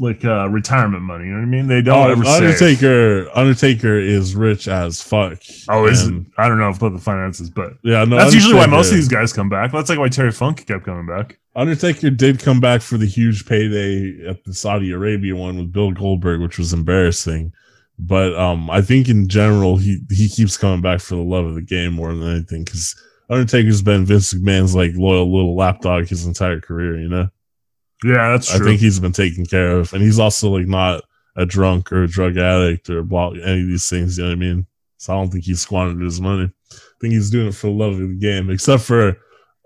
like 0.00 0.24
uh, 0.24 0.48
retirement 0.48 1.02
money. 1.02 1.24
You 1.26 1.30
know 1.32 1.38
what 1.38 1.42
I 1.42 1.46
mean? 1.46 1.66
They 1.66 1.82
don't 1.82 2.08
Oh, 2.08 2.12
ever 2.12 2.24
save. 2.24 2.42
Undertaker. 2.42 3.28
Undertaker 3.36 3.98
is 3.98 4.34
rich 4.36 4.68
as 4.68 5.02
fuck. 5.02 5.38
Oh, 5.68 5.86
is 5.86 6.06
it? 6.06 6.14
I 6.38 6.48
don't 6.48 6.58
know 6.58 6.68
about 6.70 6.92
the 6.92 6.98
finances, 7.00 7.50
but 7.50 7.72
Yeah, 7.82 8.04
no. 8.04 8.16
that's 8.16 8.34
usually 8.34 8.54
why 8.54 8.66
most 8.66 8.90
of 8.90 8.94
these 8.96 9.08
guys 9.08 9.32
come 9.32 9.48
back. 9.48 9.72
That's 9.72 9.88
like 9.88 9.98
why 9.98 10.08
Terry 10.08 10.30
Funk 10.32 10.64
kept 10.66 10.84
coming 10.84 11.06
back. 11.06 11.38
Undertaker 11.56 12.10
did 12.10 12.38
come 12.38 12.60
back 12.60 12.82
for 12.82 12.98
the 12.98 13.06
huge 13.06 13.44
payday 13.46 14.24
at 14.28 14.44
the 14.44 14.54
Saudi 14.54 14.92
Arabia 14.92 15.34
one 15.34 15.56
with 15.58 15.72
Bill 15.72 15.90
Goldberg, 15.90 16.40
which 16.40 16.58
was 16.58 16.72
embarrassing. 16.72 17.52
But 17.98 18.38
um, 18.38 18.70
I 18.70 18.80
think 18.80 19.08
in 19.08 19.26
general 19.26 19.76
he 19.76 19.98
he 20.08 20.28
keeps 20.28 20.56
coming 20.56 20.80
back 20.80 21.00
for 21.00 21.16
the 21.16 21.22
love 21.22 21.46
of 21.46 21.56
the 21.56 21.62
game 21.62 21.94
more 21.94 22.14
than 22.14 22.28
anything 22.30 22.62
because 22.62 22.94
Undertaker's 23.30 23.82
been 23.82 24.06
Vince 24.06 24.32
McMahon's 24.32 24.74
like 24.74 24.92
loyal 24.94 25.30
little 25.32 25.56
lapdog 25.56 26.06
his 26.08 26.26
entire 26.26 26.60
career. 26.60 26.98
You 26.98 27.08
know, 27.08 27.28
Yeah, 28.04 28.30
that's 28.30 28.50
true. 28.50 28.64
I 28.64 28.68
think 28.68 28.80
he's 28.80 29.00
been 29.00 29.12
taken 29.12 29.44
care 29.44 29.78
of, 29.78 29.92
and 29.92 30.02
he's 30.02 30.18
also 30.18 30.50
like 30.50 30.66
not 30.66 31.02
a 31.36 31.46
drunk 31.46 31.92
or 31.92 32.04
a 32.04 32.08
drug 32.08 32.36
addict 32.36 32.90
or 32.90 33.02
blah 33.02 33.30
any 33.30 33.62
of 33.62 33.68
these 33.68 33.88
things. 33.88 34.18
You 34.18 34.24
know 34.24 34.30
what 34.30 34.36
I 34.36 34.40
mean? 34.40 34.66
So 34.96 35.12
I 35.12 35.16
don't 35.16 35.30
think 35.30 35.44
he 35.44 35.54
squandered 35.54 36.02
his 36.04 36.20
money. 36.20 36.50
I 36.72 36.76
think 37.00 37.14
he's 37.14 37.30
doing 37.30 37.48
it 37.48 37.54
for 37.54 37.68
the 37.68 37.72
love 37.72 37.92
of 37.92 38.08
the 38.08 38.18
game, 38.18 38.50
except 38.50 38.82
for 38.82 39.16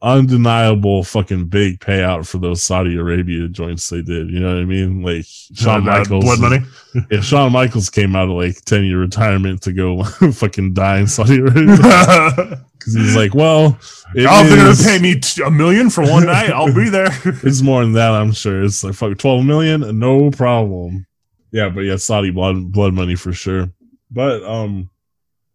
undeniable 0.02 1.04
fucking 1.04 1.46
big 1.46 1.78
payout 1.80 2.26
for 2.26 2.38
those 2.38 2.62
Saudi 2.62 2.96
Arabia 2.96 3.48
joints 3.48 3.88
they 3.88 4.02
did. 4.02 4.30
You 4.30 4.40
know 4.40 4.54
what 4.54 4.62
I 4.62 4.64
mean? 4.64 5.02
Like 5.02 5.24
Shawn 5.26 5.88
Uh, 5.88 5.98
Michaels, 5.98 6.24
blood 6.24 6.40
money. 6.40 6.58
if 7.10 7.24
Shawn 7.24 7.52
Michaels 7.52 7.88
came 7.88 8.16
out 8.16 8.28
of 8.28 8.36
like 8.36 8.62
ten 8.64 8.84
year 8.84 8.98
retirement 8.98 9.62
to 9.62 9.72
go 9.72 10.02
fucking 10.32 10.74
die 10.74 10.98
in 10.98 11.06
Saudi 11.06 11.38
Arabia 11.38 11.76
because 12.78 12.94
he's 12.94 13.16
like, 13.16 13.34
well, 13.34 13.78
if 14.14 14.48
they're 14.48 14.56
gonna 14.56 14.76
pay 14.76 14.98
me 14.98 15.20
t- 15.20 15.42
a 15.42 15.50
million 15.50 15.88
for 15.88 16.02
one 16.02 16.26
night, 16.26 16.50
I'll 16.50 16.74
be 16.74 16.88
there. 16.88 17.08
it's 17.24 17.62
more 17.62 17.82
than 17.82 17.92
that, 17.92 18.10
I'm 18.12 18.32
sure. 18.32 18.62
It's 18.64 18.82
like 18.82 18.94
fuck 18.94 19.16
twelve 19.18 19.44
million, 19.44 19.98
no 19.98 20.30
problem. 20.30 21.06
Yeah, 21.52 21.68
but 21.68 21.80
yeah, 21.82 21.96
Saudi 21.96 22.30
blood 22.30 22.72
blood 22.72 22.92
money 22.94 23.14
for 23.14 23.32
sure. 23.32 23.70
But 24.10 24.42
um, 24.42 24.90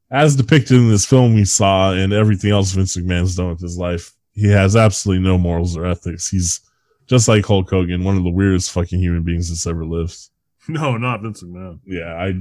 as 0.09 0.35
depicted 0.35 0.77
in 0.77 0.89
this 0.89 1.05
film 1.05 1.35
we 1.35 1.43
saw 1.43 1.91
and 1.91 2.13
everything 2.13 2.51
else 2.51 2.71
Vince 2.71 2.95
McMahon's 2.95 3.35
done 3.35 3.49
with 3.49 3.59
his 3.59 3.77
life, 3.77 4.13
he 4.37 4.47
has 4.49 4.75
absolutely 4.75 5.23
no 5.23 5.37
morals 5.37 5.75
or 5.75 5.85
ethics. 5.85 6.29
He's 6.29 6.61
just 7.07 7.27
like 7.27 7.43
Hulk 7.43 7.69
Hogan, 7.69 8.03
one 8.03 8.17
of 8.17 8.23
the 8.23 8.29
weirdest 8.29 8.71
fucking 8.71 8.99
human 8.99 9.23
beings 9.23 9.49
that's 9.49 9.65
ever 9.65 9.83
lived. 9.83 10.15
no, 10.67 10.95
not 10.95 11.21
Vince 11.23 11.41
McMahon. 11.43 11.79
Yeah, 11.85 12.13
I 12.13 12.33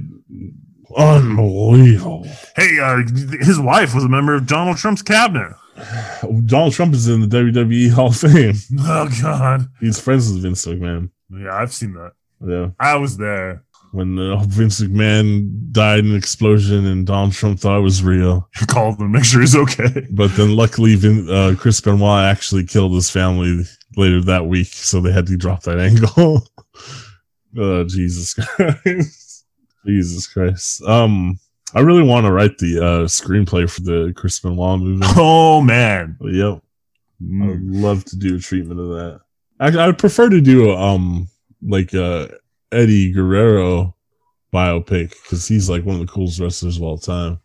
unbelievable. 0.95 2.27
Hey, 2.55 2.79
uh, 2.79 3.01
his 3.39 3.59
wife 3.59 3.95
was 3.95 4.03
a 4.03 4.09
member 4.09 4.35
of 4.35 4.45
Donald 4.45 4.77
Trump's 4.77 5.01
cabinet. 5.01 5.53
Donald 6.45 6.73
Trump 6.73 6.93
is 6.93 7.07
in 7.07 7.21
the 7.21 7.27
WWE 7.27 7.91
Hall 7.91 8.07
of 8.07 8.17
Fame. 8.17 8.53
Oh 8.79 9.09
God. 9.19 9.67
He's 9.79 9.99
friends 9.99 10.31
with 10.31 10.43
Vince 10.43 10.65
McMahon. 10.65 11.09
Yeah, 11.31 11.55
I've 11.55 11.73
seen 11.73 11.93
that. 11.93 12.11
Yeah. 12.45 12.69
I 12.79 12.95
was 12.97 13.17
there. 13.17 13.63
When 13.91 14.17
uh, 14.19 14.43
Vince 14.47 14.81
McMahon 14.81 15.71
died 15.71 15.99
in 15.99 16.11
an 16.11 16.15
explosion 16.17 16.85
and 16.85 17.05
Donald 17.07 17.33
Trump 17.33 17.59
thought 17.59 17.77
it 17.79 17.81
was 17.81 18.03
real. 18.03 18.47
He 18.59 18.65
called 18.65 18.99
him 18.99 19.11
make 19.11 19.23
sure 19.25 19.41
he's 19.41 19.55
okay. 19.55 20.07
But 20.11 20.35
then 20.35 20.55
luckily, 20.55 20.95
Vin, 20.95 21.29
uh, 21.29 21.55
Chris 21.57 21.79
Benoit 21.81 22.23
actually 22.25 22.65
killed 22.65 22.93
his 22.93 23.09
family 23.09 23.63
later 23.95 24.21
that 24.23 24.45
week, 24.47 24.67
so 24.67 24.99
they 25.01 25.11
had 25.11 25.27
to 25.27 25.37
drop 25.37 25.63
that 25.63 25.79
angle. 25.87 26.47
oh, 27.57 27.83
Jesus 27.85 28.33
Christ. 28.33 29.45
Jesus 29.85 30.27
Christ. 30.27 30.81
Um, 30.83 31.39
I 31.73 31.79
really 31.81 32.03
want 32.03 32.25
to 32.25 32.31
write 32.31 32.57
the 32.57 32.77
uh, 32.79 33.05
screenplay 33.05 33.69
for 33.69 33.81
the 33.81 34.13
Chris 34.15 34.39
Benoit 34.39 34.79
movie. 34.79 35.05
Oh 35.17 35.61
man. 35.61 36.17
yep. 36.21 36.61
I 37.19 37.23
Mm. 37.23 37.47
would 37.49 37.63
love 37.63 38.05
to 38.05 38.15
do 38.15 38.35
a 38.35 38.39
treatment 38.39 38.79
of 38.79 38.89
that. 38.89 39.21
Actually, 39.59 39.81
I 39.81 39.87
would 39.87 39.97
prefer 39.97 40.29
to 40.29 40.39
do 40.39 40.71
um 40.75 41.27
like 41.63 41.91
a 41.95 42.29
Eddie 42.71 43.13
Guerrero 43.13 43.95
biopic 44.53 45.09
because 45.09 45.47
he's 45.47 45.69
like 45.69 45.83
one 45.83 45.95
of 45.99 46.01
the 46.01 46.11
coolest 46.11 46.39
wrestlers 46.39 46.77
of 46.77 46.83
all 46.83 46.97
time, 46.97 47.39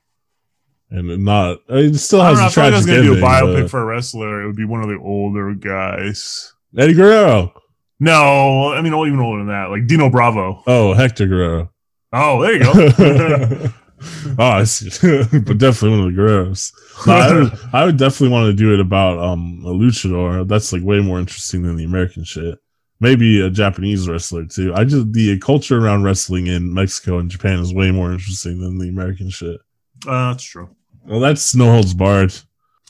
and 0.91 1.25
not 1.25 1.59
it 1.69 1.97
still 1.99 2.21
I 2.21 2.31
has 2.31 2.39
don't 2.39 2.41
know. 2.41 2.45
I 2.45 2.49
a 2.49 2.51
feel 2.51 2.65
like 2.65 2.73
I 2.73 2.77
was 2.77 2.85
tragic 2.87 3.05
gonna 3.05 3.21
do 3.21 3.25
a 3.25 3.27
biopic 3.27 3.63
but- 3.63 3.71
for 3.71 3.81
a 3.81 3.85
wrestler. 3.85 4.43
It 4.43 4.47
would 4.47 4.57
be 4.57 4.65
one 4.65 4.83
of 4.83 4.89
the 4.89 4.99
older 4.99 5.55
guys. 5.55 6.53
Eddie 6.77 6.95
Guerrero. 6.95 7.53
No, 8.01 8.73
I 8.73 8.81
mean 8.81 8.95
even 8.95 9.21
older 9.21 9.39
than 9.39 9.49
that, 9.49 9.71
like 9.71 9.87
Dino 9.87 10.11
Bravo. 10.11 10.63
Oh, 10.67 10.95
Hector 10.95 11.27
Guerrero. 11.27 11.71
Oh, 12.13 12.43
there 12.43 12.55
you 12.55 12.61
go. 12.61 13.69
oh, 14.39 14.45
I 14.45 14.65
see. 14.65 14.89
but 15.39 15.59
definitely 15.59 15.99
one 15.99 16.09
of 16.09 16.15
the 16.15 16.21
Guerreros. 16.21 16.73
No, 17.07 17.13
I, 17.13 17.33
would, 17.33 17.53
I 17.73 17.85
would 17.85 17.97
definitely 17.97 18.31
want 18.31 18.47
to 18.51 18.55
do 18.55 18.75
it 18.75 18.81
about 18.81 19.19
um 19.19 19.63
a 19.65 19.71
luchador. 19.71 20.47
That's 20.47 20.73
like 20.73 20.83
way 20.83 21.01
more 21.01 21.21
interesting 21.21 21.63
than 21.63 21.77
the 21.77 21.85
American 21.85 22.25
shit. 22.25 22.59
Maybe 23.03 23.41
a 23.41 23.51
Japanese 23.51 24.09
wrestler 24.09 24.45
too. 24.45 24.73
I 24.77 24.85
just 24.85 25.13
the 25.13 25.37
culture 25.41 25.77
around 25.77 26.05
wrestling 26.05 26.47
in 26.47 26.73
Mexico 26.73 27.19
and 27.19 27.29
Japan 27.29 27.59
is 27.59 27.75
way 27.75 27.91
more 27.91 28.13
interesting 28.13 28.61
than 28.61 28.79
the 28.79 28.89
American 28.89 29.29
shit. 29.29 29.61
uh, 30.07 30.31
that's 30.31 30.45
true. 30.45 30.71
Well, 31.05 31.19
that's 31.19 31.53
no 31.53 31.65
holds 31.69 31.95
barred. 31.95 32.33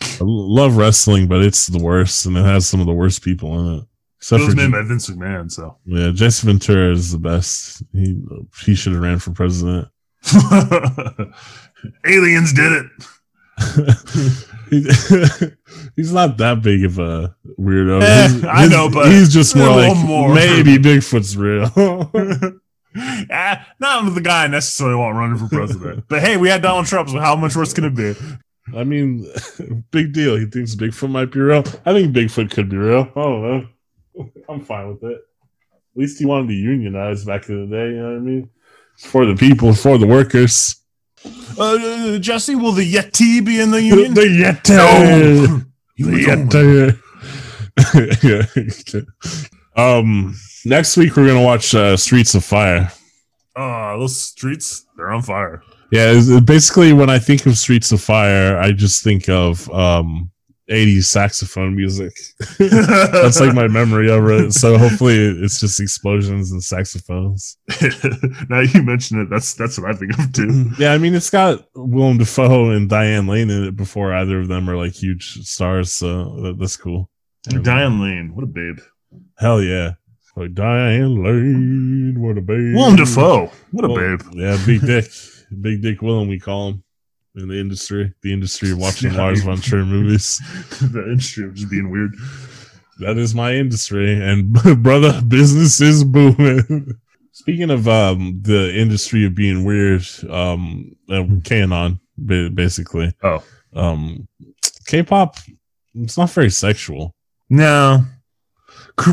I 0.02 0.18
love 0.20 0.76
wrestling, 0.76 1.28
but 1.28 1.40
it's 1.40 1.66
the 1.66 1.82
worst, 1.82 2.26
and 2.26 2.36
it 2.36 2.44
has 2.44 2.68
some 2.68 2.80
of 2.80 2.86
the 2.86 2.92
worst 2.92 3.22
people 3.22 3.58
in 3.58 3.74
it. 3.76 3.78
It 3.78 3.86
Except 4.18 4.40
was 4.40 4.50
for 4.50 4.56
made 4.60 4.72
by 4.72 4.82
Vince 4.82 5.08
McMahon, 5.08 5.50
so 5.50 5.78
yeah, 5.86 6.10
Jesse 6.10 6.46
Ventura 6.46 6.92
is 6.92 7.10
the 7.10 7.18
best. 7.18 7.82
He 7.94 8.22
he 8.66 8.74
should 8.74 8.92
have 8.92 9.00
ran 9.00 9.18
for 9.18 9.30
president. 9.30 9.88
aliens 12.04 12.52
did 12.52 12.84
it. 12.84 12.86
He- 15.96 16.02
he's 16.02 16.12
not 16.12 16.36
that 16.38 16.62
big 16.62 16.84
of 16.84 16.98
a 16.98 17.34
weirdo. 17.58 18.02
Eh, 18.02 18.28
His- 18.28 18.44
I 18.44 18.66
know, 18.68 18.88
but 18.90 19.10
he's 19.10 19.32
just 19.32 19.54
more 19.56 19.68
like 19.68 19.96
more. 20.06 20.34
maybe 20.34 20.76
Bigfoot's 20.78 21.36
real. 21.36 21.70
Ah, 23.30 23.66
not 23.80 24.14
the 24.14 24.20
guy 24.20 24.44
I 24.44 24.46
necessarily 24.48 24.96
want 24.96 25.16
running 25.16 25.38
for 25.38 25.48
president. 25.48 26.04
but 26.08 26.20
hey, 26.20 26.36
we 26.36 26.48
had 26.48 26.62
Donald 26.62 26.86
Trump, 26.86 27.08
so 27.08 27.18
how 27.18 27.36
much 27.36 27.56
worse 27.56 27.72
can 27.72 27.84
it 27.84 27.94
be? 27.94 28.14
I 28.76 28.84
mean, 28.84 29.26
big 29.90 30.12
deal. 30.12 30.36
He 30.36 30.46
thinks 30.46 30.74
Bigfoot 30.74 31.10
might 31.10 31.32
be 31.32 31.40
real. 31.40 31.64
I 31.84 31.92
think 31.92 32.14
Bigfoot 32.14 32.50
could 32.50 32.68
be 32.68 32.76
real. 32.76 33.10
I 33.16 33.20
don't 33.20 33.42
know. 33.42 34.30
I'm 34.48 34.60
fine 34.64 34.88
with 34.88 35.02
it. 35.04 35.16
At 35.16 36.00
least 36.00 36.18
he 36.18 36.26
wanted 36.26 36.48
to 36.48 36.54
unionize 36.54 37.24
back 37.24 37.48
in 37.48 37.68
the 37.68 37.76
day. 37.76 37.88
You 37.90 37.96
know 38.02 38.10
what 38.12 38.16
I 38.16 38.20
mean? 38.20 38.50
It's 38.94 39.06
for 39.06 39.26
the 39.26 39.34
people, 39.34 39.74
for 39.74 39.98
the 39.98 40.06
workers. 40.06 40.76
Uh, 41.58 42.18
Jesse, 42.18 42.54
will 42.54 42.72
the 42.72 42.90
Yeti 42.94 43.44
be 43.44 43.60
in 43.60 43.70
the 43.70 43.78
The, 43.78 43.84
union? 43.84 44.14
Yeti. 44.14 44.76
No. 44.76 45.62
Was 46.04 46.26
um, 49.76 50.36
next 50.64 50.96
week 50.96 51.16
we're 51.16 51.26
gonna 51.26 51.42
watch 51.42 51.74
uh, 51.74 51.96
Streets 51.96 52.34
of 52.34 52.44
Fire. 52.44 52.92
Oh, 53.56 53.98
those 53.98 54.20
streets, 54.20 54.86
they're 54.96 55.10
on 55.10 55.22
fire. 55.22 55.62
Yeah, 55.90 56.40
basically 56.40 56.92
when 56.92 57.10
I 57.10 57.18
think 57.18 57.44
of 57.46 57.58
Streets 57.58 57.92
of 57.92 58.00
Fire, 58.00 58.58
I 58.58 58.72
just 58.72 59.04
think 59.04 59.28
of 59.28 59.70
um 59.70 60.30
80s 60.70 61.04
saxophone 61.04 61.74
music. 61.74 62.12
That's 62.58 63.40
like 63.40 63.54
my 63.54 63.68
memory 63.68 64.10
of 64.10 64.28
it. 64.28 64.52
So 64.52 64.78
hopefully 64.78 65.16
it's 65.16 65.60
just 65.60 65.80
explosions 65.80 66.52
and 66.52 66.62
saxophones. 66.62 67.56
now 68.48 68.60
you 68.60 68.82
mention 68.82 69.20
it, 69.20 69.28
that's 69.30 69.54
that's 69.54 69.78
what 69.78 69.90
I 69.90 69.94
think 69.94 70.18
of 70.18 70.32
too. 70.32 70.70
Yeah, 70.78 70.92
I 70.92 70.98
mean 70.98 71.14
it's 71.14 71.30
got 71.30 71.66
Willem 71.74 72.18
Dafoe 72.18 72.70
and 72.70 72.88
Diane 72.88 73.26
Lane 73.26 73.50
in 73.50 73.64
it 73.64 73.76
before 73.76 74.14
either 74.14 74.40
of 74.40 74.48
them 74.48 74.68
are 74.70 74.76
like 74.76 74.92
huge 74.92 75.44
stars, 75.46 75.92
so 75.92 76.40
that, 76.42 76.58
that's 76.58 76.76
cool. 76.76 77.10
And 77.48 77.64
Diane 77.64 78.00
Lane, 78.00 78.32
what 78.34 78.44
a 78.44 78.46
babe. 78.46 78.78
Hell 79.38 79.60
yeah. 79.62 79.92
Like 80.36 80.54
Diane 80.54 81.22
Lane, 81.22 82.20
what 82.20 82.38
a 82.38 82.40
babe. 82.40 82.74
Willem 82.74 82.96
Dafoe, 82.96 83.50
what 83.72 83.84
a 83.84 83.88
Well, 83.88 84.16
babe. 84.16 84.22
Yeah, 84.32 84.58
big 84.64 84.80
dick. 84.80 85.06
big 85.60 85.82
dick 85.82 86.00
Willem, 86.00 86.28
we 86.28 86.38
call 86.38 86.70
him 86.70 86.84
in 87.34 87.48
the 87.48 87.58
industry. 87.58 88.12
The 88.22 88.32
industry 88.32 88.72
of 88.72 88.78
watching. 88.78 89.14
Lars 89.16 89.42
von 89.42 89.58
Trier 89.58 89.84
movies. 89.84 90.38
the 90.80 91.04
industry 91.04 91.44
of 91.44 91.54
just 91.54 91.70
being 91.70 91.90
weird. 91.90 92.14
That 92.98 93.16
is 93.18 93.34
my 93.34 93.54
industry, 93.54 94.12
and 94.22 94.52
brother, 94.82 95.20
business 95.22 95.80
is 95.80 96.04
booming. 96.04 96.98
Speaking 97.32 97.70
of 97.70 97.88
um, 97.88 98.40
the 98.42 98.78
industry 98.78 99.24
of 99.24 99.34
being 99.34 99.64
weird, 99.64 100.06
um, 100.28 100.94
uh, 101.10 101.24
Canon, 101.42 101.98
basically. 102.24 103.12
Oh. 103.22 103.42
um, 103.74 104.28
K-pop, 104.86 105.36
it's 105.94 106.18
not 106.18 106.30
very 106.30 106.50
sexual. 106.50 107.14
No. 107.48 108.04
K- 108.98 109.12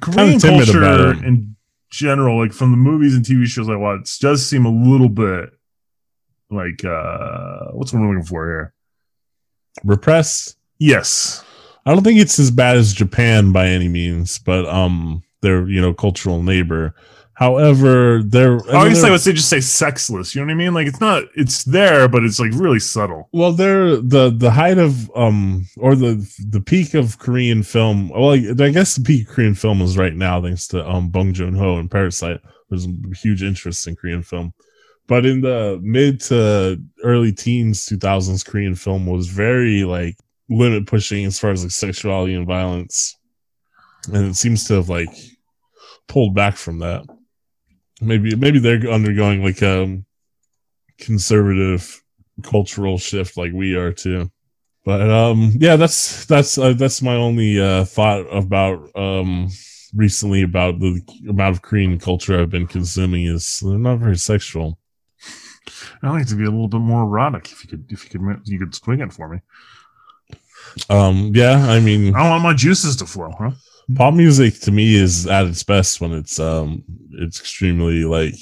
Korean 0.00 0.38
culture 0.38 1.12
in 1.24 1.56
general, 1.90 2.38
like 2.38 2.52
from 2.52 2.70
the 2.70 2.76
movies 2.76 3.14
and 3.14 3.24
TV 3.24 3.46
shows 3.46 3.68
I 3.68 3.76
watch, 3.76 4.18
does 4.20 4.46
seem 4.46 4.64
a 4.64 4.70
little 4.70 5.08
bit 5.08 5.50
like 6.50 6.84
uh 6.84 7.70
what's 7.72 7.92
what 7.92 8.00
I'm 8.00 8.08
looking 8.08 8.24
for 8.24 8.46
here? 8.46 8.74
Repress? 9.84 10.56
Yes. 10.78 11.44
I 11.84 11.92
don't 11.92 12.02
think 12.02 12.18
it's 12.18 12.38
as 12.38 12.50
bad 12.50 12.76
as 12.76 12.92
Japan 12.92 13.52
by 13.52 13.68
any 13.68 13.88
means, 13.88 14.38
but 14.38 14.66
um, 14.66 15.22
they're 15.42 15.68
you 15.68 15.80
know 15.80 15.94
cultural 15.94 16.42
neighbor. 16.42 16.94
However, 17.34 18.22
they're 18.24 18.56
I 18.74 18.88
guess 18.88 19.02
they're- 19.02 19.08
I 19.08 19.10
would 19.12 19.20
say 19.20 19.32
just 19.34 19.50
say 19.50 19.60
sexless. 19.60 20.34
You 20.34 20.40
know 20.40 20.46
what 20.46 20.52
I 20.52 20.56
mean? 20.56 20.74
Like 20.74 20.86
it's 20.86 21.00
not 21.00 21.24
it's 21.36 21.64
there, 21.64 22.08
but 22.08 22.24
it's 22.24 22.40
like 22.40 22.50
really 22.54 22.80
subtle. 22.80 23.28
Well, 23.32 23.52
they're 23.52 23.96
the 23.96 24.30
the 24.36 24.50
height 24.50 24.78
of 24.78 25.10
um 25.14 25.66
or 25.76 25.94
the 25.94 26.26
the 26.48 26.60
peak 26.62 26.94
of 26.94 27.18
Korean 27.18 27.62
film. 27.62 28.08
Well, 28.08 28.30
I 28.30 28.36
I 28.64 28.70
guess 28.70 28.96
the 28.96 29.04
peak 29.04 29.28
of 29.28 29.34
Korean 29.34 29.54
film 29.54 29.80
is 29.82 29.96
right 29.98 30.14
now 30.14 30.40
thanks 30.42 30.66
to 30.68 30.88
um 30.88 31.10
Bong 31.10 31.34
Joon 31.34 31.54
Ho 31.54 31.76
and 31.76 31.90
Parasite. 31.90 32.40
There's 32.70 32.86
a 32.86 32.92
huge 33.14 33.42
interest 33.44 33.86
in 33.86 33.94
Korean 33.94 34.22
film, 34.24 34.52
but 35.08 35.24
in 35.24 35.40
the 35.40 35.78
mid 35.82 36.20
to 36.22 36.80
early 37.02 37.32
teens, 37.32 37.86
2000s, 37.86 38.44
Korean 38.44 38.74
film 38.74 39.06
was 39.06 39.28
very 39.28 39.84
like 39.84 40.16
limit 40.48 40.86
pushing 40.86 41.24
as 41.24 41.38
far 41.38 41.50
as 41.50 41.62
like 41.62 41.72
sexuality 41.72 42.34
and 42.34 42.46
violence, 42.46 43.16
and 44.12 44.26
it 44.26 44.36
seems 44.36 44.64
to 44.64 44.74
have 44.74 44.88
like 44.88 45.08
pulled 46.08 46.34
back 46.34 46.56
from 46.56 46.80
that. 46.80 47.04
Maybe 48.00 48.34
maybe 48.36 48.58
they're 48.58 48.90
undergoing 48.90 49.42
like 49.42 49.62
um 49.62 50.04
conservative 50.98 52.02
cultural 52.42 52.98
shift 52.98 53.36
like 53.36 53.52
we 53.52 53.74
are 53.74 53.92
too. 53.92 54.30
But 54.84 55.08
um 55.10 55.52
yeah, 55.56 55.76
that's 55.76 56.26
that's 56.26 56.58
uh, 56.58 56.74
that's 56.74 57.02
my 57.02 57.14
only 57.14 57.60
uh 57.60 57.84
thought 57.84 58.22
about 58.32 58.90
um 58.96 59.48
recently 59.94 60.42
about 60.42 60.78
the 60.80 61.00
amount 61.28 61.56
of 61.56 61.62
Korean 61.62 61.98
culture 61.98 62.38
I've 62.38 62.50
been 62.50 62.66
consuming 62.66 63.26
is 63.26 63.60
they're 63.64 63.78
not 63.78 63.98
very 63.98 64.18
sexual. 64.18 64.78
I 66.02 66.10
like 66.10 66.22
it 66.22 66.28
to 66.28 66.36
be 66.36 66.44
a 66.44 66.50
little 66.50 66.68
bit 66.68 66.80
more 66.80 67.02
erotic 67.02 67.50
if 67.52 67.62
you 67.64 67.68
could 67.70 67.86
if 67.90 68.04
you 68.04 68.10
could 68.20 68.40
you 68.44 68.58
could 68.58 68.74
swing 68.74 69.00
it 69.00 69.12
for 69.12 69.28
me. 69.28 69.40
Um, 70.90 71.32
yeah, 71.34 71.66
I 71.68 71.80
mean, 71.80 72.14
I 72.14 72.28
want 72.28 72.42
my 72.42 72.52
juices 72.54 72.96
to 72.96 73.06
flow, 73.06 73.32
huh? 73.38 73.52
pop 73.94 74.12
music 74.14 74.58
to 74.60 74.72
me 74.72 74.96
is 74.96 75.28
at 75.28 75.46
its 75.46 75.62
best 75.62 76.00
when 76.00 76.12
it's 76.12 76.40
um, 76.40 76.82
it's 77.12 77.38
extremely 77.40 78.04
like 78.04 78.34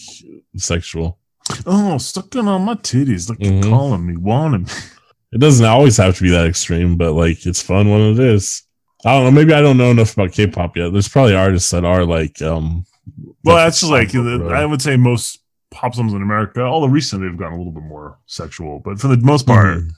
sexual. 0.57 1.19
Oh, 1.67 1.99
sucking 1.99 2.49
on 2.49 2.63
my 2.63 2.75
titties, 2.75 3.29
like 3.29 3.39
Mhm. 3.39 3.63
you're 3.63 3.71
calling 3.71 4.07
me, 4.07 4.17
wanting 4.17 4.63
me. 4.65 4.71
It 5.33 5.39
doesn't 5.41 5.67
always 5.67 5.97
have 5.99 6.17
to 6.17 6.23
be 6.23 6.31
that 6.31 6.47
extreme, 6.47 6.97
but 6.97 7.13
like 7.13 7.45
it's 7.45 7.61
fun 7.63 7.91
when 7.91 8.01
it 8.13 8.19
is. 8.19 8.63
I 9.05 9.13
don't 9.13 9.25
know. 9.25 9.31
Maybe 9.39 9.53
I 9.53 9.61
don't 9.61 9.77
know 9.77 9.91
enough 9.91 10.15
about 10.15 10.33
K-pop 10.33 10.77
yet. 10.79 10.93
There's 10.93 11.09
probably 11.11 11.35
artists 11.35 11.71
that 11.73 11.85
are 11.85 12.07
like, 12.07 12.41
um, 12.41 12.87
Well, 13.45 13.57
that's 13.57 13.81
just 13.81 13.93
like. 13.93 14.15
I 14.15 14.65
would 14.65 14.81
say 14.81 14.97
most 14.97 15.41
pop 15.75 15.95
songs 15.95 16.13
in 16.13 16.23
America. 16.23 16.61
Although 16.63 16.87
recently 16.89 17.29
they've 17.29 17.37
gotten 17.39 17.55
a 17.55 17.59
little 17.59 17.73
bit 17.73 17.83
more 17.83 18.19
sexual, 18.27 18.81
but 18.85 18.99
for 19.01 19.09
the 19.09 19.17
most 19.19 19.47
part, 19.47 19.79
Mhm. 19.79 19.91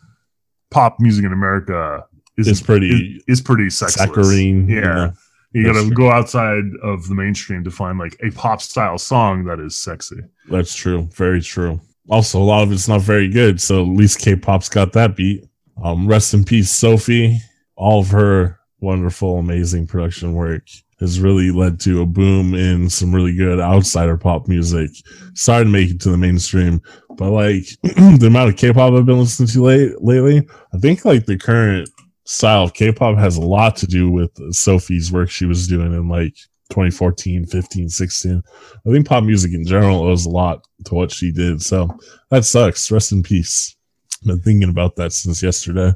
pop 0.71 0.99
music 0.99 1.25
in 1.25 1.33
America 1.33 2.05
is 2.37 2.49
It's 2.49 2.61
pretty 2.61 3.17
is, 3.17 3.25
is 3.29 3.41
pretty 3.41 3.71
sexless. 3.71 3.95
saccharine. 4.09 4.69
Yeah, 4.69 5.11
you 5.53 5.65
got 5.65 5.75
to 5.75 5.87
true. 5.87 5.91
go 5.95 6.11
outside 6.11 6.65
of 6.83 7.09
the 7.09 7.15
mainstream 7.15 7.63
to 7.65 7.71
find 7.71 7.99
like 7.99 8.17
a 8.23 8.31
pop 8.31 8.61
style 8.63 8.99
song 8.99 9.45
that 9.45 9.61
is 9.61 9.77
sexy. 9.79 10.21
That's 10.51 10.75
true. 10.75 11.09
Very 11.15 11.41
true. 11.43 11.81
Also, 12.09 12.41
a 12.41 12.45
lot 12.45 12.63
of 12.63 12.73
it's 12.73 12.89
not 12.89 13.01
very 13.03 13.29
good. 13.29 13.61
So 13.61 13.83
at 13.83 13.89
least 13.89 14.21
K-pop's 14.21 14.69
got 14.69 14.93
that 14.93 15.17
beat. 15.17 15.45
Um, 15.83 16.07
rest 16.07 16.33
in 16.35 16.45
peace, 16.45 16.71
Sophie. 16.71 17.41
All 17.77 18.01
of 18.01 18.11
her 18.11 18.59
wonderful, 18.81 19.39
amazing 19.39 19.87
production 19.89 20.33
work 20.35 20.63
has 21.01 21.21
really 21.21 21.51
led 21.51 21.79
to 21.81 22.03
a 22.03 22.07
boom 22.07 22.55
in 22.55 22.89
some 22.89 23.15
really 23.15 23.35
good 23.35 23.61
outsider 23.61 24.17
pop 24.17 24.49
music. 24.49 24.91
Started 25.35 25.65
to 25.65 25.71
make 25.71 25.91
it 25.91 26.01
to 26.01 26.11
the 26.11 26.17
mainstream, 26.17 26.81
but 27.17 27.31
like 27.31 27.65
the 27.83 28.27
amount 28.27 28.51
of 28.51 28.57
K-pop 28.57 28.93
I've 28.93 29.07
been 29.07 29.21
listening 29.21 29.49
to 29.49 29.63
late 29.63 30.03
lately, 30.03 30.49
I 30.73 30.79
think 30.79 31.05
like 31.05 31.27
the 31.27 31.37
current 31.37 31.89
style 32.25 32.65
of 32.65 32.75
K-pop 32.75 33.19
has 33.19 33.37
a 33.37 33.43
lot 33.43 33.77
to 33.77 33.87
do 33.87 34.11
with 34.11 34.31
Sophie's 34.55 35.13
work 35.13 35.31
she 35.31 35.47
was 35.47 35.69
doing 35.69 35.93
in 35.93 36.09
like 36.09 36.35
2014, 36.71 37.47
15, 37.47 37.89
16. 37.89 38.43
I 38.87 38.91
think 38.91 39.07
pop 39.07 39.25
music 39.25 39.53
in 39.53 39.65
general 39.65 40.03
owes 40.03 40.27
a 40.27 40.31
lot 40.31 40.67
to 40.87 40.95
what 40.95 41.13
she 41.13 41.31
did. 41.31 41.63
So 41.63 41.89
that 42.31 42.45
sucks. 42.45 42.91
Rest 42.91 43.13
in 43.13 43.23
peace. 43.23 43.77
Been 44.25 44.41
thinking 44.41 44.71
about 44.71 44.97
that 44.97 45.13
since 45.13 45.43
yesterday. 45.43 45.93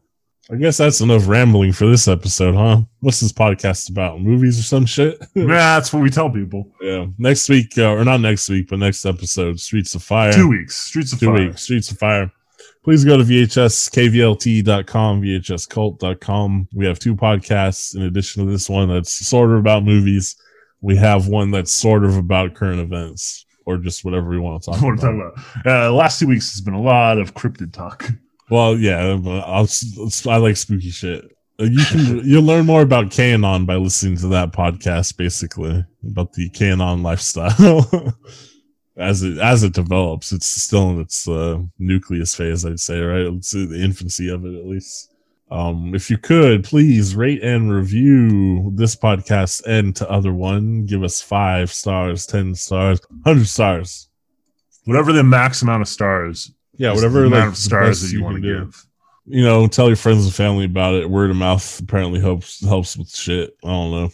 I 0.51 0.57
guess 0.57 0.79
that's 0.79 1.01
enough 1.01 1.29
rambling 1.29 1.73
for 1.73 1.87
this 1.87 2.09
episode, 2.09 2.55
huh? 2.55 2.81
What's 3.01 3.21
this 3.21 3.33
podcast 3.33 3.89
about? 3.91 4.21
Movies 4.21 4.59
or 4.59 4.63
some 4.63 4.85
shit? 4.87 5.19
yeah, 5.35 5.47
that's 5.79 5.93
what 5.93 6.03
we 6.03 6.11
tell 6.11 6.31
people. 6.31 6.67
yeah. 6.81 7.07
Next 7.19 7.49
week, 7.49 7.77
uh, 7.79 7.91
or 7.93 8.05
not 8.05 8.21
next 8.21 8.49
week, 8.49 8.69
but 8.69 8.79
next 8.81 9.05
episode, 9.07 9.61
Streets 9.61 9.95
of 9.95 10.03
Fire. 10.03 10.33
Two 10.33 10.49
weeks, 10.49 10.75
Streets 10.77 11.13
of 11.13 11.21
Two 11.21 11.27
Fire. 11.27 11.47
weeks, 11.49 11.63
Streets 11.63 11.91
of 11.91 11.99
Fire. 11.99 12.33
Please 12.83 13.05
go 13.05 13.17
to 13.19 13.23
VHSKVLT.com, 13.25 15.23
VHSCult.com. 15.23 16.69
We 16.75 16.87
have 16.87 16.99
two 16.99 17.15
podcasts 17.15 17.95
in 17.95 18.03
addition 18.03 18.45
to 18.45 18.51
this 18.51 18.69
one 18.71 18.89
that's 18.89 19.13
sort 19.27 19.51
of 19.51 19.59
about 19.59 19.85
movies. 19.85 20.37
We 20.81 20.97
have 20.97 21.29
one 21.29 21.51
that's 21.51 21.73
sort 21.73 22.05
of 22.05 22.17
about 22.17 22.55
current 22.55 22.81
events 22.81 23.45
or 23.67 23.77
just 23.77 24.05
whatever 24.05 24.31
we 24.31 24.39
want 24.39 24.63
to 24.63 24.71
talk 24.73 24.81
about. 24.81 24.99
talking 24.99 25.31
about. 25.65 25.67
Uh, 25.67 25.93
last 25.93 26.19
two 26.19 26.27
weeks 26.27 26.51
has 26.53 26.61
been 26.63 26.75
a 26.75 26.81
lot 26.81 27.19
of 27.19 27.35
cryptid 27.35 27.73
talk. 27.73 28.09
Well, 28.51 28.77
yeah, 28.77 29.17
I'll, 29.47 29.69
I 30.29 30.37
like 30.37 30.57
spooky 30.57 30.91
shit. 30.91 31.25
Uh, 31.61 31.65
You 31.65 31.85
can 31.85 32.21
you'll 32.25 32.43
learn 32.43 32.67
more 32.67 32.83
about 32.83 33.07
QAnon 33.11 33.67
by 33.67 33.77
listening 33.77 34.17
to 34.19 34.29
that 34.29 34.53
podcast, 34.53 35.17
basically 35.17 35.85
about 36.05 36.33
the 36.33 36.51
QAnon 36.51 37.03
lifestyle 37.03 38.15
as 38.97 39.23
it 39.23 39.39
as 39.39 39.63
it 39.63 39.73
develops. 39.73 40.33
It's 40.33 40.47
still 40.47 40.91
in 40.91 41.01
its 41.01 41.29
uh, 41.29 41.61
nucleus 41.79 42.35
phase, 42.35 42.67
I'd 42.67 42.81
say, 42.81 43.01
right? 43.01 43.27
It's 43.35 43.53
the 43.53 43.81
infancy 43.83 44.29
of 44.29 44.45
it, 44.45 44.59
at 44.59 44.67
least. 44.67 45.09
Um, 45.51 45.97
if 45.97 46.11
you 46.11 46.17
could 46.17 46.63
please 46.63 47.17
rate 47.17 47.43
and 47.43 47.73
review 47.73 48.71
this 48.77 48.95
podcast 48.95 49.65
and 49.67 49.97
to 49.97 50.09
other 50.09 50.33
one, 50.33 50.87
give 50.87 51.03
us 51.03 51.21
five 51.21 51.73
stars, 51.73 52.25
ten 52.25 52.55
stars, 52.55 53.01
hundred 53.25 53.49
stars. 53.49 54.09
Whatever 54.85 55.13
the 55.13 55.25
max 55.25 55.63
amount 55.63 55.83
of 55.83 55.89
stars. 55.89 56.53
Yeah, 56.81 56.95
whatever 56.95 57.29
the 57.29 57.29
like, 57.29 57.49
of 57.49 57.59
stars 57.59 58.01
that 58.01 58.11
you 58.11 58.25
want 58.25 58.37
to 58.37 58.41
do. 58.41 58.65
give. 58.65 58.87
you 59.27 59.45
know, 59.45 59.67
tell 59.67 59.89
your 59.89 59.97
friends 59.97 60.25
and 60.25 60.35
family 60.35 60.65
about 60.65 60.95
it. 60.95 61.11
Word 61.11 61.29
of 61.29 61.37
mouth 61.37 61.79
apparently 61.79 62.21
helps 62.21 62.67
helps 62.67 62.97
with 62.97 63.15
shit. 63.15 63.55
I 63.63 63.69
don't 63.69 63.91
know. 63.91 64.09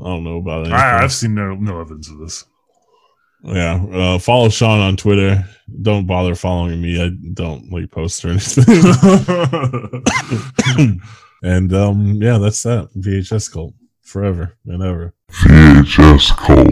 I 0.00 0.04
don't 0.04 0.24
know 0.24 0.36
about 0.36 0.66
anything. 0.66 0.74
I, 0.74 1.02
I've 1.02 1.14
seen 1.14 1.34
no 1.34 1.54
no 1.54 1.80
evidence 1.80 2.10
of 2.10 2.18
this. 2.18 2.44
yeah. 3.44 3.82
Uh, 3.90 4.18
follow 4.18 4.50
Sean 4.50 4.80
on 4.80 4.98
Twitter. 4.98 5.42
Don't 5.80 6.06
bother 6.06 6.34
following 6.34 6.82
me. 6.82 7.02
I 7.02 7.12
don't 7.32 7.72
like 7.72 7.90
post 7.90 8.22
or 8.26 8.28
anything. 8.28 8.64
and 11.42 11.72
um, 11.72 12.20
yeah, 12.20 12.36
that's 12.36 12.62
that. 12.64 12.90
VHS 12.94 13.50
cult 13.50 13.72
forever 14.02 14.58
and 14.66 14.82
ever. 14.82 15.14
VHS 15.30 16.36
Cult. 16.36 16.66